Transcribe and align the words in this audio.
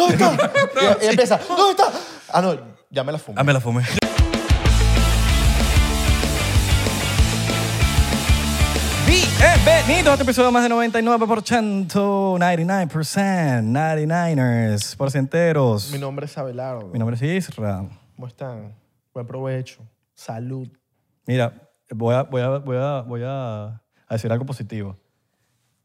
¿Dónde 0.00 0.14
está? 0.14 0.52
y, 1.02 1.04
y 1.04 1.08
empieza, 1.08 1.38
¿dónde 1.46 1.70
está? 1.72 1.92
Ah, 2.32 2.40
no, 2.40 2.56
ya 2.88 3.04
me 3.04 3.12
la 3.12 3.18
fumé. 3.18 3.38
Ah, 3.38 3.44
me 3.44 3.52
la 3.52 3.60
fumé. 3.60 3.84
Bienvenidos 9.38 10.08
a 10.08 10.12
este 10.12 10.22
episodio 10.24 10.52
más 10.52 10.62
de 10.62 10.74
99%, 10.74 11.86
99%, 11.88 12.88
99ers, 13.62 14.96
porcenteros. 14.96 15.90
Mi 15.92 15.98
nombre 15.98 16.26
es 16.26 16.38
Abelardo. 16.38 16.88
Mi 16.88 16.98
nombre 16.98 17.16
es 17.16 17.22
Isra. 17.22 17.84
¿Cómo 18.16 18.26
están? 18.26 18.74
Buen 19.12 19.26
provecho. 19.26 19.82
Salud. 20.14 20.68
Mira, 21.26 21.52
voy 21.90 22.14
a, 22.14 22.22
voy 22.22 22.42
a, 22.42 22.48
voy 22.58 22.76
a, 22.76 23.00
voy 23.00 23.22
a, 23.24 23.64
a 23.66 24.14
decir 24.14 24.30
algo 24.30 24.46
positivo. 24.46 24.96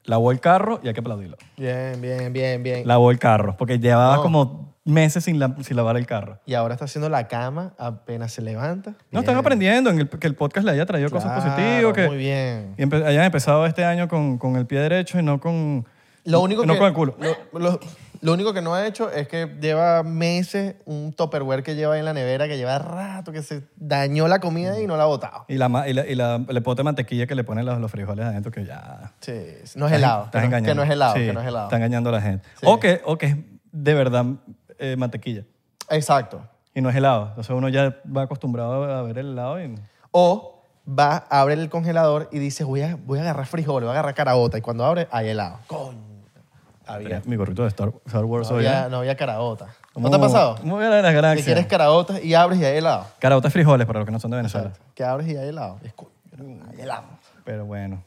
Lavó 0.06 0.32
el 0.32 0.40
carro 0.40 0.80
y 0.84 0.88
hay 0.88 0.94
que 0.94 1.00
aplaudirlo. 1.00 1.38
Bien, 1.58 2.00
bien, 2.02 2.32
bien, 2.32 2.62
bien. 2.64 2.88
Lavó 2.88 3.12
el 3.12 3.20
carro, 3.20 3.56
porque 3.58 3.80
llevaba 3.80 4.18
No. 4.18 4.22
como 4.22 4.76
meses 4.86 5.24
sin, 5.24 5.40
la- 5.40 5.56
sin 5.64 5.76
lavar 5.76 5.98
el 5.98 6.06
carro. 6.06 6.40
Y 6.46 6.54
ahora 6.54 6.76
está 6.76 6.86
haciendo 6.86 7.10
la 7.10 7.28
cama 7.28 7.74
apenas 7.80 8.32
se 8.32 8.44
levanta. 8.44 8.92
No, 9.12 9.22
están 9.22 9.34
Bien. 9.34 9.40
aprendiendo 9.40 9.90
en 9.90 10.00
el- 10.02 10.10
que 10.10 10.28
el 10.28 10.36
podcast 10.36 10.64
le 10.66 10.72
haya 10.74 10.86
traído 10.86 11.10
cosas 11.10 11.32
Claro, 11.34 11.44
positivas, 11.56 11.94
que 11.94 12.08
Muy 12.08 12.18
bien. 12.18 12.76
y 12.78 12.84
empe- 12.84 13.04
hayan 13.04 13.24
empezado 13.26 13.66
este 13.66 13.84
año 13.84 14.08
con, 14.08 14.38
con 14.38 14.56
el 14.58 14.68
pie 14.68 14.80
derecho 14.80 15.20
y 15.20 15.24
no 15.24 15.40
con, 15.40 15.86
Lo 16.24 16.40
único, 16.42 16.66
no 16.68 16.74
que, 16.74 16.80
con 16.80 16.88
el 16.88 16.94
culo. 16.94 17.18
Lo, 17.52 17.60
lo- 17.60 17.80
lo 18.26 18.34
único 18.34 18.54
que 18.54 18.62
no 18.62 18.74
ha 18.74 18.88
hecho 18.88 19.12
es 19.12 19.28
que 19.28 19.58
lleva 19.62 20.02
meses 20.04 20.76
un 20.86 21.14
topperware 21.14 21.62
que 21.64 21.76
lleva 21.76 21.98
en 22.00 22.06
la 22.06 22.14
nevera, 22.14 22.48
que 22.48 22.58
lleva 22.58 22.80
rato, 22.80 23.32
que 23.32 23.44
se 23.44 23.64
dañó 23.76 24.28
la 24.28 24.40
comida 24.40 24.80
y 24.82 24.88
no 24.88 24.98
la 24.98 25.04
ha 25.04 25.06
botado. 25.06 25.46
Y, 25.48 25.56
la, 25.58 25.70
ma- 25.70 25.88
y, 25.88 25.94
la, 25.94 26.06
y 26.08 26.16
la- 26.16 26.44
el 26.48 26.64
pote 26.64 26.80
de 26.80 26.84
mantequilla 26.86 27.28
que 27.28 27.36
le 27.36 27.44
ponen 27.44 27.66
los, 27.66 27.80
los 27.80 27.92
frijoles 27.92 28.26
adentro, 28.26 28.52
que 28.52 28.66
ya... 28.66 29.14
Sí, 29.22 29.34
no 29.76 29.88
es 29.88 29.94
helado. 29.94 30.26
Estás 30.26 30.42
que, 30.42 30.50
no, 30.50 30.58
engañando. 30.58 30.70
que 30.72 30.76
no 30.76 30.84
es 30.84 30.90
helado, 30.90 31.14
Sí, 31.14 31.20
que 31.28 31.34
no 31.34 31.42
es 31.42 31.48
helado. 31.48 31.66
Está 31.66 31.76
engañando 31.78 32.10
a 32.10 32.14
la 32.14 32.22
gente. 32.22 32.48
Sí. 32.60 32.66
O, 32.68 32.80
que, 32.80 33.02
o 33.06 33.18
que 33.18 33.26
es 33.28 33.36
de 33.72 33.94
verdad 33.94 34.26
eh, 34.80 34.96
mantequilla 34.98 35.44
Exacto. 35.90 36.42
y 36.74 36.82
no 36.82 36.90
es 36.90 36.96
helado. 36.96 37.28
Entonces 37.30 37.56
uno 37.56 37.70
ya 37.70 37.96
va 38.06 38.24
acostumbrado 38.24 38.84
a 38.92 39.02
ver 39.04 39.20
el 39.20 39.34
helado 39.34 39.64
y... 39.64 39.76
O 40.12 40.64
va, 40.88 41.28
abre 41.30 41.54
el 41.54 41.70
congelador 41.70 42.30
y 42.32 42.40
dice, 42.40 42.64
voy 42.64 42.82
a, 42.82 42.96
voy 42.96 43.20
a 43.20 43.22
agarrar 43.22 43.46
frijoles, 43.46 43.86
voy 43.88 43.96
a 43.96 44.00
agarrar 44.00 44.16
caraota. 44.16 44.58
Y 44.58 44.62
cuando 44.62 44.84
abre, 44.84 45.08
hay 45.12 45.30
helado. 45.30 45.60
Coño. 45.68 46.15
Había, 46.88 47.22
Mi 47.26 47.36
gorrito 47.36 47.64
de 47.64 47.70
Star, 47.70 47.92
Star 48.06 48.26
Wars 48.26 48.50
no 48.50 48.58
hoy. 48.58 48.66
había, 48.66 48.86
¿eh? 48.86 48.90
no 48.90 48.98
había 48.98 49.16
caraota. 49.16 49.68
¿No 49.96 50.10
te 50.10 50.16
ha 50.16 50.20
pasado? 50.20 50.58
Muy 50.64 50.80
bien 50.80 50.92
las 50.92 51.04
Que 51.04 51.14
galaxias. 51.14 51.46
quieres 51.46 51.66
caraotas 51.68 52.24
y 52.24 52.34
abres 52.34 52.60
y 52.60 52.66
hay 52.66 52.78
helado. 52.78 53.06
Caraotas 53.20 53.52
frijoles 53.54 53.88
para 53.88 54.00
los 54.00 54.06
que 54.06 54.12
no 54.12 54.20
son 54.20 54.32
de 54.32 54.38
Venezuela. 54.38 54.68
Exacto. 54.68 54.92
Que 54.94 55.04
abres 55.04 55.28
y 55.28 55.38
hay 55.38 55.48
helado. 55.50 55.80
Y 55.84 55.88
es, 55.88 55.94
coño, 55.94 56.10
hay 56.72 56.82
helado. 56.82 57.04
Pero 57.44 57.66
bueno. 57.66 58.04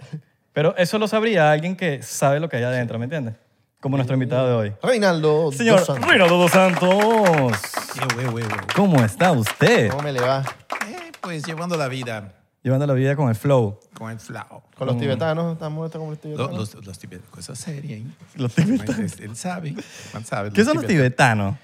Pero 0.52 0.76
eso 0.76 0.98
lo 0.98 1.06
sabría 1.08 1.50
alguien 1.52 1.76
que 1.76 2.02
sabe 2.02 2.40
lo 2.40 2.48
que 2.48 2.56
hay 2.56 2.64
adentro, 2.64 2.98
¿me 2.98 3.04
entiendes? 3.04 3.34
Como 3.80 3.96
nuestro 3.96 4.14
invitado 4.14 4.48
de 4.48 4.54
hoy. 4.54 4.74
Reinaldo 4.82 5.52
Señor 5.52 5.78
Dos 5.78 5.86
Santos. 5.86 6.08
Reinaldo 6.08 6.36
dos 6.36 6.50
Santos. 6.50 7.52
Qué 7.94 8.14
güey, 8.14 8.26
güey, 8.26 8.44
güey. 8.44 8.60
¿Cómo 8.74 9.04
está 9.04 9.30
usted? 9.32 9.88
¿Cómo 9.90 10.02
me 10.02 10.12
le 10.12 10.20
va? 10.20 10.42
Eh, 10.88 11.12
pues 11.20 11.44
llevando 11.46 11.76
la 11.76 11.86
vida 11.88 12.32
Llevando 12.62 12.86
la 12.86 12.94
vida 12.94 13.14
con 13.14 13.28
el 13.28 13.34
flow. 13.34 13.78
con 13.94 14.10
el 14.10 14.18
flow. 14.18 14.62
Con 14.76 14.86
los 14.86 14.98
tibetanos, 14.98 15.52
estamos 15.52 15.86
estos 15.86 16.00
con 16.00 16.10
los 16.10 16.20
tibetanos. 16.20 16.56
Los, 16.56 16.74
los, 16.74 16.86
los 16.86 16.98
tibetanos, 16.98 17.30
cosa 17.30 17.54
seria, 17.54 17.96
¿eh? 17.96 18.04
Los 18.36 18.54
tibetanos. 18.54 19.20
Él, 19.20 19.36
sabe. 19.36 19.74
¿Qué 20.52 20.64
son 20.64 20.76
los 20.76 20.86
tibetanos? 20.86 21.56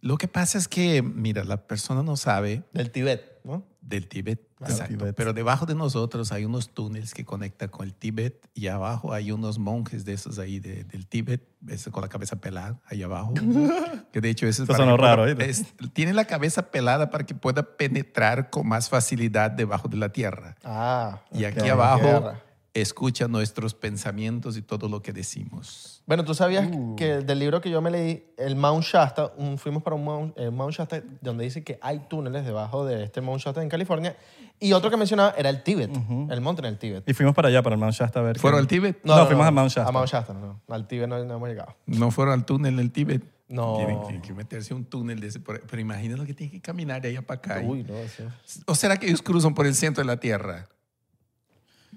Lo 0.00 0.16
que 0.16 0.28
pasa 0.28 0.56
es 0.56 0.66
que, 0.66 1.02
mira, 1.02 1.44
la 1.44 1.58
persona 1.58 2.02
no 2.02 2.16
sabe 2.16 2.62
Del 2.72 2.90
Tibet, 2.90 3.29
¿no? 3.44 3.64
del 3.80 4.08
Tíbet, 4.08 4.40
exacto, 4.60 4.96
Tíbet. 4.98 5.16
pero 5.16 5.32
debajo 5.32 5.64
de 5.66 5.74
nosotros 5.74 6.32
hay 6.32 6.44
unos 6.44 6.70
túneles 6.74 7.14
que 7.14 7.24
conectan 7.24 7.68
con 7.70 7.86
el 7.86 7.94
Tíbet 7.94 8.48
y 8.54 8.66
abajo 8.68 9.12
hay 9.12 9.32
unos 9.32 9.58
monjes 9.58 10.04
de 10.04 10.12
esos 10.12 10.38
ahí 10.38 10.58
de- 10.60 10.84
del 10.84 11.06
Tíbet, 11.06 11.42
con 11.90 12.02
la 12.02 12.08
cabeza 12.08 12.36
pelada, 12.36 12.80
ahí 12.86 13.02
abajo. 13.02 13.32
que 14.12 14.20
de 14.20 14.30
hecho 14.30 14.46
eso 14.46 14.62
es 14.64 14.68
Eso 14.68 14.76
pueda- 14.78 14.96
raro, 14.96 15.26
es- 15.26 15.64
tiene 15.92 16.12
la 16.12 16.26
cabeza 16.26 16.70
pelada 16.70 17.10
para 17.10 17.24
que 17.24 17.34
pueda 17.34 17.62
penetrar 17.76 18.50
con 18.50 18.68
más 18.68 18.88
facilidad 18.90 19.50
debajo 19.50 19.88
de 19.88 19.96
la 19.96 20.10
tierra. 20.10 20.56
Ah. 20.64 21.20
Y 21.32 21.44
aquí 21.44 21.68
abajo. 21.68 22.32
Escucha 22.72 23.26
nuestros 23.26 23.74
pensamientos 23.74 24.56
y 24.56 24.62
todo 24.62 24.88
lo 24.88 25.02
que 25.02 25.12
decimos. 25.12 26.02
Bueno, 26.06 26.24
tú 26.24 26.34
sabías 26.34 26.68
Uh. 26.72 26.94
que 26.96 27.18
del 27.18 27.38
libro 27.40 27.60
que 27.60 27.68
yo 27.70 27.80
me 27.80 27.90
leí, 27.90 28.32
el 28.36 28.54
Mount 28.56 28.84
Shasta, 28.84 29.32
un- 29.36 29.58
fuimos 29.58 29.82
para 29.82 29.96
un 29.96 30.04
Mount, 30.04 30.38
el 30.38 30.52
Mount 30.52 30.74
Shasta 30.74 31.02
donde 31.20 31.44
dice 31.44 31.64
que 31.64 31.78
hay 31.82 31.98
túneles 32.08 32.44
debajo 32.44 32.84
de 32.84 33.02
este 33.04 33.20
Mount 33.20 33.42
Shasta 33.42 33.62
en 33.62 33.68
California. 33.68 34.16
Y 34.60 34.72
otro 34.72 34.90
que 34.90 34.96
mencionaba 34.96 35.34
era 35.36 35.48
el 35.50 35.62
Tíbet, 35.62 35.90
el 36.30 36.40
monte 36.40 36.60
en 36.62 36.66
el 36.66 36.78
Tíbet. 36.78 37.08
Y 37.08 37.14
fuimos 37.14 37.34
para 37.34 37.48
allá, 37.48 37.62
para 37.62 37.74
el 37.74 37.80
Mount 37.80 37.94
Shasta 37.94 38.20
a 38.20 38.22
ver. 38.22 38.38
¿Fueron 38.38 38.58
qué- 38.58 38.62
al 38.62 38.68
Tíbet? 38.68 39.04
No, 39.04 39.26
fuimos 39.26 39.46
a 39.46 39.50
Mount 39.50 39.70
Shasta. 39.70 39.88
A 39.88 39.92
Mount 39.92 40.08
Shasta, 40.08 40.32
no, 40.34 40.40
no. 40.68 40.74
Al 40.74 40.86
Tíbet 40.86 41.08
no, 41.08 41.24
no 41.24 41.34
hemos 41.34 41.48
llegado. 41.48 41.74
¿No 41.86 42.10
fueron 42.10 42.34
al 42.34 42.44
túnel 42.44 42.76
del 42.76 42.92
Tíbet? 42.92 43.22
No. 43.48 43.76
Tienen, 43.78 44.00
tienen 44.02 44.22
que 44.22 44.32
meterse 44.32 44.74
un 44.74 44.84
túnel 44.84 45.18
de 45.18 45.26
ese. 45.26 45.40
por- 45.40 45.60
Pero 45.62 45.80
imagina 45.82 46.16
lo 46.16 46.24
que 46.24 46.34
tienen 46.34 46.52
que 46.52 46.60
caminar 46.60 47.02
de 47.02 47.08
allá 47.08 47.22
para 47.22 47.38
acá. 47.38 47.60
Uy, 47.64 47.82
no, 47.82 47.94
sí. 48.16 48.22
¿O 48.66 48.74
será 48.76 48.96
que 48.96 49.06
ellos 49.08 49.22
cruzan 49.22 49.54
por 49.54 49.66
el 49.66 49.74
centro 49.74 50.02
de 50.02 50.06
la 50.06 50.18
Tierra? 50.20 50.68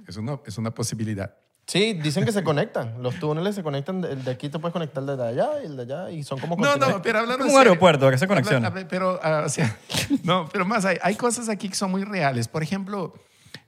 Es 0.08 0.18
una, 0.18 0.40
es 0.46 0.58
una 0.58 0.72
posibilidad. 0.72 1.36
Sí, 1.66 1.94
dicen 1.94 2.26
que 2.26 2.34
se 2.34 2.44
conectan. 2.44 3.02
Los 3.02 3.16
túneles 3.20 3.56
se 3.56 3.64
conectan. 3.64 4.04
El 4.04 4.24
de 4.26 4.32
aquí 4.32 4.50
te 4.50 4.60
puedes 4.60 4.74
conectar 4.74 5.02
desde 5.04 5.24
allá 5.26 5.50
y 5.64 5.68
el 5.68 5.78
de 5.78 5.84
allá. 5.84 6.12
Y 6.12 6.22
son 6.24 6.38
como 6.40 6.58
No, 6.58 6.76
no, 6.76 7.02
pero 7.02 7.20
hablando 7.20 7.46
Como 7.46 7.52
en 7.52 7.56
un 7.56 7.68
aeropuerto, 7.68 8.10
que 8.12 8.18
se 8.18 8.28
conexiona. 8.28 8.68
habla- 8.68 8.88
Pero, 8.88 9.18
ah, 9.24 9.44
o 9.46 9.50
sea, 9.50 9.78
no, 10.24 10.50
pero 10.52 10.66
más 10.66 10.84
hay, 10.84 10.98
hay 11.02 11.16
cosas 11.16 11.48
aquí 11.48 11.70
que 11.70 11.76
son 11.76 11.90
muy 11.92 12.04
reales. 12.04 12.50
Por 12.50 12.64
ejemplo, 12.64 13.14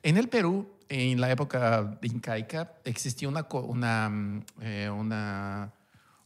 en 0.04 0.18
el 0.18 0.28
Perú, 0.28 0.68
en 0.90 1.22
la 1.22 1.32
época 1.32 1.98
incaica, 2.02 2.74
existía 2.84 3.30
una, 3.30 3.48
una, 3.54 4.10
mm, 4.10 4.46
eh, 4.62 4.90
una, 4.90 5.72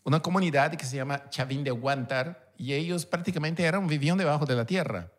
una 0.03 0.21
comunidad 0.21 0.73
que 0.75 0.85
se 0.85 0.95
llama 0.95 1.29
Chavín 1.29 1.63
de 1.63 1.71
Huántar 1.71 2.49
y 2.57 2.73
ellos 2.73 3.05
prácticamente 3.05 3.63
eran, 3.63 3.85
vivían 3.85 4.17
debajo 4.17 4.45
de 4.47 4.55
la 4.55 4.65
tierra. 4.65 5.11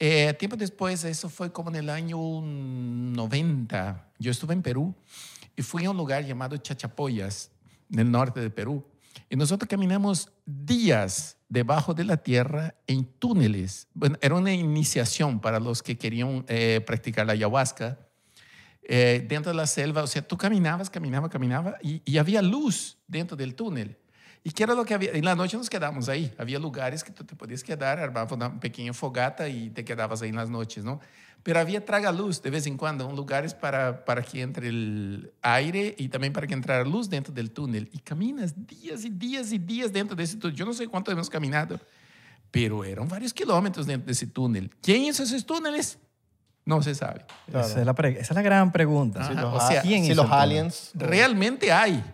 Eh, 0.00 0.32
tiempo 0.34 0.56
después, 0.56 1.02
eso 1.04 1.28
fue 1.28 1.52
como 1.52 1.70
en 1.70 1.76
el 1.76 1.90
año 1.90 2.18
90, 2.40 4.12
yo 4.18 4.30
estuve 4.30 4.54
en 4.54 4.62
Perú 4.62 4.94
y 5.56 5.62
fui 5.62 5.84
a 5.86 5.90
un 5.90 5.96
lugar 5.96 6.24
llamado 6.24 6.56
Chachapoyas, 6.56 7.50
en 7.90 7.98
el 7.98 8.10
norte 8.10 8.40
de 8.40 8.48
Perú. 8.48 8.84
Y 9.28 9.34
nosotros 9.34 9.68
caminamos 9.68 10.30
días 10.46 11.36
debajo 11.48 11.94
de 11.94 12.04
la 12.04 12.16
tierra 12.16 12.76
en 12.86 13.04
túneles. 13.04 13.88
Bueno, 13.92 14.16
era 14.20 14.36
una 14.36 14.52
iniciación 14.52 15.40
para 15.40 15.58
los 15.58 15.82
que 15.82 15.98
querían 15.98 16.44
eh, 16.46 16.80
practicar 16.86 17.26
la 17.26 17.32
ayahuasca. 17.32 17.98
Eh, 18.82 19.26
dentro 19.28 19.50
de 19.50 19.56
la 19.56 19.66
selva, 19.66 20.04
o 20.04 20.06
sea, 20.06 20.22
tú 20.22 20.38
caminabas, 20.38 20.88
caminabas, 20.88 21.30
caminabas 21.30 21.74
y, 21.82 22.00
y 22.04 22.18
había 22.18 22.40
luz 22.40 22.96
dentro 23.06 23.36
del 23.36 23.54
túnel. 23.54 23.98
¿Y 24.44 24.50
qué 24.52 24.62
era 24.62 24.74
lo 24.74 24.84
que 24.84 24.94
había? 24.94 25.10
En 25.12 25.24
la 25.24 25.34
noche 25.34 25.56
nos 25.56 25.68
quedamos 25.68 26.08
ahí. 26.08 26.32
Había 26.38 26.58
lugares 26.58 27.02
que 27.04 27.10
tú 27.12 27.24
te 27.24 27.34
podías 27.34 27.62
quedar, 27.62 27.98
armabas 27.98 28.32
una 28.32 28.58
pequeña 28.60 28.92
fogata 28.92 29.48
y 29.48 29.70
te 29.70 29.84
quedabas 29.84 30.22
ahí 30.22 30.30
en 30.30 30.36
las 30.36 30.48
noches, 30.48 30.84
¿no? 30.84 31.00
Pero 31.42 31.60
había 31.60 31.84
tragaluz 31.84 32.42
de 32.42 32.50
vez 32.50 32.66
en 32.66 32.76
cuando, 32.76 33.06
un 33.06 33.14
lugares 33.16 33.54
para, 33.54 34.04
para 34.04 34.22
que 34.22 34.42
entre 34.42 34.68
el 34.68 35.32
aire 35.42 35.94
y 35.98 36.08
también 36.08 36.32
para 36.32 36.46
que 36.46 36.54
entrara 36.54 36.84
luz 36.84 37.08
dentro 37.08 37.32
del 37.32 37.50
túnel. 37.52 37.88
Y 37.92 37.98
caminas 37.98 38.54
días 38.66 39.04
y 39.04 39.10
días 39.10 39.52
y 39.52 39.58
días 39.58 39.92
dentro 39.92 40.16
de 40.16 40.24
ese 40.24 40.36
túnel. 40.36 40.56
Yo 40.56 40.66
no 40.66 40.72
sé 40.72 40.88
cuánto 40.88 41.10
hemos 41.12 41.30
caminado, 41.30 41.78
pero 42.50 42.84
eran 42.84 43.06
varios 43.08 43.32
kilómetros 43.32 43.86
dentro 43.86 44.06
de 44.06 44.12
ese 44.12 44.26
túnel. 44.26 44.70
¿Quién 44.82 45.02
hizo 45.04 45.22
esos 45.22 45.44
túneles? 45.46 45.98
No 46.64 46.82
se 46.82 46.94
sabe. 46.94 47.24
Esa, 47.46 47.80
es 47.80 47.86
la 47.86 47.92
esa 47.92 48.20
es 48.20 48.34
la 48.34 48.42
gran 48.42 48.72
pregunta. 48.72 49.26
Si 49.26 49.34
los, 49.34 49.44
o 49.44 49.56
a- 49.58 49.68
sea, 49.68 49.82
¿quién 49.82 50.04
si 50.04 50.14
los 50.14 50.30
aliens. 50.30 50.90
Realmente 50.94 51.72
hay. 51.72 52.04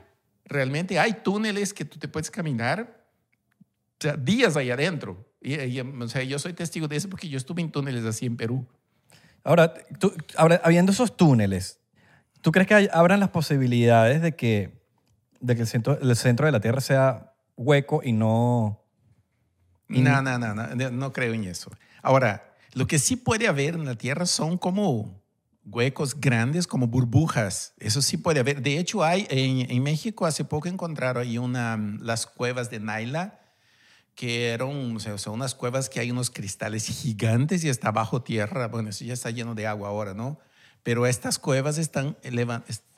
Realmente 0.44 0.98
hay 0.98 1.14
túneles 1.14 1.72
que 1.72 1.84
tú 1.84 1.98
te 1.98 2.08
puedes 2.08 2.30
caminar 2.30 3.04
o 4.00 4.02
sea, 4.02 4.16
días 4.16 4.56
ahí 4.56 4.70
adentro. 4.70 5.24
Y, 5.40 5.54
y, 5.60 5.80
o 5.80 6.08
sea, 6.08 6.22
yo 6.22 6.38
soy 6.38 6.52
testigo 6.52 6.88
de 6.88 6.96
eso 6.96 7.08
porque 7.08 7.28
yo 7.28 7.36
estuve 7.38 7.62
en 7.62 7.70
túneles 7.70 8.04
así 8.04 8.26
en 8.26 8.36
Perú. 8.36 8.66
Ahora, 9.42 9.72
tú, 9.98 10.12
ahora, 10.36 10.60
habiendo 10.64 10.92
esos 10.92 11.16
túneles, 11.16 11.78
¿tú 12.40 12.50
crees 12.50 12.66
que 12.66 12.74
hay- 12.74 12.88
abran 12.92 13.20
las 13.20 13.30
posibilidades 13.30 14.20
de 14.22 14.34
que, 14.34 14.82
de 15.40 15.54
que 15.54 15.62
el, 15.62 15.66
centro, 15.68 15.98
el 16.00 16.16
centro 16.16 16.46
de 16.46 16.52
la 16.52 16.60
Tierra 16.60 16.80
sea 16.80 17.34
hueco 17.56 18.00
y 18.02 18.12
no... 18.12 18.80
No, 19.88 20.22
no, 20.22 20.38
no, 20.38 20.54
no, 20.54 20.90
no 20.90 21.12
creo 21.12 21.34
en 21.34 21.44
eso. 21.44 21.70
Ahora, 22.02 22.54
lo 22.72 22.86
que 22.86 22.98
sí 22.98 23.16
puede 23.16 23.46
haber 23.48 23.74
en 23.74 23.84
la 23.84 23.94
Tierra 23.94 24.26
son 24.26 24.56
como 24.58 25.22
huecos 25.64 26.20
grandes, 26.20 26.66
como 26.66 26.86
burbujas. 26.86 27.74
Eso 27.78 28.02
sí 28.02 28.16
puede 28.16 28.40
haber. 28.40 28.62
De 28.62 28.78
hecho, 28.78 29.02
hay 29.02 29.26
en, 29.30 29.82
México 29.82 30.26
hace 30.26 30.44
poco 30.44 30.68
encontraron 30.68 31.22
ahí 31.22 31.38
una, 31.38 31.76
las 32.00 32.26
cuevas 32.26 32.70
de 32.70 32.80
Naila, 32.80 33.40
que 34.14 34.48
eran 34.50 34.96
o 34.96 35.00
sea, 35.00 35.18
son 35.18 35.34
unas 35.34 35.54
cuevas 35.54 35.88
que 35.88 36.00
hay 36.00 36.10
unos 36.10 36.30
cristales 36.30 36.86
gigantes 36.86 37.64
y 37.64 37.68
está 37.68 37.90
bajo 37.90 38.22
tierra. 38.22 38.68
Bueno, 38.68 38.90
eso 38.90 39.04
ya 39.04 39.14
está 39.14 39.30
lleno 39.30 39.54
de 39.54 39.66
agua 39.66 39.88
ahora, 39.88 40.14
¿no? 40.14 40.38
Pero 40.82 41.06
estas 41.06 41.38
cuevas 41.38 41.78
están 41.78 42.16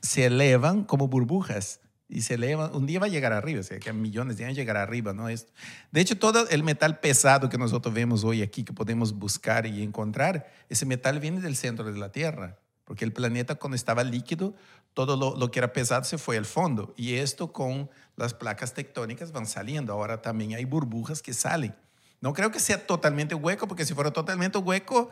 se 0.03 0.27
elevan 0.27 0.85
como 0.85 1.09
burbujas 1.09 1.81
y 2.09 2.23
se 2.23 2.35
elevan. 2.35 2.75
Un 2.75 2.87
día 2.87 3.01
va 3.01 3.07
a 3.07 3.09
llegar 3.09 3.33
arriba, 3.33 3.61
o 3.61 3.63
sea, 3.63 3.79
que 3.79 3.93
millones 3.93 4.37
de 4.37 4.45
años 4.45 4.57
llegará 4.57 4.83
arriba, 4.83 5.13
¿no? 5.13 5.29
Es, 5.29 5.49
de 5.91 6.01
hecho, 6.01 6.19
todo 6.19 6.49
el 6.49 6.63
metal 6.63 7.01
pesado 7.01 7.49
que 7.49 7.59
nosotros 7.59 7.95
vemos 7.95 8.25
hoy 8.25 8.43
aquí, 8.43 8.65
que 8.65 8.73
podemos 8.73 9.13
buscar 9.15 9.67
y 9.67 9.83
encontrar, 9.83 10.51
ese 10.69 10.87
metal 10.87 11.21
viene 11.21 11.41
del 11.41 11.57
centro 11.57 11.85
de 11.91 11.99
la 11.99 12.13
Tierra. 12.13 12.59
porque 12.85 13.05
el 13.05 13.13
planeta 13.13 13.57
cuando 13.57 13.75
estaba 13.75 14.05
líquido, 14.05 14.55
todo 14.95 15.17
lo, 15.17 15.37
lo 15.37 15.51
que 15.51 15.59
era 15.59 15.73
pesado 15.73 16.05
se 16.05 16.19
fue 16.19 16.37
al 16.37 16.45
fondo. 16.45 16.95
Y 16.97 17.15
esto 17.15 17.53
con 17.53 17.91
las 18.15 18.33
placas 18.33 18.75
tectónicas 18.75 19.33
van 19.33 19.47
saliendo. 19.47 19.93
Ahora 19.93 20.23
también 20.23 20.55
hay 20.55 20.65
burbujas 20.65 21.21
que 21.21 21.35
salen. 21.35 21.75
No 22.21 22.33
creo 22.33 22.51
que 22.51 22.61
sea 22.61 22.87
totalmente 22.87 23.35
hueco, 23.35 23.67
porque 23.67 23.85
si 23.85 23.93
fuera 23.93 24.13
totalmente 24.13 24.59
hueco, 24.59 25.11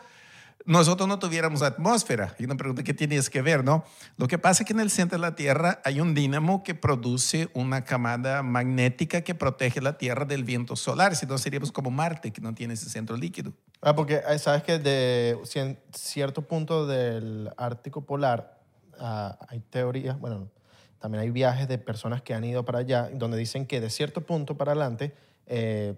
nosotros 0.64 1.08
no 1.08 1.18
tuviéramos 1.18 1.62
atmósfera. 1.62 2.34
Y 2.38 2.44
una 2.44 2.56
pregunta 2.56 2.82
que 2.82 2.94
tienes 2.94 3.28
que 3.28 3.42
ver, 3.42 3.64
¿no? 3.64 3.84
Lo 4.16 4.28
que 4.28 4.38
pasa 4.38 4.62
es 4.62 4.66
que 4.66 4.72
en 4.72 4.80
el 4.80 4.90
centro 4.90 5.18
de 5.18 5.22
la 5.22 5.34
Tierra 5.34 5.80
hay 5.84 6.00
un 6.00 6.14
dínamo 6.14 6.62
que 6.62 6.74
produce 6.74 7.48
una 7.52 7.84
camada 7.84 8.42
magnética 8.42 9.22
que 9.22 9.34
protege 9.34 9.80
la 9.80 9.98
Tierra 9.98 10.24
del 10.24 10.44
viento 10.44 10.76
solar. 10.76 11.16
Si 11.16 11.26
no, 11.26 11.36
seríamos 11.38 11.70
como 11.70 11.90
Marte, 11.90 12.32
que 12.32 12.40
no 12.40 12.54
tiene 12.54 12.74
ese 12.74 12.88
centro 12.88 13.16
líquido. 13.16 13.52
Ah, 13.82 13.94
porque 13.94 14.22
eh, 14.26 14.38
sabes 14.38 14.62
que 14.62 14.78
de 14.78 15.38
cierto 15.92 16.42
punto 16.42 16.86
del 16.86 17.50
Ártico 17.56 18.06
Polar 18.06 18.58
ah, 18.98 19.38
hay 19.48 19.60
teorías, 19.60 20.18
bueno, 20.18 20.48
también 20.98 21.20
hay 21.20 21.30
viajes 21.30 21.68
de 21.68 21.76
personas 21.76 22.22
que 22.22 22.32
han 22.32 22.44
ido 22.44 22.64
para 22.64 22.78
allá 22.78 23.10
donde 23.12 23.36
dicen 23.36 23.66
que 23.66 23.78
de 23.82 23.90
cierto 23.90 24.22
punto 24.22 24.56
para 24.56 24.72
adelante 24.72 25.14
eh, 25.46 25.94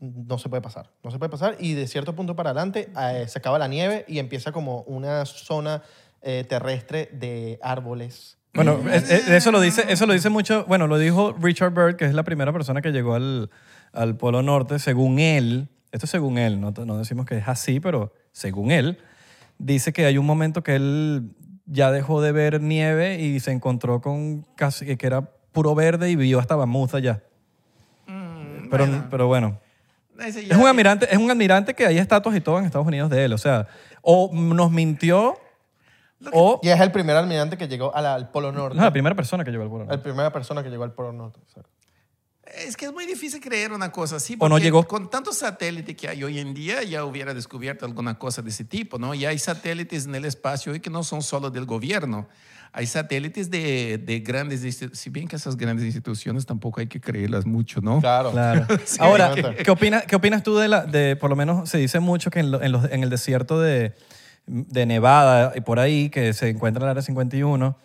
no 0.00 0.38
se 0.38 0.48
puede 0.48 0.62
pasar. 0.62 0.90
No 1.02 1.10
se 1.10 1.18
puede 1.18 1.30
pasar 1.30 1.56
y 1.58 1.74
de 1.74 1.86
cierto 1.86 2.14
punto 2.14 2.36
para 2.36 2.50
adelante 2.50 2.90
eh, 3.00 3.24
se 3.28 3.38
acaba 3.38 3.58
la 3.58 3.68
nieve 3.68 4.04
y 4.08 4.18
empieza 4.18 4.52
como 4.52 4.82
una 4.82 5.24
zona 5.26 5.82
eh, 6.22 6.44
terrestre 6.48 7.08
de 7.12 7.58
árboles. 7.62 8.38
Bueno, 8.54 8.78
es- 8.92 9.10
es- 9.10 9.28
eso 9.28 9.50
lo 9.50 9.60
dice, 9.60 9.84
eso 9.88 10.06
lo 10.06 10.12
dice 10.12 10.30
mucho. 10.30 10.64
Bueno, 10.66 10.86
lo 10.86 10.96
dijo 10.98 11.32
Richard 11.40 11.72
Byrd, 11.74 11.96
que 11.96 12.04
es 12.04 12.14
la 12.14 12.22
primera 12.22 12.52
persona 12.52 12.80
que 12.82 12.92
llegó 12.92 13.14
al, 13.14 13.50
al 13.92 14.16
Polo 14.16 14.42
Norte. 14.42 14.78
Según 14.78 15.18
él, 15.18 15.68
esto 15.90 16.06
es 16.06 16.10
según 16.10 16.38
él, 16.38 16.60
no, 16.60 16.70
no 16.70 16.96
decimos 16.98 17.26
que 17.26 17.38
es 17.38 17.48
así, 17.48 17.80
pero 17.80 18.12
según 18.32 18.70
él, 18.70 18.98
dice 19.58 19.92
que 19.92 20.06
hay 20.06 20.18
un 20.18 20.26
momento 20.26 20.62
que 20.62 20.76
él 20.76 21.30
ya 21.66 21.90
dejó 21.90 22.20
de 22.22 22.30
ver 22.32 22.60
nieve 22.60 23.20
y 23.20 23.40
se 23.40 23.50
encontró 23.50 24.00
con 24.00 24.42
casi 24.54 24.96
que 24.96 25.06
era 25.06 25.30
puro 25.52 25.74
verde 25.74 26.10
y 26.10 26.16
vio 26.16 26.38
hasta 26.38 26.56
Mammoth 26.56 26.94
allá. 26.94 27.22
Pero, 28.78 28.90
bueno. 28.90 29.06
pero 29.10 29.26
bueno. 29.26 29.60
Es 30.18 30.56
un 30.56 30.66
admirante, 30.66 31.08
es 31.10 31.18
un 31.18 31.30
admirante 31.30 31.74
que 31.74 31.86
hay 31.86 31.98
estatuas 31.98 32.36
y 32.36 32.40
todo 32.40 32.58
en 32.58 32.66
Estados 32.66 32.86
Unidos 32.86 33.10
de 33.10 33.24
él. 33.24 33.32
O 33.32 33.38
sea, 33.38 33.66
o 34.00 34.30
nos 34.32 34.70
mintió 34.70 35.38
o 36.32 36.60
Y 36.62 36.68
es 36.68 36.80
el 36.80 36.92
primer 36.92 37.16
almirante 37.16 37.56
que 37.56 37.68
llegó 37.68 37.94
al, 37.94 38.06
al 38.06 38.30
Polo 38.30 38.52
Norte. 38.52 38.76
no, 38.76 38.84
la 38.84 38.92
primera 38.92 39.14
persona 39.14 39.44
que 39.44 39.50
llegó 39.50 39.64
al 39.64 39.68
Polo 39.70 39.84
Norte. 39.84 39.96
La 39.96 40.02
primera 40.02 40.32
persona 40.32 40.62
que 40.62 40.70
llegó 40.70 40.84
al 40.84 40.92
Polo 40.92 41.12
Norte. 41.12 41.40
exacto. 41.40 41.70
Es 42.46 42.76
que 42.76 42.84
es 42.84 42.92
muy 42.92 43.06
difícil 43.06 43.40
creer 43.40 43.72
una 43.72 43.90
cosa 43.90 44.16
así. 44.16 44.34
O 44.38 44.48
no 44.48 44.54
porque 44.54 44.64
llegó. 44.64 44.86
Con 44.86 45.10
tantos 45.10 45.38
satélites 45.38 45.96
que 45.96 46.08
hay 46.08 46.22
hoy 46.22 46.38
en 46.38 46.54
día, 46.54 46.82
ya 46.82 47.04
hubiera 47.04 47.34
descubierto 47.34 47.84
alguna 47.86 48.18
cosa 48.18 48.42
de 48.42 48.50
ese 48.50 48.64
tipo, 48.64 48.98
¿no? 48.98 49.14
Y 49.14 49.24
hay 49.24 49.38
satélites 49.38 50.04
en 50.04 50.14
el 50.14 50.24
espacio 50.24 50.72
hoy 50.72 50.80
que 50.80 50.90
no 50.90 51.02
son 51.02 51.22
solo 51.22 51.50
del 51.50 51.64
gobierno. 51.64 52.28
Hay 52.76 52.86
satélites 52.86 53.50
de, 53.50 53.98
de 53.98 54.18
grandes 54.18 54.64
instituciones. 54.64 54.98
Si 54.98 55.08
bien 55.08 55.28
que 55.28 55.36
esas 55.36 55.56
grandes 55.56 55.84
instituciones 55.86 56.44
tampoco 56.44 56.80
hay 56.80 56.88
que 56.88 57.00
creerlas 57.00 57.46
mucho, 57.46 57.80
¿no? 57.80 58.00
Claro. 58.00 58.32
Claro. 58.32 58.66
Sí, 58.84 58.96
Ahora. 59.00 59.32
¿qué 59.64 59.70
opinas, 59.70 60.02
¿qué 60.06 60.16
opinas 60.16 60.42
tú 60.42 60.56
de 60.56 60.66
la, 60.68 60.84
de, 60.84 61.14
por 61.14 61.30
lo 61.30 61.36
menos 61.36 61.70
se 61.70 61.78
dice 61.78 62.00
mucho 62.00 62.30
que 62.32 62.40
en, 62.40 62.50
lo- 62.50 62.60
en 62.62 62.72
los- 62.72 62.90
en 62.90 63.04
el 63.04 63.10
desierto 63.10 63.60
de, 63.60 63.94
de 64.46 64.86
Nevada 64.86 65.52
y 65.54 65.60
por 65.60 65.78
ahí, 65.78 66.10
que 66.10 66.32
se 66.32 66.48
encuentra 66.48 66.80
en 66.80 66.86
el 66.86 66.90
Área 66.90 67.02
51, 67.02 67.78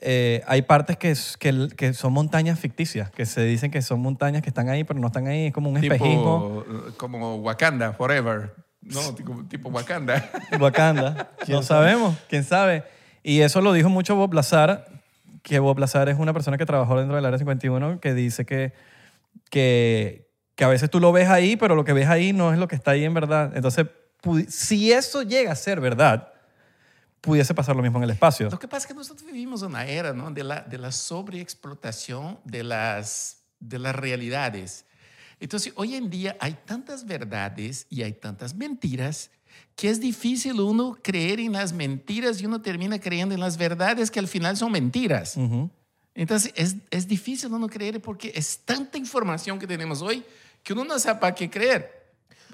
eh, 0.00 0.42
hay 0.46 0.62
partes 0.62 0.96
que, 0.96 1.14
que, 1.40 1.68
que 1.76 1.92
son 1.92 2.12
montañas 2.12 2.58
ficticias, 2.58 3.10
que 3.10 3.26
se 3.26 3.42
dicen 3.44 3.70
que 3.72 3.82
son 3.82 4.00
montañas 4.00 4.42
que 4.42 4.48
están 4.48 4.68
ahí, 4.68 4.84
pero 4.84 4.98
no 5.00 5.08
están 5.08 5.26
ahí, 5.26 5.46
es 5.46 5.52
como 5.52 5.68
un 5.70 5.76
espejismo. 5.76 6.62
Tipo, 6.64 6.88
eh, 6.88 6.92
como 6.96 7.36
Wakanda, 7.38 7.92
forever. 7.94 8.54
No, 8.80 9.14
tipo, 9.14 9.44
tipo 9.48 9.68
Wakanda. 9.70 10.30
Wakanda. 10.58 11.30
No 11.48 11.62
sabemos, 11.64 12.16
quién 12.28 12.44
sabe. 12.44 12.84
Y 13.22 13.40
eso 13.40 13.60
lo 13.60 13.72
dijo 13.72 13.88
mucho 13.88 14.16
Bob 14.16 14.32
Lazar, 14.32 14.88
que 15.42 15.58
Bob 15.58 15.78
Lazar 15.78 16.08
es 16.08 16.18
una 16.18 16.32
persona 16.32 16.58
que 16.58 16.66
trabajó 16.66 16.98
dentro 16.98 17.16
del 17.16 17.24
Área 17.24 17.38
51, 17.38 18.00
que 18.00 18.14
dice 18.14 18.46
que, 18.46 18.72
que, 19.50 20.30
que 20.54 20.64
a 20.64 20.68
veces 20.68 20.90
tú 20.90 21.00
lo 21.00 21.12
ves 21.12 21.28
ahí, 21.28 21.56
pero 21.56 21.74
lo 21.74 21.84
que 21.84 21.92
ves 21.92 22.08
ahí 22.08 22.32
no 22.32 22.52
es 22.52 22.58
lo 22.58 22.68
que 22.68 22.76
está 22.76 22.92
ahí 22.92 23.04
en 23.04 23.14
verdad. 23.14 23.52
Entonces, 23.54 23.86
si 24.48 24.92
eso 24.92 25.22
llega 25.22 25.52
a 25.52 25.56
ser 25.56 25.80
verdad, 25.80 26.32
pudiese 27.20 27.54
pasar 27.54 27.76
lo 27.76 27.82
mismo 27.82 27.98
en 27.98 28.04
el 28.04 28.10
espacio. 28.10 28.48
Lo 28.50 28.58
que 28.58 28.68
pasa 28.68 28.84
es 28.84 28.86
que 28.86 28.94
nosotros 28.94 29.26
vivimos 29.26 29.62
una 29.62 29.84
era 29.86 30.12
¿no? 30.12 30.30
de, 30.30 30.44
la, 30.44 30.60
de 30.62 30.78
la 30.78 30.92
sobreexplotación 30.92 32.38
de 32.44 32.64
las, 32.64 33.42
de 33.58 33.78
las 33.78 33.94
realidades. 33.94 34.86
Entonces, 35.38 35.72
hoy 35.76 35.94
en 35.94 36.10
día 36.10 36.36
hay 36.40 36.56
tantas 36.64 37.06
verdades 37.06 37.86
y 37.88 38.02
hay 38.02 38.12
tantas 38.12 38.54
mentiras 38.54 39.30
que 39.76 39.88
es 39.88 40.00
difícil 40.00 40.60
uno 40.60 40.96
creer 41.02 41.40
en 41.40 41.52
las 41.52 41.72
mentiras 41.72 42.40
y 42.40 42.46
uno 42.46 42.60
termina 42.60 42.98
creyendo 43.00 43.34
en 43.34 43.40
las 43.40 43.56
verdades 43.56 44.10
que 44.10 44.18
al 44.18 44.28
final 44.28 44.56
son 44.56 44.72
mentiras. 44.72 45.36
Ujú. 45.36 45.70
Entonces, 46.14 46.52
es, 46.56 46.76
es 46.90 47.06
difícil 47.08 47.52
uno 47.52 47.68
creer 47.68 48.02
porque 48.02 48.32
es 48.34 48.58
tanta 48.58 48.98
información 48.98 49.58
que 49.58 49.66
tenemos 49.66 50.02
hoy 50.02 50.22
que 50.62 50.72
uno 50.74 50.84
no 50.84 50.98
sabe 50.98 51.20
para 51.20 51.34
qué 51.34 51.48
creer. 51.48 51.98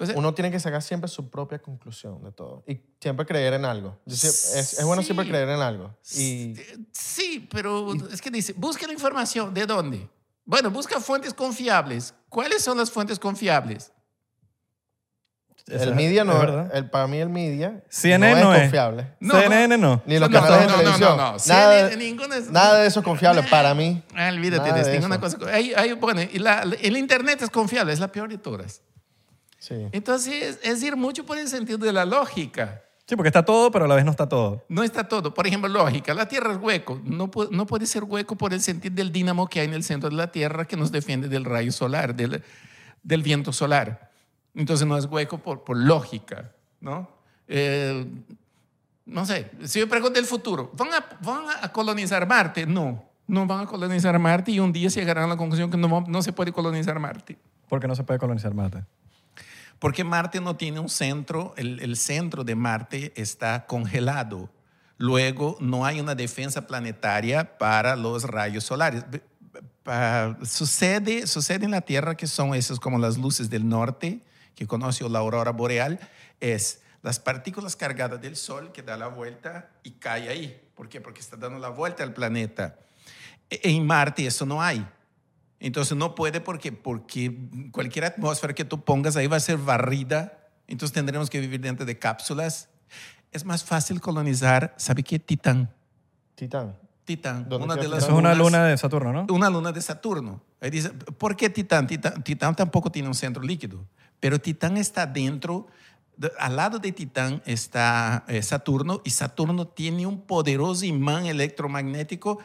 Sea, 0.05 0.15
Uno 0.15 0.31
tiene 0.33 0.51
que 0.51 0.59
sacar 0.59 0.83
siempre 0.83 1.09
su 1.09 1.27
propia 1.27 1.57
conclusión 1.57 2.23
de 2.23 2.31
todo 2.31 2.63
y 2.67 2.79
siempre 3.01 3.25
creer 3.25 3.53
en 3.55 3.65
algo. 3.65 3.97
Sie- 4.05 4.27
es, 4.29 4.77
es 4.77 4.85
bueno 4.85 5.01
siempre 5.01 5.25
Sí. 5.25 5.31
creer 5.31 5.49
en 5.49 5.59
algo. 5.59 5.97
Y 6.15 6.53
Sí, 6.91 7.47
pero 7.51 7.95
es 8.11 8.21
que 8.21 8.29
dice, 8.29 8.53
busca 8.53 8.85
la 8.85 8.93
información. 8.93 9.51
¿De 9.55 9.65
dónde? 9.65 10.07
Bueno, 10.45 10.69
busca 10.69 10.99
fuentes 11.01 11.33
confiables. 11.33 12.13
¿Cuáles 12.29 12.63
son 12.63 12.77
las 12.77 12.91
fuentes 12.91 13.17
confiables? 13.17 13.91
El 15.67 15.95
media 15.95 16.21
es 16.21 16.27
no, 16.27 16.39
verdad. 16.39 16.71
el, 16.73 16.89
para 16.89 17.07
mí 17.07 17.17
el 17.17 17.29
media 17.29 17.81
CNN 17.89 18.39
no 18.41 18.45
no 18.45 18.53
es 18.53 18.57
es. 18.59 18.63
confiable. 18.65 19.07
No. 19.19 19.33
CNN 19.39 19.77
no. 19.77 20.01
Ni 20.05 20.17
los 20.17 20.29
No, 20.29 20.41
canales 20.41 20.55
no, 20.57 20.61
de 20.61 20.67
no, 20.71 20.77
televisión. 20.79 21.09
no, 21.09 21.31
no. 21.33 21.37
Nada, 21.47 21.89
CNN, 21.89 22.35
es- 22.37 22.49
nada 22.51 22.79
de 22.79 22.87
eso 22.87 22.99
es 23.01 23.03
confiable 23.05 23.43
para 23.43 23.73
mí. 23.73 24.01
Ah, 24.15 24.29
olvídate 24.31 24.71
de 24.71 24.83
de 24.83 24.93
ninguna 24.93 25.15
eso. 25.15 25.37
cosa. 25.37 25.53
Hay- 25.53 25.73
hay- 25.75 25.91
bueno, 25.93 26.21
y 26.21 26.39
la- 26.39 26.61
el 26.81 26.95
Internet 26.97 27.41
es 27.41 27.49
confiable, 27.49 27.91
es 27.91 27.99
la 27.99 28.07
peor 28.11 28.29
de 28.29 28.37
todas. 28.37 28.81
Sí. 29.59 29.75
Entonces, 29.91 30.59
es 30.63 30.83
ir 30.83 30.95
mucho 30.95 31.25
por 31.25 31.37
el 31.37 31.47
sentido 31.49 31.77
de 31.79 31.91
la 31.91 32.05
lógica. 32.05 32.81
Sí, 33.05 33.15
porque 33.15 33.29
está 33.29 33.43
todo, 33.43 33.71
pero 33.71 33.85
a 33.85 33.87
la 33.87 33.95
vez 33.95 34.05
no 34.05 34.11
está 34.11 34.27
todo. 34.29 34.63
No 34.69 34.83
está 34.83 35.07
todo. 35.07 35.33
Por 35.33 35.47
ejemplo, 35.47 35.69
lógica. 35.69 36.13
La 36.13 36.27
Tierra 36.27 36.51
es 36.51 36.57
hueco. 36.61 37.01
No, 37.03 37.29
no 37.51 37.65
puede 37.65 37.85
ser 37.85 38.03
hueco 38.03 38.35
por 38.37 38.53
el 38.53 38.61
sentido 38.61 38.95
del 38.95 39.11
dínamo 39.11 39.47
que 39.47 39.61
hay 39.61 39.67
en 39.67 39.73
el 39.73 39.83
centro 39.83 40.09
de 40.09 40.15
la 40.15 40.31
Tierra 40.31 40.65
que 40.65 40.75
nos 40.77 40.91
defiende 40.91 41.27
del 41.29 41.45
rayo 41.45 41.71
solar, 41.71 42.15
del, 42.15 42.43
del 43.03 43.23
viento 43.23 43.51
solar. 43.53 44.06
Entonces 44.57 44.85
no 44.85 44.97
es 44.97 45.05
hueco 45.05 45.37
por, 45.37 45.63
por 45.63 45.77
lógica, 45.77 46.51
¿no? 46.81 47.07
Eh, 47.47 48.05
no 49.05 49.25
sé, 49.25 49.51
si 49.63 49.79
yo 49.79 49.87
pregunto 49.87 50.19
el 50.19 50.25
futuro, 50.25 50.71
¿van 50.75 50.89
a, 50.93 51.05
¿van 51.21 51.45
a 51.61 51.71
colonizar 51.71 52.27
Marte? 52.27 52.65
No, 52.65 53.05
no 53.27 53.45
van 53.45 53.61
a 53.61 53.65
colonizar 53.67 54.17
Marte 54.19 54.51
y 54.51 54.59
un 54.59 54.73
día 54.73 54.89
llegarán 54.89 55.25
a 55.25 55.27
la 55.27 55.37
conclusión 55.37 55.71
que 55.71 55.77
no, 55.77 56.03
no 56.07 56.21
se 56.21 56.33
puede 56.33 56.51
colonizar 56.51 56.99
Marte. 56.99 57.37
Porque 57.69 57.87
no 57.87 57.95
se 57.95 58.03
puede 58.03 58.19
colonizar 58.19 58.53
Marte. 58.53 58.83
Porque 59.79 60.03
Marte 60.03 60.41
no 60.41 60.55
tiene 60.57 60.79
un 60.79 60.89
centro, 60.89 61.53
el, 61.55 61.79
el 61.79 61.95
centro 61.95 62.43
de 62.43 62.55
Marte 62.55 63.13
está 63.15 63.65
congelado. 63.67 64.49
Luego, 64.97 65.55
no 65.59 65.85
hay 65.85 65.99
una 65.99 66.15
defensa 66.15 66.65
planetaria 66.65 67.57
para 67.59 67.95
los 67.95 68.23
rayos 68.23 68.63
solares. 68.63 69.05
Pa- 69.83 70.35
sucede, 70.43 71.27
sucede 71.27 71.65
en 71.65 71.71
la 71.71 71.81
Tierra 71.81 72.17
que 72.17 72.25
son 72.25 72.55
esas 72.55 72.79
como 72.79 72.97
las 72.97 73.17
luces 73.17 73.49
del 73.51 73.69
norte, 73.69 74.21
que 74.57 74.65
conoce 74.67 75.07
la 75.07 75.19
aurora 75.19 75.51
boreal, 75.51 75.99
es 76.41 76.81
las 77.03 77.19
partículas 77.19 77.75
cargadas 77.75 78.19
del 78.19 78.35
Sol 78.35 78.71
que 78.73 78.81
da 78.81 78.97
la 78.97 79.07
vuelta 79.07 79.69
y 79.83 79.91
cae 79.91 80.27
ahí. 80.29 80.61
¿Por 80.75 80.89
qué? 80.89 80.99
Porque 80.99 81.21
está 81.21 81.37
dando 81.37 81.59
la 81.59 81.69
vuelta 81.69 82.03
al 82.03 82.11
planeta. 82.13 82.75
E- 83.49 83.61
En 83.63 83.85
Marte 83.85 84.25
eso 84.25 84.45
no 84.47 84.61
hay. 84.61 84.85
Entonces 85.59 85.95
no 85.95 86.15
puede 86.15 86.41
porque, 86.41 86.71
porque 86.71 87.33
cualquier 87.71 88.05
atmósfera 88.05 88.53
que 88.53 88.65
tú 88.65 88.83
pongas 88.83 89.15
ahí 89.15 89.27
va 89.27 89.37
a 89.37 89.39
ser 89.39 89.57
barrida. 89.57 90.39
Entonces 90.67 90.93
tendremos 90.93 91.29
que 91.29 91.39
vivir 91.39 91.61
dentro 91.61 91.85
de 91.85 91.97
cápsulas. 91.99 92.69
Es 93.31 93.45
más 93.45 93.63
fácil 93.63 94.01
colonizar, 94.01 94.73
¿sabe 94.77 95.03
qué? 95.03 95.19
Titán. 95.19 95.71
Titán. 96.35 96.75
Titán. 97.05 97.47
¿Dónde 97.47 97.65
Una 97.65 97.75
de 97.75 97.87
las 97.87 98.03
es 98.03 98.09
una 98.09 98.33
lunas- 98.33 98.37
luna 98.37 98.65
de 98.65 98.77
Saturno, 98.77 99.13
¿no? 99.13 99.27
una 99.33 99.49
luna 99.49 99.71
de 99.71 99.81
Saturno. 99.81 100.41
Ahí 100.59 100.69
dice, 100.71 100.89
¿por 100.89 101.35
qué 101.37 101.49
Titán? 101.49 101.87
Titán, 101.87 102.21
Titán 102.23 102.55
tampoco 102.55 102.91
tiene 102.91 103.07
un 103.07 103.13
centro 103.15 103.41
líquido, 103.43 103.85
pero 104.19 104.39
Titán 104.39 104.77
está 104.77 105.05
dentro, 105.05 105.67
de- 106.17 106.31
al 106.39 106.55
lado 106.55 106.79
de 106.79 106.91
Titán 106.91 107.41
está 107.45 108.25
eh, 108.27 108.41
Saturno 108.41 109.01
y 109.05 109.11
Saturno 109.11 109.67
tiene 109.67 110.05
un 110.07 110.21
poderoso 110.21 110.85
imán 110.85 111.25
electromagnético 111.25 112.39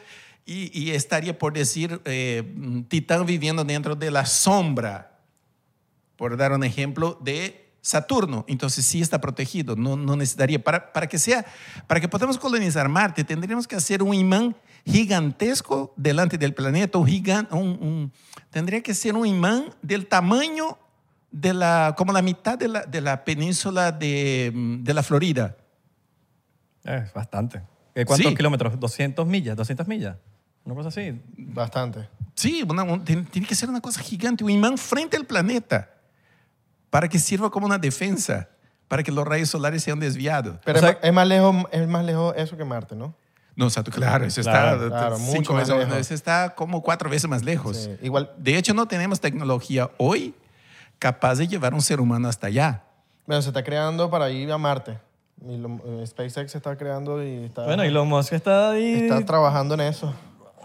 y, 0.45 0.91
estaría 0.91 1.37
por 1.39 1.53
decir 1.53 2.01
eh, 2.03 2.43
Titán 2.89 3.25
viviendo 3.25 3.63
dentro 3.63 3.95
de 3.95 4.11
la 4.11 4.25
sombra, 4.25 5.19
por 6.17 6.35
dar 6.37 6.51
un 6.51 6.63
ejemplo 6.65 7.17
de 7.21 7.71
Saturno. 7.81 8.43
Entonces 8.49 8.85
sí 8.85 9.01
está 9.01 9.19
protegido, 9.21 9.75
no, 9.77 9.95
no 9.95 10.15
necesitaría. 10.17 10.61
Para, 10.63 10.91
para, 10.93 11.07
que 11.07 11.17
sea, 11.17 11.45
para 11.87 11.99
que 12.01 12.07
podamos 12.09 12.37
colonizar 12.37 12.87
Marte, 12.89 13.23
tendríamos 13.23 13.67
que 13.67 13.75
hacer 13.77 14.03
un 14.03 14.13
imán 14.13 14.55
gigantesco 14.85 15.93
delante 15.95 16.37
del 16.37 16.53
planeta, 16.53 16.97
un 16.97 17.07
gigan- 17.07 17.47
un- 17.51 17.77
un- 17.81 18.11
tendría 18.49 18.81
que 18.83 18.93
ser 18.93 19.15
un 19.15 19.25
imán 19.25 19.73
del 19.81 20.07
tamaño 20.07 20.77
de 21.33 21.53
la, 21.53 21.95
como 21.97 22.13
la 22.13 22.21
mitad 22.21 22.57
de 22.57 22.67
la, 22.67 22.81
de 22.83 23.01
la 23.01 23.25
península 23.25 23.91
de, 23.91 24.51
mm, 24.53 24.83
de 24.83 24.93
la 24.93 25.01
Florida. 25.03 25.57
Es 26.83 27.11
bastante. 27.11 27.61
Eh, 27.95 28.05
¿Cuántos 28.05 28.29
Sí. 28.29 28.35
kilómetros? 28.35 28.73
¿200 28.79 29.25
millas? 29.25 29.57
¿200 29.57 29.87
millas? 29.87 30.15
Una 30.63 30.75
cosa 30.75 30.89
así. 30.89 31.19
Bastante. 31.37 32.07
Sí, 32.35 32.63
una- 32.67 32.83
un- 32.83 33.03
tiene, 33.03 33.25
que 33.47 33.55
ser 33.55 33.67
una 33.69 33.81
cosa 33.81 34.01
gigante, 34.01 34.43
un 34.43 34.49
imán 34.51 34.77
frente 34.77 35.17
al 35.17 35.25
planeta, 35.25 35.89
para 36.89 37.07
que 37.07 37.17
sirva 37.19 37.49
como 37.49 37.65
una 37.65 37.77
defensa, 37.77 38.47
para 38.87 39.01
que 39.03 39.11
los 39.11 39.25
rayos 39.25 39.49
solares 39.49 39.83
sean 39.83 39.99
desviados. 39.99 40.59
Pero 40.63 40.77
O 40.79 40.81
sea- 40.81 40.99
es, 41.01 41.13
más 41.13 41.27
lejos, 41.27 41.55
es 41.71 41.87
más 41.87 42.05
lejos 42.05 42.33
eso 42.37 42.55
que 42.57 42.63
Marte, 42.65 42.95
¿no? 42.95 43.15
No, 43.55 43.67
o 43.67 43.69
sea, 43.69 43.83
tú- 43.83 43.91
claro, 43.91 44.25
eso 44.25 44.41
Claro, 44.41 44.83
está 44.85 44.97
claro, 44.97 45.17
cinco 45.17 45.31
mucho 45.35 45.53
más 45.53 45.67
veces- 45.69 45.77
lejos. 45.87 45.97
eso 45.97 46.13
está 46.13 46.55
como 46.55 46.81
cuatro 46.81 47.09
veces 47.09 47.29
más 47.29 47.43
lejos. 47.43 47.77
Sí, 47.77 47.91
Igual, 48.01 48.31
De 48.37 48.57
hecho, 48.57 48.73
no 48.73 48.87
tenemos 48.87 49.19
tecnología 49.19 49.89
hoy 49.97 50.33
capaz 51.03 51.35
de 51.35 51.47
llevar 51.47 51.73
a 51.73 51.75
un 51.75 51.81
ser 51.81 51.99
humano 51.99 52.27
hasta 52.29 52.47
allá. 52.47 52.83
bueno, 53.27 53.41
se 53.41 53.49
está 53.49 53.61
creando 53.63 54.09
para 54.09 54.29
ir 54.29 54.51
a 54.51 54.57
Marte. 54.57 54.97
Y 55.45 55.57
lo- 55.57 55.81
eh, 55.85 56.07
SpaceX 56.07 56.51
se 56.53 56.57
está 56.57 56.77
creando 56.77 57.21
y 57.21 57.45
está, 57.45 57.65
Bueno, 57.65 57.83
Elon 57.83 58.07
Musk 58.07 58.31
está 58.33 58.71
ahí. 58.71 58.93
está 59.03 59.23
trabajando 59.25 59.73
en 59.73 59.81
eso. 59.81 60.13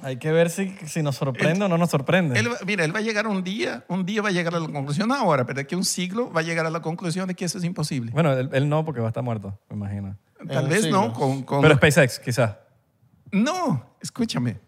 Hay 0.02 0.16
que 0.18 0.30
ver 0.30 0.48
si, 0.50 0.68
si 0.86 1.02
nos 1.02 1.16
sorprende 1.16 1.64
o 1.64 1.68
no 1.68 1.76
nos 1.76 1.90
sorprende. 1.90 2.38
Él, 2.38 2.48
mira, 2.64 2.84
él 2.84 2.94
va 2.94 3.00
a 3.00 3.02
llegar 3.02 3.26
un 3.26 3.42
día, 3.42 3.84
un 3.88 4.06
día 4.06 4.22
va 4.22 4.28
a 4.28 4.32
llegar 4.32 4.54
a 4.54 4.60
la 4.60 4.68
conclusión, 4.68 5.08
no 5.08 5.14
ahora, 5.16 5.44
pero 5.44 5.56
de 5.56 5.62
aquí 5.62 5.74
a 5.74 5.78
un 5.78 5.84
siglo 5.84 6.32
va 6.32 6.40
a 6.40 6.44
llegar 6.44 6.64
a 6.66 6.70
la 6.70 6.80
conclusión 6.80 7.26
de 7.26 7.34
que 7.34 7.44
eso 7.44 7.58
es 7.58 7.64
imposible. 7.64 8.12
Bueno, 8.12 8.32
él, 8.32 8.48
él 8.52 8.68
no, 8.68 8.84
porque 8.84 9.00
va 9.00 9.06
a 9.06 9.10
estar 9.10 9.24
muerto, 9.24 9.58
me 9.68 9.74
imagino. 9.76 10.16
Tal 10.48 10.68
vez 10.68 10.82
siglo. 10.84 11.08
no, 11.08 11.12
con, 11.12 11.42
con- 11.42 11.62
Pero 11.62 11.74
SpaceX, 11.74 12.20
quizás. 12.20 12.54
No, 13.32 13.84
escúchame. 14.00 14.60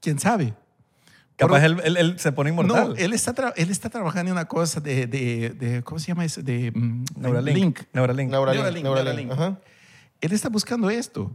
¿Quién 0.00 0.18
sabe? 0.18 0.54
Capaz 1.40 1.64
él, 1.64 1.80
él- 1.84 1.96
él 1.96 2.18
se 2.18 2.32
pone 2.32 2.50
inmortal. 2.50 2.90
No, 2.90 2.94
él 2.96 3.12
está, 3.12 3.34
tra- 3.34 3.52
él 3.56 3.70
está 3.70 3.88
trabajando 3.90 4.28
en 4.30 4.32
una 4.36 4.46
cosa 4.46 4.80
de, 4.80 5.06
de, 5.06 5.50
de- 5.50 5.82
¿cómo 5.82 5.98
se 5.98 6.08
llama 6.08 6.24
eso? 6.24 6.42
De 6.42 6.70
mm, 6.74 7.04
Neuralink. 7.16 7.56
Link. 7.56 7.80
Neuralink. 7.92 8.30
Neuralink. 8.30 8.62
Neuralink, 8.62 8.84
Neuralink. 8.84 9.28
Neuralink. 9.28 9.32
Ajá. 9.32 9.60
Él 10.20 10.32
está 10.32 10.48
buscando 10.48 10.90
esto. 10.90 11.34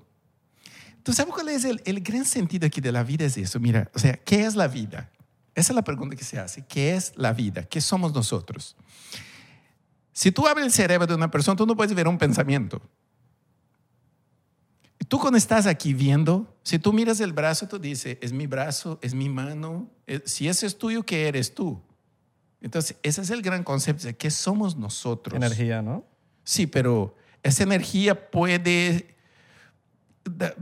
¿Tú 1.03 1.13
sabes 1.13 1.33
cuál 1.33 1.49
es 1.49 1.65
el, 1.65 1.81
el 1.85 2.01
gran 2.01 2.25
sentido 2.25 2.65
aquí 2.67 2.81
de 2.81 2.91
la 2.91 3.03
vida? 3.03 3.25
Es 3.25 3.37
eso. 3.37 3.59
Mira, 3.59 3.89
o 3.93 3.99
sea, 3.99 4.13
¿qué 4.17 4.45
es 4.45 4.55
la 4.55 4.67
vida? 4.67 5.09
Esa 5.53 5.71
es 5.71 5.75
la 5.75 5.83
pregunta 5.83 6.15
que 6.15 6.23
se 6.23 6.37
hace. 6.39 6.65
¿Qué 6.67 6.95
es 6.95 7.13
la 7.15 7.31
vida? 7.33 7.63
¿Qué 7.63 7.79
somos 7.81 8.13
nosotros? 8.13 8.75
Si 10.13 10.31
tú 10.31 10.47
abres 10.47 10.65
el 10.65 10.71
cerebro 10.71 11.05
de 11.07 11.13
una 11.15 11.29
persona, 11.31 11.55
tú 11.55 11.65
no 11.65 11.75
puedes 11.75 11.93
ver 11.93 12.07
un 12.07 12.17
pensamiento. 12.17 12.81
Tú 15.07 15.19
cuando 15.19 15.37
estás 15.37 15.65
aquí 15.67 15.93
viendo, 15.93 16.55
si 16.63 16.79
tú 16.79 16.93
miras 16.93 17.19
el 17.19 17.33
brazo, 17.33 17.67
tú 17.67 17.77
dices, 17.79 18.17
es 18.21 18.31
mi 18.33 18.47
brazo, 18.47 18.97
es 19.01 19.13
mi 19.13 19.29
mano. 19.29 19.89
Eh, 20.07 20.21
Si 20.25 20.47
ese 20.47 20.65
es 20.65 20.77
tuyo, 20.77 21.03
¿qué 21.03 21.27
eres 21.27 21.53
tú? 21.53 21.81
Entonces, 22.61 22.97
ese 23.03 23.21
es 23.21 23.29
el 23.29 23.41
gran 23.41 23.63
concepto 23.63 24.07
de 24.07 24.15
qué 24.15 24.31
somos 24.31 24.75
nosotros. 24.75 25.35
Energía, 25.35 25.81
¿no? 25.81 26.03
Sí, 26.43 26.65
pero 26.67 27.15
esa 27.43 27.63
energía 27.63 28.29
puede... 28.31 29.15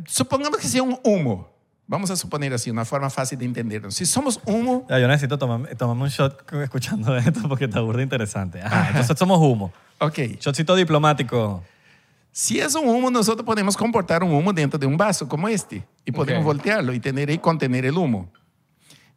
Supongamos 0.07 0.59
que 0.59 0.67
sea 0.67 0.83
un 0.83 0.99
humo. 1.03 1.49
Vamos 1.87 2.09
a 2.09 2.15
suponer 2.15 2.53
así, 2.53 2.69
una 2.69 2.85
forma 2.85 3.09
fácil 3.09 3.37
de 3.37 3.45
entenderlo. 3.45 3.91
Si 3.91 4.05
somos 4.05 4.39
humo, 4.45 4.85
Ya, 4.89 4.99
yo 4.99 5.07
necesito 5.07 5.37
tomarme, 5.37 5.75
tomarme 5.75 6.03
un 6.03 6.09
shot 6.09 6.51
escuchando 6.63 7.15
esto 7.17 7.41
porque 7.47 7.65
está 7.65 7.81
burda 7.81 8.01
interesante. 8.01 8.61
Ajá, 8.61 8.87
entonces 8.89 9.17
somos 9.17 9.37
humo. 9.39 9.71
ok. 9.99 10.17
Shotcito 10.39 10.75
diplomático. 10.75 11.63
Si 12.35 12.59
es 12.59 12.73
un 12.73 12.89
humo, 12.89 13.11
nosotros 13.11 13.45
podemos 13.45 13.77
comportar 13.77 14.23
un 14.23 14.33
humo 14.33 14.51
dentro 14.51 14.79
de 14.79 14.87
un 14.87 14.97
vaso 14.97 15.29
como 15.29 15.47
este 15.47 15.87
y 16.03 16.11
podemos 16.11 16.41
Ok. 16.41 16.47
voltearlo 16.47 16.91
y 16.91 16.99
tener 16.99 17.29
y 17.29 17.37
contener 17.37 17.85
el 17.85 17.95
humo. 17.95 18.31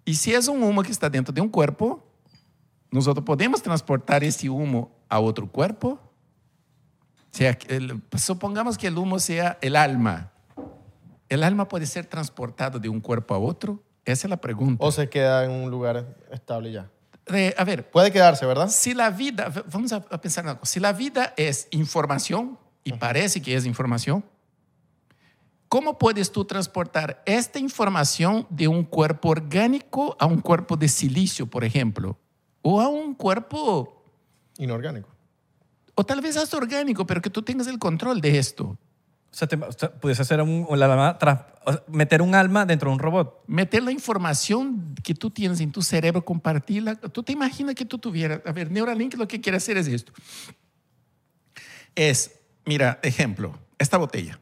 Y 0.04 0.14
si 0.16 0.34
es 0.34 0.48
un 0.48 0.62
humo 0.62 0.82
que 0.82 0.92
está 0.92 1.08
dentro 1.08 1.32
de 1.32 1.40
un 1.40 1.48
cuerpo, 1.48 2.04
nosotros 2.90 3.24
podemos 3.24 3.62
transportar 3.62 4.22
ese 4.22 4.50
humo 4.50 4.94
a 5.08 5.18
otro 5.18 5.50
cuerpo. 5.50 5.98
O 7.32 7.36
sea, 7.36 7.56
el- 7.68 8.02
supongamos 8.18 8.76
que 8.76 8.86
el 8.88 8.98
humo 8.98 9.18
sea 9.18 9.56
el 9.62 9.76
alma. 9.76 10.30
¿El 11.30 11.42
alma 11.42 11.66
puede 11.68 11.86
ser 11.86 12.04
transportado 12.04 12.78
de 12.78 12.90
un 12.90 13.00
cuerpo 13.00 13.34
a 13.34 13.38
otro? 13.38 13.82
Esa 14.04 14.26
es 14.26 14.30
la 14.30 14.36
pregunta. 14.36 14.84
O 14.84 14.92
se 14.92 15.08
queda 15.08 15.42
en 15.46 15.50
un 15.52 15.70
lugar 15.70 16.16
estable 16.30 16.70
ya. 16.70 16.90
Eh, 17.32 17.54
a 17.56 17.64
ver, 17.64 17.90
Puede 17.90 18.12
quedarse, 18.12 18.44
¿verdad? 18.44 18.68
si 18.68 18.92
la 18.92 19.08
vida, 19.10 19.50
vamos 19.72 19.90
a, 19.92 20.00
pensar 20.20 20.44
una 20.44 20.58
cosa, 20.58 20.70
si 20.72 20.80
la 20.80 20.92
vida 20.92 21.32
es 21.38 21.66
información, 21.72 22.58
y 22.86 22.92
parece 22.92 23.42
que 23.42 23.54
es 23.56 23.66
información, 23.66 24.24
¿cómo 25.68 25.98
puedes 25.98 26.30
tú 26.30 26.44
transportar 26.44 27.22
esta 27.26 27.58
información 27.58 28.46
de 28.48 28.68
un 28.68 28.84
cuerpo 28.84 29.30
orgánico 29.30 30.16
a 30.20 30.26
un 30.26 30.40
cuerpo 30.40 30.76
de 30.76 30.88
silicio, 30.88 31.46
por 31.46 31.64
ejemplo? 31.64 32.16
O 32.62 32.80
a 32.80 32.88
un 32.88 33.14
cuerpo, 33.14 34.04
Inorgánico. 34.58 35.08
o 35.94 36.04
tal 36.04 36.20
vez 36.20 36.36
hasta 36.36 36.56
orgánico, 36.56 37.06
pero 37.06 37.20
que 37.20 37.30
tú 37.30 37.42
tengas 37.42 37.66
el 37.66 37.78
control 37.78 38.20
de 38.20 38.38
esto. 38.38 38.78
O 39.32 39.38
sea, 39.38 39.46
te- 39.48 39.56
o 39.56 39.72
sea, 39.72 39.92
pudiese 39.92 40.24
ser 40.24 40.40
un, 40.40 40.64
o 40.68 40.76
sea, 40.78 41.46
meter 41.88 42.22
un 42.22 42.34
alma 42.34 42.64
dentro 42.64 42.88
de 42.88 42.94
un 42.94 42.98
robot. 43.00 43.42
Meter 43.48 43.82
la 43.82 43.90
información 43.92 44.94
que 45.02 45.14
tú 45.14 45.30
tienes 45.30 45.60
en 45.60 45.72
tu 45.72 45.82
cerebro, 45.82 46.24
compartirla. 46.24 46.94
Tú 46.94 47.22
te 47.22 47.32
imaginas 47.32 47.74
que 47.74 47.84
tú 47.84 47.98
tuvieras. 47.98 48.40
A 48.46 48.52
ver, 48.52 48.70
Neuralink 48.70 49.14
lo 49.14 49.28
que 49.28 49.40
quiere 49.40 49.58
hacer 49.58 49.76
es 49.76 49.88
esto. 49.88 50.12
Es, 51.94 52.35
mira, 52.66 52.98
ejemplo, 53.02 53.58
esta 53.78 53.96
botella. 53.96 54.38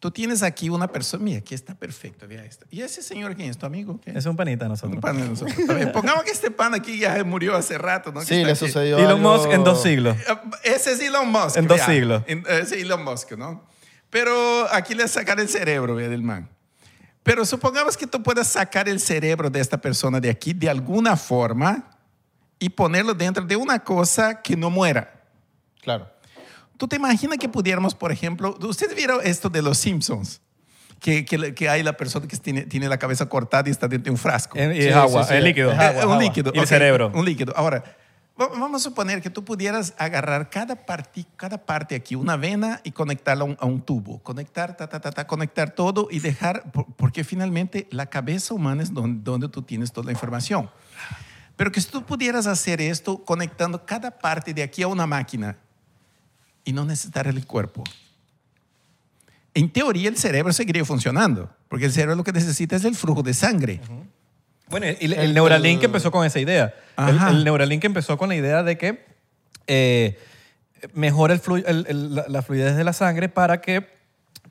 Tú 0.00 0.12
tienes 0.12 0.44
aquí 0.44 0.68
una 0.68 0.86
persona, 0.86 1.24
mira, 1.24 1.38
aquí 1.40 1.56
está 1.56 1.74
perfecto, 1.74 2.28
vea 2.28 2.44
esto. 2.44 2.64
¿Y 2.70 2.82
ese 2.82 3.02
señor 3.02 3.34
quién 3.34 3.50
es 3.50 3.58
tu 3.58 3.66
amigo? 3.66 4.00
¿Qué? 4.00 4.12
Es 4.16 4.26
un 4.26 4.36
panita 4.36 4.64
de 4.64 4.68
Un 4.68 4.72
nosotros. 4.74 5.00
pan 5.00 5.16
de 5.20 5.28
nosotros. 5.28 5.56
Pongamos 5.92 6.22
que 6.22 6.30
este 6.30 6.52
pan 6.52 6.72
aquí 6.74 7.00
ya 7.00 7.24
murió 7.24 7.56
hace 7.56 7.76
rato, 7.78 8.12
¿no? 8.12 8.20
Que 8.20 8.26
Sí, 8.26 8.44
le 8.44 8.52
aquí. 8.52 8.58
sucedió 8.60 8.96
Elon 8.96 9.18
algo- 9.18 9.36
Musk 9.38 9.50
en 9.50 9.64
dos 9.64 9.82
siglos. 9.82 10.16
Ese 10.62 10.92
es 10.92 11.00
Elon 11.00 11.28
Musk. 11.32 11.56
En 11.56 11.66
dos 11.66 11.80
siglos. 11.80 12.22
Ese 12.28 12.60
es 12.60 12.72
Elon 12.72 13.02
Musk, 13.04 13.32
¿no? 13.32 13.66
Pero 14.08 14.72
aquí 14.72 14.94
le 14.94 15.08
sacar 15.08 15.40
el 15.40 15.48
cerebro 15.48 15.96
vea, 15.96 16.08
del 16.08 16.22
man. 16.22 16.48
Pero 17.24 17.44
supongamos 17.44 17.96
que 17.96 18.06
tú 18.06 18.22
puedas 18.22 18.46
sacar 18.46 18.88
el 18.88 19.00
cerebro 19.00 19.50
de 19.50 19.58
esta 19.60 19.78
persona 19.78 20.20
de 20.20 20.30
aquí 20.30 20.52
de 20.52 20.70
alguna 20.70 21.16
forma 21.16 21.90
y 22.60 22.68
ponerlo 22.68 23.14
dentro 23.14 23.44
de 23.44 23.56
una 23.56 23.80
cosa 23.82 24.40
que 24.42 24.56
no 24.56 24.70
muera. 24.70 25.24
Claro. 25.82 26.08
¿Tú 26.78 26.88
te 26.88 26.96
imaginas 26.96 27.36
que 27.38 27.48
pudiéramos, 27.50 27.94
por 27.94 28.10
ejemplo, 28.12 28.56
ustedes 28.62 28.94
vieron 28.96 29.20
esto 29.22 29.50
de 29.50 29.60
los 29.60 29.76
Simpsons? 29.76 30.40
Que, 31.00 31.24
que, 31.24 31.54
que 31.54 31.68
hay 31.68 31.82
la 31.82 31.92
persona 31.96 32.26
que 32.26 32.36
tiene, 32.38 32.62
tiene 32.62 32.88
la 32.88 32.98
cabeza 32.98 33.28
cortada 33.28 33.68
y 33.68 33.70
está 33.70 33.86
dentro 33.86 34.04
de 34.06 34.10
un 34.12 34.16
frasco. 34.16 34.56
Eh, 34.58 34.76
Y 34.76 34.82
Sí, 34.82 34.88
es 34.88 34.94
agua, 34.96 35.22
sí, 35.24 35.28
sí. 35.30 35.34
es 35.36 35.44
líquido. 35.44 35.70
Es 35.72 35.78
Eh, 35.78 35.82
agua, 35.82 36.04
un 36.06 36.10
agua. 36.12 36.22
líquido. 36.24 36.52
Y 36.54 36.58
el 36.58 36.66
cerebro. 36.66 37.12
Un 37.14 37.24
líquido. 37.24 37.52
Ahora, 37.56 37.84
va- 38.40 38.48
vamos 38.48 38.80
a 38.80 38.84
suponer 38.88 39.22
que 39.22 39.30
tú 39.30 39.44
pudieras 39.44 39.94
agarrar 39.96 40.50
cada, 40.50 40.74
parti- 40.86 41.26
cada 41.36 41.58
parte 41.58 41.94
aquí, 41.94 42.16
una 42.16 42.36
vena, 42.36 42.80
y 42.82 42.90
conectarla 42.90 43.44
a 43.44 43.46
un, 43.46 43.56
a 43.60 43.66
un 43.66 43.80
tubo. 43.80 44.20
Conectar, 44.24 44.76
ta, 44.76 44.88
ta, 44.88 44.98
ta, 45.00 45.12
ta, 45.12 45.26
conectar 45.26 45.70
todo 45.70 46.08
y 46.10 46.18
dejar, 46.18 46.70
por- 46.72 46.86
porque 46.96 47.22
finalmente 47.22 47.86
la 47.90 48.06
cabeza 48.06 48.54
humana 48.54 48.82
es 48.82 48.92
donde, 48.92 49.20
donde 49.22 49.48
tú 49.48 49.62
tienes 49.62 49.92
toda 49.92 50.06
la 50.06 50.12
información. 50.12 50.68
Pero 51.56 51.70
que 51.70 51.80
si 51.80 51.88
tú 51.90 52.02
pudieras 52.04 52.46
hacer 52.48 52.80
esto 52.80 53.24
conectando 53.24 53.84
cada 53.86 54.10
parte 54.18 54.52
de 54.54 54.62
aquí 54.64 54.82
a 54.82 54.88
una 54.88 55.06
máquina 55.06 55.56
y 56.68 56.72
no 56.74 56.84
necesitar 56.84 57.26
el 57.26 57.46
cuerpo. 57.46 57.82
En 59.54 59.70
teoría 59.70 60.08
el 60.08 60.16
cerebro 60.18 60.52
seguiría 60.52 60.84
funcionando, 60.84 61.50
porque 61.68 61.86
el 61.86 61.92
cerebro 61.92 62.14
lo 62.14 62.24
que 62.24 62.32
necesita 62.32 62.76
es 62.76 62.84
el 62.84 62.94
flujo 62.94 63.22
de 63.22 63.32
sangre. 63.34 63.80
Bueno, 64.68 64.86
y 64.86 64.90
el, 65.06 65.12
el 65.14 65.18
El- 65.20 65.34
Neuralink 65.34 65.78
el- 65.80 65.86
empezó 65.86 66.10
con 66.10 66.26
esa 66.26 66.38
idea. 66.38 66.74
El, 66.98 67.18
el 67.36 67.44
Neuralink 67.44 67.82
empezó 67.84 68.18
con 68.18 68.28
la 68.28 68.36
idea 68.36 68.62
de 68.62 68.76
que 68.76 69.04
eh, 69.66 70.18
mejora 70.92 71.32
el 71.34 71.40
flu- 71.40 71.64
el- 71.66 71.86
el- 71.88 72.14
la, 72.14 72.26
la 72.28 72.42
fluidez 72.42 72.76
de 72.76 72.84
la 72.84 72.92
sangre 72.92 73.28
para 73.30 73.60
que 73.62 73.88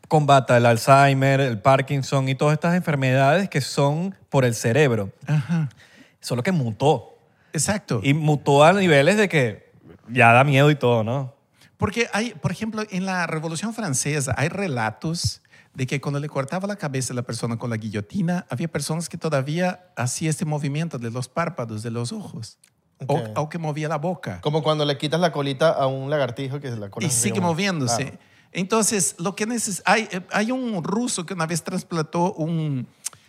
combata 0.08 0.58
el 0.58 0.66
Alzheimer, 0.66 1.40
el 1.40 1.60
Parkinson 1.60 2.28
y 2.30 2.36
todas 2.36 2.54
estas 2.54 2.76
enfermedades 2.76 3.48
que 3.50 3.62
son 3.62 4.16
por 4.30 4.44
el 4.44 4.56
cerebro. 4.56 5.12
Ajá. 5.28 5.70
Solo 6.20 6.42
que 6.42 6.52
mutó. 6.52 7.18
Exacto. 7.54 8.02
Y 8.04 8.14
mutó 8.16 8.64
a 8.64 8.74
niveles 8.74 9.18
de 9.18 9.30
que 9.30 9.70
ya 10.10 10.34
da 10.34 10.44
miedo 10.44 10.72
y 10.72 10.76
todo, 10.76 11.04
¿no? 11.04 11.37
Porque 11.78 12.08
hay, 12.14 12.34
por 12.34 12.52
ejemplo, 12.52 12.84
en 12.90 13.06
la 13.06 13.28
Revolución 13.28 13.74
Francesa 13.74 14.34
hay 14.38 14.50
relatos 14.50 15.42
de 15.74 15.86
que 15.86 16.02
cuando 16.02 16.20
le 16.20 16.28
cortaba 16.28 16.68
la 16.68 16.76
cabeza 16.76 17.14
a 17.14 17.16
la 17.16 17.22
persona 17.22 17.58
con 17.58 17.70
la 17.70 17.78
guillotina, 17.78 18.48
había 18.50 18.68
personas 18.68 19.10
que 19.10 19.18
todavía 19.18 19.92
hacían 19.96 20.32
este 20.32 20.44
movimiento 20.46 20.98
de 20.98 21.12
los 21.12 21.30
párpados, 21.30 21.84
de 21.84 21.92
los 21.92 22.12
ojos, 22.12 22.58
o, 23.06 23.22
o 23.36 23.48
que 23.50 23.60
movía 23.60 23.88
la 23.88 23.98
boca. 24.00 24.42
Como 24.42 24.64
cuando 24.64 24.86
le 24.86 24.98
quitas 24.98 25.20
la 25.20 25.32
colita 25.32 25.70
a 25.70 25.86
un 25.86 26.10
lagartijo 26.10 26.60
que 26.60 26.70
se 26.72 26.78
la 26.78 26.90
cola 26.90 27.06
y 27.06 27.12
sigue 27.12 27.36
como- 27.36 27.50
moviéndose. 27.50 28.18
Entonces, 28.54 29.16
lo 29.20 29.36
que 29.36 29.46
neces 29.46 29.84
hay, 29.86 30.08
eh, 30.12 30.22
hay 30.32 30.52
un 30.52 30.84
ruso 30.84 31.26
que 31.28 31.36
una 31.36 31.46
vez 31.46 31.64
trasplantó 31.64 32.34
un, 32.34 32.88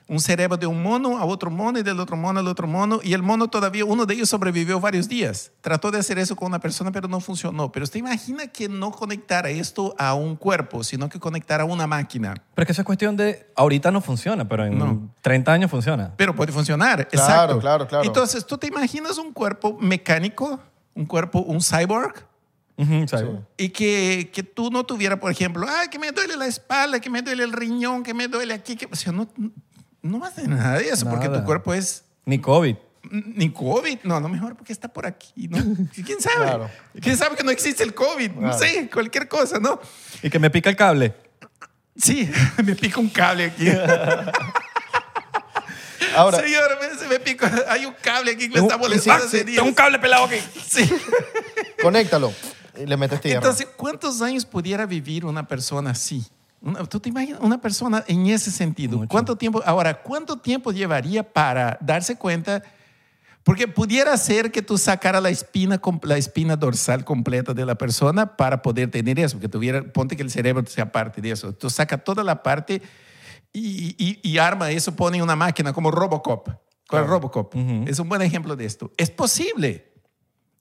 un 0.08 0.20
cerebro 0.20 0.56
de 0.56 0.66
un 0.66 0.82
mono 0.82 1.18
a 1.18 1.24
otro 1.26 1.50
mono 1.50 1.78
y 1.78 1.82
del 1.82 2.00
otro 2.00 2.16
mono 2.16 2.40
al 2.40 2.48
otro 2.48 2.66
mono, 2.66 2.98
y 3.04 3.12
el 3.12 3.22
mono 3.22 3.48
todavía, 3.48 3.84
uno 3.84 4.06
de 4.06 4.14
ellos 4.14 4.30
sobrevivió 4.30 4.80
varios 4.80 5.06
días. 5.06 5.52
Trató 5.60 5.90
de 5.90 5.98
hacer 5.98 6.18
eso 6.18 6.34
con 6.34 6.46
una 6.48 6.58
persona, 6.58 6.90
pero 6.90 7.08
no 7.08 7.20
funcionó. 7.20 7.70
Pero 7.70 7.84
usted 7.84 8.00
imagina 8.00 8.46
que 8.46 8.70
no 8.70 8.90
conectara 8.90 9.50
esto 9.50 9.94
a 9.98 10.14
un 10.14 10.34
cuerpo, 10.36 10.82
sino 10.82 11.10
que 11.10 11.20
conectara 11.20 11.64
a 11.64 11.66
una 11.66 11.86
máquina. 11.86 12.34
Pero 12.54 12.62
es 12.62 12.66
que 12.66 12.72
eso 12.72 12.80
es 12.82 12.86
cuestión 12.86 13.16
de... 13.18 13.50
Ahorita 13.54 13.90
no 13.90 14.00
funciona, 14.00 14.48
pero 14.48 14.64
en 14.64 14.78
No. 14.78 15.10
30 15.20 15.52
años 15.52 15.70
funciona. 15.70 16.14
Pero 16.16 16.34
puede 16.34 16.52
funcionar, 16.52 17.06
Claro, 17.08 17.24
exacto. 17.24 17.58
claro, 17.60 17.86
claro. 17.86 18.04
Entonces, 18.04 18.46
¿tú 18.46 18.56
te 18.56 18.66
imaginas 18.66 19.18
un 19.18 19.32
cuerpo 19.32 19.76
mecánico, 19.78 20.58
un 20.94 21.04
cuerpo, 21.04 21.40
un 21.40 21.60
cyborg. 21.60 22.26
Y 23.56 23.70
que, 23.70 24.30
que 24.32 24.42
tú 24.44 24.70
no 24.70 24.84
tuvieras, 24.84 25.18
por 25.18 25.32
ejemplo, 25.32 25.66
ay, 25.68 25.88
que 25.88 25.98
me 25.98 26.12
duele 26.12 26.36
la 26.36 26.46
espalda, 26.46 27.00
que 27.00 27.10
me 27.10 27.22
duele 27.22 27.42
el 27.42 27.52
riñón, 27.52 28.04
que 28.04 28.14
me 28.14 28.28
duele 28.28 28.54
aquí. 28.54 28.76
Que, 28.76 28.86
o 28.86 28.94
sea, 28.94 29.10
no, 29.10 29.26
no 30.08 30.18
vas 30.18 30.30
a 30.30 30.32
hacer 30.32 30.48
nada 30.48 30.78
de 30.78 30.88
eso 30.88 31.08
porque 31.08 31.28
tu 31.28 31.44
cuerpo 31.44 31.72
es 31.74 32.04
Ni 32.24 32.38
COVID. 32.40 32.76
ni 33.10 33.50
COVID. 33.52 33.98
No, 34.04 34.20
no 34.20 34.28
mejor 34.28 34.54
porque 34.56 34.72
está 34.72 34.88
por 34.88 35.06
aquí, 35.06 35.48
¿no? 35.48 35.58
¿Quién 36.04 36.20
sabe? 36.20 36.44
Claro. 36.46 36.70
¿Quién 37.00 37.16
sabe 37.16 37.36
que 37.36 37.42
no 37.44 37.50
existe 37.50 37.82
el 37.82 37.94
COVID? 37.94 38.30
No 38.32 38.40
Claro. 38.40 38.58
sé, 38.58 38.90
cualquier 38.92 39.28
cosa, 39.28 39.58
¿no? 39.58 39.80
Y 40.22 40.28
que 40.30 40.38
me 40.38 40.50
pica 40.50 40.68
el 40.70 40.76
cable. 40.76 41.14
Sí, 41.96 42.30
me 42.64 42.74
pica 42.76 43.00
un 43.00 43.08
cable 43.08 43.46
aquí. 43.46 43.68
Ahora, 46.16 46.38
Señor, 46.40 46.78
me- 46.80 46.98
se 46.98 47.06
me 47.08 47.18
pica. 47.20 47.50
Hay 47.68 47.84
un 47.86 47.94
cable 48.02 48.32
aquí 48.32 48.48
que 48.48 48.54
me 48.54 48.66
está 48.66 48.76
molestando 48.78 49.28
sí, 49.28 49.44
tengo 49.44 49.64
un 49.64 49.74
cable 49.74 49.98
pelado 49.98 50.24
aquí. 50.24 50.36
Sí. 50.66 50.88
conéctalo 51.82 52.32
y 52.80 52.86
le 52.86 52.96
metes 52.96 53.20
tierra. 53.20 53.38
Entonces, 53.38 53.66
¿cuántos 53.76 54.22
años 54.22 54.44
pudiera 54.46 54.86
vivir 54.86 55.24
una 55.24 55.46
persona 55.46 55.90
así? 55.90 56.24
Una- 56.60 56.84
¿Tú 56.84 56.98
te 57.00 57.08
imaginas 57.08 57.40
una 57.40 57.60
persona 57.60 58.04
en 58.08 58.26
ese 58.26 58.50
sentido? 58.50 58.98
Mucho. 58.98 59.08
¿Cuánto 59.08 59.36
tiempo? 59.36 59.62
Ahora, 59.64 60.02
¿cuánto 60.02 60.38
tiempo 60.38 60.72
llevaría 60.72 61.22
para 61.22 61.78
darse 61.80 62.16
cuenta? 62.16 62.62
Porque 63.44 63.66
pudiera 63.66 64.14
ser 64.16 64.52
que 64.52 64.60
tú 64.60 64.76
sacara 64.76 65.20
la 65.20 65.30
espina, 65.30 65.80
la 66.02 66.18
espina 66.18 66.56
dorsal 66.56 67.04
completa 67.04 67.54
de 67.54 67.64
la 67.64 67.76
persona 67.76 68.36
para 68.36 68.60
poder 68.60 68.90
tener 68.90 69.18
eso, 69.18 69.40
que 69.40 69.48
tuviera, 69.48 69.82
ponte 69.92 70.16
que 70.16 70.22
el 70.22 70.30
cerebro 70.30 70.64
sea 70.66 70.92
parte 70.92 71.22
de 71.22 71.30
eso. 71.30 71.54
Tú 71.54 71.70
saca 71.70 71.96
toda 71.96 72.22
la 72.24 72.42
parte 72.42 72.82
y, 73.52 73.94
y- 73.96 74.20
y 74.22 74.38
arma 74.38 74.70
eso, 74.70 74.94
pone 74.94 75.22
una 75.22 75.34
máquina 75.36 75.72
como 75.72 75.90
Robocop. 75.90 76.48
El 76.90 77.06
Robocop. 77.06 77.54
Es 77.86 77.98
un 77.98 78.08
buen 78.08 78.20
ejemplo 78.22 78.56
de 78.56 78.64
esto. 78.64 78.90
Es 78.96 79.10
posible. 79.10 79.87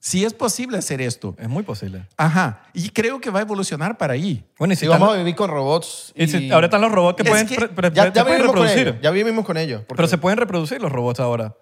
Sí 0.00 0.24
es 0.24 0.32
posible 0.32 0.78
hacer 0.78 1.00
esto. 1.00 1.34
Es 1.38 1.48
muy 1.48 1.64
posible. 1.64 2.06
Ajá. 2.16 2.62
Y 2.72 2.90
creo 2.90 3.20
que 3.20 3.30
va 3.30 3.40
a 3.40 3.42
evolucionar 3.42 3.98
para 3.98 4.12
ahí. 4.14 4.44
Bueno, 4.58 4.72
y 4.72 4.76
si 4.76 4.82
si, 4.82 4.86
vamos 4.86 5.12
a 5.12 5.16
vivir 5.18 5.34
con 5.34 5.50
robots. 5.50 6.12
y 6.14 6.28
si- 6.28 6.50
ahora 6.52 6.66
están 6.66 6.80
los 6.80 6.92
robots 6.92 7.16
que 7.16 7.22
Es 7.24 7.28
pueden, 7.30 7.46
que 7.48 7.56
pre- 7.56 7.68
pre- 7.68 7.90
ya, 7.92 8.04
ya 8.12 8.22
pueden 8.22 8.26
vivimos 8.38 8.46
con 8.54 8.62
reproducir. 8.64 8.88
ellos. 8.88 9.00
Ya 9.02 9.10
vivimos 9.10 9.44
con 9.44 9.56
ellos. 9.56 9.80
porque- 9.80 9.96
Pero 9.96 10.08
se 10.08 10.18
pueden 10.18 10.38
reproducir 10.38 10.80
los 10.80 10.92
robots 10.92 11.18
ahora. 11.18 11.56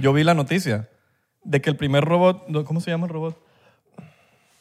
Yo 0.00 0.12
vi 0.12 0.24
la 0.24 0.34
noticia 0.34 0.88
de 1.44 1.60
que 1.60 1.70
el 1.70 1.76
primer 1.76 2.04
robot, 2.04 2.64
¿cómo 2.64 2.80
se 2.80 2.90
llama 2.90 3.06
el 3.06 3.12
robot? 3.12 3.40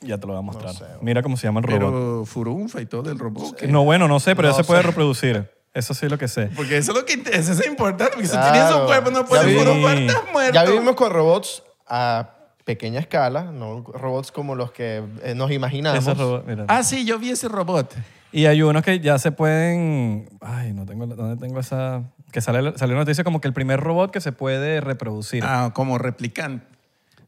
Ya 0.02 0.20
te 0.20 0.28
lo 0.28 0.34
voy 0.34 0.40
a 0.40 0.42
mostrar. 0.44 0.74
sé. 0.76 0.86
Mira 1.02 1.24
cómo 1.24 1.36
se 1.36 1.48
llama 1.48 1.62
el 1.62 1.66
robot. 1.66 1.80
Pero 1.80 2.26
furunfa 2.26 2.80
y 2.82 2.86
todo 2.86 3.10
el 3.10 3.18
robot. 3.18 3.56
¿qué? 3.58 3.68
No, 3.68 3.84
bueno, 3.84 4.08
no 4.08 4.20
sé, 4.20 4.36
pero 4.36 4.50
No 4.50 4.54
ya 4.56 4.64
se 4.64 4.68
puede 4.68 4.84
reproducir. 4.84 5.50
Eso 5.74 5.94
sí 5.96 6.08
lo 6.08 6.18
que 6.20 6.28
sé. 6.28 6.52
Porque 6.56 6.78
eso 6.78 6.92
es 6.92 6.98
lo 6.98 7.06
que 7.06 7.22
eso 7.34 7.52
es 7.54 7.66
importante. 7.68 8.14
Porque 8.14 8.28
si 8.28 8.38
tienes 8.38 8.72
un 8.72 8.86
cuerpo 8.86 9.10
no 9.12 9.22
Ya 9.22 9.26
puedes 9.26 9.58
furunfar, 9.58 9.98
estás 9.98 10.24
muerto. 10.32 10.54
Ya 10.54 10.64
vivimos 10.64 10.96
con 10.96 11.12
robots 11.12 11.64
a 11.88 12.35
pequeña 12.66 13.00
escala, 13.00 13.52
no 13.52 13.82
robots 13.82 14.32
como 14.32 14.56
los 14.56 14.72
que 14.72 15.04
eh, 15.24 15.36
nos 15.36 15.52
imaginamos. 15.52 16.46
Mira. 16.46 16.66
Ah, 16.68 16.84
sí, 16.84 17.06
yo 17.06 17.18
vi 17.20 17.30
ese 17.30 17.48
robot. 17.48 17.96
Y 18.32 18.48
hay 18.48 18.62
unos 18.64 18.84
que 18.84 19.00
ya 19.00 19.18
se 19.18 19.32
pueden. 19.32 20.28
Ay, 20.42 20.74
no 20.74 20.86
tengo. 20.86 21.08
¿Dónde 21.08 21.38
tengo 21.38 21.60
esa.? 21.60 22.04
Que 22.32 22.42
sale, 22.42 22.78
salió 22.78 22.96
una 22.96 23.04
noticia 23.04 23.24
como 23.24 23.40
que 23.40 23.48
el 23.48 23.54
primer 23.54 23.80
robot 23.80 24.12
que 24.12 24.20
se 24.20 24.34
puede 24.34 24.82
reproducir. 24.82 25.44
Ah, 25.46 25.72
como 25.74 25.98
replicante. 25.98 26.66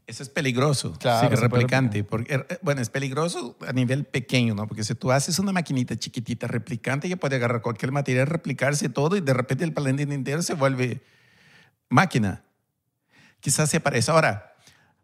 Eso 0.06 0.24
es 0.24 0.30
peligroso. 0.30 0.94
Claro, 1.00 1.28
Sí, 1.28 1.36
que 1.36 1.40
replicante. 1.40 2.04
Porque, 2.04 2.36
eh, 2.36 2.58
bueno, 2.62 2.82
es 2.82 2.90
peligroso 2.90 3.58
a 3.68 3.74
nivel 3.74 4.06
pequeño, 4.06 4.56
¿no? 4.56 4.66
Porque 4.66 4.84
si 4.84 4.96
tú 4.96 5.12
haces 5.12 5.38
una 5.38 5.52
maquinita 5.52 5.98
chiquitita 5.98 6.48
replicante, 6.48 7.10
que 7.10 7.18
puede 7.18 7.36
agarrar 7.36 7.62
cualquier 7.62 7.92
material, 7.92 8.28
replicarse 8.28 8.88
todo 8.90 9.18
y 9.18 9.22
de 9.22 9.34
repente 9.34 9.66
el 9.66 9.74
planeta 9.74 10.14
entero 10.14 10.42
se 10.42 10.56
vuelve 10.56 11.02
máquina. 11.90 12.44
Quizás 13.42 13.70
se 13.70 13.80
parece. 13.82 14.12
Ahora, 14.12 14.47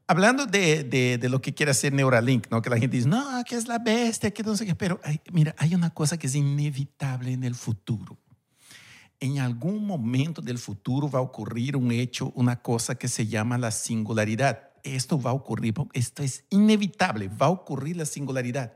hablando 0.08 0.46
de, 0.46 0.84
de, 0.84 1.30
lo 1.30 1.42
que 1.42 1.54
quiere 1.54 1.72
hacer 1.72 1.94
Neuralink, 1.94 2.48
¿no? 2.50 2.62
Que 2.62 2.70
la 2.70 2.78
gente 2.78 2.98
dice, 2.98 3.10
no, 3.10 3.44
que 3.46 3.56
es 3.56 3.68
la 3.68 3.80
bestia, 3.80 4.32
que 4.32 4.44
no 4.44 4.56
sé 4.56 4.66
qué. 4.66 4.76
Pero 4.76 5.00
hay- 5.04 5.22
mira, 5.32 5.56
hay 5.58 5.76
una 5.76 5.90
cosa 5.90 6.18
que 6.18 6.28
es 6.28 6.36
inevitable 6.36 7.32
en 7.32 7.44
el 7.44 7.56
futuro. 7.56 8.18
En 9.20 9.40
algún 9.40 9.86
momento 9.86 10.42
del 10.42 10.58
futuro 10.58 11.10
va 11.10 11.20
a 11.20 11.22
ocurrir 11.22 11.78
un 11.78 11.92
hecho, 11.92 12.32
una 12.36 12.62
cosa 12.62 12.96
que 12.96 13.08
se 13.08 13.26
llama 13.28 13.58
la 13.58 13.72
singularidad. 13.72 14.70
Esto 14.84 15.20
va 15.22 15.32
a 15.32 15.34
ocurrir, 15.34 15.74
esto 15.94 16.24
es 16.24 16.44
inevitable, 16.50 17.30
va 17.30 17.46
a 17.46 17.50
ocurrir 17.50 17.96
la 17.96 18.06
singularidad. 18.06 18.74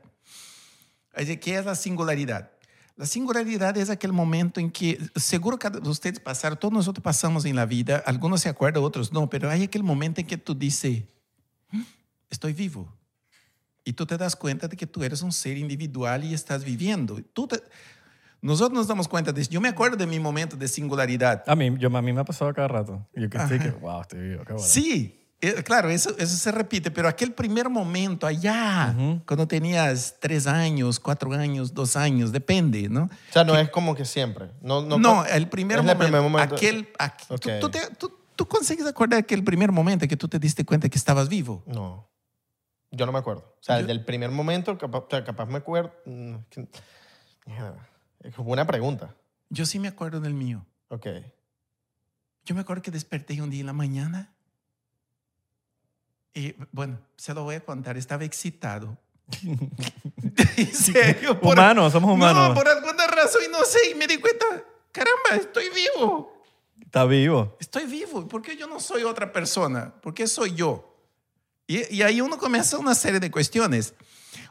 ¿Qué 1.40 1.58
es 1.58 1.64
la 1.66 1.74
singularidad? 1.74 2.50
La 2.96 3.06
singularidad 3.06 3.76
es 3.76 3.90
aquel 3.90 4.12
momento 4.12 4.58
en 4.58 4.70
que, 4.70 4.98
seguro 5.16 5.58
que 5.58 5.68
ustedes 5.88 6.18
pasaron, 6.18 6.58
todos 6.58 6.72
nosotros 6.72 7.02
pasamos 7.02 7.44
en 7.44 7.54
la 7.54 7.66
vida, 7.66 8.02
algunos 8.06 8.40
se 8.40 8.48
acuerdan, 8.48 8.82
otros 8.82 9.12
no, 9.12 9.28
pero 9.28 9.50
hay 9.50 9.64
aquel 9.64 9.84
momento 9.84 10.20
en 10.20 10.26
que 10.26 10.36
tú 10.36 10.54
dices, 10.54 11.02
"Mm, 11.02 11.17
estoy 12.30 12.52
vivo. 12.52 12.92
Y 13.84 13.92
tú 13.94 14.04
te 14.06 14.16
das 14.18 14.36
cuenta 14.36 14.68
de 14.68 14.76
que 14.76 14.86
tú 14.86 15.02
eres 15.02 15.22
un 15.22 15.32
ser 15.32 15.56
individual 15.56 16.22
y 16.24 16.34
estás 16.34 16.62
viviendo. 16.64 17.18
Tú 17.32 17.46
te- 17.48 17.62
nosotros 18.40 18.72
nos 18.78 18.86
damos 18.86 19.08
cuenta 19.08 19.32
de 19.32 19.40
eso. 19.40 19.50
Yo 19.50 19.60
me 19.60 19.68
acuerdo 19.68 19.96
de 19.96 20.06
mi 20.06 20.20
momento 20.20 20.56
de 20.56 20.68
singularidad. 20.68 21.42
A 21.46 21.56
mí, 21.56 21.74
yo, 21.78 21.88
a 21.96 22.02
mí 22.02 22.12
me 22.12 22.20
ha 22.20 22.24
pasado 22.24 22.52
cada 22.54 22.68
rato. 22.68 23.06
Yo 23.14 23.28
que 23.30 23.38
estoy 23.38 23.58
que, 23.58 23.70
wow, 23.70 24.02
estoy 24.02 24.20
vivo, 24.20 24.44
qué 24.44 24.52
bueno. 24.52 24.68
Sí, 24.68 25.14
eh, 25.40 25.62
claro, 25.64 25.88
eso, 25.88 26.10
eso 26.18 26.36
se 26.36 26.52
repite, 26.52 26.90
pero 26.90 27.08
aquel 27.08 27.32
primer 27.32 27.68
momento 27.70 28.26
allá, 28.26 28.94
cuando 29.24 29.48
tenías 29.48 30.16
tres 30.20 30.46
años, 30.46 31.00
cuatro 31.00 31.32
años, 31.32 31.72
dos 31.72 31.96
años, 31.96 32.30
depende, 32.30 32.88
¿no? 32.88 33.04
O 33.04 33.32
sea, 33.32 33.44
no 33.44 33.56
es 33.56 33.70
como 33.70 33.94
que 33.94 34.04
siempre. 34.04 34.50
No, 34.60 34.82
no, 34.82 34.98
No, 34.98 35.24
el 35.24 35.48
primer 35.48 35.78
momento, 35.78 35.98
primer 36.02 36.20
momento. 36.22 36.54
aquel, 36.56 36.92
aqu- 36.98 37.38
tú- 37.40 37.50
tú, 37.60 37.70
te- 37.70 37.94
tú- 37.96 38.17
tú 38.38 38.46
consigues 38.46 38.86
acordar 38.86 39.18
aquel 39.18 39.42
primer 39.42 39.72
momento 39.72 40.06
que 40.06 40.16
tú 40.16 40.28
te 40.28 40.38
diste 40.38 40.64
cuenta 40.64 40.88
que 40.88 40.96
estabas 40.96 41.28
vivo. 41.28 41.64
No. 41.66 42.08
Yo 42.92 43.04
no 43.04 43.10
me 43.10 43.18
acuerdo. 43.18 43.42
O 43.58 43.62
sea, 43.62 43.80
Yo- 43.80 43.86
del 43.88 44.04
primer 44.04 44.30
momento, 44.30 44.78
capaz, 44.78 44.98
o 44.98 45.06
sea, 45.10 45.24
capaz 45.24 45.46
me 45.46 45.58
acuerdo. 45.58 45.92
mm, 46.06 46.36
que-. 46.48 46.68
Es 48.20 48.36
buena 48.36 48.64
pregunta. 48.64 49.12
Yo 49.50 49.66
sí 49.66 49.80
me 49.80 49.88
acuerdo 49.88 50.20
del 50.20 50.34
mío. 50.34 50.64
Ok. 50.88 51.06
Yo 52.44 52.54
me 52.54 52.60
acuerdo 52.60 52.80
que 52.82 52.92
desperté 52.92 53.42
un 53.42 53.50
día 53.50 53.60
en 53.60 53.66
la 53.66 53.72
mañana 53.72 54.32
y, 56.32 56.54
bueno, 56.70 57.00
se 57.16 57.34
lo 57.34 57.42
voy 57.42 57.56
a 57.56 57.60
contar, 57.64 57.96
estaba 57.96 58.24
excitado. 58.24 58.96
en 60.56 60.66
serio. 60.74 61.40
por- 61.40 61.54
Humanos, 61.54 61.92
somos 61.92 62.12
humanos. 62.12 62.50
No, 62.50 62.54
por 62.54 62.68
alguna 62.68 63.04
razón 63.08 63.42
y 63.46 63.50
no 63.50 63.64
sé, 63.64 63.90
y 63.90 63.94
me 63.96 64.06
di 64.06 64.18
cuenta, 64.18 64.46
caramba, 64.92 65.30
estoy 65.42 65.64
vivo. 65.74 66.37
Está 66.84 67.04
vivo. 67.04 67.56
Estoy 67.60 67.86
vivo. 67.86 68.26
¿Por 68.26 68.42
qué 68.42 68.56
yo 68.56 68.66
no 68.66 68.80
soy 68.80 69.02
otra 69.04 69.32
persona? 69.32 69.94
¿Por 70.00 70.14
qué 70.14 70.26
soy 70.26 70.54
yo? 70.54 70.96
Y, 71.66 71.96
y 71.96 72.02
ahí 72.02 72.20
uno 72.20 72.38
comienza 72.38 72.78
una 72.78 72.94
serie 72.94 73.20
de 73.20 73.30
cuestiones. 73.30 73.94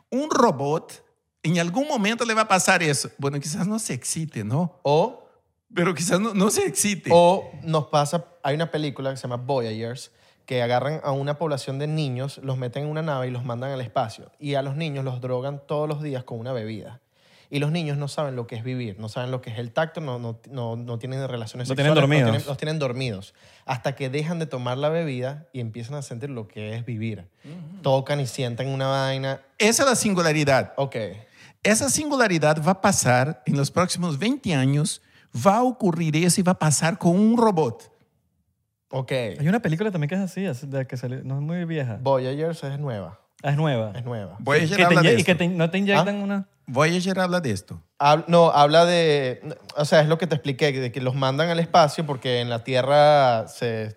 Un 0.10 0.30
robot, 0.30 1.04
en 1.44 1.60
algún 1.60 1.88
momento 1.88 2.26
le 2.26 2.34
va 2.34 2.42
a 2.42 2.48
pasar 2.48 2.84
eso. 2.84 3.10
Bueno, 3.18 3.40
quizás 3.40 3.68
no 3.68 3.80
se 3.80 3.94
excite, 3.94 4.44
¿no? 4.44 4.80
O, 4.84 5.28
Pero 5.74 5.94
quizás 5.96 6.20
no, 6.20 6.34
no 6.34 6.50
se 6.52 6.66
excite. 6.66 7.10
o 7.14 7.52
nos 7.64 7.88
pasa, 7.88 8.26
hay 8.44 8.56
una 8.56 8.70
película 8.72 9.10
que 9.12 9.18
se 9.18 9.24
llama 9.24 9.38
Voyagers, 9.38 10.12
que 10.46 10.62
agarran 10.62 11.02
a 11.04 11.12
una 11.12 11.38
población 11.38 11.78
de 11.80 11.88
niños, 11.88 12.38
los 12.44 12.58
meten 12.58 12.84
en 12.84 12.90
una 12.90 13.02
nave 13.02 13.28
y 13.28 13.32
los 13.32 13.44
mandan 13.44 13.72
al 13.72 13.82
espacio. 13.82 14.32
Y 14.40 14.54
a 14.54 14.62
los 14.62 14.76
niños 14.78 15.04
los 15.04 15.20
drogan 15.20 15.62
todos 15.68 15.90
los 15.90 16.02
días 16.02 16.24
con 16.24 16.40
una 16.40 16.54
bebida. 16.54 17.02
Y 17.50 17.60
los 17.60 17.72
niños 17.72 17.98
no 17.98 18.08
saben 18.10 18.36
lo 18.36 18.46
que 18.46 18.56
es 18.56 18.64
vivir, 18.64 19.00
no 19.00 19.08
saben 19.08 19.32
lo 19.32 19.42
que 19.42 19.50
es 19.52 19.58
el 19.58 19.72
tacto, 19.72 20.02
no, 20.02 20.20
no, 20.20 20.40
no, 20.52 20.76
no 20.76 21.00
tienen 21.00 21.26
relaciones 21.28 21.70
Lo 21.70 21.76
tienen 21.76 21.94
sexuales, 21.94 22.02
dormidos. 22.10 22.32
Tienen- 22.32 22.48
los 22.48 22.58
tienen 22.58 22.80
dormidos. 22.80 23.34
Hasta 23.66 23.96
que 23.96 24.10
dejan 24.10 24.40
de 24.40 24.46
tomar 24.48 24.78
la 24.78 24.90
bebida 24.90 25.48
y 25.54 25.62
empiezan 25.62 25.96
a 25.96 26.02
sentir 26.02 26.30
lo 26.30 26.48
que 26.48 26.76
es 26.76 26.86
vivir. 26.86 27.30
Tocan 27.84 28.20
y 28.20 28.28
sienten 28.28 28.68
una 28.68 28.88
vaina. 28.88 29.42
Esa 29.58 29.84
es 29.84 29.90
la 29.90 29.96
singularidad. 29.96 30.74
Ok. 30.76 30.96
Esa 31.64 31.90
singularidad 31.90 32.62
va 32.66 32.72
a 32.74 32.82
pasar 32.82 33.42
en 33.46 33.56
los 33.58 33.72
próximos 33.72 34.20
20 34.20 34.54
años. 34.54 35.02
Va 35.46 35.58
a 35.58 35.64
ocurrir 35.64 36.16
eso 36.18 36.42
y 36.42 36.44
va 36.44 36.54
a 36.54 36.60
pasar 36.60 36.98
con 36.98 37.12
un 37.18 37.38
robot. 37.38 37.92
Ok. 38.90 39.12
Hay 39.40 39.48
una 39.48 39.62
película 39.62 39.92
también 39.92 40.10
que 40.10 40.16
es 40.16 40.22
así, 40.22 40.44
de 40.68 40.88
que 40.88 40.96
salió- 40.98 41.22
no 41.24 41.36
es 41.36 41.42
muy 41.42 41.66
vieja. 41.66 41.98
Voyagers 42.02 42.64
es 42.64 42.80
nueva. 42.80 43.20
Ah, 43.44 43.52
es 43.52 43.58
nueva. 43.58 43.92
Es 43.96 44.04
nueva. 44.04 44.36
Voyager 44.40 44.70
Que 44.78 44.84
te 44.84 44.84
habla 44.86 45.02
de 45.02 45.10
y 45.14 45.16
esto. 45.18 45.26
que 45.26 45.36
te- 45.36 45.48
no 45.48 45.70
te 45.70 45.78
inyectan 45.78 46.20
¿Ah? 46.20 46.24
una... 46.24 46.48
Voyager 46.66 47.20
habla 47.20 47.40
de 47.40 47.52
esto. 47.52 47.82
Hab- 48.00 48.26
no, 48.28 48.50
habla 48.52 48.86
de. 48.86 49.56
O 49.78 49.86
sea, 49.86 50.02
es 50.02 50.08
lo 50.08 50.18
que 50.18 50.28
te 50.28 50.36
expliqué, 50.36 50.72
de 50.74 50.92
que 50.92 51.00
los 51.02 51.16
mandan 51.16 51.50
al 51.50 51.60
espacio 51.60 52.06
porque 52.06 52.42
en 52.42 52.50
la 52.50 52.64
Tierra 52.66 53.48
se, 53.48 53.96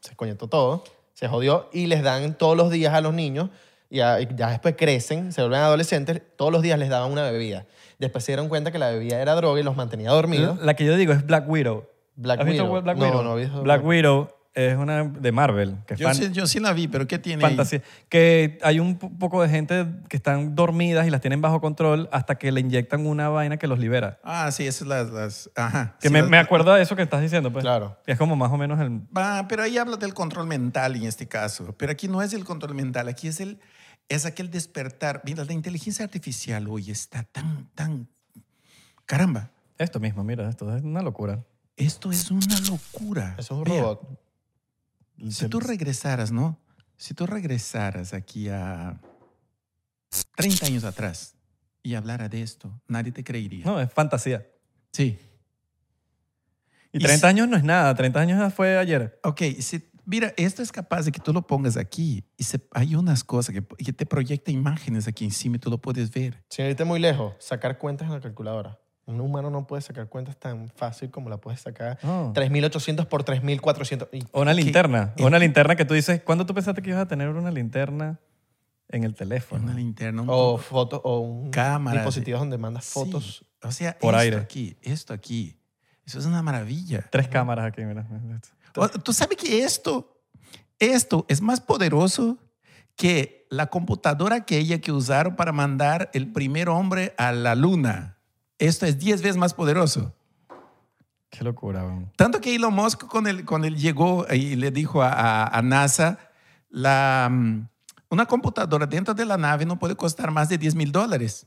se 0.00 0.14
coñetó 0.16 0.46
todo, 0.46 0.84
se 1.14 1.26
jodió, 1.26 1.68
y 1.72 1.86
les 1.86 2.02
dan 2.04 2.34
todos 2.34 2.56
los 2.56 2.70
días 2.70 2.94
a 2.94 3.00
los 3.00 3.12
niños, 3.12 3.48
y 3.90 3.96
ya, 3.98 4.20
y 4.20 4.28
ya 4.36 4.50
después 4.50 4.76
crecen, 4.78 5.32
se 5.32 5.40
vuelven 5.42 5.60
adolescentes, 5.60 6.22
todos 6.36 6.52
los 6.52 6.62
días 6.62 6.78
les 6.78 6.90
daban 6.90 7.10
una 7.10 7.28
bebida. 7.28 7.66
Después 7.98 8.22
se 8.22 8.32
dieron 8.32 8.48
cuenta 8.48 8.70
que 8.70 8.78
la 8.78 8.90
bebida 8.90 9.20
era 9.20 9.34
droga 9.34 9.58
y 9.58 9.64
los 9.64 9.74
mantenía 9.74 10.10
dormidos. 10.10 10.60
La 10.62 10.74
que 10.74 10.84
yo 10.84 10.96
digo 10.96 11.12
es 11.12 11.26
Black 11.26 11.48
Widow. 11.48 11.86
Black 12.14 12.40
¿Has 12.40 12.46
visto 12.46 12.64
Widow. 12.64 12.82
Black 12.82 12.96
No, 12.98 13.04
Widow? 13.06 13.22
no 13.24 13.36
he 13.36 13.40
visto 13.40 13.62
Black 13.62 13.80
Black- 13.82 13.84
Widow 13.88 14.30
es 14.54 14.76
una 14.76 15.04
de 15.04 15.32
Marvel, 15.32 15.76
que 15.86 15.96
Yo, 15.96 16.06
fan- 16.08 16.14
sí, 16.16 16.28
yo 16.32 16.46
sí 16.46 16.60
la 16.60 16.72
vi, 16.74 16.86
pero 16.88 17.06
¿qué 17.06 17.18
tiene 17.18 17.42
ahí? 17.44 17.50
fantasía. 17.50 17.82
Que 18.10 18.58
hay 18.62 18.80
un 18.80 18.98
po- 18.98 19.10
poco 19.18 19.40
de 19.42 19.48
gente 19.48 19.86
que 20.08 20.16
están 20.18 20.54
dormidas 20.54 21.06
y 21.06 21.10
las 21.10 21.20
tienen 21.22 21.40
bajo 21.40 21.60
control 21.60 22.08
hasta 22.12 22.34
que 22.36 22.52
le 22.52 22.60
inyectan 22.60 23.06
una 23.06 23.28
vaina 23.30 23.56
que 23.56 23.66
los 23.66 23.78
libera. 23.78 24.18
Ah, 24.22 24.50
sí, 24.52 24.66
esas 24.66 24.86
las... 24.86 25.10
las 25.10 25.50
ajá. 25.56 25.96
Que 26.00 26.08
Sí, 26.08 26.12
me, 26.12 26.20
las- 26.20 26.30
me 26.30 26.38
acuerdo 26.38 26.74
de 26.74 26.82
eso 26.82 26.94
que 26.96 27.02
estás 27.02 27.22
diciendo, 27.22 27.50
pues. 27.52 27.62
Claro. 27.62 27.96
Que 28.04 28.12
es 28.12 28.18
como 28.18 28.36
más 28.36 28.52
o 28.52 28.58
menos 28.58 28.78
el... 28.80 29.00
Ah, 29.14 29.46
pero 29.48 29.62
ahí 29.62 29.78
habla 29.78 29.96
del 29.96 30.12
control 30.12 30.46
mental 30.46 30.96
en 30.96 31.04
este 31.04 31.26
caso. 31.26 31.74
Pero 31.78 31.92
aquí 31.92 32.06
no 32.08 32.20
es 32.20 32.34
el 32.34 32.44
control 32.44 32.74
mental, 32.74 33.08
aquí 33.08 33.28
es 33.28 33.40
el, 33.40 33.58
es 34.10 34.26
aquel 34.26 34.50
despertar. 34.50 35.22
Mira, 35.24 35.44
la 35.44 35.52
inteligencia 35.54 36.04
artificial 36.04 36.68
hoy 36.68 36.90
está 36.90 37.22
tan, 37.22 37.70
tan... 37.74 38.06
Caramba, 39.06 39.50
Esto 39.78 39.98
mismo, 40.00 40.22
mira, 40.24 40.48
esto 40.48 40.74
es 40.76 40.82
una 40.82 41.02
locura. 41.02 41.42
esto 41.76 42.10
es 42.12 42.30
una 42.30 42.60
locura. 42.68 43.34
Eso 43.38 43.54
es 43.54 43.58
un 43.58 43.64
Vea, 43.64 43.82
robot. 43.82 44.20
Si 45.30 45.48
tú 45.48 45.60
regresaras, 45.60 46.32
¿no? 46.32 46.58
Si 46.96 47.14
tú 47.14 47.26
regresaras 47.26 48.12
aquí 48.14 48.48
a 48.48 49.00
30 50.36 50.66
años 50.66 50.84
atrás 50.84 51.34
y 51.82 51.94
hablara 51.94 52.28
de 52.28 52.42
esto, 52.42 52.80
nadie 52.88 53.12
te 53.12 53.24
creería. 53.24 53.64
No, 53.64 53.80
es 53.80 53.92
fantasía. 53.92 54.46
Sí. 54.92 55.18
Y 56.92 56.98
Y 56.98 57.00
30 57.00 57.18
si- 57.18 57.26
años 57.26 57.48
no 57.48 57.56
es 57.56 57.64
nada, 57.64 57.94
30 57.94 58.20
años 58.20 58.52
fue 58.54 58.76
ayer. 58.78 59.18
Ok, 59.24 59.40
si, 59.60 59.90
mira, 60.04 60.34
esto 60.36 60.62
es 60.62 60.70
capaz 60.70 61.02
de 61.04 61.12
que 61.12 61.20
tú 61.20 61.32
lo 61.32 61.46
pongas 61.46 61.76
aquí 61.76 62.24
y 62.36 62.44
se- 62.44 62.66
hay 62.72 62.94
unas 62.94 63.24
cosas 63.24 63.54
que, 63.54 63.62
que 63.64 63.92
te 63.92 64.04
proyecta 64.06 64.50
imágenes 64.50 65.08
aquí 65.08 65.24
encima 65.24 65.56
y 65.56 65.58
tú 65.58 65.70
lo 65.70 65.78
puedes 65.78 66.10
ver. 66.12 66.44
Sin 66.50 66.66
irte 66.66 66.84
muy 66.84 67.00
lejos, 67.00 67.34
sacar 67.38 67.78
cuentas 67.78 68.06
en 68.08 68.14
la 68.14 68.20
calculadora. 68.20 68.78
Un 69.04 69.20
humano 69.20 69.50
no 69.50 69.66
puede 69.66 69.82
sacar 69.82 70.08
cuentas 70.08 70.36
tan 70.36 70.70
fácil 70.70 71.10
como 71.10 71.28
la 71.28 71.36
puedes 71.38 71.60
sacar. 71.60 71.98
Oh. 72.04 72.32
3.800 72.34 73.06
por 73.06 73.24
3.400. 73.24 74.08
Y 74.12 74.24
O 74.30 74.42
una 74.42 74.54
linterna. 74.54 75.12
O 75.18 75.26
una 75.26 75.38
linterna 75.40 75.74
que 75.74 75.84
tú 75.84 75.94
dices, 75.94 76.22
¿cuándo 76.22 76.46
tú 76.46 76.54
pensaste 76.54 76.82
que 76.82 76.90
ibas 76.90 77.02
a 77.02 77.06
tener 77.08 77.28
una 77.28 77.50
linterna 77.50 78.20
en 78.88 79.02
el 79.04 79.14
teléfono? 79.14 79.64
Una 79.64 79.74
linterna, 79.74 80.22
un 80.22 80.28
O 80.30 80.56
fotos, 80.56 81.00
o 81.02 81.18
un 81.18 81.50
Cámara, 81.50 81.96
dispositivo 81.98 82.38
donde 82.38 82.58
mandas 82.58 82.84
Sí. 82.84 82.92
fotos. 82.94 83.44
O 83.62 83.72
sea, 83.72 83.98
Por 83.98 84.14
esto 84.14 84.20
aire. 84.20 84.36
aquí, 84.36 84.76
esto 84.82 85.12
aquí. 85.12 85.58
Eso 86.06 86.18
es 86.20 86.26
una 86.26 86.42
maravilla. 86.42 87.04
Tres 87.10 87.28
cámaras 87.28 87.66
aquí, 87.66 87.82
mira. 87.84 88.06
Tú 89.02 89.12
sabes 89.12 89.36
que 89.36 89.64
esto, 89.64 90.20
esto 90.78 91.26
es 91.28 91.40
más 91.40 91.60
poderoso 91.60 92.38
que 92.96 93.46
la 93.50 93.66
computadora 93.66 94.36
aquella 94.36 94.80
que 94.80 94.92
usaron 94.92 95.34
para 95.36 95.50
mandar 95.52 96.10
el 96.14 96.30
primer 96.32 96.68
hombre 96.68 97.14
a 97.18 97.32
la 97.32 97.54
luna. 97.54 98.18
Esto 98.66 98.86
es 98.86 98.98
10 98.98 99.22
veces 99.22 99.36
más 99.36 99.54
poderoso. 99.54 100.14
Qué 101.30 101.42
locura, 101.42 101.82
weón. 101.84 102.12
Tanto 102.16 102.40
que 102.40 102.54
Elon 102.54 102.72
Musk 102.74 103.06
con 103.06 103.26
él, 103.26 103.44
con 103.44 103.64
él 103.64 103.76
llegó 103.76 104.26
y 104.32 104.54
le 104.56 104.70
dijo 104.70 105.02
a, 105.02 105.08
a- 105.12 105.46
a 105.58 105.62
NASA, 105.62 106.18
la, 106.68 107.28
mm, 107.30 107.66
una 108.10 108.26
computadora 108.26 108.86
dentro 108.86 109.14
de 109.14 109.24
la 109.24 109.36
nave 109.36 109.64
no 109.64 109.78
puede 109.78 109.96
costar 109.96 110.30
más 110.30 110.48
de 110.48 110.58
10 110.58 110.74
mil 110.74 110.92
dólares. 110.92 111.46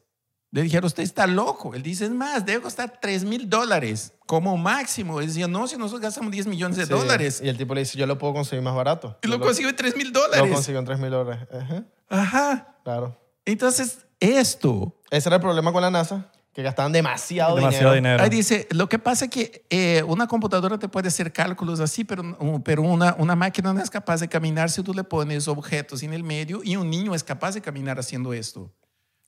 Le 0.51 0.61
dijeron, 0.63 0.85
usted 0.87 1.03
está 1.03 1.27
loco. 1.27 1.73
Él 1.75 1.83
dice, 1.83 2.05
es 2.05 2.11
más, 2.11 2.45
debe 2.45 2.61
costar 2.61 2.99
3 3.01 3.23
mil 3.25 3.49
dólares 3.49 4.13
como 4.25 4.57
máximo. 4.57 5.19
Él 5.19 5.27
decía, 5.27 5.47
no, 5.47 5.67
si 5.67 5.77
nosotros 5.77 6.01
gastamos 6.01 6.31
10 6.31 6.47
millones 6.47 6.77
de 6.77 6.85
Sí. 6.85 6.91
dólares. 6.91 7.41
Y 7.43 7.49
el 7.49 7.57
tipo 7.57 7.73
le 7.75 7.81
dice, 7.81 7.97
yo 7.97 8.05
lo 8.07 8.17
puedo 8.17 8.33
conseguir 8.33 8.63
más 8.63 8.73
barato. 8.75 9.17
Y 9.21 9.27
Yo 9.27 9.37
lo 9.37 9.43
consiguió 9.43 9.69
en 9.69 9.75
3 9.75 9.95
mil 9.95 10.11
dólares. 10.11 10.47
Lo 10.47 10.53
consiguió 10.53 10.79
en 10.79 10.85
3.000 10.87 11.09
dólares. 11.11 11.47
Ajá, 11.53 11.83
Ajá. 12.09 12.75
claro. 12.83 13.19
Entonces, 13.45 14.05
esto, 14.19 14.99
Ese 15.11 15.29
era 15.29 15.35
el 15.35 15.41
problema 15.41 15.71
con 15.73 15.81
la 15.81 15.91
NASA, 15.91 16.31
que 16.55 16.63
gastaban 16.63 16.93
demasiado, 16.93 17.57
Demasiado 17.57 17.93
dinero. 17.95 18.13
dinero. 18.13 18.23
ahí 18.23 18.29
dice, 18.29 18.65
lo 18.71 18.87
que 18.87 18.97
pasa 18.97 19.25
es 19.25 19.31
que 19.31 19.65
eh, 19.69 20.01
una 20.03 20.25
computadora 20.25 20.79
te 20.79 20.87
puede 20.87 21.09
hacer 21.09 21.33
cálculos 21.33 21.81
así, 21.81 22.05
pero, 22.05 22.23
pero 22.63 22.81
una, 22.81 23.13
una 23.19 23.35
máquina 23.35 23.73
no 23.73 23.81
es 23.81 23.89
capaz 23.89 24.21
de 24.21 24.29
caminar 24.29 24.69
si 24.69 24.81
tú 24.81 24.93
le 24.93 25.03
pones 25.03 25.49
objetos 25.49 26.01
en 26.01 26.13
el 26.13 26.23
medio 26.23 26.61
y 26.63 26.77
un 26.77 26.89
niño 26.89 27.13
es 27.13 27.25
capaz 27.25 27.55
de 27.55 27.61
caminar 27.61 27.99
haciendo 27.99 28.33
esto. 28.33 28.73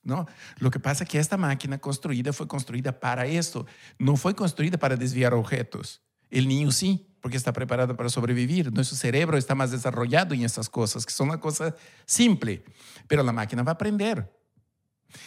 ¿No? 0.03 0.25
Lo 0.59 0.71
que 0.71 0.79
pasa 0.79 1.03
es 1.03 1.09
que 1.09 1.19
esta 1.19 1.35
máquina 1.35 1.79
construida 1.79 2.31
fue 2.31 2.47
construida 2.47 2.97
para 2.97 3.25
esto, 3.25 3.65
no 3.99 4.15
fue 4.15 4.33
construida 4.33 4.77
para 4.77 4.95
desviar 4.95 5.33
objetos. 5.33 6.01
El 6.29 6.47
niño 6.47 6.71
sí, 6.71 7.13
porque 7.19 7.35
está 7.35 7.51
preparado 7.51 7.97
para 7.97 8.07
sobrevivir. 8.07 8.71
Nuestro 8.71 8.95
cerebro 8.95 9.37
está 9.37 9.53
más 9.53 9.71
desarrollado 9.71 10.33
en 10.33 10.43
estas 10.43 10.69
cosas, 10.69 11.05
que 11.05 11.11
son 11.11 11.27
una 11.27 11.41
cosa 11.41 11.75
simple, 12.05 12.63
pero 13.05 13.21
la 13.21 13.33
máquina 13.33 13.63
va 13.63 13.73
a 13.73 13.75
aprender. 13.75 14.31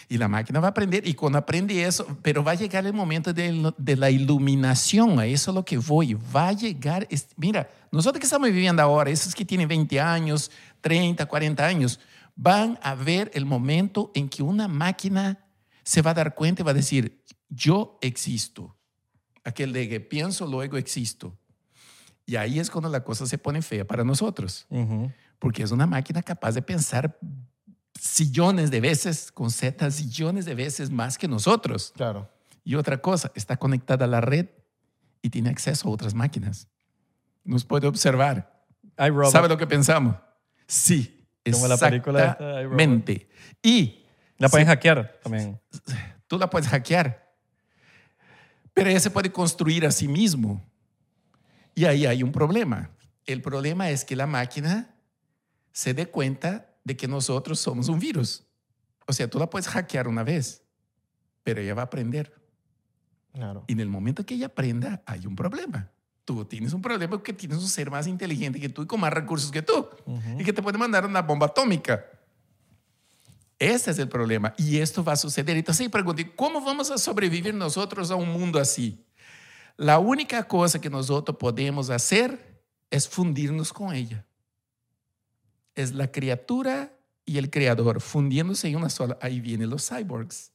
Y 0.09 0.19
la 0.19 0.29
máquina 0.29 0.61
va 0.61 0.69
a 0.69 0.71
aprender 0.71 1.07
y 1.07 1.15
cuando 1.15 1.39
aprende 1.39 1.85
eso, 1.85 2.07
pero 2.23 2.45
va 2.45 2.53
a 2.53 2.55
llegar 2.55 2.85
el 2.87 2.93
momento 2.93 3.33
de, 3.33 3.73
de 3.79 3.97
la 3.97 4.11
iluminación, 4.11 5.19
a 5.19 5.27
eso 5.27 5.51
es 5.51 5.55
lo 5.55 5.65
que 5.65 5.79
voy, 5.79 6.15
va 6.15 6.49
a 6.49 6.53
llegar, 6.53 7.07
es- 7.11 7.29
mira, 7.37 7.69
nosotros 7.91 8.21
que 8.21 8.27
estamos 8.27 8.49
viviendo 8.51 8.83
ahora, 8.83 9.11
esos 9.11 9.35
que 9.35 9.45
tienen 9.45 9.67
20 9.69 10.01
años, 10.01 10.51
30, 10.81 11.27
40 11.27 11.67
años, 11.67 11.99
van 12.37 12.79
a 12.83 12.95
ver 12.95 13.31
el 13.35 13.45
momento 13.47 14.11
en 14.15 14.29
que 14.29 14.43
una 14.43 14.69
máquina 14.69 15.39
se 15.83 16.03
va 16.03 16.13
a 16.13 16.15
dar 16.15 16.35
cuenta 16.35 16.63
y 16.63 16.65
va 16.65 16.71
a 16.71 16.75
decir, 16.75 17.23
yo 17.49 17.99
existo. 18.01 18.77
Aquel 19.45 19.73
de 19.73 19.89
que 19.89 20.01
pienso, 20.01 20.47
luego 20.47 20.77
existo. 20.77 21.37
Y 22.27 22.37
ahí 22.37 22.61
es 22.61 22.71
cuando 22.71 22.89
la 22.91 23.03
cosa 23.03 23.27
se 23.27 23.39
pone 23.39 23.61
fea 23.63 23.85
para 23.87 24.05
nosotros 24.05 24.67
Ujú. 24.69 25.11
porque 25.39 25.63
es 25.65 25.71
una 25.73 25.87
máquina 25.87 26.23
capaz 26.23 26.53
de 26.53 26.63
pensar 26.63 27.19
sillones 28.01 28.71
de 28.71 28.81
veces, 28.81 29.31
con 29.31 29.51
Z, 29.51 29.91
sillones 29.91 30.45
de 30.47 30.55
veces 30.55 30.91
más 30.91 31.19
que 31.19 31.29
nosotros. 31.29 31.93
Claro. 31.95 32.29
Y 32.65 32.75
otra 32.75 33.01
cosa, 33.03 33.31
está 33.35 33.57
conectada 33.59 34.07
a 34.07 34.09
la 34.09 34.21
red 34.21 34.47
y 35.23 35.29
tiene 35.31 35.51
acceso 35.51 35.89
a 35.89 35.93
otras 35.93 36.15
máquinas. 36.15 36.69
Nos 37.45 37.65
puede 37.65 37.87
observar. 37.87 38.65
¿Sabe 39.31 39.49
lo 39.49 39.57
que 39.59 39.67
pensamos? 39.67 40.17
Sí, 40.67 41.27
Como 41.51 41.67
la 41.69 41.77
película 41.77 42.25
esta 42.33 42.45
de 42.45 42.61
iRobot. 42.63 42.81
exactamente. 42.81 43.29
Y 43.63 44.05
La 44.39 44.49
pueden 44.49 44.67
Sí. 44.67 44.71
hackear 44.71 45.19
también. 45.23 45.61
tú 46.27 46.39
la 46.39 46.49
puedes 46.49 46.69
hackear, 46.69 47.35
pero 48.73 48.89
ella 48.89 49.01
se 49.01 49.11
puede 49.11 49.31
construir 49.31 49.85
a 49.87 49.91
sí 49.91 50.09
mismo. 50.09 50.65
Y 51.75 51.85
ahí 51.85 52.07
hay 52.07 52.23
un 52.23 52.33
problema. 52.33 52.91
El 53.27 53.43
problema 53.43 53.91
es 53.91 54.05
que 54.05 54.17
la 54.17 54.27
máquina 54.27 54.95
se 55.73 55.93
dé 55.93 56.07
cuenta 56.07 56.70
de 56.91 56.97
que 56.97 57.07
nosotros 57.07 57.61
somos 57.61 57.89
un 57.89 58.01
virus. 58.01 58.43
O 59.07 59.13
sea, 59.13 59.31
tú 59.31 59.39
la 59.39 59.49
puedes 59.49 59.69
hackear 59.69 60.09
una 60.09 60.25
vez, 60.25 60.65
pero 61.45 61.61
ella 61.61 61.73
va 61.73 61.83
a 61.83 61.85
aprender. 61.85 62.35
Claro. 63.33 63.65
Y 63.69 63.75
en 63.75 63.81
el 63.81 63.89
momento 63.89 64.27
que 64.27 64.35
ella 64.35 64.47
aprenda, 64.47 65.01
hay 65.07 65.25
un 65.25 65.37
problema. 65.37 65.89
Tú 66.25 66.45
tienes 66.45 66.73
un 66.73 66.83
problema 66.83 67.11
porque 67.11 67.33
tienes 67.33 67.59
un 67.59 67.69
ser 67.69 67.93
más 67.93 68.09
inteligente 68.09 68.59
que 68.59 68.69
tú 68.69 68.83
y 68.83 68.87
con 68.87 68.99
más 68.99 69.13
recursos 69.13 69.53
que 69.53 69.63
tú. 69.63 69.89
Y 70.37 70.43
que 70.43 70.53
te 70.53 70.63
puede 70.63 70.79
mandar 70.79 71.07
una 71.07 71.23
bomba 71.23 71.47
atómica. 71.47 72.05
Ese 73.57 73.93
es 73.93 73.99
el 74.01 74.09
problema. 74.09 74.53
Y 74.57 74.79
esto 74.79 75.05
va 75.05 75.13
a 75.13 75.17
suceder. 75.17 75.57
Entonces, 75.57 75.89
pregunté, 75.91 76.35
¿cómo 76.35 76.61
vamos 76.61 76.91
a 76.91 76.99
sobrevivir 76.99 77.55
nosotros 77.55 78.11
a 78.11 78.17
un 78.17 78.31
mundo 78.31 78.59
así? 78.59 79.07
La 79.77 80.01
única 80.01 80.43
cosa 80.49 80.81
que 80.81 80.91
nosotros 80.91 81.37
podemos 81.37 81.89
hacer 81.89 82.65
es 82.91 83.09
fundirnos 83.09 83.73
con 83.73 83.95
ella. 83.95 84.27
Es 85.81 85.95
la 85.95 86.11
criatura 86.13 86.93
y 87.25 87.39
el 87.39 87.51
creador 87.51 88.01
fundiéndose 88.01 88.69
en 88.69 88.77
una 88.77 88.91
sola. 88.91 89.19
Ahí 89.21 89.41
vienen 89.41 89.71
los 89.71 89.89
cyborgs. 89.89 90.53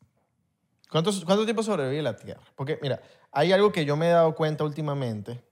¿Cuántos- 0.89 1.25
¿Cuánto 1.25 1.45
tiempo 1.45 1.63
sobrevive 1.63 2.01
la 2.01 2.15
Tierra? 2.15 2.41
Porque, 2.55 2.79
mira, 2.81 3.01
hay 3.31 3.51
algo 3.51 3.71
que 3.71 3.85
yo 3.85 3.97
me 3.97 4.07
he 4.07 4.11
dado 4.11 4.35
cuenta 4.35 4.63
últimamente, 4.63 5.43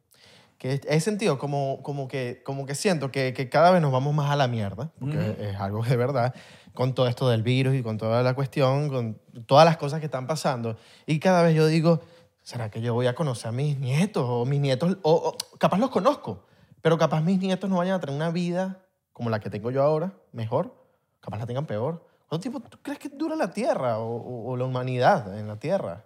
que 0.57 0.79
he 0.87 0.99
sentido 0.99 1.37
como, 1.37 1.81
como, 1.83 2.07
que, 2.07 2.41
como 2.45 2.65
que 2.65 2.75
siento 2.75 3.11
que, 3.11 3.33
que 3.33 3.49
cada 3.49 3.71
vez 3.71 3.81
nos 3.81 3.91
vamos 3.91 4.13
más 4.13 4.29
a 4.31 4.35
la 4.35 4.47
mierda, 4.47 4.91
porque 4.99 5.35
es 5.39 5.55
algo 5.59 5.83
de 5.83 5.95
verdad, 5.97 6.33
con 6.73 6.93
todo 6.95 7.07
esto 7.07 7.27
del 7.29 7.43
virus 7.43 7.75
y 7.75 7.83
con 7.83 7.97
toda 7.97 8.23
la 8.23 8.33
cuestión, 8.35 8.89
con 8.89 9.19
todas 9.45 9.65
las 9.65 9.77
cosas 9.77 9.99
que 9.99 10.05
están 10.05 10.27
pasando. 10.27 10.77
Y 11.05 11.19
cada 11.19 11.41
vez 11.43 11.55
yo 11.55 11.67
digo, 11.67 12.01
¿será 12.43 12.69
que 12.71 12.81
yo 12.81 12.93
voy 12.93 13.07
a 13.07 13.15
conocer 13.15 13.49
a 13.49 13.51
mis 13.51 13.77
nietos? 13.79 14.23
O 14.27 14.45
mis 14.45 14.61
nietos, 14.61 14.97
o, 15.01 15.11
o 15.13 15.57
capaz 15.57 15.77
los 15.79 15.89
conozco, 15.89 16.45
pero 16.81 16.97
capaz 16.97 17.21
mis 17.21 17.39
nietos 17.39 17.69
no 17.69 17.77
vayan 17.77 17.95
a 17.95 17.99
tener 17.99 18.15
una 18.15 18.29
vida 18.31 18.82
como 19.13 19.29
la 19.29 19.39
que 19.39 19.49
tengo 19.49 19.71
yo 19.71 19.81
ahora, 19.83 20.13
mejor, 20.31 20.75
capaz 21.21 21.37
la 21.37 21.45
tengan 21.45 21.65
peor. 21.65 22.05
¿Cuánto 22.27 22.41
tiempo 22.49 22.59
tú 22.67 22.79
crees 22.81 22.99
que 22.99 23.09
dura 23.09 23.35
la 23.35 23.51
Tierra 23.53 23.99
o, 23.99 24.15
o- 24.15 24.51
o 24.51 24.57
la 24.57 24.65
humanidad 24.65 25.37
en 25.37 25.47
la 25.47 25.57
Tierra? 25.57 26.05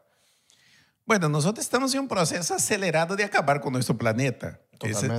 Bueno, 1.06 1.30
nosotros 1.30 1.66
estamos 1.66 1.94
en 1.94 2.02
un 2.02 2.08
proceso 2.10 2.54
acelerado 2.54 3.16
de 3.16 3.24
acabar 3.24 3.62
con 3.62 3.72
nuestro 3.74 3.98
planeta. 3.98 4.60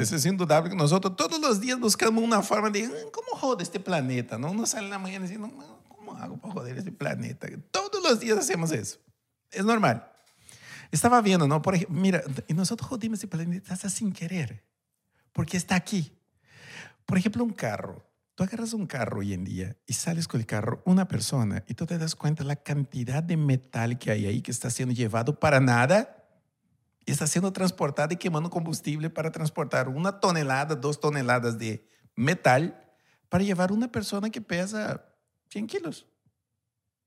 Ese, 0.02 0.16
es 0.16 0.26
indudable 0.26 0.68
que 0.70 0.76
nosotros 0.76 1.16
todos 1.16 1.40
los 1.40 1.60
días 1.60 1.80
buscamos 1.80 2.22
una 2.22 2.42
forma 2.42 2.68
de, 2.70 2.84
"Ah, 2.84 3.08
¿cómo 3.10 3.28
joder 3.40 3.62
este 3.62 3.80
planeta? 3.80 4.36
¿no? 4.38 4.50
Uno 4.50 4.66
sale 4.66 4.84
en 4.84 4.90
la 4.90 4.98
mañana 4.98 5.22
diciendo, 5.24 5.48
"No, 5.48 5.82
¿cómo 5.88 6.14
hago 6.16 6.36
para 6.36 6.52
joder 6.52 6.76
este 6.78 6.92
planeta? 6.92 7.48
Todos 7.70 8.02
los 8.02 8.20
días 8.20 8.36
hacemos 8.38 8.70
eso. 8.70 8.98
Es 9.50 9.64
normal. 9.64 10.12
Estaba 10.92 11.20
viendo, 11.22 11.48
¿no? 11.48 11.62
Por 11.62 11.74
ejemplo, 11.74 11.98
mira, 11.98 12.22
y 12.46 12.52
nosotros 12.54 12.86
jodimos 12.88 13.18
este 13.18 13.28
planeta 13.28 13.72
hasta 13.72 13.88
sin 13.88 14.12
querer, 14.12 14.64
porque 15.32 15.56
está 15.56 15.74
aquí. 15.74 16.17
Por 17.08 17.16
ejemplo, 17.16 17.42
un 17.42 17.54
carro. 17.54 18.04
Tú 18.34 18.44
agarras 18.44 18.74
un 18.74 18.86
carro 18.86 19.20
hoy 19.20 19.32
en 19.32 19.42
día 19.42 19.78
y 19.86 19.94
sales 19.94 20.28
con 20.28 20.40
el 20.40 20.46
carro 20.46 20.82
una 20.84 21.08
persona 21.08 21.64
y 21.66 21.72
tú 21.72 21.86
te 21.86 21.96
das 21.96 22.14
cuenta 22.14 22.44
la 22.44 22.56
cantidad 22.56 23.22
de 23.22 23.38
metal 23.38 23.98
que 23.98 24.10
hay 24.10 24.26
ahí 24.26 24.42
que 24.42 24.50
está 24.50 24.68
siendo 24.68 24.94
llevado 24.94 25.40
para 25.40 25.58
nada 25.58 26.22
y 27.06 27.10
está 27.10 27.26
siendo 27.26 27.50
transportado 27.50 28.12
y 28.12 28.18
quemando 28.18 28.50
combustible 28.50 29.08
para 29.08 29.32
transportar 29.32 29.88
una 29.88 30.20
tonelada, 30.20 30.76
dos 30.76 31.00
toneladas 31.00 31.58
de 31.58 31.82
metal 32.14 32.78
para 33.30 33.42
llevar 33.42 33.72
una 33.72 33.90
persona 33.90 34.28
que 34.28 34.42
pesa 34.42 35.02
100 35.48 35.66
kilos. 35.66 36.06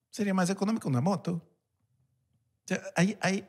Sería 0.10 0.34
más 0.34 0.50
económico 0.50 0.90
una 0.90 1.00
moto. 1.00 1.48
Hay, 2.96 3.20
hay, 3.22 3.48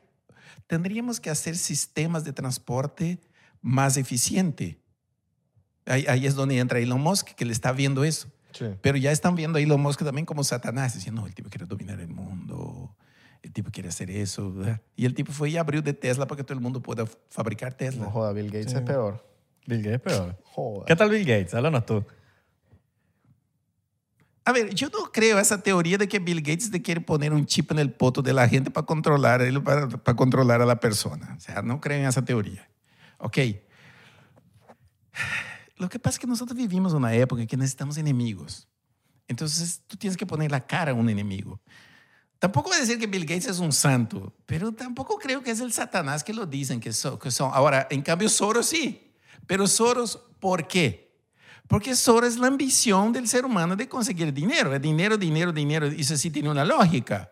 tendríamos 0.67 1.19
que 1.19 1.31
hacer 1.31 1.57
sistemas 1.57 2.23
de 2.23 2.31
transporte 2.31 3.19
más 3.59 3.97
eficientes. 3.97 4.82
Ahí, 5.85 6.05
ahí 6.07 6.25
es 6.25 6.35
donde 6.35 6.57
entra 6.57 6.79
Elon 6.79 7.01
Musk, 7.01 7.29
que 7.29 7.45
le 7.45 7.51
está 7.51 7.71
viendo 7.71 8.03
eso. 8.03 8.29
Sí. 8.51 8.65
Pero 8.81 8.97
ya 8.97 9.11
están 9.11 9.35
viendo 9.35 9.57
a 9.57 9.61
Elon 9.61 9.81
Musk 9.81 10.03
también 10.03 10.25
como 10.25 10.43
Satanás, 10.43 10.93
diciendo, 10.93 11.21
no, 11.21 11.27
el 11.27 11.33
tipo 11.33 11.49
quiere 11.49 11.65
dominar 11.65 11.99
el 11.99 12.09
mundo, 12.09 12.95
el 13.41 13.51
tipo 13.51 13.71
quiere 13.71 13.89
hacer 13.89 14.09
eso. 14.09 14.53
¿verdad? 14.53 14.81
Y 14.95 15.05
el 15.05 15.13
tipo 15.13 15.31
fue 15.31 15.49
y 15.49 15.57
abrió 15.57 15.81
de 15.81 15.93
Tesla 15.93 16.27
para 16.27 16.37
que 16.37 16.43
todo 16.43 16.53
el 16.53 16.61
mundo 16.61 16.81
pueda 16.81 17.05
fabricar 17.29 17.73
Tesla. 17.73 18.05
No 18.05 18.11
joda, 18.11 18.31
Bill 18.31 18.51
Gates 18.51 18.73
es 18.73 18.81
peor. 18.81 19.25
Bill 19.65 19.81
Gates 19.81 19.95
es 19.95 20.01
peor. 20.01 20.39
Joda. 20.43 20.85
¿Qué 20.85 20.95
tal 20.95 21.09
Bill 21.09 21.25
Gates? 21.25 21.53
Háblanos 21.53 21.85
tú. 21.85 22.05
A 24.45 24.51
ver, 24.51 24.73
yo 24.73 24.89
no 24.89 25.09
creo 25.11 25.39
esa 25.39 25.61
teoría 25.61 25.97
de 25.97 26.07
que 26.07 26.19
Bill 26.19 26.41
Gates 26.41 26.69
te 26.69 26.81
quiere 26.81 26.99
poner 26.99 27.31
un 27.31 27.45
chip 27.45 27.71
en 27.71 27.79
el 27.79 27.93
poto 27.93 28.21
de 28.21 28.33
la 28.33 28.47
gente 28.47 28.71
para 28.71 28.85
controlar, 28.85 29.41
para, 29.63 29.87
para 29.87 30.15
controlar 30.15 30.61
a 30.61 30.65
la 30.65 30.79
persona. 30.81 31.33
O 31.37 31.39
sea, 31.39 31.61
no 31.61 31.79
creo 31.79 31.99
en 31.99 32.05
esa 32.05 32.23
teoría. 32.23 32.69
Ok. 33.19 33.37
Lo 35.77 35.89
que 35.89 35.99
pasa 35.99 36.15
es 36.15 36.19
que 36.19 36.27
nosotros 36.27 36.57
vivimos 36.57 36.93
una 36.93 37.13
época 37.13 37.41
en 37.41 37.47
que 37.47 37.57
necesitamos 37.57 37.97
enemigos. 37.97 38.67
Entonces, 39.27 39.81
tú 39.87 39.97
tienes 39.97 40.17
que 40.17 40.25
poner 40.25 40.51
la 40.51 40.65
cara 40.65 40.91
a 40.91 40.95
un 40.95 41.09
enemigo. 41.09 41.59
Tampoco 42.39 42.69
voy 42.69 42.77
a 42.77 42.81
decir 42.81 42.99
que 42.99 43.07
Bill 43.07 43.25
Gates 43.25 43.47
es 43.47 43.59
un 43.59 43.71
santo, 43.71 44.33
pero 44.45 44.73
tampoco 44.73 45.17
creo 45.17 45.41
que 45.41 45.51
es 45.51 45.61
el 45.61 45.71
Satanás 45.71 46.23
que 46.23 46.33
lo 46.33 46.45
dicen 46.45 46.81
que 46.81 46.91
son. 46.91 47.17
Ahora, 47.53 47.87
en 47.89 48.01
cambio, 48.01 48.27
Soros 48.27 48.65
sí. 48.65 49.13
Pero 49.47 49.65
Soros, 49.65 50.19
¿por 50.39 50.67
qué? 50.67 51.17
Porque 51.67 51.95
Soros 51.95 52.33
es 52.33 52.37
la 52.37 52.47
ambición 52.47 53.13
del 53.13 53.27
ser 53.27 53.45
humano 53.45 53.75
de 53.75 53.87
conseguir 53.87 54.33
dinero. 54.33 54.77
Dinero, 54.77 55.17
dinero, 55.17 55.53
dinero. 55.53 55.85
Eso 55.85 56.17
sí 56.17 56.29
tiene 56.29 56.49
una 56.49 56.65
lógica. 56.65 57.31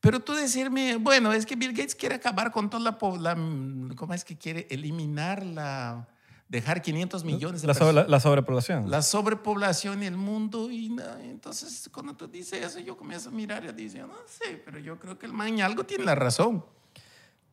Pero 0.00 0.20
tú 0.20 0.34
decirme, 0.34 0.96
bueno, 0.96 1.32
es 1.32 1.44
que 1.44 1.56
Bill 1.56 1.72
Gates 1.72 1.94
quiere 1.94 2.16
acabar 2.16 2.50
con 2.50 2.68
toda 2.70 2.82
la 2.82 2.98
población. 2.98 3.94
¿Cómo 3.96 4.14
es 4.14 4.24
que 4.24 4.36
quiere 4.36 4.66
eliminar 4.70 5.44
la. 5.44 6.06
Dejar 6.50 6.82
500 6.82 7.24
millones 7.24 7.62
de 7.62 7.68
La, 7.68 7.74
sobre- 7.74 7.86
personas? 7.94 8.10
la 8.10 8.20
sobrepoblación. 8.20 8.90
la 8.90 9.00
sobrepoblación 9.02 10.02
en 10.02 10.12
el 10.14 10.16
mundo 10.18 10.70
y 10.70 10.90
na- 10.90 11.16
entonces 11.22 11.88
cuando 11.92 12.14
tú 12.14 12.26
dices 12.26 12.62
eso 12.62 12.80
yo 12.80 12.96
comienzo 12.96 13.28
a 13.30 13.32
mirar 13.32 13.64
y 13.64 13.72
digo, 13.72 14.06
no 14.08 14.14
sé, 14.26 14.60
pero 14.64 14.78
yo 14.78 14.98
creo 14.98 15.18
que 15.18 15.26
el 15.26 15.32
man 15.32 15.60
algo 15.62 15.84
tiene 15.84 16.04
la 16.04 16.14
razón. 16.16 16.64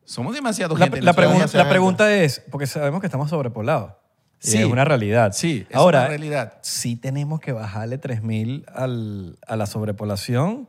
Somos 0.04 0.34
demasiado 0.34 0.76
La, 0.76 0.86
gente. 0.86 1.00
la 1.02 1.10
en 1.10 1.16
pregunta, 1.16 1.46
la 1.58 1.68
es, 2.12 2.42
porque 2.50 2.66
sabemos 2.66 3.00
que 3.00 3.06
estamos 3.06 3.30
sobrepoblados. 3.30 3.92
Sí. 4.40 4.58
es 4.58 4.64
una 4.66 4.84
realidad. 4.84 5.32
Sí, 5.32 5.66
es 5.68 5.76
Ahora, 5.76 6.00
una 6.00 6.08
realidad. 6.08 6.58
sí 6.62 6.94
tenemos 6.96 7.40
que 7.40 7.52
bajarle 7.52 8.00
3.000 8.00 8.64
al, 8.72 9.38
a 9.46 9.56
la 9.56 9.66
sobrepoblación. 9.66 10.68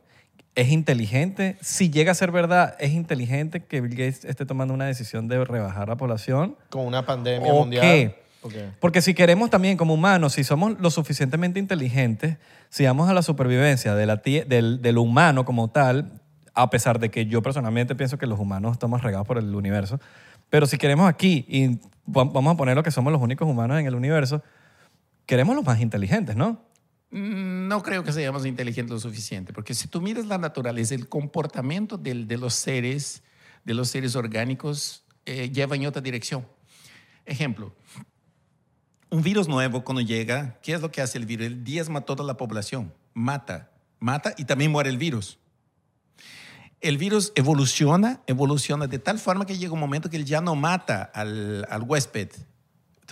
Es 0.54 0.68
inteligente. 0.70 1.56
Si 1.60 1.90
llega 1.90 2.12
a 2.12 2.14
ser 2.14 2.32
verdad, 2.32 2.74
es 2.80 2.90
inteligente 2.92 3.64
que 3.64 3.80
Bill 3.80 3.92
Gates 3.94 4.24
esté 4.24 4.44
tomando 4.46 4.74
una 4.74 4.86
decisión 4.86 5.28
de 5.28 5.44
rebajar 5.44 5.88
la 5.88 5.96
población. 5.96 6.56
Con 6.70 6.86
una 6.86 7.06
pandemia 7.06 7.52
¿O 7.52 7.60
mundial. 7.60 7.82
qué? 7.82 8.20
¿Por 8.42 8.52
qué? 8.52 8.64
Porque 8.80 9.00
si 9.02 9.14
queremos 9.14 9.50
también 9.50 9.76
como 9.76 9.94
humanos, 9.94 10.32
si 10.32 10.44
somos 10.44 10.78
lo 10.80 10.90
suficientemente 10.90 11.60
inteligentes, 11.60 12.36
si 12.68 12.84
vamos 12.84 13.08
a 13.08 13.14
la 13.14 13.22
supervivencia 13.22 13.94
de 13.94 14.06
la 14.06 14.16
del, 14.16 14.80
del 14.82 14.98
humano 14.98 15.44
como 15.44 15.68
tal, 15.68 16.20
a 16.54 16.68
pesar 16.70 16.98
de 16.98 17.10
que 17.10 17.26
yo 17.26 17.42
personalmente 17.42 17.94
pienso 17.94 18.18
que 18.18 18.26
los 18.26 18.38
humanos 18.40 18.72
estamos 18.72 19.02
regados 19.02 19.26
por 19.26 19.38
el 19.38 19.54
universo, 19.54 20.00
pero 20.48 20.66
si 20.66 20.78
queremos 20.78 21.08
aquí 21.08 21.44
y 21.48 21.76
va- 22.10 22.24
vamos 22.24 22.54
a 22.54 22.56
poner 22.56 22.74
lo 22.74 22.82
que 22.82 22.90
somos 22.90 23.12
los 23.12 23.22
únicos 23.22 23.46
humanos 23.48 23.78
en 23.78 23.86
el 23.86 23.94
universo, 23.94 24.42
queremos 25.26 25.54
los 25.54 25.64
más 25.64 25.80
inteligentes, 25.80 26.34
¿no? 26.34 26.58
Mm, 27.10 27.68
No 27.68 27.82
creo 27.82 28.04
que 28.04 28.12
seamos 28.12 28.46
inteligentes 28.46 28.92
lo 28.92 29.00
suficiente, 29.00 29.52
porque 29.52 29.74
si 29.74 29.88
tú 29.88 30.00
miras 30.00 30.26
la 30.26 30.38
naturaleza, 30.38 30.94
el 30.94 31.08
comportamiento 31.08 31.98
de 31.98 32.36
los 32.36 32.54
seres, 32.54 33.22
de 33.64 33.74
los 33.74 33.88
seres 33.90 34.16
orgánicos, 34.16 35.04
eh, 35.26 35.50
lleva 35.50 35.76
en 35.76 35.86
otra 35.86 36.00
dirección. 36.02 36.46
Ejemplo, 37.26 37.74
un 39.10 39.22
virus 39.22 39.48
nuevo 39.48 39.84
cuando 39.84 40.00
llega, 40.00 40.58
¿qué 40.62 40.72
es 40.72 40.80
lo 40.80 40.90
que 40.90 41.00
hace 41.02 41.18
el 41.18 41.26
virus? 41.26 41.46
El 41.46 41.64
diezma 41.64 42.02
toda 42.02 42.24
la 42.24 42.36
población, 42.36 42.94
mata, 43.12 43.70
mata 43.98 44.34
y 44.38 44.44
también 44.44 44.70
muere 44.70 44.88
el 44.88 44.98
virus. 44.98 45.38
El 46.80 46.96
virus 46.96 47.32
evoluciona, 47.34 48.22
evoluciona 48.26 48.86
de 48.86 48.98
tal 48.98 49.18
forma 49.18 49.44
que 49.44 49.58
llega 49.58 49.74
un 49.74 49.80
momento 49.80 50.08
que 50.08 50.16
él 50.16 50.24
ya 50.24 50.40
no 50.40 50.54
mata 50.54 51.02
al 51.02 51.82
huésped. 51.86 52.30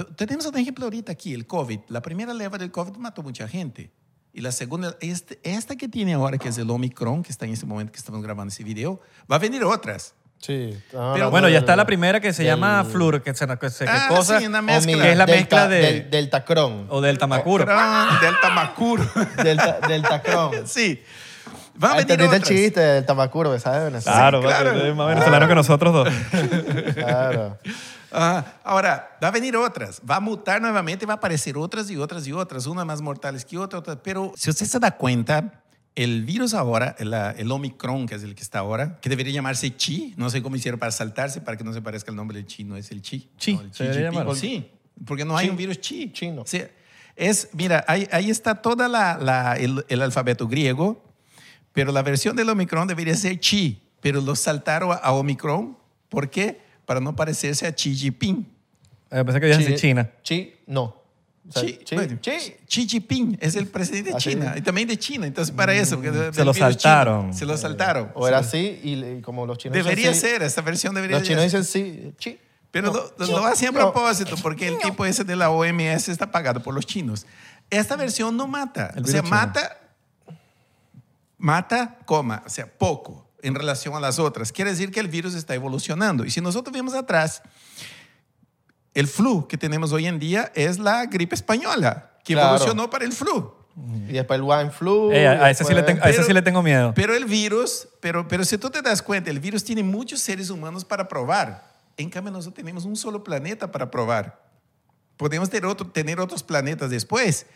Tenemos 0.07 0.47
un 0.47 0.57
ejemplo 0.57 0.85
ahorita 0.85 1.13
aquí, 1.13 1.35
el 1.35 1.47
COVID. 1.47 1.81
La 1.89 2.01
primera 2.03 2.33
leva 2.35 2.59
del 2.59 2.71
COVID 2.71 2.97
mató 2.97 3.23
mucha 3.23 3.47
gente. 3.49 3.91
Y 4.33 4.41
la 4.41 4.53
segunda, 4.53 4.97
este- 5.01 5.39
esta 5.43 5.75
que 5.77 5.89
tiene 5.89 6.15
ahora, 6.15 6.39
que 6.39 6.49
es 6.49 6.59
el 6.59 6.71
Omicron, 6.71 7.23
que 7.23 7.33
está 7.33 7.47
en 7.47 7.53
ese 7.53 7.67
momento 7.67 7.93
que 7.93 7.99
estamos 7.99 8.23
grabando 8.23 8.53
ese 8.53 8.63
video, 8.63 9.01
va 9.31 9.37
a 9.37 9.39
venir 9.39 9.65
otras. 9.65 10.15
Sí. 10.41 10.79
Pero 10.93 11.31
Bueno, 11.33 11.49
ya 11.49 11.59
está 11.59 11.75
la 11.75 11.85
primera 11.87 12.21
que 12.21 12.33
se 12.33 12.45
llama 12.45 12.85
Flur, 12.85 13.23
que 13.23 13.35
se 13.35 13.45
que 13.59 13.71
se- 13.71 13.85
que 13.87 13.91
Ah, 13.91 14.07
cosa, 14.09 14.39
sí, 14.39 14.47
una 14.47 14.63
mezcla. 14.63 15.03
que 15.03 15.11
es 15.11 15.17
la 15.17 15.27
Delta- 15.27 15.41
mezcla 15.41 15.69
de... 15.69 15.81
Del, 15.81 16.11
deltacrón. 16.11 16.87
o 16.91 17.01
del 17.01 17.19
tamacuro. 17.19 17.65
Omicron, 17.65 18.21
Delta 18.21 18.51
Macuro. 18.51 19.05
Delta, 19.43 19.79
deltacrón. 19.89 20.53
sí. 20.69 21.03
Va 21.83 21.89
a 21.89 21.93
Ah, 21.93 21.97
venir 21.97 22.13
¿Entendiste 22.13 22.37
el 22.37 22.43
otras. 22.43 22.57
chiste 22.59 22.81
del 22.81 23.07
tamacuro 23.07 23.53
que 23.53 23.59
sabe 23.59 23.79
de 23.79 23.85
Venezuela? 23.87 24.19
Claro, 24.19 24.41
claro. 24.43 24.71
porque 24.73 24.89
es 24.91 24.95
más 24.97 25.09
venezolano 25.09 25.49
que 25.49 25.55
nosotros 25.57 25.93
dos. 25.93 26.09
Claro. 26.95 27.59
Ajá. 28.11 28.61
Ahora, 28.65 29.19
va 29.23 29.29
a 29.29 29.31
venir 29.31 29.57
otras, 29.57 30.01
va 30.09 30.17
a 30.17 30.21
mutar 30.21 30.61
nuevamente, 30.61 31.05
va 31.07 31.15
a 31.15 31.17
aparecer 31.17 31.57
otras 31.59 31.91
y 31.91 31.97
otras 31.97 32.27
y 32.27 32.33
otras, 32.33 32.67
unas 32.67 32.87
más 32.87 33.01
mortales 33.03 33.45
que 33.45 33.59
otras, 33.59 33.81
otras. 33.81 33.99
Pero 34.03 34.33
si 34.37 34.51
usted 34.51 34.67
se 34.67 34.79
da 34.79 34.91
cuenta, 34.93 35.63
el 35.95 36.25
virus 36.25 36.55
ahora, 36.55 36.95
el, 36.99 37.13
el 37.13 37.51
Omicron, 37.51 38.07
que 38.07 38.15
es 38.15 38.23
el 38.23 38.35
que 38.35 38.43
está 38.43 38.61
ahora, 38.61 38.99
que 39.01 39.09
debería 39.09 39.33
llamarse 39.35 39.75
Chi, 39.77 40.15
no 40.17 40.31
sé 40.31 40.43
cómo 40.43 40.57
hicieron 40.57 40.79
para 40.79 40.93
saltarse, 40.93 41.41
para 41.41 41.57
que 41.57 41.65
no 41.65 41.73
se 41.73 41.83
parezca 41.83 42.11
el 42.11 42.17
nombre 42.17 42.37
del 42.39 42.47
Chi, 42.47 42.65
no 42.65 42.77
es 42.77 42.91
el 42.93 43.03
Chi. 43.03 43.29
Chi, 43.37 43.55
no, 43.55 43.61
el 43.63 43.73
Jinping. 43.73 44.03
llamar. 44.03 44.37
Sí, 44.37 44.71
porque 45.05 45.25
no 45.25 45.37
hay 45.37 45.47
Chi. 45.47 45.51
un 45.51 45.57
virus 45.57 45.81
Chi. 45.81 46.13
Chino. 46.13 46.45
Sí, 46.47 46.63
es, 47.17 47.49
mira, 47.53 47.85
ahí, 47.89 48.09
ahí 48.13 48.31
está 48.31 48.55
toda 48.63 48.87
la, 48.89 49.19
la- 49.19 49.57
el, 49.57 49.85
el 49.89 50.01
alfabeto 50.03 50.47
griego, 50.47 51.05
pero 51.73 51.91
la 51.93 52.03
versión 52.03 52.37
del 52.37 52.49
Omicron 52.49 52.87
debería 52.89 53.15
ser 53.17 53.39
Chi, 53.41 53.83
pero 54.01 54.21
lo 54.21 54.35
saltaron 54.37 54.93
a, 54.93 54.95
a 54.95 55.13
Omicron, 55.13 55.77
¿por 56.09 56.31
qué? 56.31 56.68
Para 56.89 57.01
no 57.01 57.15
parecerse 57.15 57.67
a 57.67 57.71
Xi 57.75 57.95
Jinping. 57.95 58.47
Eh, 59.11 59.23
pensé 59.23 59.39
que 59.41 59.47
ibas 59.47 59.59
a 59.59 59.61
decir 59.61 59.75
Chi- 59.75 59.81
China. 59.89 60.11
Chi, 60.23 60.55
no. 60.69 60.85
O 61.47 61.53
sea, 61.53 61.63
Xi, 61.63 61.81
bueno, 61.95 62.17
chi. 62.19 62.31
Xi 62.67 62.89
Jinping 62.89 63.37
es 63.43 63.57
el 63.57 63.67
presidente 63.67 64.09
de 64.11 64.17
Así 64.17 64.31
China 64.31 64.55
y 64.57 64.63
también 64.63 64.89
de 64.89 64.97
China. 64.99 65.27
Entonces, 65.27 65.55
para 65.55 65.75
eso. 65.75 65.97
porque 65.97 66.33
Se 66.33 66.43
lo 66.47 66.55
saltaron. 66.55 67.35
Se 67.35 67.45
lo 67.45 67.59
saltaron. 67.59 68.11
O 68.15 68.27
era 68.27 68.39
así 68.39 68.81
y, 68.83 69.05
y 69.05 69.21
como 69.21 69.45
los 69.45 69.59
chinos 69.59 69.75
Debería 69.77 70.09
dicen 70.11 70.15
sí, 70.15 70.21
ser, 70.35 70.43
esta 70.43 70.63
versión 70.63 70.95
debería 70.95 71.19
Los 71.19 71.29
chinos 71.29 71.43
ser. 71.51 71.61
dicen 71.61 71.65
sí, 71.65 72.15
chi. 72.17 72.39
Pero 72.71 72.91
No, 73.19 73.27
lo, 73.27 73.45
hacen 73.45 73.69
a 73.69 73.73
propósito, 73.73 74.35
porque 74.43 74.69
el 74.69 74.79
tipo 74.79 75.05
ese 75.05 75.25
de 75.25 75.37
la 75.37 75.51
OMS 75.51 76.09
está 76.09 76.31
pagado 76.31 76.63
por 76.63 76.73
los 76.75 76.87
chinos. 76.87 77.27
Esta 77.69 77.97
versión 77.97 78.35
no 78.35 78.47
mata. 78.49 78.95
El 78.97 79.05
o 79.05 79.07
sea, 79.07 79.21
chino. 79.21 79.29
mata, 79.37 79.77
mata, 81.37 81.99
coma, 82.07 82.43
o 82.47 82.49
sea, 82.49 82.67
poco 82.67 83.28
en 83.43 83.55
relación 83.55 83.95
a 83.95 84.01
las 84.01 84.19
otras. 84.19 84.53
Quiere 84.53 84.71
decir 84.73 84.91
que 84.91 85.01
el 85.01 85.09
virus 85.09 85.35
está 85.35 85.55
evolucionando. 85.55 86.25
Y 86.25 86.31
si 86.31 86.41
nosotros 86.41 86.73
vemos 86.73 86.95
atrás, 86.95 87.43
el 88.95 89.07
flu 89.07 89.47
que 89.47 89.57
tenemos 89.57 89.93
hoy 89.93 90.07
en 90.07 90.19
día 90.19 90.51
es 90.55 90.79
la 90.79 91.07
gripe 91.07 91.35
española, 91.35 92.13
que 92.25 92.35
Claro. 92.35 92.57
evolucionó 92.57 92.91
para 92.91 93.05
el 93.05 93.13
flu. 93.13 93.53
Y 94.09 94.13
después 94.13 94.39
el 94.39 94.43
wine 94.43 94.71
flu. 94.71 95.13
Eh, 95.13 95.29
a, 95.29 95.45
a 95.45 95.51
ese 95.51 95.65
sí 95.65 95.73
le 95.73 95.85
tengo, 95.85 96.03
a 96.05 96.11
ese 96.11 96.25
sí 96.25 96.33
le 96.33 96.43
tengo 96.43 96.63
miedo. 96.65 96.93
Pero 96.97 97.15
el 97.15 97.27
virus, 97.27 97.87
pero, 98.01 98.27
pero 98.27 98.45
si 98.45 98.59
tú 98.59 98.71
te 98.71 98.83
das 98.83 99.01
cuenta, 99.03 99.31
el 99.31 99.39
virus 99.39 99.63
tiene 99.63 99.85
muchos 99.85 100.21
seres 100.21 100.51
humanos 100.51 100.85
para 100.85 101.07
probar. 101.07 101.65
En 101.97 102.11
cambio, 102.11 102.33
nosotros 102.33 102.55
tenemos 102.57 102.85
un 102.85 102.97
solo 102.97 103.23
planeta 103.23 103.71
para 103.71 103.89
probar. 103.89 104.43
Podemos 105.17 105.49
tener, 105.49 105.67
otro, 105.67 105.87
tener 105.89 106.19
otros 106.19 106.43
planetas 106.43 106.91
después, 106.91 107.47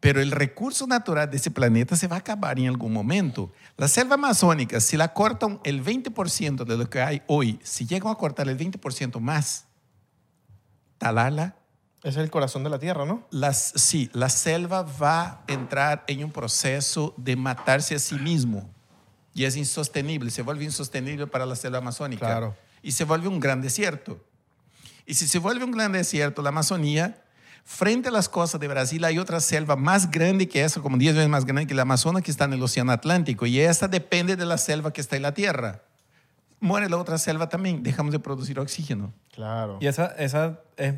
pero 0.00 0.20
el 0.20 0.30
recurso 0.30 0.86
natural 0.86 1.30
de 1.30 1.36
ese 1.36 1.50
planeta 1.50 1.96
se 1.96 2.06
va 2.06 2.16
a 2.16 2.18
acabar 2.20 2.58
en 2.58 2.68
algún 2.68 2.92
momento. 2.92 3.52
La 3.76 3.88
selva 3.88 4.14
amazónica, 4.14 4.80
si 4.80 4.96
la 4.96 5.12
cortan 5.12 5.60
el 5.64 5.84
20% 5.84 6.64
de 6.64 6.76
lo 6.76 6.88
que 6.88 7.00
hay 7.00 7.22
hoy, 7.26 7.58
si 7.62 7.86
llegan 7.86 8.12
a 8.12 8.14
cortar 8.14 8.48
el 8.48 8.56
20% 8.56 9.18
más, 9.20 9.66
talarla, 10.98 11.56
Ese 12.02 12.20
es 12.20 12.24
el 12.24 12.30
corazón 12.30 12.62
de 12.62 12.70
la 12.70 12.78
tierra, 12.78 13.04
¿no? 13.04 13.26
las, 13.30 13.72
sí, 13.74 14.08
la 14.12 14.28
selva 14.28 14.82
va 14.82 15.22
a 15.22 15.44
entrar 15.48 16.04
en 16.06 16.24
un 16.24 16.30
proceso 16.30 17.12
de 17.16 17.34
matarse 17.34 17.96
a 17.96 17.98
sí 17.98 18.14
mismo. 18.16 18.70
Y 19.34 19.44
es 19.44 19.56
insostenible, 19.56 20.30
se 20.30 20.42
vuelve 20.42 20.64
insostenible 20.64 21.26
para 21.26 21.46
la 21.46 21.56
selva 21.56 21.78
amazónica. 21.78 22.26
Claro. 22.26 22.56
Y 22.82 22.92
se 22.92 23.04
vuelve 23.04 23.28
un 23.28 23.40
gran 23.40 23.60
desierto. 23.60 24.20
Y 25.08 25.14
si 25.14 25.26
se 25.26 25.38
vuelve 25.38 25.64
un 25.64 25.70
gran 25.70 25.92
desierto, 25.92 26.42
la 26.42 26.50
Amazonía, 26.50 27.24
frente 27.64 28.08
a 28.08 28.12
las 28.12 28.28
costas 28.28 28.60
de 28.60 28.68
Brasil 28.68 29.04
hay 29.04 29.18
otra 29.18 29.40
selva 29.40 29.76
más 29.76 30.10
grande 30.10 30.48
que 30.48 30.64
esa, 30.64 30.80
como 30.80 30.96
10 30.96 31.14
veces 31.14 31.28
más 31.28 31.44
grande 31.44 31.66
que 31.66 31.74
la 31.74 31.82
Amazonas, 31.82 32.22
que 32.22 32.30
está 32.30 32.44
en 32.44 32.54
el 32.54 32.62
Océano 32.62 32.92
Atlántico. 32.92 33.46
Y 33.46 33.60
esta 33.60 33.88
depende 33.88 34.36
de 34.36 34.46
la 34.46 34.58
selva 34.58 34.92
que 34.92 35.00
está 35.00 35.16
en 35.16 35.22
la 35.22 35.34
Tierra. 35.34 35.82
Muere 36.60 36.88
la 36.88 36.96
otra 36.96 37.18
selva 37.18 37.48
también, 37.48 37.84
dejamos 37.84 38.12
de 38.12 38.18
producir 38.18 38.58
oxígeno. 38.58 39.12
Claro. 39.32 39.78
Y 39.80 39.86
esa, 39.86 40.06
esa 40.18 40.60
es 40.76 40.94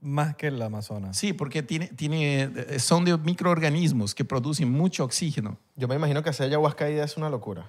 más 0.00 0.36
que 0.36 0.50
la 0.52 0.66
Amazonas. 0.66 1.16
Sí, 1.16 1.32
porque 1.32 1.64
tiene, 1.64 1.88
tiene, 1.88 2.42
eh, 2.44 2.78
son 2.78 3.04
de 3.04 3.18
microorganismos 3.18 4.14
que 4.14 4.24
producen 4.24 4.70
mucho 4.70 5.02
oxígeno. 5.02 5.58
Yo 5.74 5.88
me 5.88 5.96
imagino 5.96 6.22
que 6.22 6.30
hacer 6.30 6.46
ayahuasca 6.46 6.84
ahí 6.84 6.94
es 6.94 7.16
una 7.16 7.28
locura. 7.28 7.68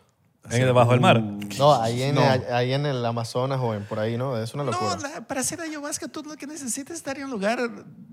En 0.49 0.61
debajo 0.65 0.91
del 0.91 0.99
mar. 0.99 1.21
No, 1.57 1.73
ahí 1.81 2.01
en, 2.03 2.15
No. 2.15 2.21
ahí 2.51 2.73
en 2.73 2.85
el 2.85 3.05
Amazonas 3.05 3.59
o 3.61 3.73
en 3.75 3.83
por 3.85 3.99
ahí, 3.99 4.17
¿no? 4.17 4.37
Es 4.37 4.53
una 4.53 4.63
locura. 4.63 4.95
No, 4.95 5.01
la- 5.01 5.21
para 5.27 5.41
hacer 5.41 5.61
ayahuasca 5.61 6.07
tú 6.07 6.23
lo 6.23 6.35
que 6.35 6.47
necesitas 6.47 6.91
es 6.91 6.97
estar 6.97 7.17
en 7.17 7.25
un 7.25 7.31
lugar 7.31 7.59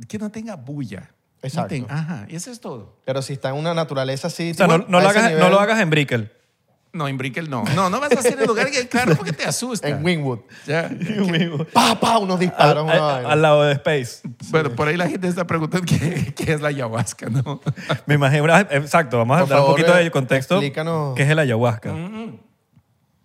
que 0.08 0.18
no 0.18 0.30
tenga 0.30 0.54
bulla. 0.56 1.10
Exacto. 1.42 1.74
Enten- 1.74 1.86
Ajá, 1.88 2.26
y 2.28 2.36
eso 2.36 2.50
es 2.50 2.60
todo. 2.60 2.96
Pero 3.04 3.22
si 3.22 3.32
está 3.32 3.50
en 3.50 3.56
una 3.56 3.72
naturaleza 3.72 4.26
así... 4.26 4.50
O 4.50 4.54
sea, 4.54 4.66
tipo, 4.66 4.78
no, 4.78 4.84
no 4.88 4.98
a 4.98 5.02
lo 5.02 5.08
hagas, 5.08 5.32
no 5.38 5.48
lo 5.50 5.58
hagas 5.60 5.80
en 5.80 5.88
Brickell. 5.90 6.30
No, 6.98 7.08
en 7.08 7.16
Brickell 7.16 7.48
no. 7.48 7.64
No, 7.74 7.88
no 7.88 8.00
vas 8.00 8.12
a 8.12 8.18
hacer 8.18 8.38
el 8.40 8.46
lugar 8.46 8.70
que 8.70 8.78
el 8.80 8.88
carro 8.88 9.14
porque 9.16 9.32
te 9.32 9.44
asusta. 9.44 9.88
En 9.88 10.04
Wingwood. 10.04 10.40
Ya. 10.66 10.90
Pa, 11.72 11.98
pa, 11.98 12.18
unos 12.18 12.34
Al, 12.34 12.40
disparos. 12.40 12.90
al- 12.90 12.98
vaina. 13.00 13.28
al 13.30 13.40
lado 13.42 13.62
de 13.62 13.72
Space. 13.74 14.20
Bueno, 14.50 14.70
por 14.74 14.88
ahí 14.88 14.96
la 14.96 15.08
gente 15.08 15.28
está 15.28 15.46
preguntando 15.46 15.86
qué, 15.86 16.34
qué 16.36 16.52
es 16.52 16.60
la 16.60 16.68
ayahuasca, 16.68 17.30
¿no? 17.30 17.60
Me 18.06 18.14
imagino. 18.16 18.46
Exacto, 18.58 19.16
vamos 19.18 19.36
a 19.36 19.40
Por 19.40 19.48
dar 19.48 19.58
un 19.58 19.64
favor, 19.64 19.76
poquito 19.80 19.96
eh, 19.98 20.04
de 20.04 20.10
contexto. 20.10 20.54
explícanos. 20.56 21.14
¿Qué 21.16 21.22
es 21.22 21.30
el 21.30 21.38
ayahuasca? 21.38 21.94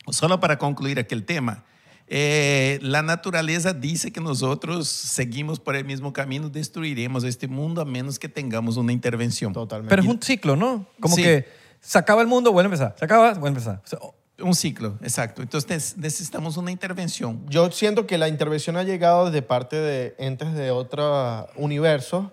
Solo 0.09 0.39
para 0.39 0.57
concluir 0.57 0.99
aquel 0.99 1.25
tema. 1.25 1.63
eh, 2.07 2.77
la 2.81 3.01
naturaleza 3.01 3.73
dice 3.73 4.11
que 4.11 4.19
nosotros 4.21 4.87
seguimos 4.89 5.59
por 5.59 5.75
el 5.75 5.85
mismo 5.85 6.11
camino, 6.13 6.49
destruiremos 6.49 7.23
este 7.23 7.47
mundo 7.47 7.81
a 7.81 7.85
menos 7.85 8.19
que 8.19 8.29
tengamos 8.29 8.77
una 8.77 8.91
intervención. 8.91 9.53
Totalmente. 9.53 9.89
Pero 9.89 10.03
es 10.03 10.07
un 10.09 10.21
ciclo, 10.21 10.55
¿no? 10.55 10.85
Como 10.99 11.15
Sí. 11.15 11.23
que 11.23 11.47
se 11.83 11.97
acaba 11.97 12.21
el 12.21 12.27
mundo, 12.27 12.51
vuelve 12.51 12.67
a 12.67 12.71
empezar. 12.73 12.95
Se 12.97 13.05
acaba, 13.05 13.31
vuelve 13.33 13.45
a 13.45 13.49
empezar. 13.49 13.81
O 13.83 13.87
sea, 13.87 13.99
oh, 14.01 14.15
Un 14.41 14.55
ciclo, 14.55 14.97
exacto. 15.01 15.41
Entonces 15.43 15.95
necesitamos 15.97 16.57
una 16.57 16.71
intervención. 16.71 17.45
Yo 17.49 17.69
siento 17.71 18.07
que 18.07 18.17
la 18.17 18.27
intervención 18.27 18.75
ha 18.77 18.83
llegado 18.83 19.29
de 19.29 19.41
parte 19.43 19.75
de 19.75 20.15
entes 20.17 20.53
de 20.55 20.71
otros 20.71 21.45
universos, 21.55 22.25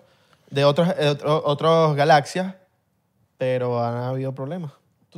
de 0.49 0.65
otras 0.65 0.95
otro- 1.07 1.43
otras 1.45 1.95
galaxias, 1.95 2.55
pero 3.37 3.83
han 3.83 3.95
habido 3.97 4.33
problemas. 4.33 4.71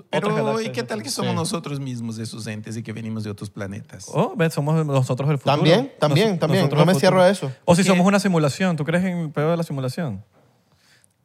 Pero, 0.09 0.59
¿y 0.59 0.69
qué 0.71 0.81
tal 0.83 1.03
que 1.03 1.09
somos 1.09 1.31
Sí. 1.31 1.35
nosotros 1.35 1.79
mismos 1.79 2.17
esos 2.17 2.47
entes 2.47 2.75
y 2.75 2.81
que 2.83 2.93
venimos 2.93 3.23
de 3.23 3.29
otros 3.29 3.49
planetas? 3.51 4.05
Oh, 4.11 4.33
ves, 4.35 4.53
somos 4.53 4.83
nosotros 4.85 5.29
el 5.29 5.37
futuro. 5.37 5.55
También, 5.55 5.91
también, 5.99 6.29
Nos- 6.31 6.39
también. 6.39 6.69
No 6.69 6.85
me 6.85 6.95
cierro 6.95 7.21
a 7.21 7.29
eso. 7.29 7.51
O 7.63 7.75
si 7.75 7.83
somos 7.83 8.05
una 8.05 8.19
simulación. 8.19 8.75
¿Tú 8.75 8.83
crees 8.85 9.03
en 9.05 9.17
el 9.19 9.31
peor 9.31 9.51
de 9.51 9.57
la 9.57 9.63
simulación? 9.63 10.23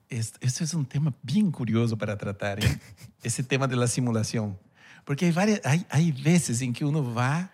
Es- 0.08 0.34
Este 0.40 0.64
es 0.64 0.74
un 0.74 0.86
tema 0.86 1.12
bien 1.22 1.50
curioso 1.50 1.96
para 1.98 2.16
tratar, 2.16 2.62
¿eh? 2.64 2.78
ese 3.22 3.42
tema 3.42 3.66
de 3.66 3.76
la 3.76 3.86
simulación. 3.86 4.58
Porque 5.04 5.26
hay, 5.26 5.32
varias, 5.32 5.60
hay, 5.64 5.86
hay 5.90 6.12
veces 6.12 6.60
en 6.62 6.72
que 6.72 6.84
uno 6.84 7.14
va 7.14 7.50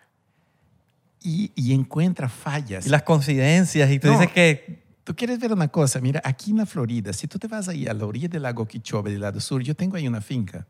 y, 1.23 1.53
y 1.55 1.73
encuentra 1.73 2.29
fallas. 2.29 2.87
Y 2.87 2.91
las 2.91 3.03
coincidencias. 3.03 3.91
Y 3.91 3.99
tú 3.99 4.09
No. 4.09 4.15
dices 4.19 4.33
que... 4.33 4.85
Tú 5.05 5.15
quieres 5.15 5.39
ver 5.39 5.53
una 5.53 5.69
cosa, 5.69 6.01
mira, 6.01 6.23
aquí 6.25 6.53
en 6.53 6.57
la 6.57 6.65
Florida, 6.65 7.13
si 7.13 7.29
tú 7.29 7.39
te 7.39 7.47
vas 7.47 7.69
ahí 7.69 7.87
a 7.87 7.93
la 7.93 8.07
orilla 8.07 8.27
del 8.27 8.41
lago 8.41 8.67
Quichobe, 8.67 9.11
del 9.13 9.21
lado 9.21 9.39
sur, 9.39 9.63
yo 9.63 9.75
tengo 9.77 9.97
ahí 9.97 10.09
una 10.09 10.23
finca. 10.23 10.67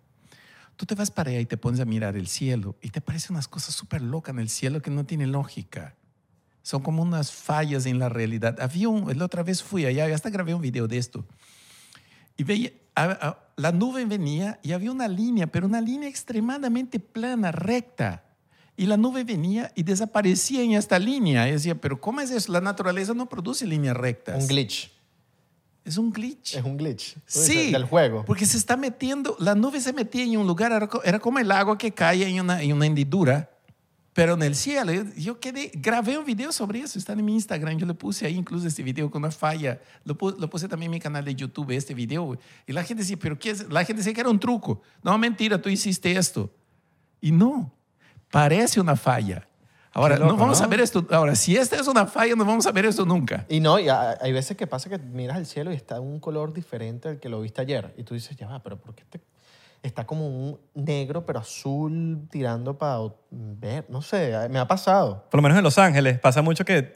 Tú 0.75 0.85
te 0.87 0.97
vas 0.97 1.09
para 1.13 1.31
allá 1.31 1.39
y 1.39 1.47
te 1.47 1.57
pones 1.57 1.79
a 1.79 1.85
mirar 1.85 2.17
el 2.17 2.27
cielo 2.27 2.75
y 2.83 2.89
te 2.91 3.01
parecen 3.01 3.37
unas 3.37 3.47
cosas 3.47 3.77
súper 3.77 4.03
locas 4.03 4.33
en 4.35 4.41
el 4.41 4.49
cielo 4.49 4.83
que 4.83 4.91
no 4.91 5.05
tienen 5.07 5.31
lógica. 5.31 5.95
Son 6.65 6.83
como 6.83 7.01
unas 7.01 7.31
fallas 7.31 7.87
en 7.87 8.01
la 8.01 8.09
realidad. 8.09 8.59
Había 8.61 8.89
un, 8.89 9.17
la 9.17 9.25
otra 9.25 9.45
vez 9.45 9.63
fui 9.63 9.87
allá, 9.87 10.13
hasta 10.13 10.31
grabé 10.31 10.53
un 10.53 10.63
video 10.63 10.89
de 10.89 10.99
esto. 10.99 11.25
Y 12.37 12.45
veía, 12.45 12.71
a- 12.95 13.05
a- 13.29 13.39
la 13.57 13.71
nube 13.73 14.05
venía 14.05 14.59
y 14.63 14.73
había 14.73 14.91
una 14.91 15.07
línea, 15.09 15.47
pero 15.47 15.67
una 15.67 15.81
línea 15.81 16.09
extremadamente 16.09 16.99
plana, 16.99 17.53
recta. 17.53 18.25
Y 18.77 18.87
la 18.87 18.97
nube 18.97 19.23
venía 19.23 19.71
y 19.77 19.85
desaparecía 19.85 20.63
en 20.63 20.73
esta 20.73 20.99
línea. 20.99 21.49
Y 21.49 21.53
decía, 21.53 21.77
pero 21.77 22.01
¿cómo 22.01 22.21
es 22.21 22.31
eso? 22.33 22.51
La 22.51 22.61
naturaleza 22.61 23.15
no 23.15 23.29
produce 23.29 23.67
líneas 23.67 23.97
rectas. 23.97 24.41
Un 24.43 24.49
glitch. 24.49 24.91
Es 25.85 25.97
un 25.99 26.11
glitch. 26.11 26.57
Es 26.57 26.65
un 26.65 26.77
glitch. 26.77 27.15
Sí, 27.27 27.71
Del 27.71 27.85
juego. 27.85 28.25
Porque 28.25 28.47
se 28.47 28.57
está 28.57 28.77
metiendo, 28.77 29.37
la 29.39 29.55
nube 29.55 29.81
se 29.81 29.93
metía 29.93 30.25
en 30.25 30.39
un 30.39 30.47
lugar, 30.47 30.89
era 31.05 31.19
como 31.21 31.39
el 31.39 31.53
agua 31.53 31.79
que 31.79 31.93
cae 31.93 32.27
en 32.27 32.41
una, 32.41 32.61
en 32.63 32.73
una 32.73 32.87
hendidura, 32.87 33.51
pero 34.15 34.35
en 34.35 34.43
el 34.43 34.55
cielo. 34.55 34.93
Yo, 35.17 35.39
quedé, 35.41 35.71
grabé 35.75 36.17
un 36.17 36.25
video 36.25 36.51
sobre 36.53 36.81
eso, 36.81 36.99
está 36.99 37.13
en 37.13 37.25
mi 37.25 37.35
Instagram, 37.35 37.77
yo 37.77 37.85
le 37.87 37.93
puse 37.95 38.25
ahí 38.25 38.37
incluso 38.37 38.67
este 38.67 38.83
video 38.83 39.11
con 39.11 39.23
una 39.23 39.31
falla, 39.31 39.81
lo, 40.05 40.17
pu- 40.17 40.35
lo 40.39 40.49
puse 40.49 40.67
también 40.69 40.91
en 40.91 40.93
mi 40.97 41.01
canal 41.01 41.25
de 41.25 41.35
YouTube, 41.35 41.73
este 41.73 41.93
video, 41.93 42.39
y 42.67 42.73
la 42.73 42.83
gente 42.85 43.03
decía, 43.03 43.19
pero 43.21 43.39
¿qué 43.39 43.51
es? 43.51 43.69
La 43.71 43.85
gente 43.85 44.01
decía 44.01 44.15
que 44.15 44.21
era 44.21 44.31
un 44.31 44.41
truco. 44.41 44.81
No, 45.03 45.19
mentira, 45.19 45.61
tú 45.61 45.69
hiciste 45.69 46.17
esto. 46.17 46.51
Y 47.21 47.33
no, 47.33 47.71
parece 48.31 48.81
una 48.81 48.97
falla. 48.97 49.47
Ahora, 49.97 50.17
loco, 50.17 50.33
no 50.33 50.37
vamos 50.39 50.59
¿no? 50.59 50.65
a 50.67 50.69
ver 50.69 50.81
esto, 50.81 51.07
ahora, 51.11 51.37
si 51.37 51.57
esta 51.57 51.77
es 51.77 51.87
una 51.87 52.07
falla, 52.07 52.35
no 52.35 52.45
vamos 52.45 52.67
a 52.67 52.73
ver 52.73 52.85
esto 52.87 53.05
nunca. 53.07 53.47
Y 53.49 53.61
no, 53.61 53.79
y 53.79 53.89
ha- 53.89 54.19
hay 54.21 54.33
veces 54.33 54.57
que 54.57 54.67
pasa 54.67 54.89
que 54.91 54.99
miras 54.99 55.39
el 55.39 55.47
cielo 55.47 55.73
y 55.73 55.77
está 55.77 56.01
un 56.01 56.19
color 56.19 56.53
diferente 56.53 57.09
al 57.09 57.21
que 57.21 57.29
lo 57.29 57.41
viste 57.41 57.61
ayer. 57.61 57.95
Y 57.97 58.03
tú 58.03 58.15
dices, 58.15 58.37
ya 58.37 58.49
va, 58.49 58.61
pero 58.63 58.77
¿por 58.81 58.95
qué 58.95 59.03
este- 59.03 59.21
está 59.85 60.07
como 60.07 60.27
un 60.27 60.59
negro 60.75 61.25
pero 61.27 61.39
azul 61.41 62.27
tirando 62.31 62.77
para 62.79 62.99
ver? 63.31 63.85
No 63.89 64.03
sé, 64.03 64.33
me 64.51 64.59
ha 64.59 64.67
pasado. 64.67 65.27
Por 65.31 65.39
lo 65.39 65.43
menos 65.43 65.59
en 65.59 65.65
Los 65.65 65.79
Ángeles 65.79 66.19
pasa 66.19 66.43
mucho 66.43 66.65
que 66.65 66.95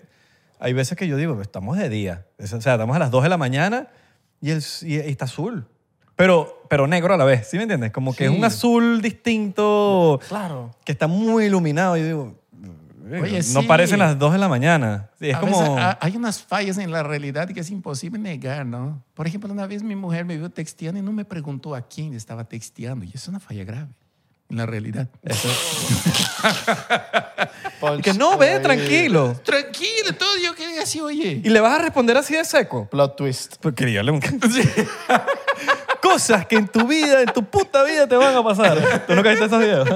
hay 0.59 0.73
veces 0.73 0.97
que 0.97 1.07
yo 1.07 1.17
digo, 1.17 1.41
estamos 1.41 1.77
de 1.77 1.89
día. 1.89 2.27
Es- 2.39 2.53
O 2.53 2.61
sea, 2.61 2.75
estamos 2.75 2.97
a 2.97 2.99
las 2.99 3.11
2 3.11 3.23
de 3.23 3.29
la 3.29 3.37
mañana 3.37 3.89
y, 4.41 4.51
el, 4.51 4.63
y, 4.83 4.97
está 4.97 5.27
azul. 5.27 5.69
Pero, 6.17 6.65
pero 6.69 6.87
negro 6.89 7.15
a 7.15 7.17
la 7.17 7.25
vez, 7.25 7.47
¿sí 7.47 7.57
me 7.59 7.63
entiendes? 7.65 7.93
Como 7.93 8.13
que 8.17 8.25
es 8.25 8.31
Sí. 8.33 8.37
un 8.37 8.45
azul 8.45 9.01
distinto 9.03 10.19
Claro. 10.27 10.71
que 10.85 10.91
está 10.93 11.07
muy 11.07 11.45
iluminado. 11.45 11.97
Y 11.97 12.03
digo, 12.03 12.35
Oye, 13.11 13.39
no 13.53 13.63
sí. 13.63 13.67
parecen 13.67 13.99
las 13.99 14.19
2 14.19 14.33
de 14.33 14.39
la 14.39 14.49
mañana. 14.49 15.11
Sí, 15.19 15.31
es 15.31 15.37
A 15.37 15.41
como... 15.41 15.75
veces 15.75 15.97
hay 16.01 16.17
unas 16.17 16.43
fallas 16.43 16.79
en 16.79 16.91
la 16.91 17.03
realidad 17.03 17.49
que 17.49 17.61
es 17.61 17.71
imposible 17.71 18.19
negar, 18.19 18.67
¿no? 18.67 19.03
Por 19.15 19.27
ejemplo, 19.27 19.53
una 19.53 19.67
vez 19.67 19.83
mi 19.83 19.97
mujer 19.97 20.25
me 20.25 20.37
vio 20.37 20.51
texteando 20.51 21.01
y 21.01 21.03
no 21.03 21.13
me 21.13 21.25
preguntó 21.25 21.75
a 21.75 21.83
quién 21.83 22.15
estaba 22.15 22.45
texteando. 22.45 23.05
Y 23.05 23.13
es 23.15 23.27
una 23.29 23.41
falla 23.41 23.65
grave 23.65 23.89
en 24.51 24.57
la 24.57 24.67
realidad. 24.67 25.09
Que 28.03 28.13
no, 28.13 28.37
ve, 28.37 28.59
tranquilo. 28.59 29.41
Tranquilo, 29.45 30.13
todo 30.19 30.31
yo 30.43 30.55
quería 30.55 30.83
así, 30.83 31.01
oye. 31.01 31.41
Y 31.45 31.49
le 31.49 31.61
vas 31.61 31.79
a 31.79 31.83
responder 31.83 32.17
así 32.17 32.35
de 32.35 32.45
seco. 32.45 32.89
Plot 32.91 33.17
twist. 33.17 33.57
Pues 33.61 33.75
quería 33.75 34.03
un... 34.03 34.21
Cosas 36.13 36.47
que 36.47 36.57
en 36.57 36.69
tu 36.69 36.87
vida, 36.87 37.21
en 37.23 37.33
tu 37.33 37.45
puta 37.45 37.83
vida 37.85 38.07
te 38.07 38.17
van 38.17 38.35
a 38.35 38.43
pasar. 38.43 39.05
¿Tú 39.07 39.15
nunca 39.15 39.31
viste 39.31 39.45
esos 39.45 39.59
videos? 39.59 39.89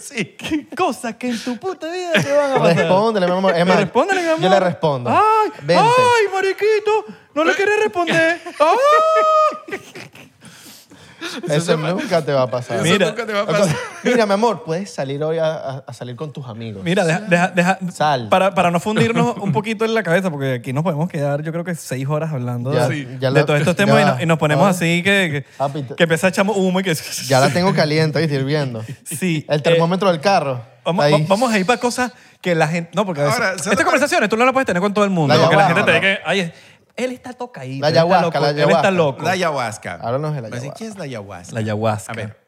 Sí. 0.00 0.36
Cosas 0.76 1.16
que 1.16 1.28
en 1.28 1.42
tu 1.42 1.56
puta 1.58 1.90
vida 1.90 2.12
te 2.12 2.32
van 2.32 2.52
a 2.52 2.58
pasar. 2.58 2.76
Respóndele, 2.76 3.26
mi 3.26 3.32
amor. 3.32 3.50
Es 3.50 3.56
Pero 3.58 3.66
más, 3.66 3.76
respóndele, 3.80 4.22
mi 4.22 4.28
amor. 4.28 4.40
Yo 4.40 4.48
le 4.48 4.60
respondo. 4.60 5.10
Ay, 5.10 5.50
Vente. 5.62 5.82
ay, 5.84 6.32
mariquito, 6.32 7.04
no 7.34 7.44
le 7.44 7.54
quieres 7.54 7.78
responder. 7.82 8.40
Ay. 8.58 9.80
Eso 11.48 11.76
nunca 11.76 12.22
te 12.24 12.32
va 12.32 12.42
a 12.42 12.46
pasar. 12.50 12.76
Eso 12.78 12.84
Mira. 12.84 13.06
nunca 13.08 13.26
te 13.26 13.32
va 13.32 13.40
a 13.42 13.46
pasar. 13.46 13.76
Mira, 14.04 14.26
mi 14.26 14.32
amor, 14.32 14.62
puedes 14.64 14.92
salir 14.92 15.22
hoy 15.22 15.38
a, 15.38 15.46
a- 15.54 15.84
a 15.86 15.92
salir 15.92 16.16
con 16.16 16.32
tus 16.32 16.46
amigos. 16.46 16.82
Mira, 16.84 17.04
deja, 17.04 17.20
deja, 17.20 17.48
deja- 17.54 17.78
Sal. 17.92 18.28
Para, 18.28 18.54
para 18.54 18.70
no 18.70 18.80
fundirnos 18.80 19.36
un 19.38 19.52
poquito 19.52 19.84
en 19.84 19.94
la 19.94 20.02
cabeza, 20.02 20.30
porque 20.30 20.54
aquí 20.54 20.72
nos 20.72 20.82
podemos 20.84 21.08
quedar, 21.08 21.42
yo 21.42 21.52
creo 21.52 21.64
que 21.64 21.74
seis 21.74 22.06
horas 22.08 22.32
hablando 22.32 22.72
Ya- 22.72 22.88
de, 22.88 23.04
ya 23.20 23.30
de 23.30 23.40
la- 23.40 23.46
todos 23.46 23.60
estos 23.60 23.76
temas 23.76 23.96
y, 23.96 24.04
ya. 24.04 24.14
no- 24.14 24.22
y 24.22 24.26
nos 24.26 24.38
ponemos 24.38 24.66
Ah. 24.66 24.70
así 24.70 25.02
que, 25.02 25.30
que, 25.44 25.44
Papi, 25.56 25.82
te- 25.82 25.94
que 25.94 26.02
empieza 26.04 26.26
a 26.26 26.30
echamos 26.30 26.56
humo 26.56 26.80
y 26.80 26.82
que... 26.82 26.94
Ya 27.26 27.40
la 27.40 27.50
tengo 27.50 27.74
caliente, 27.74 28.18
¿viste? 28.20 28.34
Hirviendo. 28.36 28.84
Sí. 29.04 29.44
El 29.48 29.58
eh, 29.60 29.62
termómetro 29.62 30.10
del 30.10 30.20
carro. 30.20 30.60
Vamos, 30.84 31.04
ahí. 31.04 31.12
va- 31.12 31.18
vamos 31.28 31.52
a 31.52 31.58
ir 31.58 31.66
para 31.66 31.80
cosas 31.80 32.12
que 32.40 32.54
la 32.54 32.68
gente... 32.68 32.90
No, 32.94 33.04
porque 33.04 33.20
a 33.20 33.24
veces- 33.24 33.40
Ahora, 33.40 33.54
estas 33.56 33.82
conversaciones 33.82 34.28
tú 34.28 34.36
no 34.36 34.44
las 34.44 34.52
puedes 34.52 34.66
tener 34.66 34.80
con 34.80 34.94
todo 34.94 35.04
el 35.04 35.10
mundo. 35.10 35.34
Porque 35.40 35.56
la 35.56 35.66
gente 35.66 35.82
te 35.82 35.86
¿no? 35.86 35.92
dice 35.94 36.00
que... 36.00 36.18
Ay, 36.24 36.52
él 36.96 37.12
está 37.12 37.32
tocaído. 37.32 37.82
La 37.82 37.88
él 37.88 37.94
está 37.96 38.00
ayahuasca, 38.02 38.26
loco, 38.26 38.40
la 38.40 38.50
Él 38.50 38.56
está 38.58 38.66
ayahuasca. 38.68 38.90
loco. 38.90 39.22
La 39.22 39.30
ayahuasca. 39.32 39.94
Háblanos 39.94 40.34
de 40.34 40.42
la 40.42 40.48
Mas, 40.48 40.58
¿y 40.58 40.60
ayahuasca. 40.62 40.78
¿Qué 40.78 40.86
es 40.90 40.96
la 40.98 41.04
ayahuasca? 41.04 41.52
La 41.54 41.60
ayahuasca. 41.60 42.12
A 42.12 42.14
ver. 42.14 42.46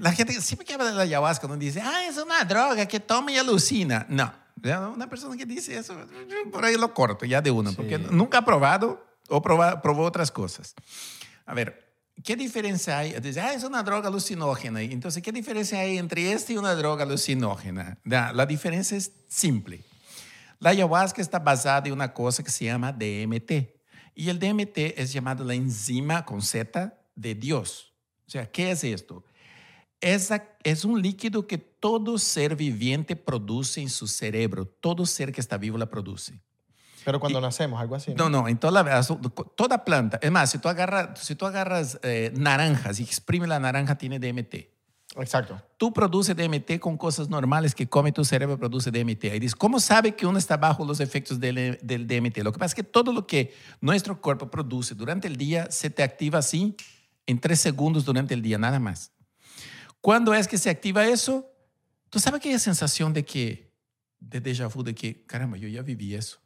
La 0.00 0.12
gente 0.12 0.40
siempre 0.40 0.64
que 0.64 0.74
habla 0.74 0.86
de 0.86 0.94
la 0.94 1.02
ayahuasca 1.02 1.48
no 1.48 1.56
dice, 1.56 1.80
ah, 1.80 2.04
es 2.08 2.16
una 2.16 2.44
droga 2.44 2.86
que 2.86 3.00
toma 3.00 3.32
y 3.32 3.38
alucina. 3.38 4.06
No. 4.08 4.32
Una 4.94 5.08
persona 5.08 5.36
que 5.36 5.46
dice 5.46 5.76
eso, 5.76 5.96
por 6.52 6.64
ahí 6.64 6.76
lo 6.76 6.92
corto 6.94 7.24
ya 7.24 7.40
de 7.40 7.50
uno, 7.50 7.72
porque 7.72 7.98
nunca 7.98 8.38
ha 8.38 8.44
probado 8.44 9.04
o 9.28 9.40
proba- 9.42 9.80
probó 9.82 10.04
otras 10.04 10.30
cosas. 10.30 10.74
A 11.46 11.54
ver, 11.54 11.92
¿qué 12.24 12.34
diferencia 12.36 12.98
hay? 12.98 13.12
Dice, 13.20 13.40
ah, 13.40 13.52
es 13.52 13.64
una 13.64 13.82
droga 13.82 14.08
alucinógena. 14.08 14.80
Entonces, 14.82 15.22
¿qué 15.22 15.32
diferencia 15.32 15.78
hay 15.80 15.98
entre 15.98 16.32
esta 16.32 16.52
y 16.52 16.56
una 16.56 16.74
droga 16.74 17.04
alucinógena? 17.04 17.98
La, 18.04 18.32
la 18.32 18.46
diferencia 18.46 18.96
es 18.96 19.12
simple. 19.28 19.80
La 20.60 20.70
ayahuasca 20.70 21.22
está 21.22 21.38
basada 21.38 21.86
en 21.86 21.92
una 21.92 22.12
cosa 22.12 22.42
que 22.42 22.50
se 22.50 22.64
llama 22.64 22.92
DMT. 22.92 23.52
Y 24.14 24.28
el 24.30 24.38
DMT 24.38 24.78
es 24.96 25.12
llamado 25.12 25.44
la 25.44 25.54
enzima 25.54 26.24
con 26.24 26.42
Z 26.42 26.98
de 27.14 27.34
Dios. 27.34 27.94
O 28.26 28.30
sea, 28.30 28.50
¿qué 28.50 28.72
es 28.72 28.82
esto? 28.82 29.24
Esa 30.00 30.44
es 30.64 30.84
un 30.84 31.00
líquido 31.00 31.46
que 31.46 31.58
todo 31.58 32.18
ser 32.18 32.56
viviente 32.56 33.16
produce 33.16 33.80
en 33.80 33.88
su 33.88 34.06
cerebro. 34.06 34.66
Todo 34.66 35.06
ser 35.06 35.32
que 35.32 35.40
está 35.40 35.56
vivo 35.56 35.78
la 35.78 35.88
produce. 35.88 36.40
Pero 37.04 37.20
cuando 37.20 37.40
nacemos, 37.40 37.80
algo 37.80 37.94
así. 37.94 38.12
No, 38.14 38.28
no, 38.28 38.48
en 38.48 38.58
toda, 38.58 38.82
la, 38.82 39.02
toda 39.56 39.84
planta. 39.84 40.18
Es 40.20 40.30
más, 40.30 40.50
si 40.50 40.58
tú 40.58 40.68
agarras, 40.68 41.18
si 41.20 41.34
tú 41.34 41.46
agarras 41.46 41.98
eh, 42.02 42.32
naranjas 42.36 43.00
y 43.00 43.04
exprimes 43.04 43.48
la 43.48 43.58
naranja, 43.58 43.96
tiene 43.96 44.18
DMT. 44.18 44.77
Exacto. 45.18 45.60
Tú 45.76 45.92
produces 45.92 46.36
DMT 46.36 46.78
con 46.78 46.96
cosas 46.96 47.28
normales 47.28 47.74
que 47.74 47.88
come 47.88 48.12
tu 48.12 48.24
cerebro, 48.24 48.58
produce 48.58 48.90
DMT. 48.90 49.24
Y 49.24 49.40
dices, 49.40 49.56
¿cómo 49.56 49.80
sabe 49.80 50.14
que 50.14 50.26
uno 50.26 50.38
está 50.38 50.56
bajo 50.56 50.84
los 50.84 51.00
efectos 51.00 51.40
del, 51.40 51.78
del 51.82 52.06
DMT? 52.06 52.38
Lo 52.38 52.52
que 52.52 52.58
pasa 52.58 52.72
es 52.72 52.74
que 52.74 52.84
todo 52.84 53.12
lo 53.12 53.26
que 53.26 53.52
nuestro 53.80 54.20
cuerpo 54.20 54.50
produce 54.50 54.94
durante 54.94 55.26
el 55.26 55.36
día 55.36 55.70
se 55.70 55.90
te 55.90 56.02
activa 56.02 56.38
así 56.38 56.76
en 57.26 57.40
tres 57.40 57.60
segundos 57.60 58.04
durante 58.04 58.32
el 58.34 58.42
día, 58.42 58.58
nada 58.58 58.78
más. 58.78 59.12
¿Cuándo 60.00 60.32
es 60.34 60.46
que 60.46 60.56
se 60.56 60.70
activa 60.70 61.06
eso? 61.06 61.50
Tú 62.10 62.20
sabes 62.20 62.38
aquella 62.38 62.58
sensación 62.58 63.12
de 63.12 63.24
que, 63.24 63.72
de 64.20 64.40
déjà 64.42 64.72
vu, 64.72 64.82
de 64.82 64.94
que, 64.94 65.24
caramba, 65.26 65.56
yo 65.56 65.68
ya 65.68 65.82
viví 65.82 66.14
eso. 66.14 66.38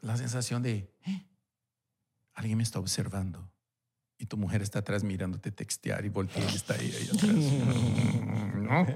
la 0.00 0.16
sensación 0.16 0.62
de, 0.62 0.94
"Eh, 1.06 1.26
alguien 2.34 2.56
me 2.56 2.62
está 2.62 2.78
observando. 2.78 3.50
Y 4.20 4.26
tu 4.26 4.36
mujer 4.36 4.62
está 4.62 4.80
atrás 4.80 5.04
mirándote 5.04 5.52
textear 5.52 6.04
y 6.04 6.08
voltea 6.08 6.42
y 6.52 6.56
está 6.56 6.74
ahí, 6.74 6.92
ahí 6.98 7.08
atrás. 7.14 7.34
¿No? 8.56 8.86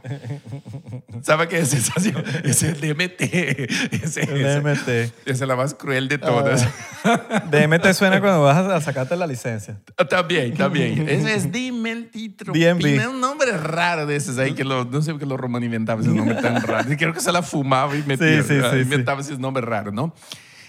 ¿Sabe 1.23 1.47
qué 1.47 1.65
sensación? 1.65 2.25
Es 2.43 2.63
el 2.65 2.81
DMT. 2.81 3.21
Ese- 3.23 4.23
El 4.25 4.45
ese- 4.45 4.61
DMT. 4.61 4.89
Esa 5.25 5.45
es 5.45 5.49
la 5.49 5.55
más 5.55 5.75
cruel 5.75 6.09
de 6.09 6.19
todas. 6.19 6.67
DMT 7.51 7.93
suena 7.95 8.21
cuando 8.21 8.43
vas 8.43 8.57
a 8.67 8.81
sacarte 8.81 9.17
la 9.17 9.29
licencia. 9.29 9.81
También, 10.11 10.55
también. 10.57 11.09
Ese 11.09 11.35
es. 11.35 11.53
DMV. 11.53 13.09
Un 13.09 13.21
nombre 13.21 13.57
raro 13.57 14.07
de 14.07 14.17
esos 14.17 14.39
ahí 14.39 14.55
que 14.55 14.65
lo, 14.65 14.85
no 14.87 15.03
sé 15.03 15.13
por 15.13 15.21
qué 15.21 15.27
los 15.27 15.39
romanos 15.39 15.67
inventaban 15.67 16.03
ese 16.05 16.13
nombre 16.13 16.35
tan 16.37 16.61
raro. 16.63 16.89
Creo 16.99 17.13
que 17.15 17.21
se 17.21 17.31
la 17.31 17.43
fumaba 17.43 17.97
y 17.97 18.03
metía, 18.03 18.43
Sí, 18.43 18.49
sí, 18.49 18.61
sí, 18.73 18.77
inventaba 18.79 19.21
esos 19.21 19.39
nombres 19.39 19.65
raros, 19.67 19.95
¿no? 19.95 20.15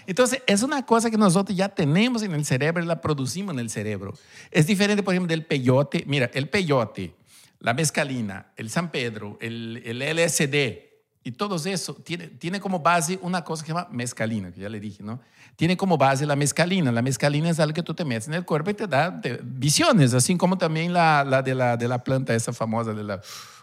Entonces, 0.06 0.42
es 0.46 0.62
una 0.62 0.84
cosa 0.86 1.10
que 1.10 1.16
nosotros 1.18 1.56
ya 1.56 1.68
tenemos 1.68 2.22
en 2.22 2.32
el 2.34 2.44
cerebro 2.44 2.82
y 2.82 2.86
la 2.86 3.00
producimos 3.00 3.54
en 3.54 3.60
el 3.60 3.70
cerebro. 3.70 4.14
Es 4.50 4.66
diferente, 4.66 5.02
por 5.02 5.14
ejemplo, 5.14 5.28
del 5.28 5.44
peyote. 5.44 6.04
Mira, 6.06 6.30
el 6.34 6.48
peyote, 6.48 7.14
la 7.60 7.74
mescalina, 7.74 8.52
el 8.56 8.70
San 8.70 8.90
Pedro, 8.90 9.38
el, 9.40 9.82
el 9.84 10.00
LSD 10.16 10.92
y 11.26 11.32
todo 11.32 11.56
eso 11.56 11.94
tiene, 11.94 12.28
tiene 12.28 12.60
como 12.60 12.80
base 12.80 13.18
una 13.22 13.42
cosa 13.44 13.62
que 13.62 13.68
se 13.68 13.72
llama 13.74 13.88
mescalina, 13.90 14.52
que 14.52 14.60
ya 14.60 14.68
le 14.68 14.78
dije, 14.78 15.02
¿no? 15.02 15.20
Tiene 15.56 15.74
como 15.76 15.96
base 15.96 16.26
la 16.26 16.36
mescalina. 16.36 16.92
La 16.92 17.00
mescalina 17.00 17.48
es 17.48 17.58
algo 17.60 17.72
que 17.72 17.82
tú 17.82 17.94
te 17.94 18.04
metes 18.04 18.28
en 18.28 18.34
el 18.34 18.44
cuerpo 18.44 18.70
y 18.70 18.74
te 18.74 18.86
da 18.86 19.20
te- 19.20 19.40
visiones, 19.42 20.12
así 20.12 20.36
como 20.36 20.58
también 20.58 20.92
la, 20.92 21.24
la, 21.24 21.40
de 21.40 21.54
la 21.54 21.76
de 21.78 21.88
la 21.88 22.04
planta 22.04 22.34
esa 22.34 22.52
famosa 22.52 22.92
de 22.92 23.04
la... 23.04 23.20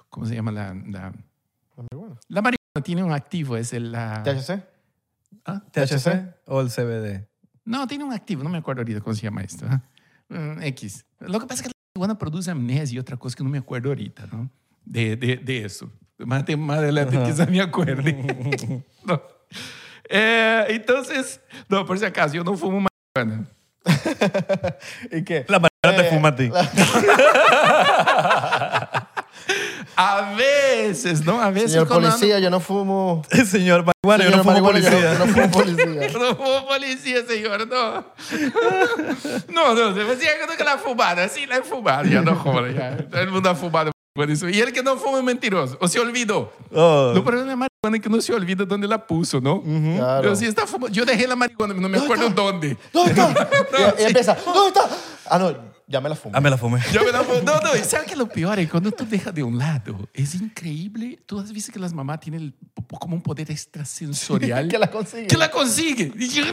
¿Cómo 0.09 0.25
se 0.25 0.33
llama? 0.35 0.51
La, 0.51 0.73
la, 0.73 1.13
Bueno. 1.91 2.17
la 2.27 2.41
marihuana 2.41 2.83
tiene 2.83 3.03
un 3.03 3.11
activo, 3.13 3.55
es 3.57 3.73
el... 3.73 3.91
La, 3.91 4.23
¿THC? 4.23 4.63
¿Ah? 5.45 5.61
¿THC 5.71 6.35
o 6.45 6.61
el 6.61 6.69
CBD? 6.69 7.27
No, 7.65 7.87
tiene 7.87 8.03
un 8.03 8.13
activo, 8.13 8.43
no 8.43 8.49
me 8.49 8.57
acuerdo 8.57 8.81
ahorita 8.81 9.01
cómo 9.01 9.15
se 9.15 9.21
llama 9.23 9.41
esto. 9.41 9.65
Mm, 10.29 10.61
X. 10.63 11.05
Lo 11.19 11.39
que 11.39 11.45
pasa 11.47 11.61
es 11.61 11.61
que 11.63 11.67
la 11.69 11.73
marihuana 11.95 12.17
produce 12.17 12.49
amnesia 12.51 12.95
y 12.95 12.99
otra 12.99 13.17
cosa 13.17 13.35
que 13.35 13.43
no 13.43 13.49
me 13.49 13.57
acuerdo 13.59 13.89
ahorita, 13.89 14.27
¿no? 14.31 14.49
De, 14.85 15.15
de, 15.15 15.37
de 15.37 15.65
eso. 15.65 15.91
Más, 16.17 16.45
de- 16.45 16.57
más 16.57 16.77
adelante 16.79 17.17
quizás 17.25 17.49
me 17.49 17.61
acuerde. 17.61 18.83
No. 19.05 19.21
Eh, 20.09 20.65
entonces, 20.69 21.39
no, 21.69 21.85
por 21.85 21.97
si 21.97 22.05
acaso, 22.05 22.33
yo 22.35 22.43
no 22.43 22.55
fumo 22.57 22.85
marihuana. 23.15 23.47
¿Y 25.11 25.23
qué? 25.23 25.45
La 25.47 25.59
marihuana 25.59 26.01
te 26.03 26.07
Eh, 26.07 26.11
fuma 26.11 26.29
a 26.29 26.35
ti. 26.35 26.51
A 30.03 30.33
veces, 30.35 31.23
¿no? 31.25 31.39
A 31.41 31.51
veces 31.51 31.71
Señor 31.73 31.87
cuando 31.87 32.07
ando- 32.07 32.11
policía, 32.17 32.39
yo 32.39 32.49
no 32.49 32.59
fumo. 32.59 33.23
Señor 33.45 33.85
marihuana, 33.85 34.23
yo 34.23 34.29
Señor 34.31 34.37
no 34.37 34.43
fumo 34.43 34.71
marihuana, 34.71 34.79
yo 34.79 34.89
no- 34.89 34.97
policía. 34.97 35.13
Yo 35.13 35.19
no 35.19 35.33
fumo 35.33 35.51
policía. 35.51 36.19
No 36.19 36.35
fumo 36.35 36.67
policía, 36.67 37.17
señor, 37.27 37.67
no. 37.67 38.05
No, 39.53 39.73
no, 39.75 39.93
se 39.93 40.03
me 40.03 40.15
decía 40.15 40.29
que 40.57 40.63
la 40.63 40.77
fumada. 40.77 41.27
Sí, 41.29 41.45
la 41.45 41.57
he 41.57 41.61
fumado, 41.63 42.03
ya 42.05 42.21
no 42.21 42.35
joda, 42.35 42.71
ya. 42.71 42.97
Todo 43.09 43.21
el 43.21 43.29
mundo 43.31 43.49
ha 43.49 43.55
fumado. 43.55 43.91
Y 44.51 44.59
el 44.59 44.73
que 44.73 44.83
no 44.83 44.97
fuma 44.97 45.19
es 45.19 45.23
mentiroso, 45.23 45.77
o 45.79 45.87
se 45.87 45.97
olvidó. 45.99 46.51
Oh. 46.73 47.11
Lo 47.15 47.23
problema 47.23 47.45
de 47.45 47.49
la 47.51 47.55
marihuana 47.55 47.95
es 47.97 48.01
que 48.03 48.09
no 48.09 48.19
se 48.21 48.33
olvida 48.33 48.65
dónde 48.65 48.85
la 48.87 49.05
puso, 49.07 49.39
¿no? 49.39 49.61
Claro. 49.63 50.23
Yo, 50.29 50.35
sí 50.35 50.45
está 50.45 50.67
fumando. 50.67 50.93
yo 50.93 51.05
dejé 51.05 51.27
la 51.27 51.35
marihuana, 51.37 51.73
no 51.75 51.87
me 51.87 51.97
acuerdo 51.97 52.29
dónde. 52.29 52.75
¿Dónde 52.91 53.11
está? 53.11 53.49
y, 53.99 54.01
y 54.01 54.05
empieza, 54.07 54.35
¿dónde 54.43 54.67
está? 54.67 54.89
Ah, 55.29 55.37
no, 55.39 55.55
ya 55.91 56.01
me 56.01 56.09
la 56.09 56.15
fumo. 56.15 56.35
Ah, 56.35 56.41
me 56.41 56.49
la 56.49 56.57
fumé. 56.57 56.79
Yo 56.93 57.03
me 57.03 57.11
la 57.11 57.21
fu- 57.23 57.33
no, 57.43 57.59
no, 57.59 57.75
y 57.75 57.79
¿sabes 57.83 58.05
qué 58.07 58.13
es 58.13 58.17
lo 58.17 58.27
peor? 58.29 58.57
Es 58.59 58.69
cuando 58.69 58.91
tú 58.91 59.05
dejas 59.07 59.33
de 59.35 59.43
un 59.43 59.57
lado, 59.57 60.09
es 60.13 60.33
increíble. 60.35 61.19
Tú 61.25 61.39
has 61.39 61.51
visto 61.51 61.71
que 61.71 61.79
las 61.79 61.93
mamás 61.93 62.19
tienen 62.21 62.41
el- 62.41 62.53
como 62.99 63.15
un 63.15 63.21
poder 63.21 63.51
extrasensorial. 63.51 64.67
que 64.69 64.79
la 64.79 64.87
consigue. 64.89 65.27
Que 65.27 65.37
la 65.37 65.51
consigue. 65.51 66.11
Y 66.17 66.27
yo- 66.29 66.43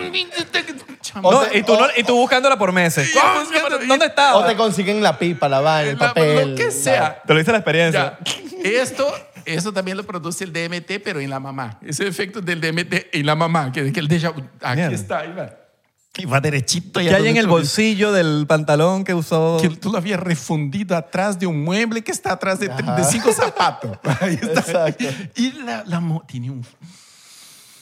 O 1.23 1.33
No, 1.33 1.41
te- 1.43 1.59
y, 1.59 1.63
tú 1.63 1.75
no- 1.75 1.87
y 1.97 2.03
tú 2.03 2.15
buscándola 2.17 2.59
por 2.59 2.73
meses. 2.73 3.11
Buscando- 3.15 3.79
¿Dónde 3.87 4.07
está? 4.07 4.37
O 4.37 4.45
te 4.45 4.57
consiguen 4.57 5.03
la 5.03 5.19
pipa, 5.19 5.49
la 5.49 5.61
vaina, 5.61 5.91
el 5.93 5.99
La- 5.99 6.09
papel. 6.09 6.51
Lo 6.51 6.57
que 6.57 6.71
sea. 6.71 7.23
Te 7.27 7.33
lo 7.33 7.39
dice 7.39 7.53
la 7.53 7.59
experiencia. 7.59 8.19
Ya. 8.25 8.71
Esto, 8.83 9.07
esto 9.45 9.73
también 9.73 9.97
lo 9.97 10.05
produce 10.05 10.45
el 10.45 10.53
DMT, 10.53 11.01
pero 11.03 11.21
en 11.21 11.31
la 11.31 11.39
mamá. 11.41 11.79
Ese 11.83 12.07
efecto 12.07 12.41
del 12.41 12.61
DMT 12.61 13.09
en 13.13 13.25
la 13.27 13.35
mamá, 13.37 13.71
que, 13.73 13.93
que 13.93 14.01
el 14.01 14.09
déjà 14.09 14.33
vu. 14.35 14.43
Aquí 14.61 14.77
Mierda. 14.81 14.95
está, 14.95 15.19
ahí 15.21 15.33
va. 15.33 15.51
Y 16.19 16.25
va 16.27 16.41
derechito. 16.41 17.01
¿Qué 17.01 17.15
hay 17.15 17.29
en 17.29 17.37
el 17.37 17.47
bolsillo 17.47 18.13
del 18.13 18.45
pantalón 18.47 19.05
que 19.05 19.15
usó? 19.15 19.59
Que 19.61 19.69
tú 19.71 19.91
lo 19.93 19.99
habías 19.99 20.21
refundido 20.21 20.97
atrás 20.97 21.39
de 21.39 21.47
un 21.47 21.63
mueble 21.65 22.03
que 22.03 22.11
está 22.13 22.33
atrás 22.33 22.59
de, 22.61 22.69
de 22.69 23.05
cinco 23.11 23.33
zapatos. 23.33 23.99
Ahí 24.21 24.35
está. 24.35 24.61
Exacto. 24.61 25.05
Y 25.37 25.53
la, 25.53 25.85
la 25.87 26.01
mo- 26.01 26.25
tiene 26.27 26.51
un, 26.51 26.65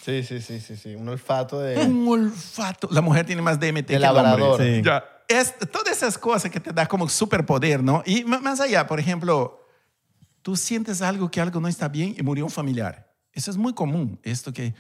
Sí, 0.05 0.23
sí, 0.23 0.41
sí, 0.41 0.61
sí, 0.61 0.77
sí. 0.77 0.95
Un 0.95 1.09
olfato 1.09 1.59
de... 1.61 1.79
un 1.79 2.07
olfato. 2.07 2.89
La 2.93 3.01
mujer 3.01 3.27
tiene 3.27 3.43
más 3.43 3.59
DMT 3.59 3.75
De 3.75 3.85
que 3.87 3.95
el 3.97 4.03
labrador. 4.03 4.53
hombre. 4.53 4.77
Sí. 4.77 4.83
Ya. 4.85 5.03
Es, 5.27 5.55
todas 5.73 5.97
esas 5.97 6.17
cosas 6.17 6.49
que 6.51 6.61
te 6.61 6.73
da 6.73 6.87
como 6.87 7.09
superpoder, 7.09 7.83
¿no? 7.83 8.05
Y 8.07 8.23
más 8.23 8.61
allá, 8.61 8.87
por 8.87 9.01
ejemplo, 9.01 9.61
tú 10.43 10.55
sientes 10.55 11.03
algo 11.03 11.29
que 11.29 11.41
algo 11.41 11.59
no 11.59 11.67
está 11.67 11.89
bien 11.89 12.15
y 12.17 12.23
murió 12.23 12.45
un 12.45 12.51
familiar. 12.53 13.11
Eso 13.33 13.51
es 13.51 13.57
muy 13.57 13.73
común, 13.75 14.21
esto 14.23 14.53
que... 14.53 14.75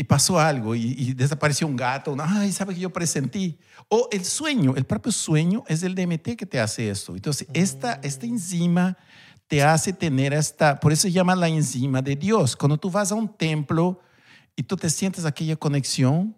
Y 0.00 0.04
pasó 0.04 0.40
algo 0.40 0.74
y, 0.74 0.94
y 0.96 1.12
desapareció 1.12 1.66
un 1.66 1.76
gato. 1.76 2.16
Ay, 2.18 2.52
¿sabe 2.52 2.72
que 2.72 2.80
yo 2.80 2.88
presentí? 2.88 3.58
O 3.90 4.08
el 4.10 4.24
sueño, 4.24 4.72
el 4.74 4.86
propio 4.86 5.12
sueño 5.12 5.62
es 5.68 5.82
el 5.82 5.94
DMT 5.94 6.36
que 6.38 6.46
te 6.46 6.58
hace 6.58 6.88
esto. 6.88 7.14
Entonces, 7.14 7.46
esta, 7.52 8.00
esta 8.02 8.24
enzima 8.24 8.96
te 9.46 9.62
hace 9.62 9.92
tener 9.92 10.32
esta... 10.32 10.80
Por 10.80 10.90
eso 10.90 11.02
se 11.02 11.12
llama 11.12 11.36
la 11.36 11.48
enzima 11.48 12.00
de 12.00 12.16
Dios. 12.16 12.56
Cuando 12.56 12.78
tú 12.78 12.90
vas 12.90 13.12
a 13.12 13.14
un 13.14 13.28
templo 13.28 14.00
y 14.56 14.62
tú 14.62 14.74
te 14.74 14.88
sientes 14.88 15.26
aquella 15.26 15.56
conexión, 15.56 16.34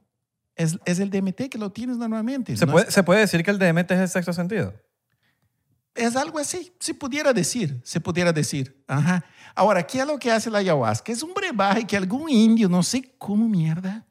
es, 0.56 0.76
es 0.84 0.98
el 0.98 1.10
DMT 1.10 1.48
que 1.48 1.56
lo 1.56 1.70
tienes 1.70 1.98
normalmente. 1.98 2.56
¿Se 2.56 2.66
¿no? 2.66 2.72
puede, 2.72 2.90
¿Se 2.90 3.04
puede 3.04 3.20
decir 3.20 3.44
que 3.44 3.52
el 3.52 3.60
DMT 3.60 3.92
es 3.92 4.00
el 4.00 4.08
sexto 4.08 4.32
sentido? 4.32 4.74
Es 5.94 6.16
algo 6.16 6.38
así, 6.38 6.72
se 6.80 6.94
pudiera 6.94 7.32
decir, 7.32 7.80
se 7.84 8.00
pudiera 8.00 8.32
decir. 8.32 8.82
Ajá. 8.86 9.24
Ahora, 9.54 9.86
¿qué 9.86 10.00
es 10.00 10.06
lo 10.06 10.18
que 10.18 10.30
hace 10.30 10.50
la 10.50 10.58
ayahuasca? 10.58 11.12
Es 11.12 11.22
un 11.22 11.34
brebaje 11.34 11.86
que 11.86 11.96
algún 11.96 12.30
indio, 12.30 12.68
no 12.68 12.82
sé 12.82 13.14
cómo 13.18 13.46
mierda, 13.48 14.06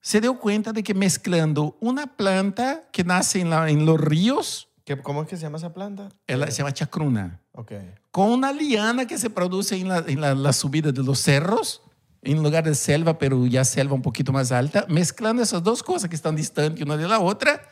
se 0.00 0.20
dio 0.20 0.38
cuenta 0.38 0.72
de 0.72 0.82
que 0.82 0.94
mezclando 0.94 1.76
una 1.80 2.06
planta 2.16 2.82
que 2.90 3.04
nace 3.04 3.40
en, 3.40 3.50
la- 3.50 3.68
en 3.70 3.84
los 3.86 4.00
ríos, 4.00 4.68
¿Qué- 4.84 5.00
¿Cómo 5.00 5.22
es 5.22 5.28
que 5.28 5.36
se 5.36 5.42
llama 5.42 5.58
esa 5.58 5.72
planta? 5.72 6.08
ella 6.26 6.46
se 6.50 6.58
llama 6.58 6.72
chacruna, 6.72 7.40
Ok. 7.52 7.72
con 8.10 8.30
una 8.30 8.52
liana 8.52 9.06
que 9.06 9.16
se 9.16 9.30
produce 9.30 9.76
en 9.76 9.88
la, 9.88 9.98
en 9.98 10.20
la, 10.20 10.34
la 10.34 10.52
subida 10.52 10.90
de 10.90 11.02
los 11.04 11.20
cerros, 11.20 11.82
en 12.22 12.42
lugar 12.42 12.64
de 12.64 12.74
selva, 12.74 13.16
pero 13.18 13.46
ya 13.46 13.64
selva 13.64 13.94
un 13.94 14.02
poquito 14.02 14.32
más 14.32 14.50
alta, 14.50 14.84
mezclando 14.88 15.40
esas 15.42 15.62
dos 15.62 15.82
cosas 15.84 16.08
que 16.10 16.16
están 16.16 16.34
distantes 16.34 16.82
una 16.84 16.96
de 16.96 17.06
la 17.06 17.20
otra, 17.20 17.62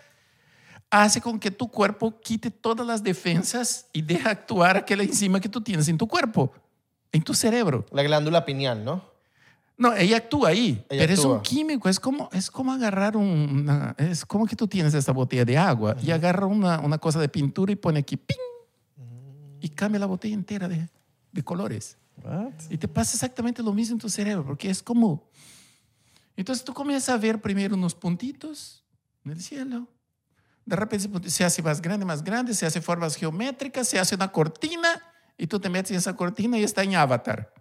hace 0.90 1.20
con 1.20 1.38
que 1.38 1.50
tu 1.50 1.68
cuerpo 1.68 2.20
quite 2.20 2.50
todas 2.50 2.86
las 2.86 3.02
defensas 3.02 3.86
y 3.92 4.02
deja 4.02 4.30
actuar 4.30 4.76
aquella 4.76 5.02
enzima 5.04 5.40
que 5.40 5.48
tú 5.48 5.60
tienes 5.60 5.88
en 5.88 5.96
tu 5.96 6.08
cuerpo, 6.08 6.52
en 7.12 7.22
tu 7.22 7.32
cerebro. 7.34 7.86
La 7.92 8.02
glándula 8.02 8.44
pineal, 8.44 8.84
¿no? 8.84 9.08
No, 9.78 9.94
ella 9.94 10.18
actúa 10.18 10.50
ahí, 10.50 10.84
Ella 10.90 11.02
pero 11.06 11.12
es 11.14 11.24
un 11.24 11.40
químico, 11.40 11.88
es 11.88 11.98
como, 11.98 12.28
es 12.32 12.50
como 12.50 12.70
agarrar 12.72 13.16
un- 13.16 13.60
una, 13.62 13.94
es 13.96 14.26
como 14.26 14.44
que 14.46 14.54
tú 14.54 14.66
tienes 14.68 14.92
esta 14.92 15.12
botella 15.12 15.44
de 15.44 15.56
agua 15.56 15.96
y 16.02 16.10
agarra 16.10 16.44
una, 16.46 16.80
una 16.80 16.98
cosa 16.98 17.18
de 17.18 17.28
pintura 17.30 17.72
y 17.72 17.76
pone 17.76 18.00
aquí, 18.00 18.16
¡ping! 18.18 18.36
Y 19.62 19.68
cambia 19.70 19.98
la 20.00 20.06
botella 20.06 20.34
entera 20.34 20.68
de, 20.68 20.88
de 21.32 21.42
colores. 21.44 21.96
What? 22.22 22.52
Y 22.68 22.76
te 22.76 22.88
pasa 22.88 23.14
exactamente 23.14 23.62
lo 23.62 23.72
mismo 23.72 23.94
en 23.94 24.00
tu 24.00 24.10
cerebro, 24.10 24.44
porque 24.44 24.68
es 24.68 24.82
como... 24.82 25.28
Entonces 26.36 26.64
tú 26.64 26.72
comienzas 26.74 27.10
a 27.10 27.18
ver 27.18 27.40
primero 27.40 27.74
unos 27.74 27.94
puntitos 27.94 28.84
en 29.24 29.32
el 29.32 29.40
cielo. 29.42 29.86
De 30.70 30.76
repente 30.76 31.28
se 31.30 31.44
hace 31.44 31.62
más 31.62 31.82
grande, 31.82 32.04
más 32.06 32.22
grande, 32.22 32.54
se 32.54 32.64
hace 32.64 32.80
formas 32.80 33.16
geométricas, 33.16 33.88
se 33.88 33.98
hace 33.98 34.14
una 34.14 34.30
cortina 34.30 34.88
y 35.36 35.48
tú 35.48 35.58
te 35.58 35.68
metes 35.68 35.90
en 35.90 35.96
esa 35.96 36.14
cortina 36.14 36.56
y 36.58 36.62
está 36.62 36.84
en 36.84 36.94
Avatar, 36.94 37.52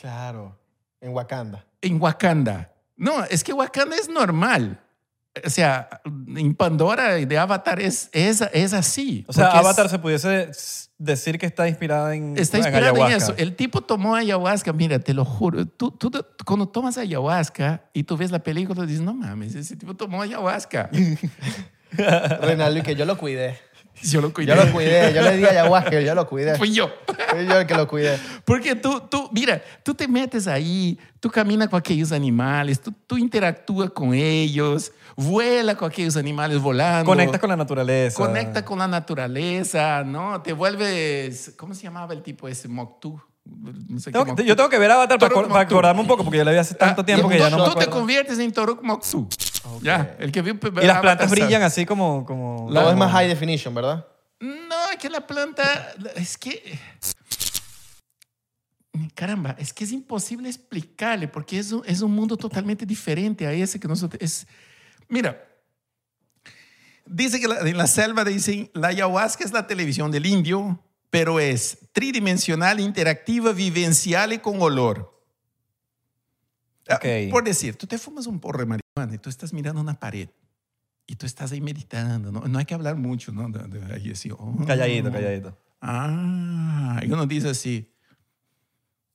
Claro. 0.00 0.58
En 1.00 1.12
Wakanda. 1.14 1.64
en 1.80 2.00
Wakanda. 2.00 2.70
No, 2.96 3.24
es 3.24 3.42
que 3.42 3.52
Wakanda 3.52 3.96
es 3.96 4.08
normal. 4.08 4.80
O 5.44 5.50
sea, 5.50 5.88
en 6.04 6.54
Pandora 6.54 7.18
y 7.20 7.24
de 7.24 7.38
Avatar 7.38 7.80
es, 7.80 8.08
es, 8.12 8.40
es 8.52 8.72
así. 8.72 9.24
O 9.28 9.32
sea, 9.32 9.46
porque 9.46 9.58
es- 9.60 9.64
Avatar 9.64 9.88
se 9.88 9.98
pudiese 10.00 10.50
decir 10.98 11.38
que 11.38 11.46
está 11.46 11.68
inspirada 11.68 12.14
en, 12.16 12.36
Está 12.36 12.58
en 12.58 12.64
inspirado 12.64 12.96
en, 12.96 13.02
ayahuasca. 13.02 13.32
eso. 13.32 13.34
El 13.36 13.54
tipo 13.54 13.80
tomó 13.82 14.16
ayahuasca, 14.16 14.72
mira, 14.72 14.98
te 14.98 15.14
lo 15.14 15.24
juro. 15.24 15.64
Tú- 15.66 15.92
tú- 15.92 16.10
cuando 16.44 16.68
tomas 16.68 16.98
ayahuasca 16.98 17.84
y 17.92 18.02
tú 18.02 18.16
ves 18.16 18.32
la 18.32 18.40
película, 18.40 18.84
dices, 18.84 19.00
no 19.02 19.14
mames, 19.14 19.54
ese 19.54 19.76
tipo 19.76 19.94
tomó 19.94 20.22
ayahuasca. 20.22 20.90
Reinaldo, 22.42 22.78
y 22.80 22.82
que 22.82 22.94
yo 22.94 23.04
lo 23.04 23.16
cuidé. 23.18 23.58
Yo 24.02 24.20
lo 24.20 24.32
cuidé. 24.32 24.54
Yo 24.54 24.54
lo 24.64 24.70
cuidé. 24.72 25.12
Yo 25.12 25.22
le 25.22 25.36
di 25.36 25.44
ayahuasca, 25.44 26.00
yo 26.00 26.14
lo 26.14 26.24
cuidé. 26.28 26.56
Fui 26.56 26.70
yo. 26.72 26.88
Fui 27.30 27.46
yo 27.46 27.58
el 27.58 27.66
que 27.66 27.74
lo 27.74 27.88
cuidé. 27.88 28.16
Porque 28.44 28.76
tú, 28.76 29.00
tú, 29.10 29.28
mira, 29.32 29.60
tú 29.82 29.92
te 29.92 30.06
metes 30.06 30.46
ahí, 30.46 30.96
tú 31.18 31.28
caminas 31.30 31.68
con 31.68 31.80
aquellos 31.80 32.12
animales, 32.12 32.80
tú, 32.80 32.92
tú 33.08 33.18
interactúas 33.18 33.90
con 33.90 34.14
ellos, 34.14 34.92
vuela 35.16 35.74
con 35.74 35.90
aquellos 35.90 36.16
animales 36.16 36.60
volando. 36.60 37.06
Conecta 37.06 37.40
con 37.40 37.48
la 37.50 37.56
naturaleza. 37.56 38.16
Conecta 38.16 38.64
con 38.64 38.78
la 38.78 38.86
naturaleza, 38.86 40.04
¿no? 40.04 40.42
Te 40.42 40.52
vuelves, 40.52 41.54
¿cómo 41.56 41.74
se 41.74 41.82
llamaba 41.82 42.14
el 42.14 42.22
tipo 42.22 42.46
ese? 42.46 42.68
Moctú. 42.68 43.20
no 43.44 43.98
sé 43.98 44.12
Tengo 44.12 44.36
yo 44.42 44.54
tengo 44.54 44.68
que 44.68 44.78
ver 44.78 44.92
Avatar 44.92 45.18
para, 45.18 45.34
para 45.34 45.48
Moktu. 45.48 45.58
acordarme 45.60 46.00
un 46.02 46.06
poco, 46.06 46.22
porque 46.22 46.38
yo 46.38 46.44
la 46.44 46.52
vi 46.52 46.58
hace 46.58 46.76
tanto 46.76 47.00
Ah, 47.00 47.04
tiempo 47.04 47.26
y 47.26 47.32
que 47.32 47.38
ya 47.40 47.50
tú- 47.50 47.56
no 47.56 47.64
me 47.64 47.64
Tú 47.64 47.70
te 47.78 47.82
acuerdo. 47.82 47.98
conviertes 47.98 48.38
en 48.38 48.52
Toruk 48.52 48.80
Moksu. 48.84 49.26
Ya, 49.82 50.16
el 50.18 50.32
que 50.32 50.42
vio 50.42 50.54
Y 50.82 50.86
las 50.86 51.00
plantas 51.00 51.30
brillan 51.30 51.62
así 51.62 51.86
como... 51.86 52.24
como 52.24 52.68
Todo 52.72 52.90
es 52.90 52.96
más 52.96 53.12
high 53.12 53.28
definition, 53.28 53.74
¿verdad? 53.74 54.06
No, 54.40 54.90
es 54.92 54.98
que 54.98 55.08
la 55.10 55.26
planta, 55.26 55.92
es 56.14 56.36
que, 56.38 56.78
caramba, 59.14 59.56
es 59.58 59.72
que 59.72 59.84
es 59.84 59.92
imposible 59.92 60.48
explicarle 60.48 61.28
porque 61.28 61.58
es 61.58 61.72
un, 61.72 61.82
es 61.86 62.00
un 62.02 62.12
mundo 62.12 62.36
totalmente 62.36 62.86
diferente 62.86 63.46
a 63.46 63.52
ese 63.52 63.78
que 63.80 63.88
nosotros, 63.88 64.20
es, 64.22 64.46
mira, 65.08 65.44
dice 67.04 67.40
que 67.40 67.48
la- 67.48 67.60
en 67.60 67.76
la 67.76 67.86
selva 67.86 68.24
dicen, 68.24 68.70
la 68.74 68.88
ayahuasca 68.88 69.44
es 69.44 69.52
la 69.52 69.66
televisión 69.66 70.10
del 70.10 70.26
indio, 70.26 70.80
pero 71.10 71.40
es 71.40 71.78
tridimensional, 71.92 72.80
interactiva, 72.80 73.52
vivencial 73.52 74.32
y 74.32 74.38
con 74.38 74.60
olor. 74.60 75.14
Ah, 76.88 76.96
Ok. 76.96 77.30
Por 77.30 77.44
decir, 77.44 77.76
tú 77.76 77.86
te 77.86 77.98
fumas 77.98 78.26
un 78.26 78.38
porro 78.40 78.60
de 78.60 78.66
marihuana 78.98 79.14
y 79.14 79.18
tú 79.18 79.28
estás 79.30 79.52
mirando 79.52 79.80
una 79.80 79.98
pared 79.98 80.28
y 81.06 81.16
tú 81.16 81.24
estás 81.26 81.52
ahí 81.52 81.60
meditando, 81.60 82.30
¿no? 82.32 82.40
No 82.46 82.58
hay 82.58 82.64
que 82.64 82.74
hablar 82.74 82.96
mucho, 82.96 83.32
¿no? 83.32 83.48
De, 83.48 83.66
de 83.80 83.94
ahí 83.94 84.10
así, 84.10 84.30
oh. 84.30 84.56
Calladito, 84.66 85.10
calladito. 85.10 85.56
Ah, 85.80 87.00
y 87.02 87.10
uno 87.10 87.24
dice 87.26 87.48
así, 87.50 87.90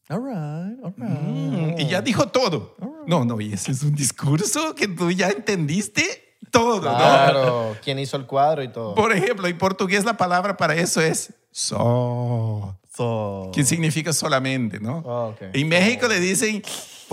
All 0.10 0.22
right, 0.22 0.80
all 0.84 0.94
right. 0.98 1.10
mm, 1.10 1.80
y 1.80 1.88
ya 1.88 2.02
dijo 2.02 2.28
todo. 2.28 2.76
No, 3.08 3.24
no, 3.26 3.40
y 3.42 3.54
ese 3.54 3.72
es 3.72 3.84
un 3.84 3.94
discurso 3.96 4.76
que 4.76 4.88
tú 4.88 5.12
ya 5.12 5.30
entendiste 5.30 6.04
todo, 6.52 6.76
¿no? 6.76 6.96
Claro, 6.98 7.78
quién 7.84 8.00
hizo 8.00 8.18
el 8.18 8.26
cuadro 8.26 8.64
y 8.64 8.70
todo. 8.72 8.96
Por 8.96 9.12
ejemplo, 9.14 9.48
en 9.48 9.58
portugués 9.58 10.04
la 10.06 10.16
palabra 10.18 10.56
para 10.58 10.76
eso 10.76 11.00
es 11.02 11.34
so, 11.52 12.78
So- 12.96 13.52
que 13.54 13.64
significa 13.64 14.14
solamente, 14.14 14.80
¿no? 14.80 15.04
Ah, 15.06 15.26
ok. 15.28 15.42
En 15.54 15.68
México 15.68 16.08
le 16.08 16.20
dicen, 16.20 16.62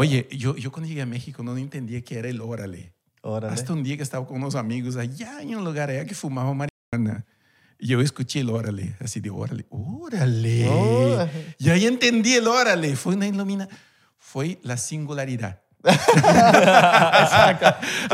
oye, 0.00 0.26
yo, 0.30 0.56
yo 0.56 0.72
cuando 0.72 0.88
llegué 0.88 1.02
a 1.02 1.06
México 1.06 1.42
no 1.42 1.56
entendía 1.56 2.00
que 2.02 2.18
era 2.18 2.28
el 2.28 2.40
órale. 2.40 2.92
Órale. 3.22 3.52
Hasta 3.52 3.72
un 3.74 3.82
día 3.82 3.96
que 3.96 4.02
estaba 4.02 4.26
con 4.26 4.38
unos 4.38 4.54
amigos 4.54 4.96
allá 4.96 5.42
en 5.42 5.54
un 5.54 5.64
lugar 5.64 5.90
allá 5.90 6.06
que 6.06 6.14
fumaba 6.14 6.54
marihuana. 6.54 7.26
Y 7.78 7.88
yo 7.88 8.00
escuché 8.00 8.40
el 8.40 8.50
órale, 8.50 8.96
así 9.00 9.20
de 9.20 9.30
órale, 9.30 9.66
órale. 9.70 10.68
Órale. 10.68 11.54
Y 11.58 11.70
ahí 11.70 11.86
entendí 11.86 12.34
el 12.34 12.46
órale. 12.46 12.96
Fue 12.96 13.14
una 13.14 13.26
ilumina, 13.26 13.68
fue 14.18 14.58
la 14.62 14.76
singularidad. 14.76 15.60
Tú 15.82 15.88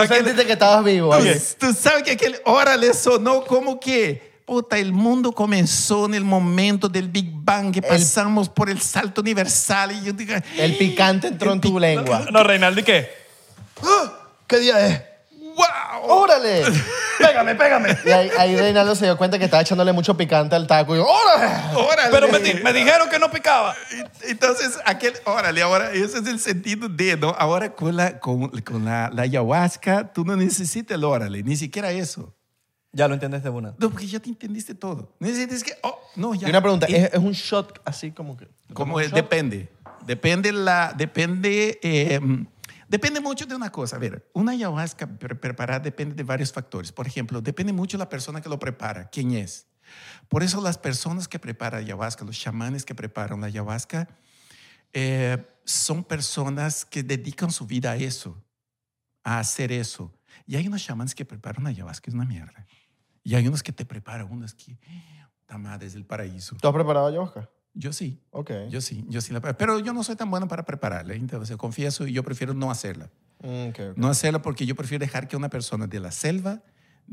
sentiste 0.06 0.46
que 0.46 0.52
estabas 0.52 0.84
vivo. 0.84 1.16
Tú, 1.16 1.24
tú 1.58 1.72
sabes 1.72 2.04
que 2.04 2.12
aquel 2.12 2.36
órale 2.44 2.94
sonó 2.94 3.44
como 3.44 3.80
que, 3.80 4.35
puta, 4.46 4.78
el 4.78 4.92
mundo 4.92 5.32
comenzó 5.32 6.06
en 6.06 6.14
el 6.14 6.24
momento 6.24 6.88
del 6.88 7.08
Big 7.08 7.30
Bang, 7.32 7.72
que 7.72 7.82
pasamos 7.82 8.48
por 8.48 8.70
el 8.70 8.80
salto 8.80 9.20
universal. 9.20 9.92
Y 9.92 10.04
yo 10.04 10.12
digo, 10.12 10.34
El 10.56 10.76
picante 10.78 11.26
entró 11.28 11.52
en 11.52 11.60
tu 11.60 11.78
lengua. 11.78 12.26
No, 12.32 12.42
Reinaldo, 12.44 12.80
¿y 12.80 12.84
qué? 12.84 13.10
¿Qué 14.46 14.58
día 14.58 14.86
es? 14.86 15.02
¡wow! 15.56 16.10
¡Órale! 16.10 16.62
Pégame, 17.18 17.54
pégame. 17.54 17.96
Y 18.04 18.10
ahí, 18.10 18.30
ahí 18.38 18.56
Reinaldo 18.56 18.94
se 18.94 19.06
dio 19.06 19.16
cuenta 19.16 19.38
que 19.38 19.46
estaba 19.46 19.62
echándole 19.62 19.90
mucho 19.92 20.14
picante 20.18 20.54
al 20.54 20.66
taco. 20.66 20.94
Y 20.94 20.98
yo, 20.98 21.06
¡órale! 21.06 21.54
¡Órale! 21.74 22.10
Pero 22.10 22.28
me, 22.28 22.38
di- 22.40 22.62
me 22.62 22.72
dijeron 22.74 23.08
que 23.08 23.18
no 23.18 23.30
picaba. 23.30 23.74
Entonces, 24.22 24.78
aquel, 24.84 25.14
órale, 25.24 25.62
ahora 25.62 25.92
ese 25.92 26.18
es 26.18 26.26
el 26.26 26.38
sentido 26.40 26.88
de, 26.90 27.16
¿no? 27.16 27.30
Ahora 27.38 27.72
con 27.74 27.96
la, 27.96 28.20
con, 28.20 28.48
con 28.60 28.84
la, 28.84 29.10
la 29.14 29.22
ayahuasca, 29.22 30.12
tú 30.12 30.24
no 30.26 30.36
necesitas 30.36 30.94
el 30.94 31.04
órale, 31.04 31.42
ni 31.42 31.56
siquiera 31.56 31.90
eso. 31.90 32.34
Ya 32.96 33.08
lo 33.08 33.14
entiendes 33.14 33.42
de 33.42 33.50
una. 33.50 33.74
No, 33.78 33.90
porque 33.90 34.06
ya 34.06 34.18
te 34.20 34.30
entendiste 34.30 34.74
todo. 34.74 35.12
Necesitas 35.20 35.62
que, 35.62 35.72
oh, 35.82 35.98
no, 36.16 36.34
ya. 36.34 36.46
Y 36.48 36.50
una 36.50 36.62
pregunta, 36.62 36.86
¿es, 36.86 37.12
es 37.12 37.18
un 37.18 37.32
shot 37.32 37.80
así 37.84 38.10
como 38.10 38.36
que? 38.36 38.48
como 38.72 38.98
es, 39.00 39.12
depende. 39.12 39.68
Depende 40.06 40.50
la, 40.52 40.94
depende, 40.96 41.78
eh, 41.82 42.18
depende 42.88 43.20
mucho 43.20 43.44
de 43.44 43.54
una 43.54 43.70
cosa. 43.70 43.96
A 43.96 43.98
ver, 43.98 44.28
una 44.32 44.52
ayahuasca 44.52 45.06
pre- 45.06 45.34
preparada 45.34 45.80
depende 45.80 46.14
de 46.14 46.22
varios 46.22 46.52
factores. 46.52 46.90
Por 46.90 47.06
ejemplo, 47.06 47.42
depende 47.42 47.72
mucho 47.72 47.98
de 47.98 48.04
la 48.04 48.08
persona 48.08 48.40
que 48.40 48.48
lo 48.48 48.58
prepara, 48.58 49.10
quién 49.10 49.32
es. 49.32 49.66
Por 50.28 50.42
eso 50.42 50.60
las 50.62 50.78
personas 50.78 51.28
que 51.28 51.38
preparan 51.38 51.82
ayahuasca, 51.82 52.24
los 52.24 52.38
chamanes 52.38 52.84
que 52.84 52.94
preparan 52.94 53.40
la 53.42 53.48
ayahuasca, 53.48 54.08
eh, 54.92 55.44
son 55.64 56.02
personas 56.02 56.84
que 56.86 57.02
dedican 57.02 57.50
su 57.50 57.66
vida 57.66 57.90
a 57.92 57.96
eso, 57.96 58.42
a 59.22 59.38
hacer 59.38 59.70
eso. 59.70 60.12
Y 60.46 60.56
hay 60.56 60.66
unos 60.66 60.82
chamanes 60.82 61.14
que 61.14 61.24
preparan 61.24 61.64
la 61.64 61.70
ayahuasca, 61.70 62.08
es 62.10 62.14
una 62.14 62.24
mierda. 62.24 62.64
Y 63.26 63.34
hay 63.34 63.48
unos 63.48 63.64
que 63.64 63.72
te 63.72 63.84
preparan 63.84 64.30
unas 64.30 64.54
que, 64.54 64.78
ta 65.46 65.58
madre, 65.58 65.88
es 65.88 65.96
el 65.96 66.04
paraíso. 66.04 66.54
¿Tú 66.60 66.68
has 66.68 66.72
preparado 66.74 67.08
ayahuasca? 67.08 67.50
Yo 67.74 67.92
sí. 67.92 68.22
Ok. 68.30 68.52
Yo 68.70 68.80
sí, 68.80 69.04
yo 69.08 69.20
sí 69.20 69.32
la 69.32 69.40
Pero 69.40 69.80
yo 69.80 69.92
no 69.92 70.04
soy 70.04 70.14
tan 70.14 70.30
bueno 70.30 70.46
para 70.46 70.64
prepararla, 70.64 71.12
entonces 71.14 71.56
confieso 71.56 72.06
y 72.06 72.12
yo 72.12 72.22
prefiero 72.22 72.54
no 72.54 72.70
hacerla. 72.70 73.10
Mm, 73.42 73.70
ok, 73.70 73.80
ok. 73.90 73.96
No 73.96 74.06
hacerla 74.06 74.42
porque 74.42 74.64
yo 74.64 74.76
prefiero 74.76 75.04
dejar 75.04 75.26
que 75.26 75.36
una 75.36 75.48
persona 75.48 75.88
de 75.88 75.98
la 75.98 76.12
selva, 76.12 76.62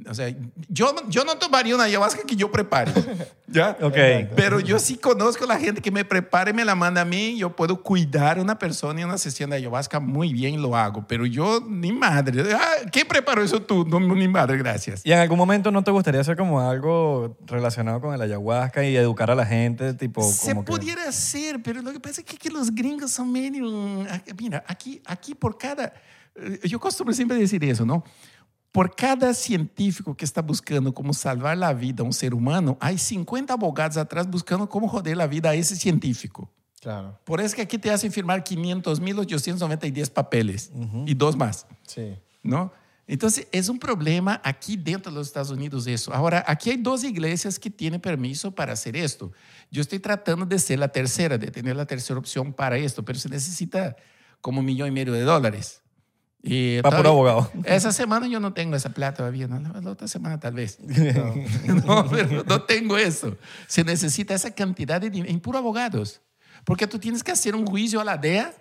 o 0.10 0.14
sea, 0.14 0.34
yo, 0.70 0.94
yo 1.08 1.24
no 1.24 1.36
tomaría 1.38 1.76
una 1.76 1.84
ayahuasca 1.84 2.24
que 2.24 2.36
yo 2.36 2.52
prepare, 2.52 2.92
¿ya? 3.48 3.78
Ok. 3.82 3.96
Pero 4.36 4.60
yo 4.60 4.80
sí 4.80 4.98
conozco 4.98 5.44
a 5.44 5.48
la 5.48 5.60
gente 5.60 5.82
que 5.82 5.92
me 5.92 6.04
prepara 6.04 6.50
y 6.50 6.54
me 6.54 6.66
la 6.66 6.74
manda 6.74 7.02
a 7.02 7.06
mí. 7.06 7.38
Yo 7.38 7.56
puedo 7.56 7.82
cuidar 7.84 8.40
a 8.40 8.42
una 8.42 8.58
persona 8.58 9.00
en 9.02 9.08
una 9.08 9.18
sesión 9.20 9.52
de 9.52 9.58
ayahuasca 9.58 10.00
muy 10.00 10.34
bien, 10.34 10.62
lo 10.62 10.76
hago. 10.76 11.06
Pero 11.08 11.26
yo, 11.28 11.62
ni 11.68 11.92
madre. 11.94 12.44
Ah, 12.56 12.90
¿Qué 12.92 13.06
preparó 13.06 13.44
eso 13.44 13.62
tú? 13.62 13.86
No, 13.86 14.00
ni 14.00 14.28
madre, 14.28 14.58
gracias. 14.58 15.06
¿Y 15.06 15.12
en 15.12 15.20
algún 15.20 15.38
momento 15.38 15.70
no 15.72 15.84
te 15.84 15.92
gustaría 15.92 16.22
hacer 16.22 16.36
como 16.36 16.60
algo 16.60 17.38
relacionado 17.46 18.02
con 18.02 18.14
el 18.16 18.22
ayahuasca 18.22 18.84
y 18.84 18.96
educar 18.96 19.30
a 19.30 19.36
la 19.36 19.46
gente? 19.46 19.94
Tipo, 19.94 20.24
Se 20.24 20.50
como 20.54 20.66
que- 20.66 20.72
pudiera 20.72 21.08
hacer, 21.08 21.62
pero 21.64 21.82
lo 21.84 21.92
que 21.94 22.00
pasa 22.00 22.22
es 22.22 22.26
que, 22.26 22.36
que 22.38 22.50
los 22.50 22.74
gringos 22.74 23.12
son 23.12 23.32
medio... 23.32 23.64
Mira, 24.40 24.64
aquí, 24.68 25.02
aquí 25.06 25.36
por 25.36 25.56
cada... 25.58 25.94
eh, 26.36 26.60
Yo 26.64 26.80
costumo 26.80 27.14
siempre 27.14 27.38
decir 27.38 27.64
eso, 27.64 27.86
¿no? 27.86 28.04
Por 28.74 28.96
cada 28.96 29.34
científico 29.34 30.18
que 30.18 30.26
está 30.26 30.42
buscando 30.42 30.94
cómo 30.94 31.14
salvar 31.14 31.58
la 31.58 31.72
vida 31.74 32.02
a 32.02 32.06
un 32.06 32.12
ser 32.12 32.34
humano, 32.34 32.76
hay 32.82 32.98
50 32.98 33.54
abogados 33.54 33.96
atrás 33.98 34.28
buscando 34.28 34.68
cómo 34.68 34.90
joder 34.90 35.16
la 35.16 35.28
vida 35.28 35.52
a 35.52 35.54
ese 35.54 35.76
científico. 35.76 36.52
Claro, 36.82 37.18
Por 37.24 37.40
eso 37.40 37.56
que 37.56 37.62
aquí 37.62 37.78
te 37.78 37.90
hacen 37.92 38.12
firmar 38.12 38.44
500.890 38.44 40.10
papeles 40.10 40.72
y 41.06 41.14
dos 41.14 41.38
más. 41.38 41.66
sí. 41.88 42.16
¿no? 42.42 42.74
Entonces, 43.06 43.48
es 43.52 43.70
un 43.70 43.78
problema 43.80 44.42
aquí 44.44 44.76
dentro 44.78 45.12
de 45.12 45.18
los 45.18 45.28
Estados 45.28 45.52
Unidos 45.52 45.86
eso. 45.88 46.14
Ahora, 46.14 46.44
aquí 46.48 46.70
hay 46.72 46.78
dos 46.78 47.04
iglesias 47.04 47.60
que 47.60 47.70
tienen 47.70 48.00
permiso 48.02 48.52
para 48.52 48.74
hacer 48.74 48.96
esto. 48.96 49.32
Yo 49.70 49.82
estoy 49.82 50.00
tratando 50.00 50.46
de 50.46 50.58
ser 50.58 50.80
la 50.80 50.88
tercera, 50.88 51.38
de 51.38 51.52
tener 51.52 51.76
la 51.76 51.86
tercera 51.86 52.18
opción 52.18 52.54
para 52.54 52.78
esto, 52.78 53.04
pero 53.04 53.20
se 53.20 53.30
necesita 53.30 53.96
como 54.42 54.62
un 54.62 54.66
millón 54.66 54.88
y 54.88 54.92
medio 54.92 55.14
de 55.14 55.22
dólares. 55.22 55.83
Y 56.46 56.82
Va 56.82 56.90
todavía- 56.90 57.10
abogado. 57.12 57.52
Esa 57.64 57.94
semana 57.94 58.28
yo 58.28 58.40
no 58.42 58.52
tengo 58.54 58.76
esa 58.76 58.90
plata 58.90 59.18
todavía, 59.20 59.48
¿no? 59.48 59.60
la, 59.60 59.90
otra 59.90 60.08
semana 60.10 60.40
tal 60.40 60.54
vez. 60.54 60.78
No, 61.86 62.06
pero 62.10 62.44
no 62.44 62.62
tengo 62.64 62.98
eso. 62.98 63.38
Se 63.68 63.84
necesita 63.86 64.34
esa 64.34 64.52
cantidad 64.52 65.00
de 65.00 65.10
dinero 65.10 65.32
en 65.32 65.40
puro 65.40 65.58
abogados. 65.58 66.20
Porque 66.66 66.86
tú 66.86 67.00
tienes 67.00 67.24
que 67.24 67.32
hacer 67.32 67.56
un 67.56 67.66
juicio 67.66 68.02
a 68.02 68.04
la 68.04 68.18
DEA, 68.18 68.54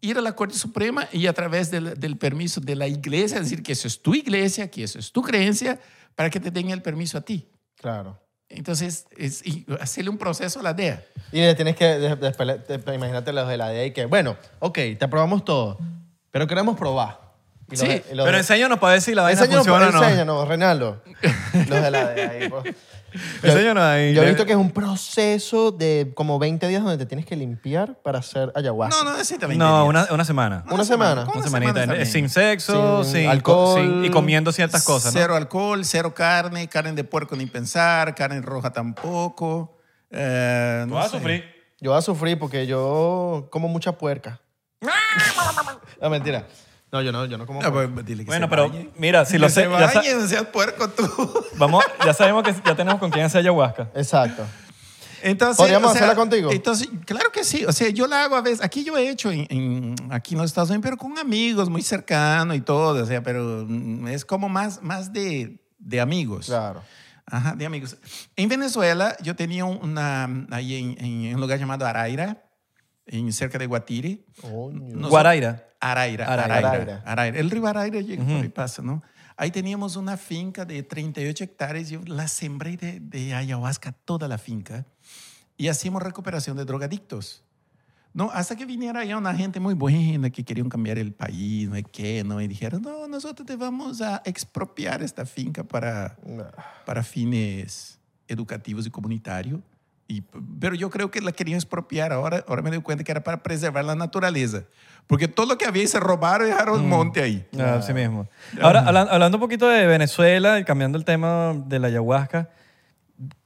ir 0.00 0.16
a 0.16 0.22
la 0.22 0.32
Corte 0.34 0.54
Suprema 0.56 1.06
y 1.12 1.26
a 1.26 1.32
través 1.34 1.70
del, 1.70 1.98
del 2.00 2.16
permiso 2.16 2.60
de 2.62 2.74
la 2.76 2.86
iglesia, 2.88 3.40
decir 3.40 3.62
que 3.62 3.72
eso 3.72 3.86
es 3.88 4.00
tu 4.00 4.14
iglesia, 4.14 4.70
que 4.70 4.84
eso 4.84 4.98
es 4.98 5.12
tu 5.12 5.20
creencia, 5.22 5.78
para 6.14 6.30
que 6.30 6.40
te 6.40 6.50
den 6.50 6.70
el 6.70 6.80
permiso 6.82 7.18
a 7.18 7.20
ti. 7.20 7.46
Claro. 7.76 8.18
Entonces, 8.48 9.06
es, 9.16 9.46
y 9.46 9.66
hacerle 9.80 10.08
un 10.10 10.16
proceso 10.18 10.60
a 10.60 10.62
la 10.62 10.72
DEA. 10.72 11.04
Y 11.32 11.40
le 11.40 11.54
tienes 11.54 11.76
que, 11.76 12.16
imagínate 12.94 13.32
los 13.34 13.46
de 13.48 13.56
la 13.58 13.68
DEA 13.68 13.86
y 13.86 13.92
que, 13.92 14.06
bueno, 14.06 14.36
ok, 14.60 14.78
te 14.98 15.04
aprobamos 15.04 15.44
todo, 15.44 15.78
pero 16.30 16.46
queremos 16.46 16.76
probar. 16.76 17.20
Y 17.70 17.72
los 17.72 17.80
Sí, 17.80 17.86
de- 17.86 18.04
y 18.12 18.14
los 18.14 18.24
Pero 18.24 18.32
de- 18.32 18.38
enséñanos 18.38 18.78
para 18.78 18.92
ver 18.94 19.02
si 19.02 19.14
la 19.14 19.22
vaina 19.22 19.40
Enséñanos, 19.40 19.66
funciona 19.66 19.88
o 19.88 19.92
no. 20.00 20.02
enséñanos, 20.04 20.48
Reinaldo. 20.48 21.02
Los 21.68 21.82
de 21.82 21.90
la 21.90 22.08
DEA 22.08 22.30
ahí, 22.30 22.48
pues. 22.48 22.64
Yo- 23.42 23.48
Enséñanos 23.50 23.82
ahí. 23.84 24.14
Yo 24.14 24.22
he 24.22 24.26
visto 24.26 24.46
que 24.46 24.52
es 24.52 24.58
un 24.58 24.70
proceso 24.70 25.70
de 25.70 26.12
como 26.14 26.38
20 26.38 26.66
días 26.68 26.82
donde 26.82 26.96
te 26.98 27.04
tienes 27.06 27.26
que 27.26 27.36
limpiar 27.36 27.94
para 28.02 28.20
hacer 28.20 28.52
ayahuasca. 28.54 28.96
No, 29.04 29.10
no 29.10 29.16
necesita 29.18 29.46
20 29.46 29.62
No, 29.62 29.76
días. 29.82 29.88
una, 29.88 30.14
una 30.14 30.24
semana. 30.24 30.64
Una 30.70 30.84
semana. 30.84 31.22
Una 31.24 31.32
Una 31.34 31.42
semana 31.42 31.66
semanita. 31.72 31.92
bien. 31.94 32.06
Sin 32.06 32.28
sexo, 32.30 33.04
Sin 33.04 33.12
sin, 33.22 33.28
alcohol. 33.30 33.80
sin- 33.80 34.04
y 34.04 34.10
comiendo 34.10 34.50
ciertas 34.52 34.84
cosas, 34.84 35.12
¿no? 35.14 35.20
Cero 35.20 35.36
alcohol, 35.36 35.84
cero 35.84 36.14
carne, 36.14 36.68
carne 36.68 36.92
de 36.92 37.04
puerco 37.04 37.36
ni 37.36 37.44
pensar, 37.46 38.14
carne 38.14 38.40
roja 38.40 38.70
tampoco. 38.72 39.76
Eh, 40.10 40.84
no 40.88 40.94
Vas 40.94 41.06
a 41.06 41.10
sé. 41.10 41.16
sufrir. 41.18 41.44
Yo 41.80 41.90
voy 41.90 41.98
a 41.98 42.02
sufrir 42.02 42.38
porque 42.38 42.66
yo 42.66 43.48
como 43.50 43.68
mucha 43.68 43.92
puerca. 43.92 44.40
no, 46.00 46.10
mentira. 46.10 46.46
No, 46.90 47.02
yo 47.02 47.12
no, 47.12 47.26
yo 47.26 47.36
no 47.36 47.44
como 47.46 47.60
No, 47.60 47.70
pues, 47.72 47.88
dile 48.06 48.24
que 48.24 48.28
Bueno, 48.30 48.46
se 48.46 48.50
pero 48.50 48.68
bañe. 48.70 48.88
mira, 48.96 49.24
si 49.26 49.36
lo 49.36 49.46
Que 49.48 49.52
sé, 49.52 49.64
se 49.64 49.70
ya, 49.70 49.76
bañe, 49.94 50.14
no 50.14 50.26
seas 50.26 50.44
puerco 50.46 50.88
tú. 50.88 51.06
vamos, 51.56 51.84
ya 52.04 52.14
sabemos 52.14 52.42
que 52.44 52.54
ya 52.64 52.74
tenemos 52.74 52.98
con 52.98 53.10
quién 53.10 53.26
hacer 53.26 53.40
ayahuasca. 53.40 53.90
Exacto. 53.94 54.42
Entonces, 55.20 55.56
¿Podríamos 55.56 55.90
o 55.90 55.92
sea, 55.94 56.02
hacerla 56.04 56.14
contigo? 56.14 56.50
Entonces, 56.52 56.88
claro 57.04 57.30
que 57.32 57.42
sí. 57.44 57.64
O 57.66 57.72
sea, 57.72 57.88
yo 57.90 58.06
la 58.06 58.22
hago 58.22 58.36
a 58.36 58.40
veces. 58.40 58.64
Aquí 58.64 58.84
yo 58.84 58.96
he 58.96 59.10
hecho 59.10 59.30
en, 59.32 59.46
en- 59.50 59.96
aquí 60.12 60.34
en 60.34 60.40
los 60.40 60.48
Estados 60.50 60.70
Unidos, 60.70 60.84
pero 60.84 60.96
con 60.96 61.18
amigos 61.18 61.68
muy 61.68 61.82
cercanos 61.82 62.56
y 62.56 62.60
todo. 62.60 63.02
O 63.02 63.06
sea, 63.06 63.22
pero 63.22 63.64
mm, 63.68 64.06
es 64.08 64.24
como 64.24 64.48
más, 64.48 64.80
más 64.82 65.12
de, 65.12 65.58
de 65.78 66.00
amigos. 66.00 66.46
Claro. 66.46 66.82
Ajá, 67.26 67.54
de 67.56 67.66
amigos. 67.66 67.96
En 68.36 68.48
Venezuela, 68.48 69.16
yo 69.20 69.34
tenía 69.36 69.64
una, 69.64 70.46
ahí 70.52 70.76
en, 70.98 71.04
en 71.26 71.34
un 71.34 71.40
lugar 71.40 71.58
llamado 71.58 71.84
Araira, 71.84 72.44
en 73.08 73.32
cerca 73.32 73.58
de 73.58 73.66
Guatire. 73.66 74.24
Coño. 74.40 74.80
Nosotros- 74.80 75.10
Guaraira. 75.10 75.64
Araira, 75.80 76.26
Araira. 76.26 76.56
Araira, 76.70 77.02
Araira. 77.06 77.38
El 77.38 77.50
río 77.50 77.66
Araira 77.66 78.00
llega 78.00 78.24
por 78.24 78.32
ahí 78.34 78.48
pasa, 78.48 78.82
¿no? 78.82 79.02
Ahí 79.36 79.52
teníamos 79.52 79.94
una 79.94 80.16
finca 80.16 80.64
de 80.64 80.82
38 80.82 81.44
hectáreas. 81.44 81.88
Yo 81.90 82.00
la 82.06 82.26
sembré 82.26 82.76
de, 82.76 82.98
de 83.00 83.34
ayahuasca 83.34 83.92
toda 83.92 84.26
la 84.26 84.38
finca 84.38 84.84
y 85.56 85.68
hacíamos 85.68 86.02
recuperación 86.02 86.56
de 86.56 86.64
drogadictos. 86.64 87.44
No, 88.12 88.30
hasta 88.32 88.56
que 88.56 88.64
viniera 88.66 89.04
ya 89.04 89.16
una 89.16 89.32
gente 89.34 89.60
muy 89.60 89.74
buena 89.74 90.30
que 90.30 90.42
querían 90.42 90.68
cambiar 90.68 90.98
el 90.98 91.12
país, 91.12 91.68
no 91.68 91.74
hay 91.76 91.84
qué, 91.84 92.24
¿no? 92.24 92.40
Y 92.40 92.48
dijeron, 92.48 92.82
no, 92.82 93.06
nosotros 93.06 93.46
te 93.46 93.54
vamos 93.54 94.00
a 94.00 94.22
expropiar 94.24 95.02
esta 95.02 95.24
finca 95.24 95.62
para, 95.62 96.16
para 96.84 97.04
fines 97.04 98.00
educativos 98.26 98.86
y 98.86 98.90
comunitarios. 98.90 99.60
Y, 100.10 100.22
pero 100.58 100.74
yo 100.74 100.88
creo 100.88 101.10
que 101.10 101.20
la 101.20 101.32
querían 101.32 101.56
expropiar. 101.58 102.12
Ahora, 102.12 102.42
ahora 102.48 102.62
me 102.62 102.70
doy 102.70 102.80
cuenta 102.80 103.04
que 103.04 103.12
era 103.12 103.22
para 103.22 103.42
preservar 103.42 103.84
la 103.84 103.94
naturaleza. 103.94 104.62
Porque 105.06 105.28
todo 105.28 105.46
lo 105.46 105.58
que 105.58 105.66
había 105.66 105.86
se 105.86 106.00
robaron 106.00 106.46
y 106.48 106.50
dejaron 106.50 106.80
un 106.80 106.88
monte 106.88 107.22
ahí. 107.22 107.46
Ah, 107.58 107.74
Así 107.78 107.92
mismo. 107.92 108.26
Ahora, 108.60 108.84
hablan- 108.86 109.08
hablando 109.10 109.36
un 109.36 109.40
poquito 109.42 109.68
de 109.68 109.86
Venezuela 109.86 110.58
y 110.58 110.64
cambiando 110.64 110.96
el 110.98 111.04
tema 111.04 111.54
de 111.66 111.78
la 111.78 111.88
ayahuasca, 111.88 112.48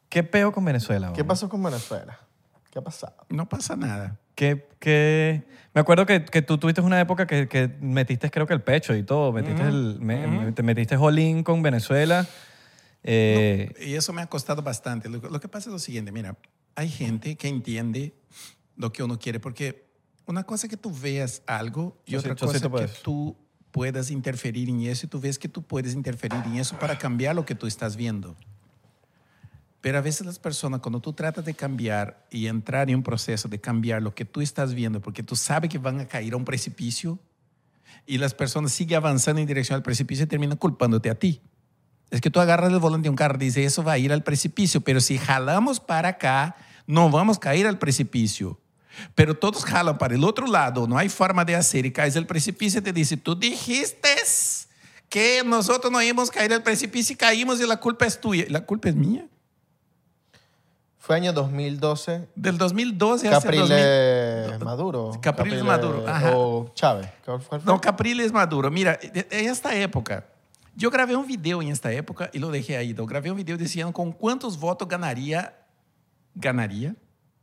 ¿qué 0.09 0.23
peo 0.23 0.53
con 0.53 0.65
Venezuela? 0.65 1.13
¿Qué 1.15 1.25
pasó 1.25 1.49
con 1.49 1.63
Venezuela? 1.63 2.19
¿Qué 2.71 2.79
ha 2.79 2.83
pasado? 2.83 3.15
No 3.29 3.49
pasa 3.49 3.77
nada. 3.77 4.17
¿Qué, 4.35 4.67
qué- 4.79 5.43
Me 5.75 5.81
acuerdo 5.81 6.07
que, 6.07 6.25
que 6.25 6.43
tú 6.43 6.59
tuviste 6.59 6.81
una 6.81 7.01
época 7.01 7.27
que, 7.27 7.49
que 7.49 7.69
metiste, 7.81 8.31
creo 8.31 8.47
que 8.47 8.55
el 8.55 8.63
pecho 8.63 8.95
y 8.95 9.03
todo. 9.03 9.33
Metiste 9.33 9.63
el, 9.63 9.99
me- 10.01 10.27
me- 10.27 10.53
te 10.53 10.63
metiste 10.63 10.97
Jolín 10.97 11.43
con 11.43 11.61
Venezuela. 11.63 12.27
Eh, 13.05 13.73
Y 13.81 13.95
eso 13.95 14.13
me 14.13 14.23
ha 14.23 14.27
costado 14.27 14.63
bastante. 14.63 15.09
Lo, 15.09 15.19
lo 15.19 15.41
que 15.41 15.49
pasa 15.49 15.69
es 15.69 15.73
lo 15.73 15.79
siguiente, 15.79 16.13
mira, 16.13 16.37
hay 16.75 16.89
gente 16.89 17.37
que 17.37 17.49
entiende 17.49 18.15
lo 18.77 18.93
que 18.93 19.03
uno 19.03 19.19
quiere, 19.19 19.41
porque 19.41 19.87
una 20.27 20.45
cosa 20.45 20.67
es 20.67 20.71
que 20.71 20.77
tú 20.77 20.93
veas 20.93 21.43
algo 21.47 22.01
y 22.07 22.17
otra 22.17 22.35
cosa 22.35 22.57
es 22.57 22.63
que 22.63 22.89
tú 23.03 23.37
puedas 23.71 24.11
interferir 24.11 24.69
en 24.69 24.81
eso 24.83 25.07
y 25.07 25.09
tú 25.09 25.21
ves 25.21 25.39
que 25.39 25.49
tú 25.49 25.63
puedes 25.63 25.95
interferir 25.95 26.43
en 26.47 26.57
eso 26.57 26.79
para 26.79 26.99
cambiar 26.99 27.35
lo 27.35 27.45
que 27.45 27.55
tú 27.55 27.67
estás 27.67 27.97
viendo. 27.97 28.37
Pero 29.81 29.99
a 29.99 30.01
veces 30.01 30.25
las 30.25 30.39
personas, 30.39 30.81
cuando 30.81 31.01
tú 31.01 31.13
tratas 31.13 31.45
de 31.45 31.55
cambiar 31.55 32.25
y 32.31 32.47
entrar 32.47 32.89
en 32.89 32.97
un 32.97 33.03
proceso 33.03 33.49
de 33.49 33.61
cambiar 33.61 34.01
lo 34.01 34.15
que 34.15 34.25
tú 34.25 34.41
estás 34.41 34.75
viendo, 34.75 35.01
porque 35.01 35.25
tú 35.25 35.35
sabes 35.35 35.71
que 35.71 35.79
van 35.79 35.99
a 35.99 36.07
caer 36.07 36.35
a 36.35 36.37
un 36.37 36.45
precipicio, 36.45 37.19
y 38.07 38.19
las 38.19 38.35
personas 38.35 38.73
siguen 38.73 38.97
avanzando 38.99 39.41
en 39.41 39.47
dirección 39.47 39.77
al 39.77 39.83
precipicio 39.83 40.25
y 40.25 40.29
terminan 40.29 40.57
culpándote 40.57 41.11
a 41.11 41.15
ti. 41.15 41.41
Es 42.13 42.21
que 42.21 42.31
tú 42.31 42.41
agarras 42.41 42.71
el 42.71 42.79
volante 42.79 43.05
de 43.07 43.11
un 43.11 43.17
carro 43.17 43.37
y 43.37 43.47
dices, 43.47 43.65
eso 43.65 43.83
va 43.83 43.93
a 43.93 43.99
ir 43.99 44.13
al 44.13 44.23
precipicio, 44.23 44.83
pero 44.83 45.01
si 45.01 45.17
jalamos 45.17 45.81
para 45.81 46.11
acá, 46.11 46.57
no 46.87 47.09
vamos 47.09 47.39
a 47.39 47.41
caer 47.41 47.67
al 47.67 47.79
precipicio. 47.79 48.61
Pero 49.15 49.35
todos 49.35 49.65
jalan 49.65 49.97
para 49.97 50.15
el 50.15 50.23
otro 50.23 50.47
lado, 50.47 50.87
no 50.87 50.99
hay 50.99 51.09
forma 51.09 51.43
de 51.47 51.57
hacer 51.57 51.87
y 51.87 51.91
caes 51.91 52.15
al 52.19 52.27
precipicio 52.27 52.81
y 52.81 52.83
te 52.83 52.93
dice, 52.93 53.17
tú 53.17 53.35
dijiste 53.35 54.11
que 55.09 55.43
nosotros 55.43 55.91
no 55.91 56.03
íbamos 56.03 56.29
a 56.29 56.33
caer 56.35 56.53
al 56.53 56.63
precipicio 56.63 57.15
y 57.15 57.17
caímos 57.17 57.59
y 57.63 57.67
la 57.67 57.79
culpa 57.79 58.05
es 58.05 58.21
tuya. 58.21 58.45
¿La 58.51 58.61
culpa 58.67 58.91
es 58.91 58.95
mía? 58.95 59.27
Fue 60.99 61.17
año 61.17 61.33
2012. 61.33 62.29
Del 62.35 62.59
2012 62.59 63.29
hasta 63.29 63.49
el 63.49 63.59
2000. 63.59 63.77
Capriles 63.79 64.61
Maduro. 64.61 65.11
Capriles 65.23 65.63
Maduro, 65.65 66.07
ajá. 66.07 66.37
O 66.37 66.71
Chávez. 66.75 67.09
No, 67.65 67.81
Capriles 67.81 68.33
Maduro. 68.33 68.71
Mira, 68.71 68.99
en 69.03 69.49
esta 69.49 69.75
época, 69.75 70.27
yo 70.75 70.91
grabé 70.91 71.17
un 71.17 71.27
video 71.27 71.61
en 71.63 71.69
esta 71.69 71.93
época 71.93 72.31
y 72.33 72.39
lo 72.39 72.51
dejé 72.51 72.77
ahí. 72.77 72.95
Yo 72.95 73.07
grabé 73.07 73.31
un 73.31 73.37
video 73.37 73.57
diciendo 73.57 73.93
con 73.93 74.13
cuántos 74.13 74.59
votos 74.59 74.89
ganaría, 74.89 75.57
ganaría, 76.35 76.95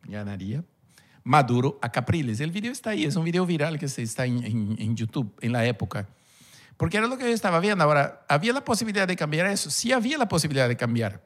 ganaría 0.03 0.63
Maduro 1.23 1.77
a 1.81 1.91
Capriles. 1.91 2.39
El 2.39 2.51
video 2.51 2.71
está 2.71 2.91
ahí, 2.91 3.05
es 3.05 3.15
un 3.15 3.23
video 3.23 3.45
viral 3.45 3.77
que 3.77 3.85
está 3.85 4.25
en 4.25 4.95
YouTube 4.95 5.33
en 5.41 5.51
la 5.51 5.65
época. 5.65 6.07
Porque 6.77 6.97
era 6.97 7.07
lo 7.07 7.17
que 7.17 7.25
yo 7.25 7.31
estaba 7.31 7.59
viendo. 7.59 7.83
Ahora, 7.83 8.25
¿había 8.29 8.53
la 8.53 8.63
posibilidad 8.63 9.05
de 9.05 9.17
cambiar 9.17 9.47
eso? 9.47 9.69
Sí 9.69 9.91
había 9.91 10.17
la 10.17 10.29
posibilidad 10.29 10.67
de 10.67 10.77
cambiar, 10.77 11.21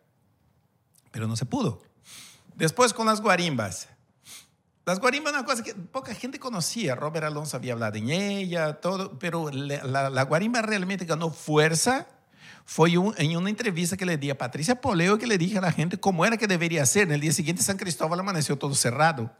pero 1.11 1.27
no 1.27 1.35
se 1.35 1.45
pudo. 1.45 1.83
Después 2.55 2.91
con 2.91 3.05
las 3.05 3.21
guarimbas. 3.21 3.87
Las 4.85 4.99
guarimbas 4.99 5.31
es 5.33 5.39
una 5.39 5.45
cosa 5.47 5.63
que 5.63 5.73
poca 5.73 6.13
gente 6.13 6.39
conocía. 6.39 6.95
Robert 6.95 7.25
Alonso 7.25 7.55
había 7.55 7.73
hablado 7.73 7.95
en 7.97 8.09
ella, 8.09 8.73
todo, 8.81 9.17
pero 9.17 9.49
la, 9.49 10.09
la- 10.09 10.23
guarimba 10.23 10.61
realmente 10.61 11.05
ganó 11.05 11.29
fuerza. 11.29 12.07
Fue 12.65 12.91
en 12.91 13.37
una 13.37 13.49
entrevista 13.49 13.95
que 13.97 14.05
le 14.05 14.17
di 14.17 14.29
a 14.29 14.37
Patricia 14.37 14.79
Poleo 14.79 15.17
que 15.17 15.27
le 15.27 15.37
dije 15.37 15.57
a 15.57 15.61
la 15.61 15.71
gente 15.71 15.97
cómo 15.97 16.25
era 16.25 16.35
que 16.37 16.47
debería 16.47 16.85
ser. 16.85 17.03
En 17.03 17.13
el 17.13 17.21
día 17.21 17.31
siguiente 17.33 17.61
San 17.63 17.77
Cristóbal 17.77 18.19
amaneció 18.19 18.57
todo 18.57 18.75
cerrado. 18.75 19.31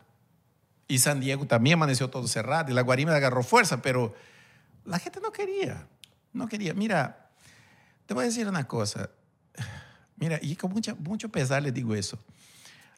Y 0.87 0.99
San 0.99 1.19
Diego 1.19 1.45
también 1.45 1.75
amaneció 1.75 2.09
todo 2.09 2.27
cerrado. 2.27 2.71
Y 2.71 2.73
la 2.73 2.81
guarimba 2.81 3.15
agarró 3.15 3.43
fuerza, 3.43 3.81
pero 3.81 4.13
la 4.85 4.99
gente 4.99 5.19
no 5.21 5.31
quería. 5.31 5.87
No 6.31 6.47
quería. 6.47 6.73
Mira, 6.73 7.29
te 8.05 8.13
voy 8.13 8.23
a 8.23 8.27
decir 8.27 8.47
una 8.47 8.65
cosa. 8.67 9.09
Mira, 10.17 10.39
y 10.41 10.55
con 10.55 10.71
mucha, 10.71 10.93
mucho 10.95 11.29
pesar 11.29 11.63
le 11.63 11.71
digo 11.71 11.95
eso. 11.95 12.17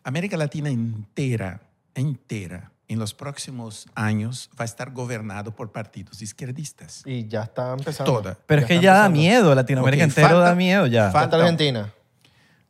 América 0.04 0.38
Latina 0.38 0.70
entera, 0.70 1.62
entera, 1.96 2.72
en 2.88 3.00
los 3.00 3.14
próximos 3.16 3.88
años 3.96 4.50
va 4.60 4.64
a 4.64 4.66
estar 4.66 4.92
gobernado 4.92 5.56
por 5.56 5.72
partidos 5.72 6.22
izquierdistas. 6.22 7.02
Y 7.06 7.28
ya 7.28 7.42
está 7.44 7.74
empezando. 7.74 8.12
Toda. 8.14 8.38
pero 8.46 8.62
es 8.62 8.68
que 8.68 8.80
ya 8.80 8.94
da 8.94 9.06
empezando. 9.08 9.18
miedo. 9.20 9.56
Latinoamérica 9.56 10.04
Ok, 10.04 10.10
entero 10.10 10.28
falta- 10.28 10.44
da 10.50 10.56
miedo 10.56 10.86
ya. 10.88 11.10
falta- 11.12 11.38
Argentina. 11.38 11.92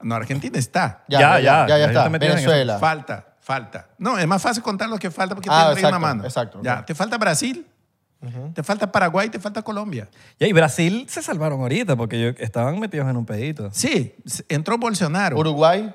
No, 0.01 0.15
Argentina 0.15 0.57
está. 0.57 1.03
Ya, 1.09 1.19
Ya, 1.19 1.39
ya, 1.39 1.67
ya, 1.67 1.77
ya, 1.79 1.85
está. 1.87 2.07
Venezuela. 2.09 2.79
Falta, 2.79 3.33
falta. 3.41 3.89
No, 3.97 4.17
es 4.17 4.27
más 4.27 4.41
fácil 4.41 4.61
contar 4.63 4.87
lo 4.89 4.97
que 4.97 5.11
falta 5.11 5.35
porque 5.35 5.49
Ah, 5.51 5.65
te 5.73 5.79
entrega 5.79 5.87
una 5.89 5.97
exacto, 5.97 6.15
mano. 6.15 6.23
exacto, 6.25 6.61
Ya, 6.63 6.79
ok. 6.79 6.85
te 6.85 6.95
falta 6.95 7.17
Brasil, 7.17 7.65
te 8.53 8.63
falta 8.63 8.91
Paraguay, 8.91 9.29
te 9.29 9.39
falta 9.39 9.61
Colombia. 9.61 10.07
Ya, 10.39 10.47
y 10.47 10.53
Brasil 10.53 11.05
se 11.09 11.21
salvaron 11.21 11.59
ahorita 11.61 11.95
porque 11.95 12.35
estaban 12.39 12.79
metidos 12.79 13.07
en 13.09 13.17
un 13.17 13.25
pedito. 13.25 13.69
Sí, 13.71 14.15
entró 14.49 14.77
Bolsonaro. 14.77 15.37
Uruguay. 15.37 15.93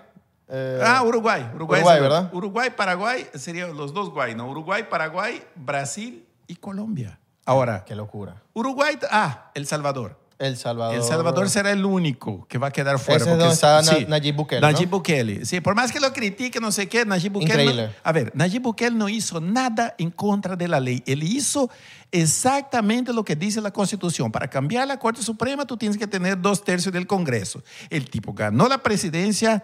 Eh, 0.51 0.81
Ah, 0.85 1.03
Uruguay. 1.03 1.49
Uruguay, 1.55 1.83
¿verdad? 2.01 2.31
Uruguay, 2.33 2.71
Paraguay 2.77 3.27
serían 3.35 3.77
los 3.77 3.95
dos 3.95 4.11
guay, 4.11 4.35
¿no? 4.35 4.49
Uruguay, 4.49 4.85
Paraguay, 4.91 5.43
Brasil 5.55 6.25
y 6.47 6.57
Colombia. 6.57 7.19
Ahora, 7.47 7.85
Qué 7.85 7.95
locura. 7.97 8.43
Uruguay, 8.53 8.99
ah, 9.11 9.51
El 9.55 9.67
Salvador. 9.67 10.19
El 10.39 10.57
Salvador. 10.57 10.95
El 10.95 11.03
Salvador 11.03 11.51
será 11.51 11.71
el 11.71 11.85
único 11.85 12.47
que 12.49 12.57
va 12.57 12.69
a 12.69 12.71
quedar 12.71 12.99
fuera. 12.99 13.17
Ese 13.21 13.25
es 13.25 13.37
porque 13.37 13.41
donde 13.43 13.55
está 13.55 13.83
sí, 13.83 14.05
Na- 14.05 14.19
Nayib 14.19 14.37
Bukele, 14.37 14.61
¿no? 14.73 14.87
Bukele. 14.89 15.45
Sí, 15.45 15.61
por 15.61 15.75
más 15.75 15.93
que 15.93 16.01
lo 16.01 16.15
critique, 16.15 16.59
no 16.61 16.73
sé 16.73 16.89
qué, 16.89 17.05
Nayib 17.05 17.33
Bukele. 17.33 17.75
no- 17.89 17.93
a 18.03 18.13
ver, 18.13 18.33
Nayib 18.35 18.63
Bukele 18.63 18.97
no 18.97 19.11
hizo 19.11 19.39
nada 19.39 19.95
en 19.99 20.11
contra 20.11 20.57
de 20.57 20.67
la 20.67 20.81
ley. 20.81 21.03
Él 21.07 21.23
hizo 21.25 21.69
exactamente 22.11 23.13
lo 23.13 23.25
que 23.25 23.37
dice 23.37 23.61
la 23.61 23.71
Constitución. 23.71 24.33
Para 24.33 24.49
cambiar 24.49 24.87
la 24.89 24.99
Corte 24.99 25.23
Suprema, 25.23 25.67
tú 25.67 25.77
tienes 25.77 25.99
que 25.99 26.07
tener 26.07 26.41
dos 26.41 26.65
tercios 26.65 26.93
del 26.95 27.07
Congreso. 27.07 27.63
El 27.91 28.09
tipo 28.09 28.33
ganó 28.33 28.67
la 28.69 28.79
presidencia. 28.79 29.63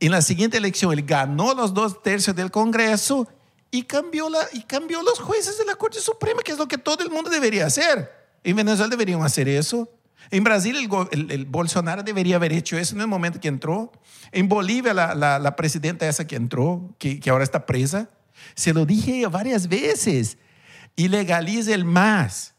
En 0.00 0.10
la 0.12 0.20
siguiente 0.22 0.56
elección, 0.58 0.92
él 0.92 1.02
ganó 1.02 1.54
los 1.54 1.72
dos 1.72 2.02
tercios 2.02 2.36
del 2.36 2.50
Congreso 2.50 3.26
y 3.70 3.82
cambió, 3.84 4.28
la, 4.28 4.40
y 4.52 4.62
cambió 4.62 5.02
los 5.02 5.18
jueces 5.20 5.58
de 5.58 5.64
la 5.64 5.74
Corte 5.74 6.00
Suprema, 6.00 6.42
que 6.42 6.52
es 6.52 6.58
lo 6.58 6.68
que 6.68 6.78
todo 6.78 7.02
el 7.02 7.10
mundo 7.10 7.30
debería 7.30 7.66
hacer. 7.66 8.10
En 8.44 8.56
Venezuela 8.56 8.88
deberían 8.90 9.22
hacer 9.22 9.48
eso. 9.48 9.88
En 10.30 10.44
Brasil 10.44 10.76
el, 10.76 10.90
el- 11.12 11.30
el 11.30 11.44
Bolsonaro 11.46 12.02
debería 12.02 12.36
haber 12.36 12.52
hecho 12.52 12.76
eso 12.76 12.94
en 12.94 13.00
el 13.00 13.06
momento 13.06 13.40
que 13.40 13.48
entró. 13.48 13.90
En 14.32 14.48
Bolivia 14.48 14.92
la, 14.92 15.14
la- 15.14 15.38
la 15.38 15.56
presidenta 15.56 16.06
esa 16.08 16.26
que 16.26 16.36
entró, 16.36 16.94
que, 16.98 17.18
que 17.20 17.30
ahora 17.30 17.44
está 17.44 17.64
presa, 17.64 18.08
se 18.54 18.74
lo 18.74 18.84
dije 18.86 19.26
varias 19.28 19.68
veces, 19.68 20.36
ilegaliza 20.94 21.72
el 21.74 21.84
MAS, 21.84 22.54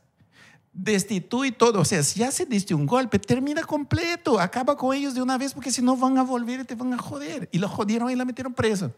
destituye 0.77 1.51
todo. 1.51 1.81
O 1.81 1.85
sea, 1.85 2.03
si 2.03 2.19
ya 2.19 2.31
se 2.31 2.45
diste 2.45 2.73
un 2.73 2.85
golpe, 2.85 3.19
termina 3.19 3.63
completo, 3.63 4.39
acaba 4.39 4.77
con 4.77 4.95
ellos 4.95 5.15
de 5.15 5.21
una 5.21 5.37
vez 5.37 5.53
porque 5.53 5.71
si 5.71 5.81
no 5.81 5.97
van 5.97 6.17
a 6.17 6.23
volver 6.23 6.61
y 6.61 6.63
te 6.63 6.75
van 6.75 6.93
a 6.93 6.97
joder. 6.97 7.49
Y 7.51 7.57
lo 7.57 7.67
jodieron 7.67 8.09
y 8.09 8.15
la 8.15 8.23
metieron 8.23 8.53
presa. 8.53 8.91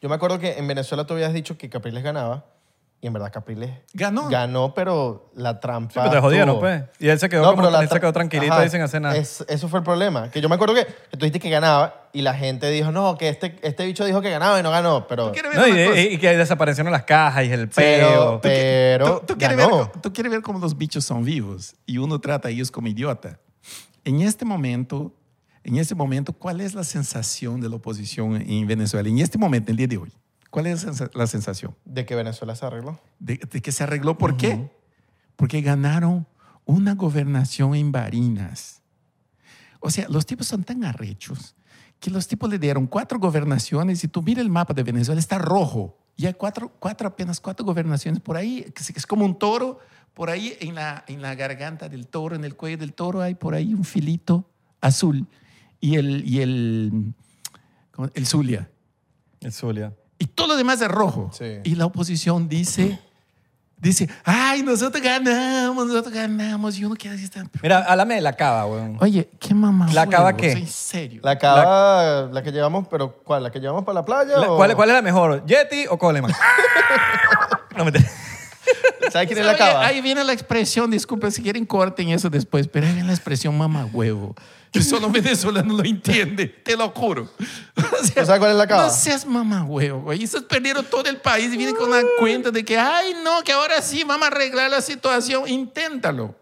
Yo 0.00 0.08
me 0.08 0.14
acuerdo 0.14 0.38
que 0.38 0.58
en 0.58 0.68
Venezuela 0.68 1.06
tú 1.06 1.14
habías 1.14 1.32
dicho 1.32 1.56
que 1.56 1.70
Capriles 1.70 2.04
ganaba. 2.04 2.44
Y 3.06 3.08
en 3.08 3.12
verdad 3.12 3.30
Capriles 3.32 3.70
Ganó. 3.94 4.28
ganó, 4.28 4.74
pero 4.74 5.30
la 5.36 5.60
trampa. 5.60 5.92
Sí, 5.92 5.98
pero 6.02 6.10
te 6.10 6.20
jodieron, 6.20 6.48
estuvo. 6.48 6.60
pues. 6.62 6.82
Y 6.98 7.06
él 7.08 7.20
se 7.20 7.28
quedó, 7.28 7.42
No, 7.42 7.50
como, 7.50 7.62
pero 7.62 7.70
la 7.70 7.82
él 7.82 7.88
se 7.88 7.94
tra- 7.94 8.00
quedó 8.00 8.12
tranquilito 8.12 8.52
Ajá, 8.52 8.62
ahí 8.62 8.68
sin 8.68 8.80
hacer 8.80 9.00
nada. 9.00 9.16
es- 9.16 9.44
eso 9.48 9.68
fue 9.68 9.78
el 9.78 9.84
problema. 9.84 10.28
Que 10.32 10.40
yo 10.40 10.48
me 10.48 10.56
acuerdo 10.56 10.74
que, 10.74 10.86
tú 11.12 11.18
dijiste 11.18 11.38
que 11.38 11.50
ganaba 11.50 12.08
y 12.12 12.22
la 12.22 12.34
gente 12.34 12.68
dijo, 12.68 12.90
no, 12.90 13.16
que 13.16 13.28
este, 13.28 13.56
este 13.62 13.86
bicho 13.86 14.04
dijo 14.04 14.20
que 14.22 14.30
ganaba 14.30 14.58
y 14.58 14.64
no 14.64 14.72
ganó. 14.72 15.06
Pero, 15.06 15.26
¿Tú 15.28 15.34
quieres 15.34 15.52
ver 15.52 15.60
No, 15.60 15.68
y, 15.68 15.70
una 15.82 15.86
cosa? 15.90 16.00
y- 16.00 16.06
y 16.14 16.18
que 16.18 16.36
desaparecieron 16.36 16.92
las 16.92 17.04
cajas 17.04 17.44
y 17.44 17.52
el 17.52 17.68
pero, 17.68 18.08
peo. 18.08 18.40
pero 18.40 19.20
¿Tú, 19.20 19.26
tú 19.26 19.38
quieres 19.38 19.56
ver, 19.56 19.68
ganó. 19.70 19.92
tú 20.02 20.12
quieres 20.12 20.32
ver 20.32 20.42
cómo 20.42 20.58
los 20.58 20.76
bichos 20.76 21.04
son 21.04 21.22
vivos 21.22 21.76
y 21.86 21.98
uno 21.98 22.20
trata 22.20 22.48
a 22.48 22.50
ellos 22.50 22.72
como 22.72 22.88
idiota. 22.88 23.38
En 24.04 24.20
este 24.20 24.44
momento, 24.44 25.12
en 25.62 25.76
este 25.76 25.94
momento, 25.94 26.32
¿cuál 26.32 26.60
es 26.60 26.74
la 26.74 26.82
sensación 26.82 27.60
de 27.60 27.68
la 27.68 27.76
oposición 27.76 28.34
en 28.42 28.66
Venezuela? 28.66 29.08
En 29.08 29.20
este 29.20 29.38
momento, 29.38 29.70
el 29.70 29.76
día 29.76 29.86
de 29.86 29.96
hoy, 29.96 30.12
¿cuál 30.50 30.66
es 30.66 30.84
la 30.84 30.92
sensa- 30.92 31.10
la 31.14 31.26
sensación? 31.26 31.74
De 31.84 32.04
que 32.06 32.14
Venezuela 32.14 32.54
se 32.56 32.64
arregló. 32.66 33.00
De, 33.18 33.36
de 33.38 33.62
que 33.62 33.72
se 33.72 33.82
arregló. 33.84 34.16
¿Por 34.18 34.36
qué? 34.36 34.70
Porque 35.36 35.60
ganaron 35.60 36.26
una 36.64 36.94
gobernación 36.94 37.74
en 37.74 37.92
Barinas. 37.92 38.82
O 39.80 39.90
sea, 39.90 40.08
los 40.08 40.26
tipos 40.26 40.46
son 40.48 40.64
tan 40.64 40.84
arrechos 40.84 41.54
que 42.00 42.10
los 42.10 42.26
tipos 42.28 42.50
le 42.50 42.58
dieron 42.58 42.86
cuatro 42.86 43.18
gobernaciones 43.18 44.04
y 44.04 44.08
tú 44.08 44.22
mira 44.22 44.42
el 44.42 44.50
mapa 44.50 44.74
de 44.74 44.82
Venezuela, 44.82 45.18
está 45.18 45.38
rojo. 45.38 45.96
Y 46.16 46.26
hay 46.26 46.34
cuatro, 46.34 46.70
cuatro, 46.78 47.08
apenas 47.08 47.40
cuatro 47.40 47.64
gobernaciones 47.64 48.20
por 48.20 48.36
ahí, 48.36 48.62
que 48.74 48.82
es- 48.82 49.06
como 49.06 49.24
un 49.24 49.38
toro. 49.38 49.78
Por 50.14 50.30
ahí 50.30 50.56
en 50.60 50.74
la, 50.74 51.04
en 51.08 51.20
la 51.20 51.34
garganta 51.34 51.88
del 51.90 52.06
toro, 52.06 52.34
en 52.36 52.44
el 52.44 52.56
cuello 52.56 52.78
del 52.78 52.94
toro, 52.94 53.20
hay 53.20 53.34
por 53.34 53.54
ahí 53.54 53.74
un 53.74 53.84
filito 53.84 54.48
azul. 54.80 55.26
Y 55.78 55.96
el, 55.96 56.26
y 56.26 56.40
el, 56.40 57.14
el 58.14 58.26
Zulia. 58.26 58.70
El 59.40 59.52
Zulia. 59.52 59.92
Y 60.18 60.26
todo 60.26 60.48
lo 60.48 60.56
demás 60.56 60.80
es 60.80 60.88
rojo. 60.88 61.30
Sí. 61.32 61.58
Y 61.64 61.74
la 61.74 61.86
oposición 61.86 62.48
dice, 62.48 62.98
dice, 63.76 64.08
ay, 64.24 64.62
nosotros 64.62 65.02
ganamos, 65.02 65.86
nosotros 65.86 66.12
ganamos. 66.14 66.78
Y 66.78 66.84
uno 66.84 66.94
queda 66.94 67.14
así, 67.14 67.24
está, 67.24 67.44
Mira, 67.62 67.78
háblame 67.86 68.14
de 68.16 68.20
la 68.22 68.32
cava, 68.32 68.64
weón. 68.66 68.96
oye, 69.00 69.28
qué 69.38 69.52
mamá. 69.54 69.88
¿La 69.92 70.06
cava 70.06 70.34
qué? 70.36 70.52
En 70.52 70.66
serio. 70.66 71.20
La 71.22 71.36
cava, 71.38 72.28
la, 72.32 72.42
que 72.42 72.50
llevamos, 72.52 72.86
pero 72.88 73.12
¿cuál? 73.24 73.42
¿La 73.42 73.50
que 73.50 73.60
llevamos 73.60 73.84
para 73.84 73.94
la 74.00 74.04
playa? 74.04 74.38
La- 74.38 74.50
o- 74.52 74.56
¿cuál, 74.56 74.74
cuál 74.74 74.88
es 74.90 74.94
la 74.94 75.02
mejor? 75.02 75.44
¿Yeti 75.46 75.86
o 75.88 75.98
Coleman? 75.98 76.32
no, 77.76 77.84
mentira. 77.84 78.08
¿Sabes 79.10 79.28
quién 79.28 79.38
es 79.40 79.46
la 79.46 79.56
cava? 79.56 79.86
Ahí 79.86 80.00
viene 80.00 80.22
la 80.24 80.32
expresión, 80.32 80.90
disculpen 80.90 81.30
si 81.32 81.42
quieren 81.42 81.64
corten 81.66 82.08
eso 82.10 82.28
después, 82.30 82.68
pero 82.68 82.86
ahí 82.86 82.92
viene 82.92 83.08
la 83.08 83.14
expresión 83.14 83.56
mamá 83.56 83.86
huevo. 83.92 84.34
Que 84.72 84.82
solo 84.82 85.08
venezolano 85.10 85.74
lo 85.74 85.84
entiende, 85.84 86.46
te 86.48 86.76
lo 86.76 86.90
juro. 86.90 87.30
O 87.76 88.04
sea, 88.04 88.22
¿Tú 88.22 88.26
sabes 88.26 88.38
cuál 88.40 88.50
es 88.50 88.56
la 88.58 88.66
cava? 88.66 88.84
No 88.84 88.90
seas 88.90 89.24
mamá 89.24 89.64
huevo, 89.64 90.00
güey. 90.02 90.22
Esos 90.24 90.42
perdieron 90.42 90.84
todo 90.84 91.08
el 91.08 91.16
país 91.18 91.52
y 91.52 91.56
vienen 91.56 91.74
con 91.76 91.90
la 91.90 92.02
cuenta 92.18 92.50
de 92.50 92.64
que, 92.64 92.76
ay, 92.76 93.14
no, 93.24 93.42
que 93.42 93.52
ahora 93.52 93.80
sí 93.80 94.04
vamos 94.04 94.24
a 94.24 94.30
arreglar 94.30 94.70
la 94.70 94.82
situación. 94.82 95.48
Inténtalo. 95.48 96.34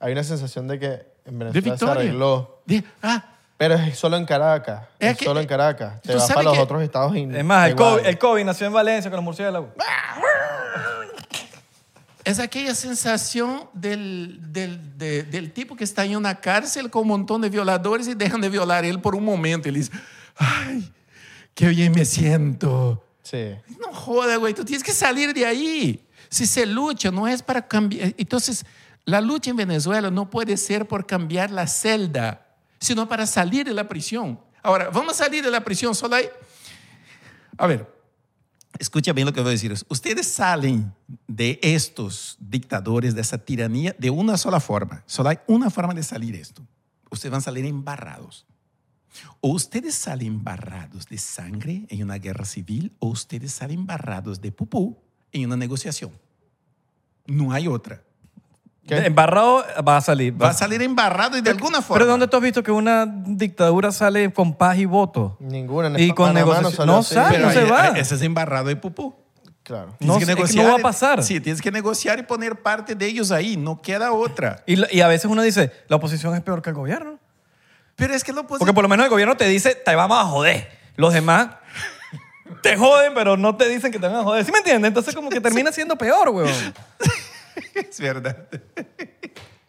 Hay 0.00 0.12
una 0.12 0.24
sensación 0.24 0.66
de 0.68 0.78
que 0.78 1.06
en 1.26 1.38
De 1.38 1.60
Venezuela 1.60 1.94
se 1.94 2.00
arregló. 2.00 2.62
De, 2.64 2.84
ah, 3.02 3.24
Pero 3.58 3.74
es 3.74 3.98
solo 3.98 4.16
en 4.16 4.24
Caracas. 4.24 4.82
Es 4.98 5.12
Es, 5.12 5.18
que- 5.18 5.24
solo 5.24 5.40
en 5.40 5.46
Caracas. 5.46 6.00
Te 6.02 6.12
¿tú 6.12 6.18
vas 6.18 6.22
sabes 6.28 6.34
para 6.36 6.44
los 6.44 6.54
que- 6.54 6.62
otros 6.62 6.82
estados 6.82 7.14
Es 7.16 7.44
más, 7.44 7.68
el. 7.70 7.74
COVID, 7.76 8.06
el 8.06 8.18
COVID 8.18 8.44
nació 8.44 8.66
en 8.68 8.72
Valencia 8.72 9.10
con 9.10 9.16
los 9.16 9.24
murciélagos. 9.24 9.70
Es 12.26 12.40
aquella 12.40 12.74
sensación 12.74 13.70
del, 13.72 14.40
del, 14.52 14.98
de- 14.98 15.22
del 15.22 15.52
tipo 15.52 15.76
que 15.76 15.84
está 15.84 16.04
en 16.04 16.16
una 16.16 16.40
cárcel 16.40 16.90
con 16.90 17.02
un 17.02 17.08
montón 17.08 17.40
de 17.40 17.48
violadores 17.48 18.08
y 18.08 18.14
dejan 18.14 18.40
de 18.40 18.48
violar 18.48 18.82
a 18.84 18.86
él 18.88 19.00
por 19.00 19.14
un 19.14 19.24
momento. 19.24 19.68
Y 19.68 19.72
le 19.72 19.78
dice, 19.78 19.92
ay, 20.34 20.92
qué 21.54 21.68
bien 21.68 21.92
me 21.92 22.04
siento. 22.04 23.02
Sí. 23.22 23.54
No 23.80 23.92
joda, 23.92 24.36
güey, 24.36 24.54
tú 24.54 24.64
tienes 24.64 24.82
que 24.82 24.92
salir 24.92 25.32
de 25.32 25.46
ahí. 25.46 26.04
Si 26.28 26.46
se 26.46 26.66
lucha, 26.66 27.12
no 27.12 27.28
es 27.28 27.42
para 27.42 27.66
cambiar. 27.66 28.12
Entonces, 28.18 28.64
la 29.04 29.20
lucha 29.20 29.50
en 29.50 29.56
Venezuela 29.56 30.10
no 30.10 30.28
puede 30.28 30.56
ser 30.56 30.86
por 30.88 31.06
cambiar 31.06 31.52
la 31.52 31.68
celda, 31.68 32.44
sino 32.80 33.08
para 33.08 33.24
salir 33.26 33.64
de 33.66 33.72
la 33.72 33.86
prisión. 33.88 34.40
Ahora, 34.64 34.90
vamos 34.90 35.12
a 35.20 35.24
salir 35.24 35.44
de 35.44 35.50
la 35.52 35.60
prisión, 35.62 35.94
solo 35.94 36.16
hay... 36.16 36.28
A 37.56 37.68
ver, 37.68 37.86
escucha 38.78 39.12
bien 39.12 39.26
lo 39.26 39.32
que 39.32 39.40
voy 39.40 39.50
a 39.50 39.52
decir. 39.52 39.74
Ustedes 39.88 40.26
salen 40.26 40.92
de 41.26 41.58
estos 41.62 42.36
dictadores, 42.40 43.14
de 43.14 43.20
esa 43.20 43.38
tiranía, 43.38 43.94
de 43.98 44.10
una 44.10 44.36
sola 44.36 44.60
forma. 44.60 45.02
Solo 45.06 45.30
hay 45.30 45.38
una 45.46 45.70
forma 45.70 45.94
de 45.94 46.02
salir 46.02 46.34
esto. 46.34 46.62
Ustedes 47.10 47.30
van 47.30 47.38
a 47.38 47.42
salir 47.42 47.64
embarrados. 47.64 48.46
O 49.40 49.50
ustedes 49.50 49.94
salen 49.94 50.28
embarrados 50.28 51.06
de 51.06 51.18
sangre 51.18 51.86
en 51.88 52.02
una 52.02 52.18
guerra 52.18 52.44
civil, 52.44 52.92
o 52.98 53.08
ustedes 53.08 53.52
salen 53.52 53.80
embarrados 53.80 54.40
de 54.40 54.52
pupú 54.52 54.98
en 55.32 55.46
una 55.46 55.56
negociación. 55.56 56.12
No 57.26 57.52
hay 57.52 57.68
otra. 57.68 58.05
¿Qué? 58.86 58.96
Embarrado 59.06 59.64
va 59.86 59.96
a 59.96 60.00
salir. 60.00 60.40
Va 60.40 60.50
a 60.50 60.52
salir 60.52 60.80
embarrado 60.82 61.36
y 61.36 61.40
de 61.40 61.50
alguna 61.50 61.82
forma. 61.82 61.98
Pero 61.98 62.10
¿dónde 62.10 62.28
tú 62.28 62.36
has 62.36 62.42
visto 62.42 62.62
que 62.62 62.70
una 62.70 63.04
dictadura 63.06 63.90
sale 63.90 64.32
con 64.32 64.54
paz 64.54 64.78
y 64.78 64.84
voto? 64.84 65.36
Ninguna. 65.40 65.88
En 65.88 65.98
Y 65.98 66.12
con 66.12 66.32
negociación- 66.32 66.86
no 66.86 67.02
sale. 67.02 67.36
Pero 67.36 67.46
no 67.46 67.52
se 67.52 67.58
ahí- 67.60 67.70
va. 67.70 67.82
ahí- 67.82 68.00
Ese 68.00 68.14
es 68.14 68.22
embarrado 68.22 68.68
de 68.68 68.76
pupú. 68.76 69.14
Claro. 69.64 69.96
No, 69.98 70.16
Tienes 70.18 70.36
es 70.38 70.50
que 70.52 70.62
no 70.62 70.68
va 70.68 70.76
a 70.76 70.78
pasar. 70.78 71.24
Sí, 71.24 71.40
tienes 71.40 71.60
que 71.60 71.72
negociar 71.72 72.20
y 72.20 72.22
poner 72.22 72.62
parte 72.62 72.94
de 72.94 73.06
ellos 73.06 73.32
ahí. 73.32 73.56
No 73.56 73.82
queda 73.82 74.12
otra. 74.12 74.62
Y, 74.66 74.96
y 74.96 75.00
a 75.00 75.08
veces 75.08 75.28
uno 75.28 75.42
dice, 75.42 75.72
la 75.88 75.96
oposición 75.96 76.36
es 76.36 76.40
peor 76.42 76.62
que 76.62 76.70
el 76.70 76.76
gobierno. 76.76 77.18
Pero 77.96 78.14
es 78.14 78.22
que 78.22 78.32
lo 78.32 78.46
Porque 78.46 78.72
por 78.72 78.84
lo 78.84 78.88
menos 78.88 79.02
el 79.04 79.10
gobierno 79.10 79.36
te 79.36 79.48
dice, 79.48 79.74
te 79.74 79.94
vamos 79.96 80.18
a 80.20 80.24
joder. 80.26 80.68
Los 80.94 81.12
demás 81.12 81.48
te 82.62 82.76
joden, 82.76 83.12
pero 83.14 83.36
no 83.36 83.56
te 83.56 83.68
dicen 83.68 83.90
que 83.90 83.98
te 83.98 84.06
van 84.06 84.16
a 84.18 84.22
joder. 84.22 84.44
¿Sí 84.44 84.52
me 84.52 84.58
entiendes? 84.58 84.86
Entonces 84.88 85.14
como 85.16 85.30
que 85.30 85.40
termina 85.40 85.72
siendo 85.72 85.96
peor, 85.96 86.28
weón. 86.28 86.48
Es 87.90 88.00
verdad. 88.00 88.48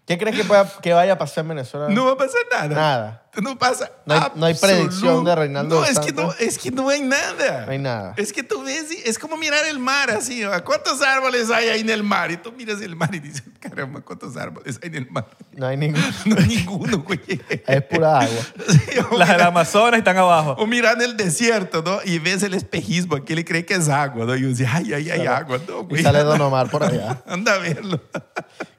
¿Qué 0.06 0.18
crees 0.18 0.36
que, 0.38 0.44
pueda- 0.46 0.72
que 0.82 0.94
vaya 0.94 1.14
a 1.14 1.18
pasar 1.18 1.44
en 1.44 1.50
Venezuela? 1.50 1.90
No 1.90 2.06
va 2.06 2.12
a 2.14 2.18
pasar 2.18 2.42
nada. 2.52 2.68
Nada. 2.76 3.27
No 3.42 3.58
pasa. 3.58 3.92
No 4.06 4.16
hay- 4.16 4.32
no 4.36 4.46
hay 4.48 4.54
predicción 4.56 5.24
de 5.24 5.36
Reinaldo 5.36 5.76
No, 5.80 5.86
es 5.86 6.00
que 6.00 6.12
no, 6.12 6.34
es 6.40 6.58
que 6.58 6.72
no 6.72 6.90
hay 6.90 7.02
nada. 7.02 7.66
No 7.66 7.72
hay 7.72 7.78
nada. 7.78 8.14
Es 8.18 8.34
que 8.34 8.42
tú 8.44 8.64
ves, 8.64 8.88
es 9.06 9.20
como 9.20 9.38
mirar 9.38 9.66
el 9.68 9.80
mar 9.80 10.10
así. 10.10 10.44
¿a 10.44 10.64
¿Cuántos 10.64 11.02
árboles 11.02 11.50
hay 11.52 11.70
ahí 11.70 11.82
en 11.82 11.90
el 11.90 12.04
mar? 12.04 12.32
Y 12.32 12.38
tú 12.38 12.52
miras 12.52 12.82
el 12.82 12.96
mar 12.96 13.14
y 13.14 13.20
dices, 13.20 13.44
caramba, 13.60 14.02
¿cuántos 14.02 14.36
árboles 14.38 14.80
hay 14.82 14.90
en 14.90 14.96
el 14.96 15.12
mar? 15.12 15.28
No 15.54 15.68
hay 15.68 15.78
ninguno. 15.78 16.04
No 16.26 16.36
hay 16.40 16.48
ninguno, 16.48 17.00
güey. 17.04 17.20
Es 17.68 17.84
pura 17.84 18.20
agua. 18.22 18.44
Sí, 18.70 19.00
Las 19.18 19.30
del 19.30 19.42
Amazonas 19.42 20.00
están 20.00 20.18
abajo. 20.18 20.56
O 20.58 20.66
mirar 20.66 20.96
en 20.96 21.04
el 21.04 21.18
desierto, 21.18 21.82
¿no? 21.84 22.00
Y 22.04 22.20
ves 22.20 22.44
el 22.44 22.54
espejismo, 22.54 23.24
que 23.24 23.36
le 23.36 23.46
cree 23.46 23.66
que 23.66 23.76
es 23.76 23.88
agua, 23.90 24.26
¿no? 24.26 24.36
Y 24.36 24.40
uno 24.40 24.50
dice, 24.50 24.68
ay, 24.68 24.94
ay, 24.94 25.10
ay, 25.12 25.26
agua, 25.28 25.60
no, 25.68 25.88
Y 25.96 26.02
sale 26.02 26.20
Don 26.24 26.42
Omar 26.42 26.70
por 26.70 26.84
allá. 26.84 27.22
Anda 27.28 27.54
a 27.54 27.58
verlo. 27.60 28.02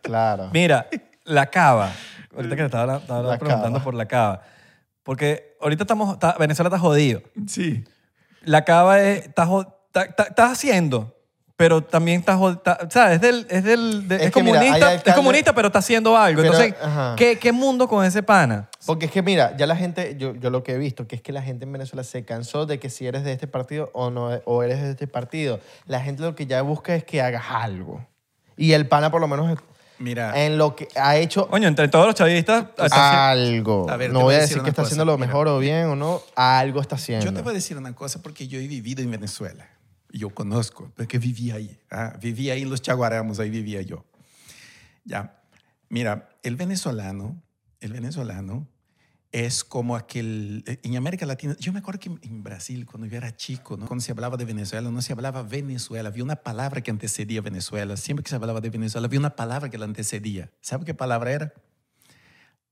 Claro. 0.03 0.51
Mira, 0.53 0.89
la 1.25 1.47
cava. 1.47 1.93
Ahorita 2.39 2.57
que 2.57 2.63
te 2.63 2.67
estaba, 2.67 2.97
estaba 2.99 3.23
La 3.23 3.39
preguntando 3.39 3.79
cava. 3.79 3.85
por 3.85 3.95
la 3.95 4.07
cava. 4.07 4.43
Porque 5.03 5.57
ahorita 5.61 5.85
estamos, 5.85 6.15
está- 6.15 6.37
Venezuela 6.39 6.69
está 6.69 6.79
jodido. 6.79 7.23
Sí. 7.47 7.85
La 8.43 8.65
cava 8.65 9.01
es, 9.03 9.27
está, 9.27 9.45
está, 9.89 10.03
está- 10.05 10.23
está 10.25 10.51
haciendo, 10.51 11.15
pero 11.57 11.83
también 11.83 12.21
está, 12.21 12.39
está- 12.51 12.89
¿sabes? 12.91 13.15
Es, 13.17 13.21
del, 13.21 13.47
es, 13.51 13.65
del, 13.65 14.07
de- 14.07 14.17
Es 14.17 14.23
es 14.27 14.31
que 14.33 14.43
mira, 14.43 14.59
comunista, 14.61 14.93
es 14.95 15.01
alcaldes- 15.03 15.15
comunista, 15.15 15.55
pero 15.55 15.67
está 15.69 15.79
haciendo 15.81 16.17
algo. 16.17 16.43
Pero, 16.43 16.55
Entonces. 16.55 16.75
¿qué, 17.17 17.39
¿qué 17.39 17.53
mundo 17.53 17.89
con 17.89 18.05
ese 18.05 18.23
pana? 18.23 18.69
Porque 18.87 19.07
es 19.07 19.13
que 19.13 19.23
mira, 19.23 19.57
ya 19.57 19.67
la 19.67 19.75
gente, 19.77 20.15
yo, 20.19 20.35
yo 20.37 20.51
lo 20.51 20.63
que 20.63 20.73
he 20.75 20.79
visto, 20.79 21.07
que 21.09 21.17
es 21.17 21.23
que 21.23 21.33
la 21.33 21.43
gente 21.43 21.65
en 21.65 21.73
Venezuela 21.73 22.05
se 22.05 22.25
cansó 22.25 22.65
de 22.67 22.79
que 22.79 22.91
si 22.91 23.07
eres 23.07 23.25
de 23.25 23.33
este 23.33 23.47
partido 23.49 23.91
o 23.95 24.11
no 24.11 24.29
o 24.45 24.63
eres 24.63 24.81
de 24.83 24.91
este 24.91 25.07
partido. 25.07 25.59
La 25.87 26.01
gente 26.01 26.23
lo 26.23 26.35
que 26.35 26.47
ya 26.47 26.63
busca 26.63 26.95
es 26.95 27.03
que 27.05 27.21
hagas 27.23 27.45
algo. 27.51 28.07
Y 28.57 28.73
el 28.73 28.87
pana 28.89 29.11
por 29.11 29.21
lo 29.21 29.29
menos 29.29 29.59
Mira. 30.01 30.45
en 30.45 30.57
lo 30.59 30.77
que 30.77 30.87
ha 30.95 31.17
hecho 31.17 31.49
Coño, 31.49 31.67
entre 31.69 31.89
todos 31.89 32.07
los 32.07 32.15
chavistas, 32.15 32.67
algo. 32.93 33.91
A 33.91 33.97
ver, 33.97 34.09
te 34.09 34.13
no 34.13 34.21
voy 34.21 34.25
voy 34.27 34.35
a 34.35 34.39
a 34.39 34.41
decir 34.43 34.49
decir 34.57 34.57
una 34.61 34.65
que 34.65 34.71
está 34.71 34.83
cosa, 34.83 34.87
haciendo 34.89 35.05
lo 35.05 35.17
mira. 35.19 35.27
mejor 35.27 35.49
o 35.49 35.59
bien 35.59 35.87
o 35.87 35.97
no, 35.97 36.23
algo 36.37 36.81
está 36.81 36.95
haciendo. 36.97 37.25
Yo 37.27 37.33
te 37.35 37.43
voy 37.43 37.51
a 37.51 37.55
decir 37.55 37.77
una 37.77 37.95
cosa 37.95 38.23
porque 38.23 38.47
yo 38.49 38.59
he 38.61 38.67
vivido 38.69 39.03
en 39.03 39.11
Venezuela. 39.11 39.69
Yo 40.11 40.31
conozco, 40.31 40.91
porque 40.97 41.19
viví 41.19 41.51
ahí. 41.51 41.79
ah, 41.91 42.15
Viví 42.21 42.49
ahí 42.51 42.63
en 42.63 42.71
los 42.71 42.81
Chaguaramos, 42.81 43.41
ahí 43.41 43.51
vivía 43.51 43.83
yo. 43.83 44.05
Ya, 45.05 45.41
mira, 45.89 46.29
el 46.43 46.57
venezolano, 46.57 47.43
el 47.81 47.93
venezolano 47.93 48.67
es 49.31 49.63
como 49.63 49.95
aquel, 49.95 50.65
en 50.67 50.97
América 50.97 51.27
Latina, 51.27 51.55
yo 51.61 51.73
me 51.73 51.81
acuerdo 51.81 52.01
que 52.01 52.09
en 52.27 52.43
Brasil, 52.43 52.87
cuando 52.87 53.07
yo 53.07 53.19
era 53.19 53.37
chico, 53.37 53.77
cuando 53.77 54.01
se 54.01 54.13
hablaba 54.13 54.37
de 54.39 54.47
Venezuela, 54.47 54.91
no 54.91 55.03
se 55.03 55.13
hablaba 55.13 55.43
Venezuela, 55.43 56.09
había 56.09 56.25
una 56.25 56.37
palabra 56.37 56.81
que 56.81 56.91
antecedía 56.91 57.43
Venezuela. 57.43 57.97
Siempre 57.97 58.23
que 58.25 58.31
se 58.31 58.37
hablaba 58.37 58.61
de 58.61 58.71
Venezuela, 58.71 59.07
había 59.07 59.19
una 59.19 59.37
palabra 59.37 59.69
que 59.69 59.77
la 59.77 59.85
antecedía. 59.85 60.51
¿Sabe 60.61 60.87
qué 60.87 60.95
palabra 60.95 61.33
era? 61.33 61.53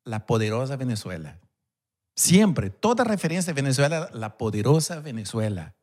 La 0.05 0.25
poderosa 0.25 0.77
Venezuela. 0.77 1.39
Siempre, 2.15 2.71
toda 2.71 3.05
referencia 3.05 3.53
de 3.53 3.61
Venezuela, 3.61 4.09
la 4.15 4.39
poderosa 4.39 5.01
Venezuela, 5.01 5.75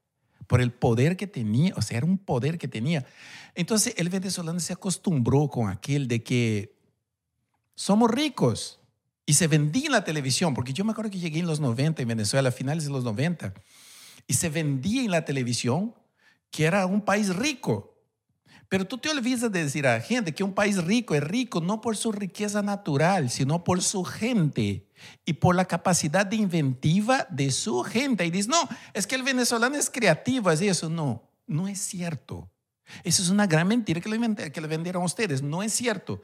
por 0.47 0.59
el 0.59 0.71
poder 0.71 1.17
que 1.17 1.27
tenía, 1.27 1.73
o 1.75 1.83
sea, 1.83 1.97
era 1.97 2.07
un 2.07 2.17
poder 2.17 2.57
que 2.57 2.67
tenía. 2.67 3.05
Entonces, 3.53 3.93
el 3.97 4.09
venezolano 4.09 4.59
se 4.59 4.73
acostumbró 4.73 5.47
con 5.49 5.69
aquel 5.69 6.07
de 6.07 6.23
que 6.23 6.75
somos 7.75 8.09
ricos 8.09 8.79
y 9.25 9.33
se 9.33 9.47
vendía 9.47 9.85
en 9.85 9.91
la 9.93 10.03
televisión, 10.03 10.53
porque 10.53 10.73
yo 10.73 10.83
me 10.83 10.91
acuerdo 10.91 11.11
que 11.11 11.19
llegué 11.19 11.39
en 11.39 11.47
los 11.47 11.59
90 11.59 12.01
en 12.01 12.07
Venezuela, 12.07 12.49
a 12.49 12.51
finales 12.51 12.85
de 12.85 12.91
los 12.91 13.03
90, 13.03 13.53
y 14.27 14.33
se 14.33 14.49
vendía 14.49 15.03
en 15.03 15.11
la 15.11 15.25
televisión 15.25 15.93
que 16.51 16.65
era 16.65 16.85
un 16.85 17.01
país 17.01 17.35
rico. 17.35 17.93
Pero 18.69 18.85
tú 18.85 18.97
te 18.97 19.09
olvidas 19.09 19.41
de 19.41 19.49
decir 19.49 19.85
a 19.85 19.97
la 19.97 20.01
gente 20.01 20.33
que 20.33 20.43
un 20.43 20.53
país 20.53 20.83
rico 20.83 21.13
es 21.13 21.23
rico 21.23 21.61
no 21.61 21.79
por 21.79 21.95
su 21.95 22.11
riqueza 22.11 22.63
natural, 22.63 23.29
sino 23.29 23.63
por 23.63 23.83
su 23.83 24.03
gente 24.03 24.87
y 25.25 25.33
por 25.33 25.55
la 25.55 25.65
capacidad 25.65 26.25
de 26.25 26.37
inventiva 26.37 27.27
de 27.29 27.51
su 27.51 27.83
gente. 27.83 28.25
Y 28.25 28.31
dices, 28.31 28.47
no, 28.47 28.67
es 28.93 29.05
que 29.05 29.13
el 29.13 29.21
venezolano 29.21 29.75
es 29.75 29.91
creativo, 29.91 30.49
es 30.49 30.61
eso. 30.61 30.89
No, 30.89 31.21
no 31.45 31.67
es 31.67 31.79
cierto. 31.79 32.49
Eso 33.03 33.21
es 33.21 33.29
una 33.29 33.47
gran 33.47 33.67
mentira 33.67 34.01
que 34.01 34.09
le, 34.09 34.67
vendieron 34.67 35.03
a 35.03 35.05
ustedes. 35.05 35.41
No 35.41 35.61
es 35.61 35.73
cierto. 35.73 36.23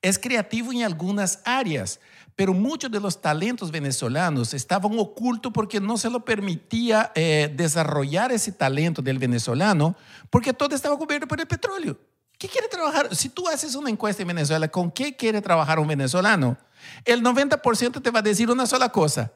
Es 0.00 0.18
creativo 0.18 0.72
en 0.72 0.84
algunas 0.84 1.40
áreas, 1.44 2.00
pero 2.36 2.54
muchos 2.54 2.90
de 2.90 3.00
los 3.00 3.20
talentos 3.20 3.70
venezolanos 3.70 4.54
estaban 4.54 4.98
ocultos 4.98 5.52
porque 5.52 5.80
no 5.80 5.98
se 5.98 6.08
lo 6.08 6.24
permitía 6.24 7.10
eh, 7.14 7.52
desarrollar 7.54 8.30
ese 8.30 8.52
talento 8.52 9.02
del 9.02 9.18
venezolano, 9.18 9.96
porque 10.30 10.52
todo 10.52 10.74
estaba 10.74 10.96
cubierto 10.96 11.26
por 11.26 11.40
el 11.40 11.46
petróleo. 11.46 11.98
¿Qué 12.38 12.48
quiere 12.48 12.68
trabajar? 12.68 13.14
Si 13.16 13.28
tú 13.28 13.48
haces 13.48 13.74
una 13.74 13.90
encuesta 13.90 14.22
en 14.22 14.28
Venezuela, 14.28 14.68
¿con 14.68 14.92
qué 14.92 15.16
quiere 15.16 15.42
trabajar 15.42 15.80
un 15.80 15.88
venezolano? 15.88 16.56
El 17.04 17.22
90% 17.22 18.00
te 18.00 18.10
va 18.10 18.20
a 18.20 18.22
decir 18.22 18.48
una 18.50 18.66
sola 18.66 18.90
cosa, 18.90 19.32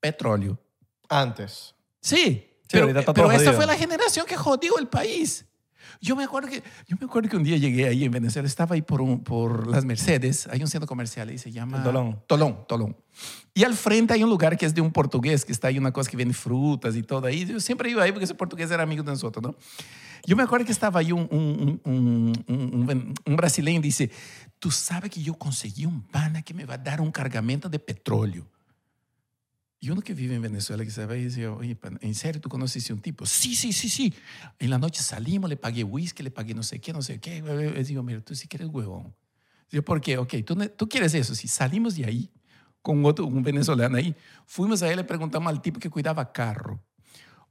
petróleo. 0.00 0.58
Antes. 1.08 1.74
Sí, 2.00 2.46
Sí, 2.68 2.78
pero 2.80 3.04
todo 3.14 3.30
esta 3.30 3.52
fue 3.52 3.66
la 3.66 3.76
generación 3.76 4.26
que 4.26 4.36
jodió 4.36 4.78
el 4.78 4.88
país. 4.88 5.44
Yo 6.00 6.14
me 6.16 6.24
acuerdo 6.24 6.48
que, 6.48 6.62
yo 6.86 6.96
me 7.00 7.06
acuerdo 7.06 7.28
que 7.30 7.36
un 7.36 7.42
día 7.44 7.56
llegué 7.56 7.86
ahí 7.88 8.04
en 8.04 8.12
Venezuela, 8.12 8.46
estaba 8.46 8.74
ahí 8.74 8.82
por, 8.82 9.00
un- 9.00 9.22
por 9.24 9.66
las 9.66 9.84
Mercedes, 9.84 10.46
hay 10.50 10.60
un 10.62 10.68
centro 10.68 10.86
comercial 10.86 11.30
y 11.30 11.38
se 11.38 11.50
llama... 11.52 11.82
Tolón. 11.82 12.20
Tolón, 12.26 12.58
Tolón. 12.68 12.96
Y 13.54 13.64
al 13.64 13.74
frente 13.74 14.12
hay 14.12 14.22
un 14.22 14.28
lugar 14.30 14.56
que 14.58 14.66
es 14.66 14.74
de 14.74 14.80
un 14.82 14.92
portugués, 14.92 15.44
que 15.44 15.52
está 15.52 15.68
ahí 15.68 15.78
una 15.78 15.92
cosa 15.92 16.10
que 16.10 16.16
vende 16.16 16.34
frutas 16.34 16.94
y 16.96 17.02
todo 17.02 17.26
ahí. 17.26 17.46
Yo 17.46 17.58
siempre 17.60 17.90
iba 17.90 18.02
ahí 18.02 18.12
porque 18.12 18.24
ese 18.24 18.34
portugués 18.34 18.70
era 18.70 18.82
amigo 18.82 19.02
de 19.02 19.10
nosotros, 19.12 19.42
¿no? 19.42 19.54
Yo 20.26 20.36
me 20.36 20.42
acuerdo 20.42 20.66
que 20.66 20.72
estaba 20.72 21.00
ahí 21.00 21.12
un, 21.12 21.28
un, 21.30 21.80
un, 21.84 22.44
un, 22.48 22.88
un- 22.90 23.14
un 23.24 23.36
brasileño 23.36 23.78
y 23.78 23.82
dice, 23.82 24.10
tú 24.58 24.70
sabes 24.70 25.10
que 25.10 25.22
yo 25.22 25.34
conseguí 25.34 25.86
un 25.86 26.02
pana 26.02 26.42
que 26.42 26.52
me 26.52 26.64
va 26.64 26.74
a 26.74 26.78
dar 26.78 27.00
un 27.00 27.10
cargamento 27.12 27.68
de 27.68 27.78
petróleo. 27.78 28.46
Y 29.78 29.90
uno 29.90 30.00
que 30.00 30.14
vive 30.14 30.34
en 30.34 30.42
Venezuela 30.42 30.84
que 30.84 30.90
sabe, 30.90 31.16
dice, 31.16 31.48
oye, 31.48 31.76
¿en 32.00 32.14
serio 32.14 32.40
tú 32.40 32.48
conociste 32.48 32.92
un 32.92 33.00
tipo? 33.00 33.26
Sí, 33.26 33.54
sí, 33.54 33.72
sí, 33.72 33.88
sí. 33.88 34.14
En 34.58 34.70
la 34.70 34.78
noche 34.78 35.02
salimos, 35.02 35.50
le 35.50 35.56
pagué 35.56 35.84
whisky, 35.84 36.22
le 36.22 36.30
pagué 36.30 36.54
no 36.54 36.62
sé 36.62 36.80
qué, 36.80 36.92
no 36.92 37.02
sé 37.02 37.20
qué. 37.20 37.42
Yo 37.44 37.82
digo, 37.84 38.02
mira, 38.02 38.20
tú 38.22 38.34
sí 38.34 38.48
que 38.48 38.56
eres 38.56 38.68
huevón. 38.68 39.14
Yo, 39.70 39.84
¿por 39.84 40.00
qué? 40.00 40.16
Ok, 40.16 40.34
tú, 40.46 40.56
tú 40.76 40.88
quieres 40.88 41.12
eso. 41.14 41.34
Si 41.34 41.46
salimos 41.46 41.94
de 41.96 42.06
ahí 42.06 42.30
con 42.80 43.04
otro, 43.04 43.26
un 43.26 43.42
venezolano 43.42 43.96
ahí, 43.96 44.14
fuimos 44.46 44.82
a 44.82 44.90
él, 44.90 44.96
le 44.96 45.04
preguntamos 45.04 45.50
al 45.50 45.60
tipo 45.60 45.78
que 45.78 45.90
cuidaba 45.90 46.32
carro. 46.32 46.80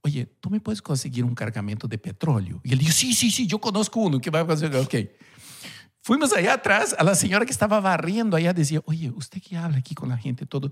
Oye, 0.01 0.26
¿tú 0.39 0.49
me 0.49 0.59
puedes 0.59 0.82
conseguir 0.82 1.26
un 1.26 1.36
cargamento 1.36 1.88
de 1.88 1.97
petróleo? 1.97 2.61
Y 2.63 2.73
él 2.73 2.80
dijo, 2.80 2.91
sí, 2.91 3.13
sí, 3.13 3.30
sí, 3.30 3.45
yo 3.45 3.59
conozco 3.59 3.99
uno 3.99 4.19
que 4.19 4.30
va 4.30 4.39
a 4.39 4.47
conseguir. 4.47 4.78
Ok. 4.78 4.95
Fuimos 6.01 6.32
allá 6.34 6.53
atrás, 6.53 6.95
a 6.97 7.03
la 7.03 7.15
señora 7.15 7.45
que 7.45 7.51
estaba 7.51 7.80
barriendo 7.80 8.38
allá 8.38 8.53
decía, 8.53 8.80
oye, 8.86 9.09
usted 9.09 9.41
que 9.41 9.57
habla 9.57 9.80
aquí 9.80 9.95
con 9.95 10.09
la 10.09 10.17
gente 10.17 10.45
todo, 10.45 10.71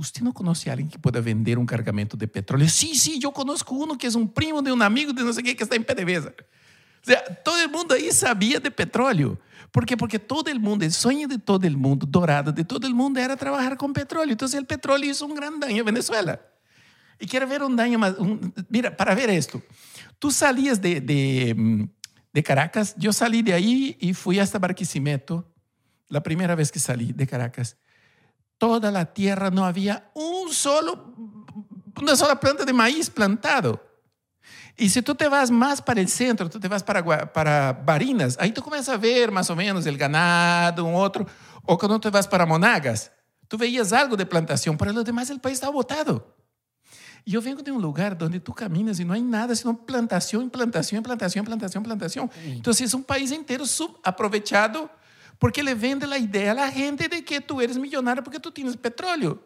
¿usted 0.00 0.22
no 0.22 0.32
conoce 0.32 0.70
a 0.70 0.72
alguien 0.72 0.88
que 0.90 0.98
pueda 0.98 1.20
vender 1.20 1.58
un 1.58 1.66
cargamento 1.66 2.16
de 2.16 2.26
petróleo? 2.26 2.68
Sí, 2.68 2.94
sí, 2.96 3.18
yo 3.18 3.30
conozco 3.32 3.74
uno 3.74 3.96
que 3.96 4.06
es 4.06 4.14
un 4.14 4.32
primo 4.32 4.62
de 4.62 4.72
un 4.72 4.82
amigo 4.82 5.12
de 5.12 5.22
no 5.22 5.32
sé 5.32 5.42
qué 5.42 5.54
que 5.54 5.62
está 5.64 5.76
en 5.76 5.84
PDVSA. 5.84 6.30
O 7.02 7.04
sea, 7.06 7.22
todo 7.44 7.60
el 7.62 7.70
mundo 7.70 7.94
ahí 7.94 8.10
sabía 8.10 8.58
de 8.60 8.70
petróleo. 8.70 9.38
¿Por 9.70 9.86
qué? 9.86 9.96
Porque 9.96 10.18
todo 10.18 10.50
el 10.50 10.58
mundo, 10.58 10.84
el 10.84 10.92
sueño 10.92 11.28
de 11.28 11.38
todo 11.38 11.64
el 11.66 11.76
mundo, 11.76 12.06
dorado 12.08 12.50
de 12.52 12.64
todo 12.64 12.86
el 12.86 12.94
mundo 12.94 13.20
era 13.20 13.36
trabajar 13.36 13.76
con 13.76 13.92
petróleo. 13.92 14.32
Entonces 14.32 14.58
el 14.58 14.66
petróleo 14.66 15.10
hizo 15.10 15.24
un 15.26 15.34
gran 15.34 15.60
daño 15.60 15.82
a 15.82 15.86
Venezuela. 15.86 16.40
Y 17.20 17.26
quiero 17.26 17.46
ver 17.46 17.62
un 17.62 17.76
daño 17.76 17.98
más. 17.98 18.16
un- 18.18 18.52
mira, 18.68 18.96
para 18.96 19.14
ver 19.14 19.30
esto, 19.30 19.62
tú 20.18 20.30
salías 20.30 20.80
de, 20.80 21.00
de, 21.00 21.54
mm, 21.56 21.84
de 22.32 22.42
Caracas, 22.42 22.94
yo 22.98 23.12
salí 23.12 23.42
de 23.42 23.52
ahí 23.52 23.96
y 24.00 24.14
fui 24.14 24.38
hasta 24.38 24.58
Barquisimeto, 24.58 25.46
la 26.08 26.22
primera 26.22 26.54
vez 26.54 26.72
que 26.72 26.78
salí 26.80 27.12
de 27.12 27.26
Caracas. 27.26 27.76
Toda 28.60 28.90
la 28.90 29.06
tierra 29.06 29.50
no 29.50 29.64
había 29.64 30.10
un 30.12 30.52
solo, 30.52 31.14
una 31.98 32.14
sola 32.14 32.38
planta 32.38 32.66
de 32.66 32.74
maíz 32.74 33.08
plantado. 33.08 33.82
Y 34.76 34.90
si 34.90 35.00
tú 35.00 35.14
te 35.14 35.28
vas 35.28 35.50
más 35.50 35.80
para 35.80 35.98
el 35.98 36.10
centro, 36.10 36.50
tú 36.50 36.60
te 36.60 36.68
vas 36.68 36.82
para, 36.82 37.72
Barinas, 37.72 38.36
ahí 38.38 38.52
tú 38.52 38.60
comienzas 38.60 38.96
a 38.96 38.98
ver 38.98 39.32
más 39.32 39.48
o 39.48 39.56
menos 39.56 39.86
el 39.86 39.96
ganado, 39.96 40.84
un 40.84 40.94
otro. 40.94 41.26
O 41.64 41.78
cuando 41.78 41.98
te 41.98 42.10
vas 42.10 42.28
para 42.28 42.44
Monagas, 42.44 43.10
tú 43.48 43.56
veías 43.56 43.94
algo 43.94 44.14
de 44.14 44.26
plantación, 44.26 44.76
pero 44.76 44.92
lo 44.92 45.04
demás 45.04 45.30
el 45.30 45.40
país 45.40 45.54
estaba 45.54 45.72
botado. 45.72 46.36
Y 47.24 47.30
yo 47.30 47.40
vengo 47.40 47.62
de 47.62 47.72
un 47.72 47.80
lugar 47.80 48.18
donde 48.18 48.40
tú 48.40 48.52
caminas 48.52 49.00
y 49.00 49.06
no 49.06 49.14
hay 49.14 49.22
nada, 49.22 49.56
sino 49.56 49.86
plantación, 49.86 50.50
plantación, 50.50 51.02
plantación, 51.02 51.46
plantación, 51.46 51.82
plantación. 51.82 52.30
Entonces 52.44 52.88
es 52.88 52.92
un 52.92 53.04
país 53.04 53.32
entero 53.32 53.64
subaprovechado 53.64 54.90
porque 55.40 55.62
le 55.62 55.74
vende 55.74 56.06
la 56.06 56.18
idea 56.18 56.52
a 56.52 56.54
la 56.54 56.70
gente 56.70 57.08
de 57.08 57.24
que 57.24 57.40
tú 57.40 57.62
eres 57.62 57.78
millonario 57.78 58.22
porque 58.22 58.38
tú 58.38 58.52
tienes 58.52 58.76
petróleo. 58.76 59.42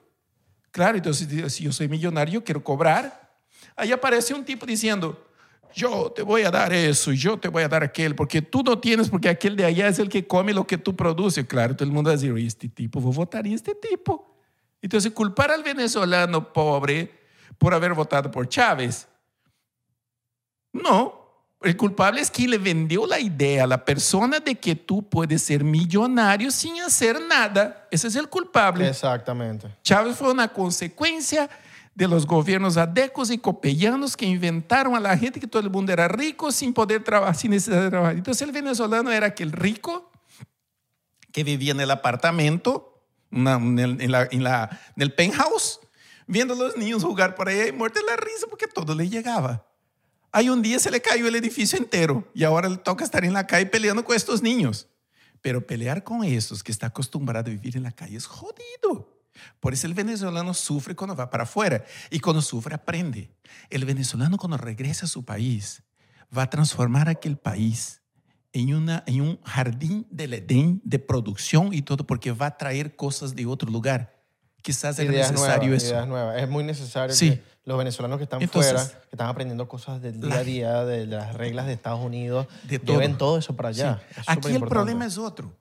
Claro, 0.73 0.97
entonces 0.97 1.53
si 1.53 1.63
yo 1.63 1.73
soy 1.73 1.87
millonario, 1.87 2.35
yo 2.35 2.45
quiero 2.45 2.65
cobrar. 2.65 3.33
Ahí 3.77 3.93
aparece 3.93 4.35
un 4.35 4.45
tipo 4.45 4.67
diciendo, 4.67 5.25
yo 5.73 6.11
te 6.11 6.23
voy 6.23 6.43
a 6.43 6.51
dar 6.51 6.73
eso 6.73 7.13
yo 7.13 7.39
te 7.39 7.47
voy 7.47 7.63
a 7.63 7.69
dar 7.69 7.85
aquel, 7.85 8.17
porque 8.17 8.43
tú 8.43 8.65
no 8.65 8.81
tienes, 8.81 9.09
porque 9.09 9.29
aquel 9.29 9.55
de 9.55 9.65
allá 9.65 9.87
es 9.87 10.01
el 10.01 10.09
que 10.09 10.27
come 10.27 10.53
lo 10.53 10.67
que 10.67 10.79
tú 10.79 10.97
produces. 10.97 11.47
Claro, 11.47 11.77
todo 11.77 11.87
el 11.87 11.95
mundo 11.95 12.09
va 12.09 12.15
a 12.15 12.17
decir, 12.17 12.37
este 12.39 12.69
tipo, 12.69 13.01
voy 13.01 13.13
a 13.13 13.17
votar 13.17 13.47
y 13.47 13.55
este 13.55 13.77
tipo. 13.77 14.37
Entonces, 14.83 15.13
culpar 15.13 15.53
al 15.53 15.63
venezolano 15.63 16.53
pobre 16.53 17.09
por 17.57 17.73
haber 17.73 17.95
votado 17.95 18.33
por 18.33 18.49
Chávez. 18.49 19.07
No, 20.73 21.24
el 21.65 21.77
culpable 21.77 22.21
es 22.21 22.31
quien 22.31 22.51
le 22.51 22.59
vendió 22.59 23.07
la 23.07 23.19
idea 23.19 23.65
a 23.65 23.67
la 23.67 23.85
persona 23.85 24.39
de 24.41 24.55
que 24.55 24.75
tú 24.77 25.03
puedes 25.09 25.43
ser 25.43 25.65
millonario 25.65 26.51
sin 26.51 26.81
hacer 26.83 27.21
nada. 27.21 27.87
Ese 27.91 28.09
es 28.09 28.17
el 28.17 28.29
culpable. 28.29 28.89
Exactamente. 28.89 29.69
Chávez 29.83 30.17
fue 30.17 30.31
una 30.31 30.49
consecuencia 30.49 31.49
de 31.95 32.09
los 32.09 32.27
gobiernos 32.27 32.77
adecos 32.77 33.31
y 33.31 33.39
copellanos 33.39 34.17
que 34.17 34.27
inventaron 34.27 34.95
a 34.97 35.01
la 35.01 35.17
gente 35.17 35.39
que 35.41 35.47
todo 35.47 35.63
el 35.63 35.71
mundo 35.71 35.93
era 35.93 36.09
rico 36.09 36.51
sin 36.53 36.73
poder 36.75 37.03
trabajar, 37.05 37.37
sin 37.37 37.53
necesidad 37.53 37.83
de 37.83 37.91
trabajar. 37.91 38.17
Entonces 38.17 38.43
el 38.43 38.53
venezolano 38.53 39.11
era 39.13 39.29
aquel 39.29 39.53
rico 39.53 40.11
que 41.33 41.45
vivía 41.45 41.73
en 41.73 41.81
el 41.81 41.91
apartamento, 41.91 43.03
en, 43.31 43.79
el, 43.79 44.01
en 44.01 44.11
la- 44.13 44.29
en 44.31 44.45
la- 44.45 44.81
en 44.97 45.03
el 45.03 45.13
penthouse, 45.15 45.81
viendo 46.27 46.55
a 46.55 46.57
los 46.57 46.77
niños 46.77 47.03
jugar 47.05 47.35
por 47.35 47.49
ahí 47.49 47.69
y 47.69 47.73
muerte 47.73 48.01
la 48.09 48.17
risa 48.17 48.47
porque 48.49 48.67
todo 48.67 48.95
le 48.95 49.09
llegaba. 49.09 49.65
Ahí 50.37 50.49
un 50.49 50.63
día 50.63 50.81
se 50.81 50.91
le 50.91 51.01
cayó 51.01 51.29
el 51.29 51.37
edificio 51.37 51.79
entero 51.79 52.29
y 52.35 52.43
ahora 52.43 52.69
le 52.69 52.77
toca 52.79 53.05
estar 53.05 53.25
en 53.25 53.33
la 53.33 53.47
calle 53.47 53.67
peleando 53.67 54.05
con 54.05 54.17
estos 54.17 54.43
niños. 54.43 54.89
Pero 55.41 55.65
pelear 55.65 56.03
con 56.03 56.25
esos 56.25 56.65
que 56.65 56.73
está 56.73 56.89
acostumbrado 56.89 57.49
a 57.49 57.53
vivir 57.53 57.77
en 57.77 57.85
la 57.85 57.93
calle 57.93 58.17
es 58.17 58.27
jodido. 58.27 59.21
Por 59.61 59.73
eso 59.75 59.87
el 59.87 59.95
venezolano 59.95 60.53
sufre 60.53 60.97
cuando 60.97 61.15
va 61.15 61.31
para 61.31 61.45
afuera 61.45 61.85
y 62.11 62.19
cuando 62.19 62.43
sufre 62.43 62.75
aprende. 62.75 63.31
El 63.71 63.85
venezolano 63.85 64.37
cuando 64.37 64.57
regresa 64.57 65.07
a 65.07 65.09
su 65.09 65.25
país 65.25 65.85
va 66.37 66.43
a 66.43 66.51
transformar 66.51 67.09
aquel 67.09 67.37
país 67.37 68.03
en, 68.53 68.75
una, 68.75 69.05
en 69.07 69.21
un 69.21 69.41
jardín 69.45 70.05
del 70.11 70.35
Edén 70.35 70.81
de 70.85 70.99
producción 70.99 71.73
y 71.73 71.83
todo 71.83 72.05
porque 72.05 72.33
va 72.33 72.47
a 72.47 72.57
traer 72.59 72.97
cosas 72.97 73.37
de 73.37 73.47
otro 73.47 73.71
lugar. 73.71 74.21
Quizás 74.63 74.99
Ideas 74.99 75.31
necesario 75.31 75.69
nuevas, 75.69 75.83
eso. 75.85 76.07
nuevas. 76.07 76.43
Es 76.43 76.49
muy 76.49 76.65
necesario 76.65 77.15
Sí. 77.15 77.31
que 77.31 77.54
los 77.65 77.79
venezolanos 77.79 78.19
que 78.19 78.25
están 78.25 78.43
Entonces, 78.43 78.73
fuera, 78.73 79.01
que 79.03 79.09
están 79.13 79.29
aprendiendo 79.29 79.69
cosas 79.69 80.01
del 80.03 80.21
día 80.21 80.29
la- 80.31 80.37
a 80.37 80.45
día, 80.45 80.85
de 80.85 81.07
las 81.07 81.35
reglas 81.35 81.67
de 81.67 81.73
Estados 81.73 82.01
Unidos, 82.05 82.47
De 82.65 82.79
todo. 82.79 82.93
lleven 83.01 83.17
todo 83.17 83.39
eso 83.39 83.57
para 83.57 83.71
allá. 83.71 84.03
Sí. 84.15 84.21
Es 84.21 84.29
Aquí 84.29 84.53
el 84.53 84.61
problema 84.65 85.07
es 85.07 85.17
otro. 85.19 85.57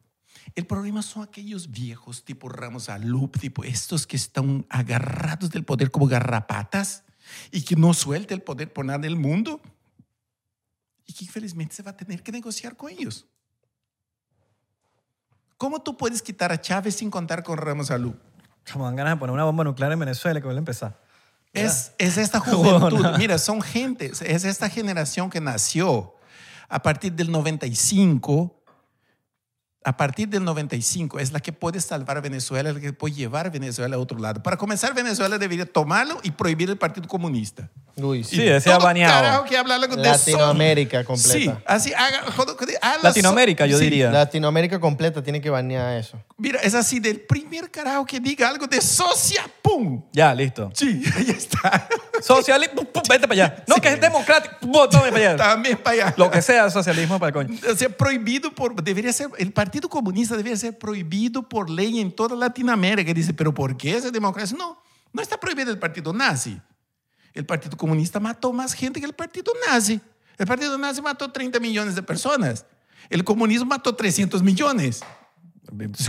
El 0.55 0.65
problema 0.67 1.01
son 1.01 1.23
aquellos 1.23 1.71
viejos 1.71 2.23
tipo 2.25 2.49
Ramos 2.49 2.89
Alup, 2.89 3.37
tipo 3.39 3.63
estos 3.63 4.05
que 4.05 4.17
están 4.17 4.65
agarrados 4.69 5.49
del 5.49 5.63
poder 5.63 5.89
como 5.91 6.07
garrapatas 6.07 7.03
y 7.51 7.61
que 7.63 7.75
no 7.77 7.93
suelta 7.93 8.33
el 8.33 8.41
poder 8.41 8.71
por 8.71 8.83
nada 8.85 8.99
del 8.99 9.15
mundo 9.15 9.61
y 11.05 11.13
que 11.13 11.23
infelizmente 11.25 11.73
se 11.75 11.83
va 11.83 11.91
a 11.91 11.97
tener 11.97 12.21
que 12.21 12.31
negociar 12.33 12.75
con 12.75 12.91
ellos. 12.91 13.25
¿Cómo 15.57 15.81
tú 15.81 15.95
puedes 15.95 16.21
quitar 16.21 16.51
a 16.51 16.59
Chávez 16.59 16.95
sin 16.95 17.09
contar 17.09 17.43
con 17.43 17.57
Ramos 17.57 17.89
Alup? 17.89 18.17
Como 18.71 18.85
dan 18.85 18.95
ganas 18.95 19.13
de 19.13 19.19
poner 19.19 19.33
una 19.33 19.45
bomba 19.45 19.63
nuclear 19.63 19.91
en 19.93 19.99
Venezuela 19.99 20.39
que 20.39 20.45
vuelve 20.45 20.59
a 20.59 20.59
empezar. 20.59 21.02
Es, 21.53 21.91
es 21.97 22.17
esta 22.17 22.39
juventud. 22.41 23.05
Mira, 23.17 23.37
son 23.37 23.61
gente, 23.61 24.11
es 24.25 24.43
esta 24.43 24.69
generación 24.69 25.29
que 25.29 25.39
nació 25.39 26.15
a 26.67 26.81
partir 26.81 27.13
del 27.13 27.31
95. 27.31 28.59
A 29.85 29.97
partir 29.97 30.29
del 30.29 30.45
95 30.45 31.19
es 31.19 31.33
la 31.33 31.41
que 31.41 31.51
puede 31.51 31.81
salvar 31.81 32.15
a 32.15 32.21
Venezuela, 32.21 32.71
la 32.71 32.79
que 32.79 32.93
puede 32.93 33.15
llevar 33.15 33.47
a 33.47 33.49
Venezuela 33.49 33.97
a 33.97 33.99
otro 33.99 34.17
lado. 34.17 34.41
Para 34.41 34.55
comenzar, 34.55 34.93
Venezuela 34.93 35.37
debería 35.37 35.65
tomarlo 35.65 36.19
y 36.23 36.31
prohibir 36.31 36.69
el 36.69 36.77
Partido 36.77 37.05
Comunista. 37.09 37.69
Uy, 37.97 38.23
Sí, 38.23 38.47
ese 38.47 38.71
ha 38.71 38.77
baneado. 38.77 39.13
carajo 39.21 39.43
que 39.43 39.57
habla 39.57 39.75
algo 39.75 39.93
de 39.97 40.01
Latinoamérica 40.03 40.99
sol. 40.99 41.05
completa. 41.07 41.57
Sí, 41.57 41.63
así 41.65 41.93
haga, 41.93 42.23
Latinoamérica, 43.01 43.65
yo 43.65 43.77
sí. 43.77 43.83
diría. 43.83 44.09
Latinoamérica 44.09 44.79
completa 44.79 45.21
tiene 45.21 45.41
que 45.41 45.49
banear 45.49 45.97
eso. 45.97 46.17
Mira, 46.37 46.59
es 46.61 46.73
así 46.73 46.99
del 46.99 47.21
primer 47.21 47.69
carajo 47.69 48.05
que 48.05 48.19
diga 48.19 48.49
algo 48.49 48.65
de 48.65 48.81
socia, 48.81 49.43
¡pum! 49.61 50.03
Ya, 50.11 50.33
listo. 50.33 50.71
Sí, 50.73 51.03
ahí 51.15 51.29
está. 51.29 51.87
Socialismo, 52.21 52.83
pum, 52.85 53.03
vete 53.07 53.27
para 53.27 53.33
allá. 53.33 53.63
No, 53.67 53.75
que 53.75 53.89
es 53.89 54.01
democrático, 54.01 54.55
pum, 54.59 54.71
tome 54.89 55.11
para 55.11 55.15
allá. 55.15 55.35
También 55.37 55.77
para 55.77 56.05
allá. 56.05 56.13
Lo 56.17 56.31
que 56.31 56.41
sea 56.41 56.69
socialismo 56.69 57.19
para 57.19 57.27
el 57.29 57.33
coño. 57.33 57.59
O 57.71 57.75
sea, 57.75 57.89
prohibido 57.89 58.53
por, 58.53 58.81
debería 58.83 59.13
ser, 59.13 59.29
el 59.37 59.53
Partido 59.53 59.87
Comunista 59.87 60.35
debería 60.35 60.57
ser 60.57 60.77
prohibido 60.77 61.47
por 61.47 61.69
ley 61.69 61.99
en 61.99 62.11
toda 62.11 62.35
Latinoamérica. 62.35 63.11
Y 63.11 63.13
dice, 63.13 63.33
pero 63.33 63.53
¿por 63.53 63.77
qué 63.77 63.95
esa 63.97 64.09
democracia? 64.09 64.57
No, 64.57 64.81
no 65.11 65.21
está 65.21 65.39
prohibido 65.39 65.71
el 65.71 65.77
Partido 65.77 66.11
Nazi. 66.13 66.59
El 67.33 67.45
Partido 67.45 67.77
Comunista 67.77 68.19
mató 68.19 68.51
más 68.51 68.73
gente 68.73 68.99
que 68.99 69.05
el 69.05 69.13
Partido 69.13 69.53
Nazi. 69.67 70.01
El 70.37 70.47
Partido 70.47 70.77
Nazi 70.77 71.01
mató 71.01 71.31
30 71.31 71.59
millones 71.59 71.95
de 71.95 72.01
personas. 72.03 72.65
El 73.09 73.23
comunismo 73.23 73.65
mató 73.65 73.95
300 73.95 74.41
millones. 74.41 75.01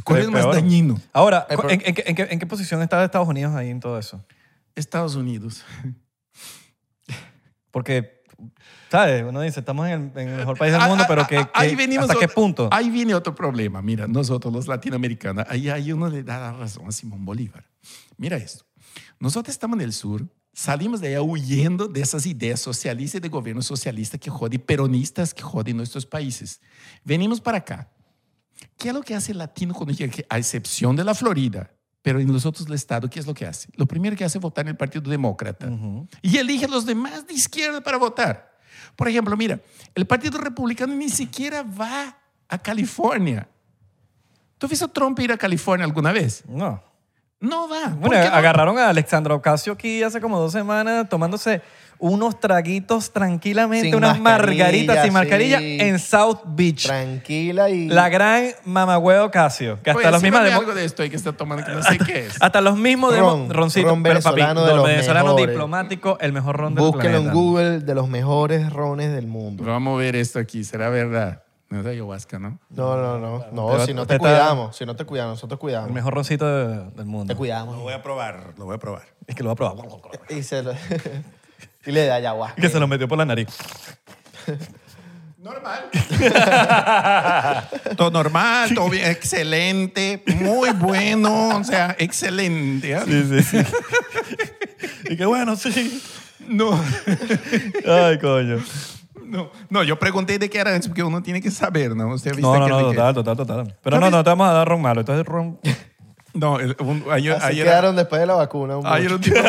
¿Cuál 0.05 0.21
es 0.23 0.31
más 0.31 0.43
Peor. 0.43 0.55
dañino? 0.55 1.01
Ahora, 1.13 1.47
Eh, 1.51 1.57
pero- 1.57 1.71
¿en, 1.71 1.83
en 1.85 1.95
qué- 1.95 2.05
en 2.07 2.15
qué, 2.15 2.23
en 2.31 2.39
qué 2.39 2.47
posición 2.47 2.83
estaba 2.83 3.05
Estados 3.05 3.29
Unidos 3.29 3.55
ahí 3.55 3.71
en 3.71 3.81
todo 3.81 3.99
eso? 3.99 4.25
Estados 4.75 5.15
Unidos. 5.15 5.65
Porque, 7.71 8.23
¿sabes? 8.91 9.25
Uno 9.27 9.41
dice, 9.41 9.61
estamos 9.61 9.87
en 9.89 10.13
el, 10.15 10.19
en 10.23 10.29
el 10.29 10.37
mejor 10.39 10.57
país 10.59 10.73
del 10.73 10.83
mundo, 10.83 11.05
ah, 11.05 11.09
pero 11.09 11.23
ah, 11.23 11.27
que, 11.27 11.45
ahí 11.55 11.71
que- 11.71 11.77
venimos 11.77 12.05
¿hasta 12.09 12.19
qué 12.19 12.27
otro- 12.27 12.35
punto? 12.35 12.69
Ahí 12.71 12.91
viene 12.91 13.15
otro 13.15 13.35
problema. 13.35 13.83
Mira, 13.83 14.07
nosotros 14.07 14.53
los 14.53 14.69
latinoamericanos, 14.69 15.45
ahí, 15.49 15.69
ahí 15.69 15.93
uno 15.93 16.09
le 16.09 16.23
da 16.23 16.39
la 16.39 16.53
razón 16.53 16.87
a 16.89 16.93
Simón 16.93 17.25
Bolívar. 17.25 17.65
Mira 18.17 18.37
esto. 18.37 18.65
Nosotros 19.19 19.53
estamos 19.55 19.77
en 19.79 19.83
el 19.85 19.93
sur 19.93 20.27
salimos 20.57 21.01
de 21.01 21.09
allá 21.09 21.23
huyendo 21.23 21.89
de 21.89 22.01
esas 22.01 22.27
ideas 22.27 22.61
socialistas 22.61 23.19
y 23.19 23.23
de 23.23 23.29
gobierno 23.29 23.61
socialista 23.61 24.19
que 24.19 24.31
joden, 24.31 24.61
peronistas 24.61 25.35
que 25.35 25.43
joden 25.43 25.77
nuestros 25.77 26.07
países. 26.07 26.61
Venimos 27.03 27.41
para 27.41 27.59
acá. 27.59 27.91
¿Qué 28.77 28.89
es 28.89 28.95
lo 28.95 29.03
que 29.03 29.15
hace 29.15 29.33
el 29.33 29.39
latino 29.39 29.75
cuando 29.75 29.93
llega? 29.95 30.13
A 30.29 30.39
excepción 30.39 30.97
de 30.97 31.05
la 31.05 31.15
Florida, 31.15 31.71
pero 32.03 32.21
en 32.21 32.33
los 32.33 32.45
otros 32.47 32.69
estados, 32.71 33.11
¿qué 33.11 33.21
es 33.21 33.27
lo 33.27 33.35
que 33.35 33.47
hace? 33.47 33.69
Lo 33.77 33.87
primero 33.87 34.17
que 34.17 34.25
hace 34.25 34.39
es 34.39 34.43
votar 34.43 34.65
en 34.65 34.71
el 34.71 34.77
Partido 34.77 35.11
Demócrata. 35.11 35.69
Y 36.23 36.37
elige 36.39 36.67
a 36.67 36.69
los 36.69 36.85
demás 36.85 37.27
de 37.27 37.35
izquierda 37.35 37.81
para 37.81 37.97
votar. 37.97 38.53
Por 38.97 39.09
ejemplo, 39.09 39.37
mira, 39.37 39.61
el 39.95 40.07
Partido 40.07 40.39
Republicano 40.39 40.95
ni 40.95 41.09
siquiera 41.09 41.63
va 41.63 42.17
a 42.49 42.59
California. 42.59 43.49
¿Tú 44.59 44.67
has 44.67 44.71
visto 44.71 44.85
a 44.87 44.89
Trump 44.89 45.19
ir 45.21 45.33
a 45.33 45.37
California 45.37 45.85
alguna 45.85 46.13
vez? 46.13 46.45
No. 46.47 46.83
No 47.41 47.69
va. 47.69 47.91
¿Por 47.91 48.09
Bueno, 48.09 48.25
no? 48.25 48.35
agarraron 48.35 48.79
a 48.79 48.89
Alexandra 48.89 49.35
Ocasio 49.35 49.73
aquí 49.73 50.03
hace 50.03 50.21
como 50.21 50.39
dos 50.39 50.53
semanas 50.53 51.09
tomándose 51.09 51.61
unos 51.99 52.39
traguitos 52.41 53.13
tranquilamente, 53.13 53.87
Sin 53.87 53.95
unas 53.95 54.19
margaritas 54.21 55.03
sin 55.05 55.13
mascarilla 55.13 55.59
sí. 55.59 55.79
en 55.81 55.99
South 55.99 56.39
Beach. 56.45 56.87
Tranquila 56.87 57.71
y... 57.71 57.89
La 57.89 58.09
gran 58.09 58.49
mamagüeo 58.65 59.27
Ocasio, 59.27 59.81
que 59.83 59.91
hasta 59.91 60.01
Oye, 60.03 60.11
los 60.11 60.23
mismos 60.23 60.43
demo- 60.45 60.59
algo 60.61 60.75
de 60.75 60.85
esto 60.85 61.03
ahí 61.03 61.11
que 61.11 61.17
está 61.17 61.33
tomando 61.33 61.65
que 61.65 61.73
no 61.73 61.83
sé 61.83 61.99
qué 61.99 62.27
es. 62.27 62.43
hasta 62.43 62.61
los 62.61 62.77
mismos 62.77 63.17
Ron, 63.17 63.49
demo- 63.49 63.53
roncitos, 63.55 63.91
ron 63.91 64.03
pero 64.03 64.21
papi, 64.21 64.37
venezolano 64.41 64.67
de 64.67 64.75
los 64.75 64.87
venezolano 64.87 65.25
mejores. 65.27 65.49
diplomático, 65.49 66.19
el 66.21 66.33
mejor 66.33 66.57
ron 66.57 66.75
del 66.75 66.85
Búsquenlo 66.85 67.19
en 67.19 67.23
planeta. 67.25 67.33
Google 67.35 67.81
de 67.81 67.95
los 67.95 68.09
mejores 68.09 68.71
rones 68.73 69.13
del 69.15 69.27
mundo. 69.27 69.65
Vamos 69.65 69.95
a 69.95 69.99
ver 69.99 70.17
esto 70.17 70.39
aquí, 70.39 70.65
será 70.65 70.89
verdad. 70.91 71.43
No 71.71 71.81
es 71.81 71.87
ayahuasca, 71.87 72.39
¿no? 72.39 72.59
No, 72.71 72.97
no, 72.97 73.19
no. 73.19 73.45
No, 73.51 73.69
Pero 73.73 73.87
si 73.87 73.95
no 73.95 74.03
te 74.03 74.09
te 74.09 74.15
está- 74.17 74.29
cuidamos, 74.29 74.77
si 74.77 74.85
no 74.85 74.95
te 74.95 75.05
cuidamos, 75.07 75.37
nosotros 75.37 75.57
El 75.57 75.61
cuidamos. 75.61 75.91
mejor 75.91 76.15
roncito 76.15 76.47
de- 76.47 76.91
del 76.91 77.07
mundo. 77.07 77.33
Te 77.33 77.37
cuidamos. 77.37 77.77
Lo 77.77 77.83
voy 77.83 77.95
a 77.95 78.03
probar, 78.03 78.53
lo 78.59 78.67
voy 78.67 78.75
a 78.77 78.79
probar. 78.79 79.03
Es 79.27 79.35
que 79.35 79.43
lo 79.43 79.49
va 79.49 79.53
a 79.55 79.57
probar. 79.57 79.87
Y, 80.29 80.43
se 80.43 80.63
lo- 80.63 80.73
y 81.87 81.93
le 81.93 82.07
da 82.07 82.17
ayahuasca. 82.17 82.61
Que 82.61 82.69
se 82.69 82.79
lo 82.81 82.87
metió 82.89 83.07
por 83.09 83.17
la 83.19 83.25
nariz. 83.25 83.49
Normal. 85.39 85.91
todo 87.97 88.11
normal, 88.11 88.75
todo 88.75 88.89
bien, 88.89 89.11
excelente, 89.11 90.23
muy 90.41 90.71
bueno, 90.71 91.59
o 91.59 91.65
sea, 91.65 91.95
excelente. 91.99 92.95
¿ah? 92.95 93.05
Sí, 93.07 93.25
sí, 93.29 93.43
sí. 93.43 93.59
y 95.11 95.17
que 95.17 95.27
bueno, 95.27 95.55
sí. 95.57 96.03
No, 96.49 96.79
Ay, 97.87 98.19
coño. 98.19 98.59
no, 99.27 99.51
no, 99.69 99.83
yo 99.83 99.99
pregunté 99.99 100.39
de 100.39 100.49
qué 100.49 100.59
era 100.61 100.71
antes 100.75 100.89
porque 100.89 101.03
uno 101.03 101.23
tiene 101.23 101.43
que 101.43 101.51
saber, 101.51 101.95
¿no? 101.95 102.09
Usted 102.15 102.33
ha 102.33 102.35
visto 102.35 102.53
No, 102.53 102.59
no, 102.59 102.65
que 102.67 102.71
no, 102.71 102.79
qué- 102.91 102.97
total, 102.97 103.15
total, 103.15 103.37
total. 103.37 103.77
Pero 103.83 104.01
no, 104.01 104.11
no 104.11 104.25
te 104.25 104.31
vamos 104.31 104.49
a 104.49 104.53
dar 104.53 104.67
ron 104.69 104.81
malo. 104.81 105.01
Esto 105.01 105.19
es 105.19 105.27
ron. 105.27 105.59
No, 106.35 106.59
el- 106.59 106.77
un- 106.81 107.05
ayer, 107.13 107.33
Así 107.35 107.47
ayer- 107.47 107.65
quedaron 107.65 107.95
después 107.97 108.21
de 108.21 108.27
la 108.27 108.35
vacuna. 108.35 108.77
un 108.77 108.87
ayer 108.87 109.11
mucho. 109.13 109.31
un 109.31 109.37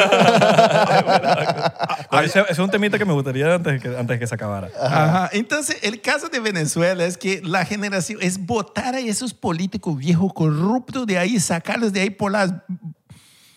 Ese, 2.24 2.40
ese 2.42 2.52
es 2.52 2.60
un 2.60 2.70
temita 2.70 2.98
que 2.98 3.06
me 3.06 3.14
gustaría 3.14 3.56
antes 3.56 3.82
que, 3.82 3.88
antes 3.98 4.20
que 4.20 4.28
se 4.28 4.36
acabara. 4.36 4.70
Ajá. 4.80 5.30
Entonces, 5.34 5.78
el 5.82 6.00
caso 6.02 6.30
de 6.30 6.40
Venezuela 6.40 7.04
es 7.06 7.18
que 7.18 7.42
la 7.44 7.66
generación 7.66 8.20
es 8.22 8.38
votar 8.46 8.96
a 8.96 9.00
esos 9.00 9.34
políticos 9.34 9.98
viejos 9.98 10.32
corruptos 10.34 11.06
de 11.08 11.18
ahí, 11.18 11.40
sacarlos 11.40 11.92
de 11.92 12.02
ahí 12.02 12.10
por 12.12 12.32
las, 12.32 12.54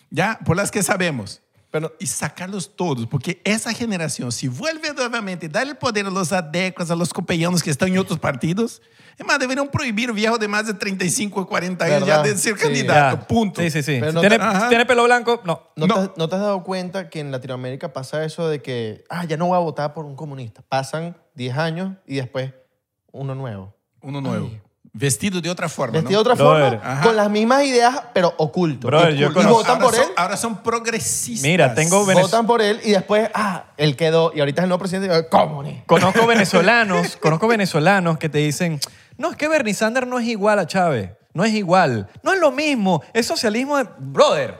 ya, 0.09 0.39
por 0.45 0.55
las 0.57 0.71
que 0.71 0.81
sabemos. 0.83 1.41
Pero- 1.71 1.95
y 1.99 2.07
sacarlos 2.07 2.75
todos, 2.75 3.05
porque 3.05 3.41
esa 3.43 3.71
generación, 3.73 4.31
si 4.31 4.47
vuelve 4.47 4.91
nuevamente, 4.93 5.47
darle 5.47 5.73
el 5.73 5.77
poder 5.77 6.07
a 6.07 6.09
los 6.09 6.31
adecos, 6.31 6.89
a 6.89 6.95
los 6.95 7.13
copellanos 7.13 7.61
que 7.61 7.69
están 7.69 7.89
en 7.89 7.99
otros 7.99 8.17
partidos, 8.17 8.81
es 9.19 9.25
más, 9.25 9.37
deberían 9.37 9.67
prohibir 9.69 10.11
viejos 10.11 10.39
de 10.39 10.47
más 10.47 10.65
de 10.65 10.73
35 10.73 11.41
o 11.41 11.47
40 11.47 11.85
años 11.85 11.99
ya 12.07 12.17
¿Verdad? 12.17 12.23
de 12.23 12.37
ser 12.39 12.55
Sí. 12.57 12.63
candidato, 12.63 13.17
Ya. 13.17 13.27
punto. 13.27 13.61
Sí, 13.61 13.69
sí, 13.69 13.83
sí. 13.83 13.97
Pero 13.99 14.11
Si 14.11 14.15
no 14.15 14.21
tiene, 14.21 14.39
te- 14.39 14.59
si 14.61 14.67
tiene 14.69 14.85
pelo 14.87 15.03
blanco, 15.03 15.41
no. 15.45 15.61
¿No, 15.75 15.85
No. 15.87 16.07
Te, 16.07 16.13
¿No 16.17 16.27
te 16.29 16.35
has 16.35 16.41
dado 16.41 16.63
cuenta 16.63 17.07
que 17.09 17.19
en 17.19 17.31
Latinoamérica 17.31 17.93
pasa 17.93 18.23
eso 18.25 18.47
de 18.49 18.61
que, 18.63 19.03
ah, 19.09 19.25
ya 19.25 19.37
no 19.37 19.45
voy 19.47 19.55
a 19.57 19.59
votar 19.59 19.93
por 19.93 20.05
un 20.05 20.15
comunista? 20.15 20.63
Pasan 20.67 21.17
10 21.35 21.55
años 21.55 21.97
y 22.07 22.15
después 22.15 22.51
uno 23.11 23.35
nuevo. 23.35 23.75
Uno 24.01 24.21
nuevo. 24.21 24.49
Vestido 24.91 25.39
de 25.39 25.49
otra 25.49 25.69
forma. 25.69 25.93
Vestido 25.99 26.23
de 26.23 26.31
otra 26.31 26.35
Brother. 26.35 26.73
forma, 26.79 26.91
Ajá. 26.93 27.01
con 27.03 27.15
las 27.15 27.29
mismas 27.29 27.63
ideas, 27.63 28.01
pero 28.13 28.33
oculto. 28.37 28.87
Brother, 28.87 29.13
y, 29.13 29.17
yo 29.19 29.29
y 29.29 29.33
conozco- 29.33 29.53
votan 29.53 29.71
ahora 29.75 29.85
por 29.85 29.95
son, 29.95 30.03
él. 30.05 30.11
Ahora 30.17 30.37
son 30.37 30.63
progresistas. 30.63 31.43
Mira, 31.47 31.73
tengo 31.75 32.05
Venez- 32.05 32.21
Votan 32.23 32.47
por 32.47 32.61
él 32.61 32.79
y 32.83 32.91
después, 32.91 33.29
ah, 33.33 33.65
él 33.77 33.95
quedó 33.95 34.31
y 34.33 34.39
ahorita 34.39 34.61
es 34.61 34.63
el 34.63 34.69
nuevo 34.69 34.79
presidente. 34.79 35.07
y 35.07 35.17
yo, 35.21 35.29
¿Cómo 35.29 35.61
ni? 35.63 35.81
Conozco 35.85 36.25
venezolanos, 36.27 37.17
conozco 37.17 37.47
venezolanos 37.47 38.17
que 38.17 38.29
te 38.29 38.39
dicen, 38.39 38.79
no, 39.17 39.29
es 39.31 39.35
que 39.37 39.47
Bernie 39.47 39.73
Sanders 39.73 40.07
no 40.07 40.17
es 40.19 40.25
igual 40.27 40.57
a 40.59 40.65
Chávez. 40.65 41.11
No 41.33 41.43
es 41.45 41.53
igual. 41.53 42.09
No 42.23 42.33
es 42.33 42.39
lo 42.39 42.51
mismo. 42.51 43.03
Es 43.13 43.27
socialismo 43.27 43.77
de... 43.77 43.85
Brother, 43.99 44.59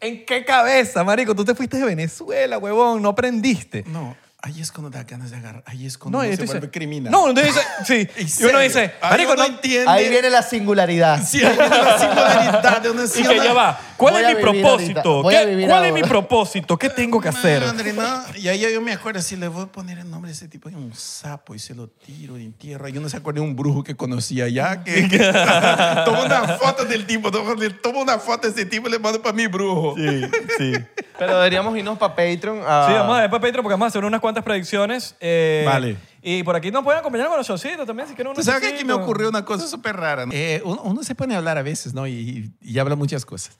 ¿en 0.00 0.26
qué 0.26 0.44
cabeza, 0.44 1.04
marico? 1.04 1.34
Tú 1.34 1.44
te 1.44 1.54
fuiste 1.54 1.78
de 1.78 1.84
Venezuela, 1.84 2.58
huevón. 2.58 3.00
No 3.00 3.10
aprendiste. 3.10 3.84
No, 3.86 4.16
ahí 4.46 4.60
es 4.60 4.70
cuando 4.72 4.90
da 4.90 5.02
ganas 5.04 5.30
de 5.30 5.36
agarrar. 5.38 5.62
Ahí 5.66 5.86
es 5.86 5.98
cuando 5.98 6.18
No, 6.22 6.24
uno 6.26 6.36
se 6.36 6.44
vuelve 6.44 6.70
criminal. 6.70 7.10
No, 7.12 7.24
uno 7.24 7.40
dice, 7.40 7.60
sí. 7.84 8.08
En 8.16 8.26
Y 8.28 8.44
uno 8.50 8.58
dice, 8.60 8.94
Ahí 9.00 9.10
marico, 9.10 9.32
uno 9.32 9.42
no, 9.42 9.48
entiende. 9.54 9.90
Ahí 9.90 10.08
viene 10.08 10.30
la 10.30 10.42
singularidad. 10.42 11.22
Sí, 11.26 11.42
ahí 11.44 11.56
viene 11.56 11.68
la 11.82 11.98
singularidad 11.98 12.80
de 12.82 12.90
una 12.90 13.04
Y 13.04 13.22
que 13.22 13.36
ya 13.44 13.52
va. 13.52 13.80
¿Cuál 13.96 14.12
Voy 14.14 14.22
es 14.22 14.26
a 14.28 14.30
mi 14.30 14.36
vivir 14.44 14.62
propósito? 14.62 15.00
ahorita. 15.00 15.22
Voy 15.22 15.34
a 15.34 15.40
¿Qué- 15.40 15.46
vivir 15.46 15.68
¿Cuál 15.68 15.84
es 15.86 15.92
mi 15.92 16.00
ahora. 16.00 16.08
propósito? 16.10 16.78
¿Qué 16.78 16.90
tengo 16.90 17.20
que 17.20 17.28
hacer? 17.28 17.62
Madre, 17.64 17.92
no. 17.92 18.22
Y 18.38 18.48
ahí 18.48 18.60
yo 18.72 18.80
me 18.80 18.92
acuerdo, 18.92 19.20
si 19.22 19.36
le 19.36 19.48
voy 19.48 19.64
a 19.64 19.66
poner 19.66 19.98
el 19.98 20.10
nombre 20.10 20.28
de 20.30 20.34
ese 20.36 20.48
tipo, 20.48 20.68
es 20.68 20.74
un 20.74 20.94
sapo 20.94 21.54
y 21.54 21.58
se 21.58 21.74
lo 21.74 21.88
tiro 21.88 22.36
en 22.36 22.52
tierra. 22.52 22.88
Yo 22.90 23.00
no 23.00 23.08
se 23.08 23.16
acuerda 23.16 23.40
de 23.40 23.46
un 23.46 23.56
brujo 23.56 23.82
que 23.82 23.96
conocía 23.96 24.44
allá, 24.44 24.84
que 24.84 25.02
toma 26.04 26.22
una 26.24 26.48
foto 26.58 26.84
del 26.84 27.06
tipo, 27.06 27.30
toma, 27.30 27.54
una 28.02 28.18
foto 28.18 28.46
de 28.48 28.52
ese 28.54 28.66
tipo 28.66 28.88
y 28.88 28.92
le 28.92 28.98
mando 28.98 29.20
para 29.22 29.32
mi 29.34 29.46
brujo. 29.46 29.94
Sí, 29.96 30.22
sí. 30.58 30.72
Pero 31.18 31.36
deberíamos 31.38 31.74
irnos 31.78 31.96
para 31.98 32.14
Patreon. 32.14 32.58
a- 32.66 32.86
Sí, 32.88 32.92
vamos 32.92 33.16
a 33.16 33.20
ver 33.22 33.30
para 33.30 33.40
Patreon 33.40 33.62
porque 33.62 33.72
vamos 33.72 33.86
a 33.86 33.88
hacer 33.88 34.04
unas 34.04 34.20
cuantas 34.20 34.35
predicciones. 34.44 35.14
eh, 35.20 35.62
Vale. 35.66 35.96
Y 36.22 36.42
por 36.42 36.56
aquí 36.56 36.70
nos 36.72 36.82
pueden 36.82 36.98
acompañar 37.00 37.28
con 37.28 37.36
los 37.38 37.46
showcitos 37.46 37.86
también, 37.86 38.08
si 38.08 38.14
quieren 38.14 38.32
Tú 38.32 38.38
unos 38.40 38.44
sabes 38.46 38.60
que 38.60 38.66
aquí 38.74 38.84
me 38.84 38.88
showcitos. 38.90 39.02
ocurrió 39.04 39.28
una 39.28 39.44
cosa 39.44 39.66
súper 39.68 39.96
rara. 39.96 40.26
¿no? 40.26 40.32
Eh, 40.32 40.60
uno, 40.64 40.82
uno 40.82 41.02
se 41.04 41.14
pone 41.14 41.34
a 41.34 41.38
hablar 41.38 41.56
a 41.58 41.62
veces, 41.62 41.94
¿no? 41.94 42.06
Y, 42.06 42.52
y 42.60 42.78
habla 42.78 42.96
muchas 42.96 43.24
cosas. 43.24 43.56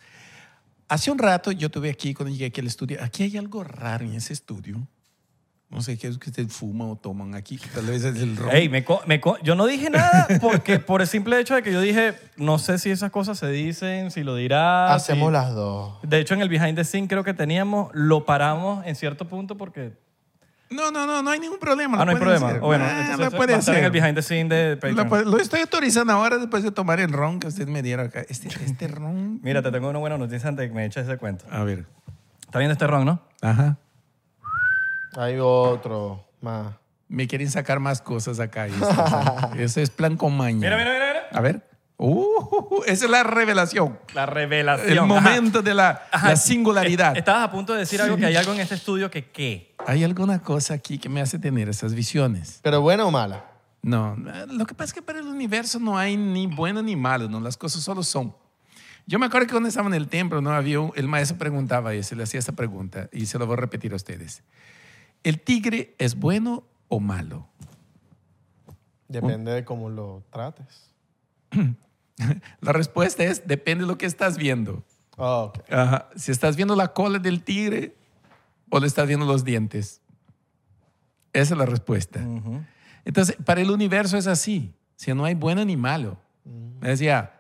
Hace 0.89 1.11
un 1.11 1.18
rato 1.18 1.51
yo 1.53 1.70
tuve 1.70 1.91
aquí, 1.91 2.14
cuando 2.14 2.33
llegué 2.33 2.47
aquí 2.47 2.61
al 2.61 2.66
estudio, 2.66 2.99
aquí 3.03 3.22
hay 3.24 3.37
algo 3.37 3.62
raro 3.64 4.05
en 4.05 4.14
ese 4.14 4.33
estudio. 4.33 4.87
No 5.68 5.83
sé 5.83 5.99
qué 5.99 6.07
es 6.07 6.16
que 6.18 6.31
ustedes 6.31 6.53
fuman 6.53 6.89
o 6.91 6.97
toman 6.97 7.35
aquí, 7.35 7.57
que 7.59 7.66
tal 7.68 7.87
vez 7.87 8.05
es 8.05 8.16
el 8.22 8.37
ron. 8.37 8.55
Ey, 8.55 8.68
me 8.68 8.85
co- 8.85 9.03
me 9.05 9.20
co- 9.20 9.37
yo 9.43 9.57
no 9.57 9.66
dije 9.66 9.91
nada 9.91 10.29
porque 10.41 10.79
por 10.79 11.01
el 11.01 11.09
simple 11.09 11.41
hecho 11.41 11.57
de 11.57 11.62
que 11.64 11.72
yo 11.72 11.81
dije, 11.81 12.14
no 12.37 12.61
sé 12.61 12.79
si 12.79 12.91
esas 12.91 13.11
cosas 13.11 13.37
se 13.39 13.49
dicen, 13.49 14.12
si 14.12 14.22
lo 14.22 14.37
dirá. 14.37 14.95
Hacemos 14.95 15.29
si- 15.29 15.33
las 15.33 15.53
dos. 15.55 15.99
De 16.05 16.20
hecho, 16.20 16.35
en 16.35 16.41
el 16.43 16.49
behind 16.49 16.77
the 16.77 16.85
scene 16.85 17.09
creo 17.09 17.24
que 17.24 17.35
teníamos, 17.35 17.91
lo 17.95 18.24
paramos 18.24 18.87
en 18.87 18.95
cierto 18.95 19.27
punto 19.27 19.57
porque... 19.57 19.93
No, 20.69 20.91
no, 20.91 21.07
no, 21.07 21.23
no 21.23 21.31
hay 21.31 21.39
ningún 21.39 21.59
problema. 21.61 22.01
Ah, 22.01 22.05
no 22.05 22.11
hay 22.11 22.17
lo 22.17 22.21
problema. 22.21 22.49
hacer. 22.49 22.62
O 22.62 22.67
bueno, 22.67 22.85
Ah, 22.87 23.14
lo 23.17 23.25
va 23.25 23.31
puede 23.31 23.55
a 23.55 23.59
estar 23.59 23.75
en 23.77 23.85
el 23.85 23.91
hacer. 23.91 24.03
behind 24.03 24.17
the 24.17 24.23
scene 24.23 24.49
de 24.55 24.71
Lo, 24.75 24.81
Patreon. 24.81 25.09
puede- 25.09 25.25
lo 25.25 25.39
estoy 25.39 25.61
autorizando 25.61 26.12
ahora 26.12 26.39
después 26.39 26.62
de 26.64 26.73
tomar 26.73 26.99
el 26.99 27.12
ron 27.12 27.39
que 27.39 27.47
usted 27.47 27.69
me 27.69 27.83
diera 27.83 28.03
acá. 28.05 28.23
Este, 28.29 28.49
este 28.49 28.89
ron. 28.89 29.41
Mira, 29.43 29.62
te 29.62 29.71
tengo 29.71 29.89
una 29.89 29.99
buena 30.01 30.19
noticia 30.19 30.49
antes 30.49 30.64
de 30.64 30.69
que 30.69 30.75
me 30.75 30.85
eches 30.85 31.07
ese 31.07 31.19
cuento. 31.19 31.45
A 31.51 31.62
ver. 31.62 31.87
¿Está 32.45 32.59
viendo 32.59 32.73
este 32.73 32.87
ron, 32.87 33.05
no? 33.07 33.23
Ajá. 33.43 33.77
Hay 35.17 35.37
otro 35.41 36.27
más. 36.41 36.75
Me 37.09 37.29
quieren 37.29 37.49
sacar 37.51 37.79
más 37.79 38.03
cosas 38.03 38.41
acá. 38.41 38.67
Ese 39.57 39.83
es 39.83 39.91
plan 39.91 40.17
con 40.17 40.37
maña. 40.37 40.59
Mira, 40.59 40.77
mira, 40.77 40.93
mira, 40.93 41.07
mira. 41.07 41.23
A 41.33 41.41
ver. 41.41 41.62
Uh, 41.99 42.82
esa 42.86 43.05
es 43.07 43.11
la 43.11 43.22
revelación. 43.22 43.99
La 44.14 44.26
revelación. 44.26 44.90
El 44.92 44.99
Ajá. 44.99 45.07
momento 45.07 45.62
de 45.62 45.72
la, 45.74 46.03
Ajá. 46.12 46.28
la 46.30 46.36
singularidad. 46.36 47.16
Eh, 47.16 47.20
Estabas 47.20 47.44
a 47.44 47.51
punto 47.51 47.72
de 47.72 47.80
decir 47.80 48.01
algo 48.03 48.16
que 48.16 48.26
hay 48.26 48.36
algo 48.36 48.53
en 48.53 48.61
este 48.61 48.74
estudio 48.74 49.11
que 49.11 49.30
qué. 49.30 49.74
Hay 49.86 50.05
alguna 50.05 50.42
cosa 50.42 50.74
aquí 50.74 50.99
que 50.99 51.09
me 51.09 51.20
hace 51.22 51.38
tener 51.38 51.68
esas 51.70 51.94
visiones. 51.94 52.61
¿Pero 52.62 52.80
buena 52.82 53.07
o 53.07 53.11
mala? 53.11 53.47
No, 53.82 54.16
lo 54.49 54.66
que 54.66 54.74
pasa 54.74 54.88
es 54.88 54.92
que 54.94 55.03
para 55.03 55.20
el 55.20 55.26
universo 55.26 55.78
no 55.78 55.97
hay 55.97 56.16
ni 56.16 56.47
bueno 56.49 56.82
ni 56.82 56.97
malo, 56.97 57.28
¿no? 57.28 57.40
Las 57.40 57.57
cosas 57.57 57.82
solo 57.82 58.03
son. 58.03 58.34
Yo 59.07 59.18
me 59.20 59.26
acuerdo 59.26 59.47
que 59.47 59.53
cuando 59.53 59.68
estaba 59.68 59.86
en 59.88 59.94
el 59.94 60.09
templo, 60.09 60.42
¿no? 60.42 60.51
Había 60.51 60.80
un- 60.80 60.92
el 60.97 61.07
maestro 61.07 61.38
preguntaba 61.38 61.94
eso, 61.94 62.14
le 62.16 62.24
hacía 62.24 62.40
esta 62.40 62.53
pregunta 62.53 63.09
y 63.12 63.26
se 63.26 63.38
lo 63.38 63.47
voy 63.47 63.55
a 63.55 63.61
repetir 63.61 63.92
a 63.92 63.97
ustedes. 63.97 64.42
¿El 65.22 65.40
tigre 65.40 65.94
es 65.99 66.16
bueno 66.16 66.64
o 66.88 66.99
malo? 67.01 67.47
Depende 69.09 69.53
de 69.53 69.64
cómo 69.64 69.88
lo 69.88 70.24
trates. 70.30 70.90
La 72.61 72.73
respuesta 72.73 73.25
es, 73.25 73.47
depende 73.47 73.85
de 73.85 73.89
lo 73.89 73.99
que 73.99 74.07
estás 74.07 74.37
viendo. 74.39 74.85
Ah. 75.19 75.53
Ajá. 75.71 76.09
Si 76.17 76.31
estás 76.33 76.57
viendo 76.57 76.77
la 76.77 76.93
cola 76.93 77.19
del 77.19 77.43
tigre 77.43 77.97
o 78.71 78.81
le 78.81 78.87
estás 78.87 79.07
viendo 79.07 79.27
los 79.27 79.45
dientes. 79.45 80.01
Esa 81.33 81.55
es 81.55 81.59
la 81.59 81.67
respuesta. 81.67 82.21
Entonces, 83.05 83.37
para 83.45 83.61
el 83.61 83.71
universo 83.71 84.17
es 84.17 84.27
así. 84.27 84.75
Si 84.97 85.12
no 85.14 85.25
hay 85.25 85.35
bueno 85.35 85.64
ni 85.64 85.77
malo. 85.77 86.19
Me 86.81 86.89
decía, 86.89 87.33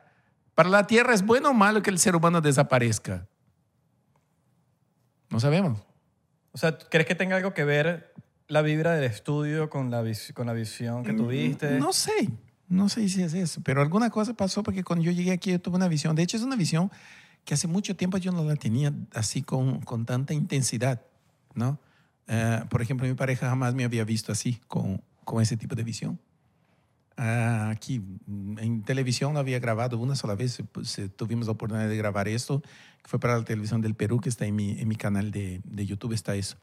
para 0.54 0.68
la 0.68 0.86
Tierra 0.86 1.14
es 1.14 1.24
bueno 1.24 1.50
o 1.50 1.54
malo 1.54 1.82
que 1.82 1.90
el 1.90 1.98
ser 1.98 2.14
humano 2.16 2.40
desaparezca. 2.40 3.26
No 5.30 5.40
sabemos. 5.40 5.80
O 6.52 6.58
sea, 6.58 6.76
¿crees 6.78 7.06
que 7.06 7.14
tenga 7.14 7.36
algo 7.36 7.52
que 7.54 7.64
ver 7.64 8.14
la 8.48 8.62
vibra 8.62 8.92
del 8.94 9.04
estudio 9.04 9.68
con 9.70 9.90
la, 9.90 10.02
vis- 10.02 10.32
con 10.34 10.46
la 10.46 10.52
visión 10.52 11.02
que 11.04 11.12
tuviste? 11.12 11.78
No 11.78 11.92
sé. 11.92 12.30
No 12.68 12.88
sé 12.88 13.08
si 13.08 13.22
es 13.22 13.34
eso. 13.34 13.60
Pero 13.62 13.80
alguna 13.80 14.10
cosa 14.10 14.34
pasó 14.34 14.62
porque 14.62 14.82
cuando 14.82 15.04
yo 15.04 15.12
llegué 15.12 15.32
aquí 15.32 15.56
tuve 15.58 15.76
una 15.76 15.88
visión. 15.88 16.16
De 16.16 16.22
hecho, 16.22 16.36
es 16.36 16.42
una 16.42 16.56
visión 16.56 16.90
que 17.44 17.54
hace 17.54 17.68
mucho 17.68 17.94
tiempo 17.96 18.18
yo 18.18 18.32
no 18.32 18.44
la 18.44 18.56
tenía 18.56 18.92
así 19.12 19.42
con, 19.42 19.80
con 19.80 20.04
tanta 20.04 20.34
intensidad, 20.34 21.02
¿no? 21.54 21.78
Eh, 22.26 22.60
por 22.68 22.82
ejemplo, 22.82 23.06
mi 23.06 23.14
pareja 23.14 23.48
jamás 23.48 23.74
me 23.74 23.84
había 23.84 24.04
visto 24.04 24.32
así, 24.32 24.60
con, 24.66 25.00
con 25.24 25.40
ese 25.40 25.56
tipo 25.56 25.76
de 25.76 25.84
visión. 25.84 26.18
Ah, 27.16 27.70
aquí 27.70 28.02
en 28.58 28.82
televisión 28.82 29.32
lo 29.32 29.38
había 29.38 29.58
grabado 29.58 29.96
una 29.96 30.16
sola 30.16 30.34
vez, 30.34 30.62
pues, 30.72 30.98
eh, 30.98 31.08
tuvimos 31.08 31.46
la 31.46 31.52
oportunidad 31.52 31.88
de 31.88 31.96
grabar 31.96 32.28
esto, 32.28 32.60
que 32.60 33.08
fue 33.08 33.20
para 33.20 33.38
la 33.38 33.44
televisión 33.44 33.80
del 33.80 33.94
Perú, 33.94 34.20
que 34.20 34.28
está 34.28 34.44
en 34.44 34.56
mi, 34.56 34.78
en 34.78 34.88
mi 34.88 34.96
canal 34.96 35.30
de, 35.30 35.60
de 35.64 35.86
YouTube, 35.86 36.12
está 36.12 36.34
eso. 36.34 36.56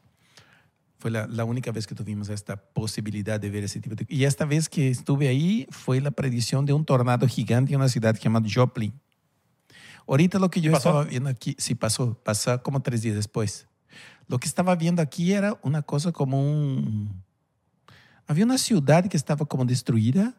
Fue 1.04 1.10
la, 1.10 1.26
la 1.26 1.44
única 1.44 1.70
vez 1.70 1.86
que 1.86 1.94
tuvimos 1.94 2.30
esta 2.30 2.56
posibilidad 2.56 3.38
de 3.38 3.50
ver 3.50 3.62
ese 3.62 3.78
tipo 3.78 3.94
de... 3.94 4.06
Y 4.08 4.24
esta 4.24 4.46
vez 4.46 4.70
que 4.70 4.88
estuve 4.88 5.28
ahí 5.28 5.66
fue 5.68 6.00
la 6.00 6.10
predicción 6.10 6.64
de 6.64 6.72
un 6.72 6.86
tornado 6.86 7.28
gigante 7.28 7.74
en 7.74 7.80
una 7.80 7.90
ciudad 7.90 8.18
llamada 8.18 8.46
Joplin. 8.50 8.98
Ahorita 10.08 10.38
lo 10.38 10.48
que 10.48 10.62
yo 10.62 10.72
¿Pasó? 10.72 10.88
estaba 10.88 11.04
viendo 11.04 11.28
aquí, 11.28 11.56
sí 11.58 11.74
pasó, 11.74 12.18
pasó 12.24 12.62
como 12.62 12.80
tres 12.80 13.02
días 13.02 13.16
después. 13.16 13.68
Lo 14.28 14.38
que 14.38 14.48
estaba 14.48 14.76
viendo 14.76 15.02
aquí 15.02 15.34
era 15.34 15.60
una 15.60 15.82
cosa 15.82 16.10
como 16.10 16.40
un... 16.40 17.22
Había 18.26 18.46
una 18.46 18.56
ciudad 18.56 19.06
que 19.06 19.18
estaba 19.18 19.44
como 19.44 19.66
destruida 19.66 20.34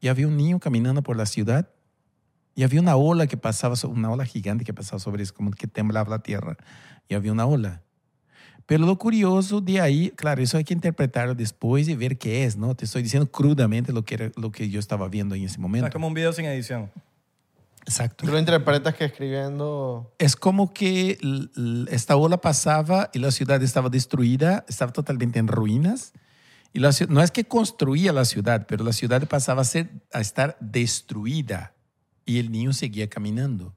y 0.00 0.06
había 0.06 0.28
un 0.28 0.36
niño 0.36 0.60
caminando 0.60 1.02
por 1.02 1.16
la 1.16 1.26
ciudad 1.26 1.68
y 2.54 2.62
había 2.62 2.80
una 2.80 2.94
ola 2.94 3.26
que 3.26 3.36
pasaba, 3.36 3.74
una 3.88 4.12
ola 4.12 4.24
gigante 4.24 4.64
que 4.64 4.72
pasaba 4.72 5.00
sobre 5.00 5.24
eso, 5.24 5.34
como 5.34 5.50
que 5.50 5.66
temblaba 5.66 6.10
la 6.10 6.20
tierra 6.20 6.56
y 7.08 7.14
había 7.14 7.32
una 7.32 7.46
ola. 7.46 7.82
Pero 8.66 8.84
lo 8.84 8.98
curioso 8.98 9.60
de 9.60 9.80
ahí, 9.80 10.10
claro, 10.10 10.42
eso 10.42 10.58
hay 10.58 10.64
que 10.64 10.74
interpretarlo 10.74 11.36
después 11.36 11.88
y 11.88 11.94
ver 11.94 12.18
qué 12.18 12.44
es, 12.44 12.56
¿no? 12.56 12.74
Te 12.74 12.84
estoy 12.84 13.04
diciendo 13.04 13.30
crudamente 13.30 13.92
lo 13.92 14.04
que, 14.04 14.14
era, 14.14 14.32
lo 14.36 14.50
que 14.50 14.68
yo 14.68 14.80
estaba 14.80 15.08
viendo 15.08 15.36
en 15.36 15.44
ese 15.44 15.52
O 15.52 15.54
sea, 15.54 15.62
momento. 15.62 15.86
es 15.86 15.92
como 15.92 16.08
un 16.08 16.14
video 16.14 16.32
sin 16.32 16.46
edición. 16.46 16.90
Exacto. 17.82 18.24
Tú 18.26 18.32
lo 18.32 18.38
interpretas 18.40 18.96
que 18.96 19.04
escribiendo... 19.04 20.12
Es 20.18 20.34
como 20.34 20.74
que 20.74 21.16
esta 21.88 22.16
ola 22.16 22.38
pasaba 22.38 23.08
y 23.14 23.20
la 23.20 23.30
ciudad 23.30 23.62
estaba 23.62 23.88
destruida, 23.88 24.64
estaba 24.68 24.92
totalmente 24.92 25.38
en 25.38 25.46
ruinas. 25.46 26.12
Y 26.72 26.80
la 26.80 26.90
no 27.08 27.22
es 27.22 27.30
que 27.30 27.44
construía 27.44 28.12
la 28.12 28.24
ciudad, 28.24 28.66
pero 28.66 28.84
la 28.84 28.92
ciudad 28.92 29.26
pasaba 29.28 29.62
a, 29.62 29.64
ser, 29.64 29.90
a 30.12 30.20
estar 30.20 30.56
destruida. 30.58 31.74
Y 32.24 32.40
el 32.40 32.50
niño 32.50 32.72
seguía 32.72 33.08
caminando. 33.08 33.76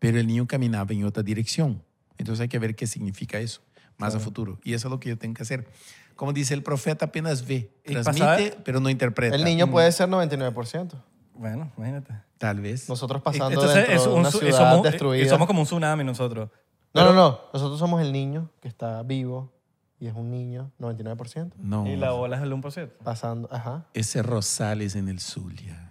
Pero 0.00 0.18
el 0.18 0.26
niño 0.26 0.48
caminaba 0.48 0.92
en 0.92 1.04
otra 1.04 1.22
dirección. 1.22 1.84
Entonces 2.18 2.40
hay 2.40 2.48
que 2.48 2.58
ver 2.58 2.74
qué 2.74 2.88
significa 2.88 3.38
eso 3.38 3.62
más 4.00 4.14
a 4.14 4.20
futuro. 4.20 4.58
Y 4.64 4.74
eso 4.74 4.88
es 4.88 4.90
lo 4.90 4.98
que 5.00 5.10
yo 5.10 5.18
tengo 5.18 5.34
que 5.34 5.42
hacer. 5.42 5.68
Como 6.16 6.32
dice 6.32 6.52
el 6.54 6.62
profeta, 6.62 7.06
apenas 7.06 7.46
ve, 7.46 7.72
transmite, 7.84 8.20
pasaba- 8.26 8.62
pero 8.64 8.80
no 8.80 8.90
interpreta. 8.90 9.34
El 9.36 9.44
niño 9.44 9.70
puede 9.70 9.90
ser 9.92 10.08
99%. 10.08 10.92
Bueno, 11.34 11.70
imagínate. 11.76 12.14
Tal 12.38 12.60
vez. 12.60 12.88
Nosotros 12.88 13.22
pasando 13.22 13.48
Entonces, 13.50 13.74
dentro 13.76 13.94
es 13.94 14.02
de 14.04 14.08
un 14.10 14.20
una 14.20 14.30
su- 14.30 14.38
ciudad 14.38 14.70
somos, 14.72 14.82
destruida. 14.82 15.24
y 15.24 15.28
somos 15.28 15.46
como 15.46 15.60
un 15.60 15.66
tsunami 15.66 16.04
nosotros. 16.04 16.50
No, 16.92 17.04
no, 17.04 17.12
no. 17.14 17.40
Nosotros 17.52 17.78
somos 17.78 18.00
el 18.02 18.12
niño 18.12 18.50
que 18.60 18.68
está 18.68 19.02
vivo 19.02 19.52
y 19.98 20.06
es 20.08 20.14
un 20.14 20.30
niño, 20.30 20.70
99%. 20.78 21.52
No. 21.58 21.86
Y 21.86 21.96
la 21.96 22.12
ola 22.14 22.36
es 22.36 22.42
el 22.42 22.52
1%. 22.52 22.90
Pasando, 23.04 23.48
ajá. 23.52 23.86
Ese 23.94 24.22
Rosales 24.22 24.96
en 24.96 25.08
el 25.08 25.20
Zulia. 25.20 25.89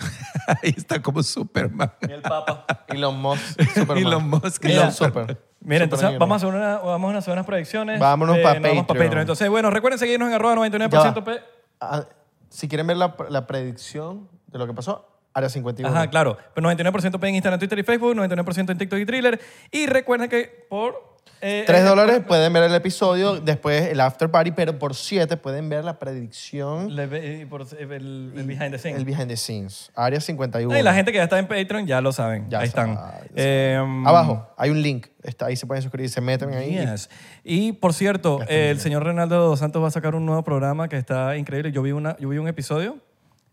Ahí 0.62 0.74
está 0.76 1.00
como 1.00 1.22
Superman. 1.22 1.92
Y 2.08 2.12
el 2.12 2.22
Papa. 2.22 2.66
Elon 2.88 3.20
Musk, 3.20 3.60
Superman. 3.74 3.98
Elon 3.98 4.28
Musk. 4.28 4.64
Elon 4.64 4.76
Mira, 4.76 4.90
Super. 4.90 5.40
Mira, 5.60 5.84
entonces 5.84 6.06
Superman. 6.08 6.18
vamos 6.28 6.42
a 6.42 6.46
hacer, 6.46 6.58
una, 6.58 6.78
vamos 6.78 7.14
a 7.14 7.18
hacer 7.18 7.32
unas 7.32 7.46
predicciones. 7.46 8.00
Vámonos 8.00 8.38
pa' 8.38 8.54
nos 8.54 8.62
vamos 8.62 8.86
pa' 8.86 8.94
Patreon. 8.94 9.20
Entonces, 9.20 9.48
bueno, 9.48 9.70
recuerden 9.70 9.98
seguirnos 9.98 10.28
en 10.28 10.34
arroba 10.34 10.54
99% 10.56 10.90
Ya. 10.90 11.24
P. 11.24 11.40
Ah, 11.80 12.04
si 12.48 12.68
quieren 12.68 12.86
ver 12.86 12.96
la, 12.96 13.14
la 13.28 13.46
predicción 13.46 14.28
de 14.48 14.58
lo 14.58 14.66
que 14.66 14.74
pasó, 14.74 15.06
Área 15.32 15.48
51. 15.48 15.94
Ajá, 15.94 16.08
claro. 16.10 16.36
Pero 16.54 16.68
99% 16.68 17.18
P 17.20 17.28
en 17.28 17.34
Instagram, 17.36 17.60
Twitter 17.60 17.78
y 17.78 17.82
Facebook, 17.82 18.14
99% 18.16 18.70
en 18.70 18.78
TikTok 18.78 18.98
y 18.98 19.06
Thriller. 19.06 19.40
Y 19.70 19.86
recuerden 19.86 20.28
que 20.28 20.66
por... 20.68 21.09
eh, 21.42 21.64
3 21.66 21.80
eh, 21.80 21.84
dólares 21.84 22.20
pueden 22.26 22.52
ver 22.52 22.64
el 22.64 22.74
episodio, 22.74 23.40
después 23.40 23.86
el 23.86 24.00
after 24.00 24.30
party, 24.30 24.50
pero 24.50 24.78
por 24.78 24.94
7 24.94 25.38
pueden 25.38 25.70
ver 25.70 25.84
la 25.84 25.98
predicción, 25.98 26.94
le 26.94 27.40
y 27.40 27.44
por 27.46 27.62
el, 27.78 28.32
el 28.36 28.46
behind 28.46 28.72
the 28.72 28.78
scenes. 28.78 28.98
el 28.98 29.04
behind 29.06 29.28
the 29.28 29.36
scenes. 29.36 29.90
Área 29.94 30.20
51. 30.20 30.78
Y 30.78 30.82
la 30.82 30.92
gente 30.92 31.12
que 31.12 31.18
ya 31.18 31.24
está 31.24 31.38
en 31.38 31.46
Patreon 31.46 31.86
ya 31.86 32.02
lo 32.02 32.12
saben. 32.12 32.50
Ya 32.50 32.60
ahí 32.60 32.68
están. 32.68 32.94
sabe, 32.94 33.30
ya 33.34 33.42
Eh, 33.42 34.02
Abajo 34.04 34.50
hay 34.58 34.68
un 34.68 34.82
link, 34.82 35.06
está, 35.22 35.46
ahí 35.46 35.56
se 35.56 35.66
pueden 35.66 35.82
suscribir, 35.82 36.10
se 36.10 36.20
meten 36.20 36.52
ahí. 36.52 36.78
Yes. 36.78 37.08
Y 37.42 37.72
por 37.72 37.94
cierto, 37.94 38.40
el 38.46 38.78
señor 38.78 39.04
Reinaldo 39.04 39.38
dos 39.38 39.58
Santos 39.60 39.82
va 39.82 39.88
a 39.88 39.92
sacar 39.92 40.14
un 40.14 40.26
nuevo 40.26 40.44
programa 40.44 40.88
que 40.88 40.96
está 40.96 41.36
increíble. 41.38 41.72
Yo 41.72 41.80
vi, 41.80 41.92
una, 41.92 42.18
yo 42.18 42.28
vi 42.28 42.36
un 42.36 42.48
episodio. 42.48 42.98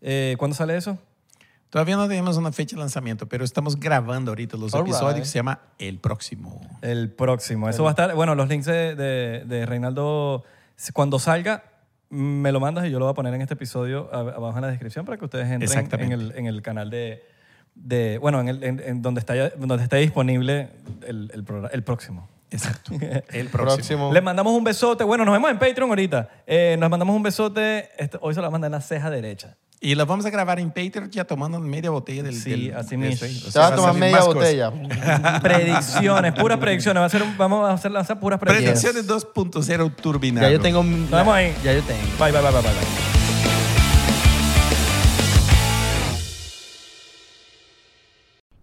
Eh, 0.02 0.36
¿Cuándo 0.38 0.54
sale 0.54 0.76
eso? 0.76 0.98
Todavía 1.70 1.96
no 1.96 2.08
tenemos 2.08 2.36
una 2.36 2.50
fecha 2.50 2.76
de 2.76 2.80
lanzamiento, 2.80 3.28
pero 3.28 3.44
estamos 3.44 3.78
grabando 3.78 4.30
ahorita 4.30 4.56
los 4.56 4.72
All 4.74 4.82
episodios 4.82 5.14
right. 5.14 5.22
que 5.22 5.28
se 5.28 5.38
llama 5.38 5.60
El 5.78 5.98
Próximo. 5.98 6.60
El 6.80 7.10
próximo. 7.10 7.68
Eso 7.68 7.82
va 7.82 7.90
a 7.90 7.92
estar. 7.92 8.14
Bueno, 8.14 8.34
los 8.34 8.48
links 8.48 8.66
de, 8.66 8.94
de, 8.94 9.44
de 9.44 9.66
Reinaldo, 9.66 10.44
cuando 10.94 11.18
salga, 11.18 11.64
me 12.08 12.52
lo 12.52 12.60
mandas 12.60 12.86
y 12.86 12.90
yo 12.90 12.98
lo 12.98 13.04
voy 13.04 13.12
a 13.12 13.14
poner 13.14 13.34
en 13.34 13.42
este 13.42 13.54
episodio 13.54 14.08
abajo 14.12 14.56
en 14.56 14.62
la 14.62 14.68
descripción 14.68 15.04
para 15.04 15.18
que 15.18 15.26
ustedes 15.26 15.50
entren 15.50 16.02
en 16.02 16.12
el, 16.12 16.32
en 16.36 16.46
el 16.46 16.62
canal 16.62 16.88
de. 16.88 17.22
de 17.74 18.16
bueno, 18.16 18.40
en, 18.40 18.48
el, 18.48 18.64
en, 18.64 18.80
en 18.80 19.02
donde, 19.02 19.20
está 19.20 19.34
donde 19.50 19.82
está 19.82 19.96
disponible 19.96 20.70
el, 21.06 21.30
el 21.70 21.82
próximo. 21.82 22.28
Exacto. 22.50 22.92
El 23.32 23.48
próximo. 23.48 23.50
Próximo. 23.76 24.12
Le 24.12 24.20
mandamos 24.20 24.52
un 24.52 24.64
besote. 24.64 25.04
Bueno, 25.04 25.24
nos 25.24 25.32
vemos 25.34 25.50
en 25.50 25.58
Patreon 25.58 25.90
ahorita. 25.90 26.28
Eh, 26.46 26.76
nos 26.78 26.88
mandamos 26.90 27.14
un 27.14 27.22
besote. 27.22 27.90
Este- 27.98 28.18
hoy 28.20 28.34
se 28.34 28.40
lo 28.40 28.50
manda 28.50 28.66
en 28.66 28.72
la 28.72 28.80
ceja 28.80 29.10
derecha. 29.10 29.56
Y 29.80 29.94
lo 29.94 30.04
vamos 30.06 30.26
a 30.26 30.30
grabar 30.30 30.58
en 30.58 30.70
Patreon 30.72 31.08
ya 31.10 31.24
tomando 31.24 31.60
media 31.60 31.90
botella 31.90 32.24
del 32.24 32.34
Sí, 32.34 32.50
del- 32.50 32.76
así 32.76 32.96
de 32.96 32.96
mismo. 32.96 33.28
O 33.28 33.30
Se 33.30 33.52
sea, 33.52 33.62
va 33.62 33.68
a 33.68 33.74
tomar 33.76 33.90
salir 33.94 34.00
media 34.00 34.16
más 34.16 34.24
cosas. 34.26 34.40
botella. 34.42 35.40
predicciones, 35.42 36.32
puras 36.34 36.58
predicciones. 36.58 37.00
Va 37.00 37.04
a 37.06 37.10
ser 37.10 37.22
un- 37.22 37.36
vamos 37.38 37.68
a 37.68 37.74
hacer 37.74 37.92
lanzar 37.92 38.18
puras 38.18 38.40
predicciones. 38.40 38.80
Predicciones 38.82 39.06
2.0 39.06 39.94
turbinado. 39.94 40.46
Ya 40.48 40.52
yo 40.52 40.60
tengo... 40.60 40.82
Nos 40.82 41.10
vemos 41.10 41.32
ahí. 41.34 41.54
Ya 41.62 41.72
yo 41.74 41.82
tengo. 41.82 42.00
Bye, 42.18 42.32
bye, 42.32 42.40
bye, 42.40 42.50
bye, 42.50 42.60
bye. 42.62 43.07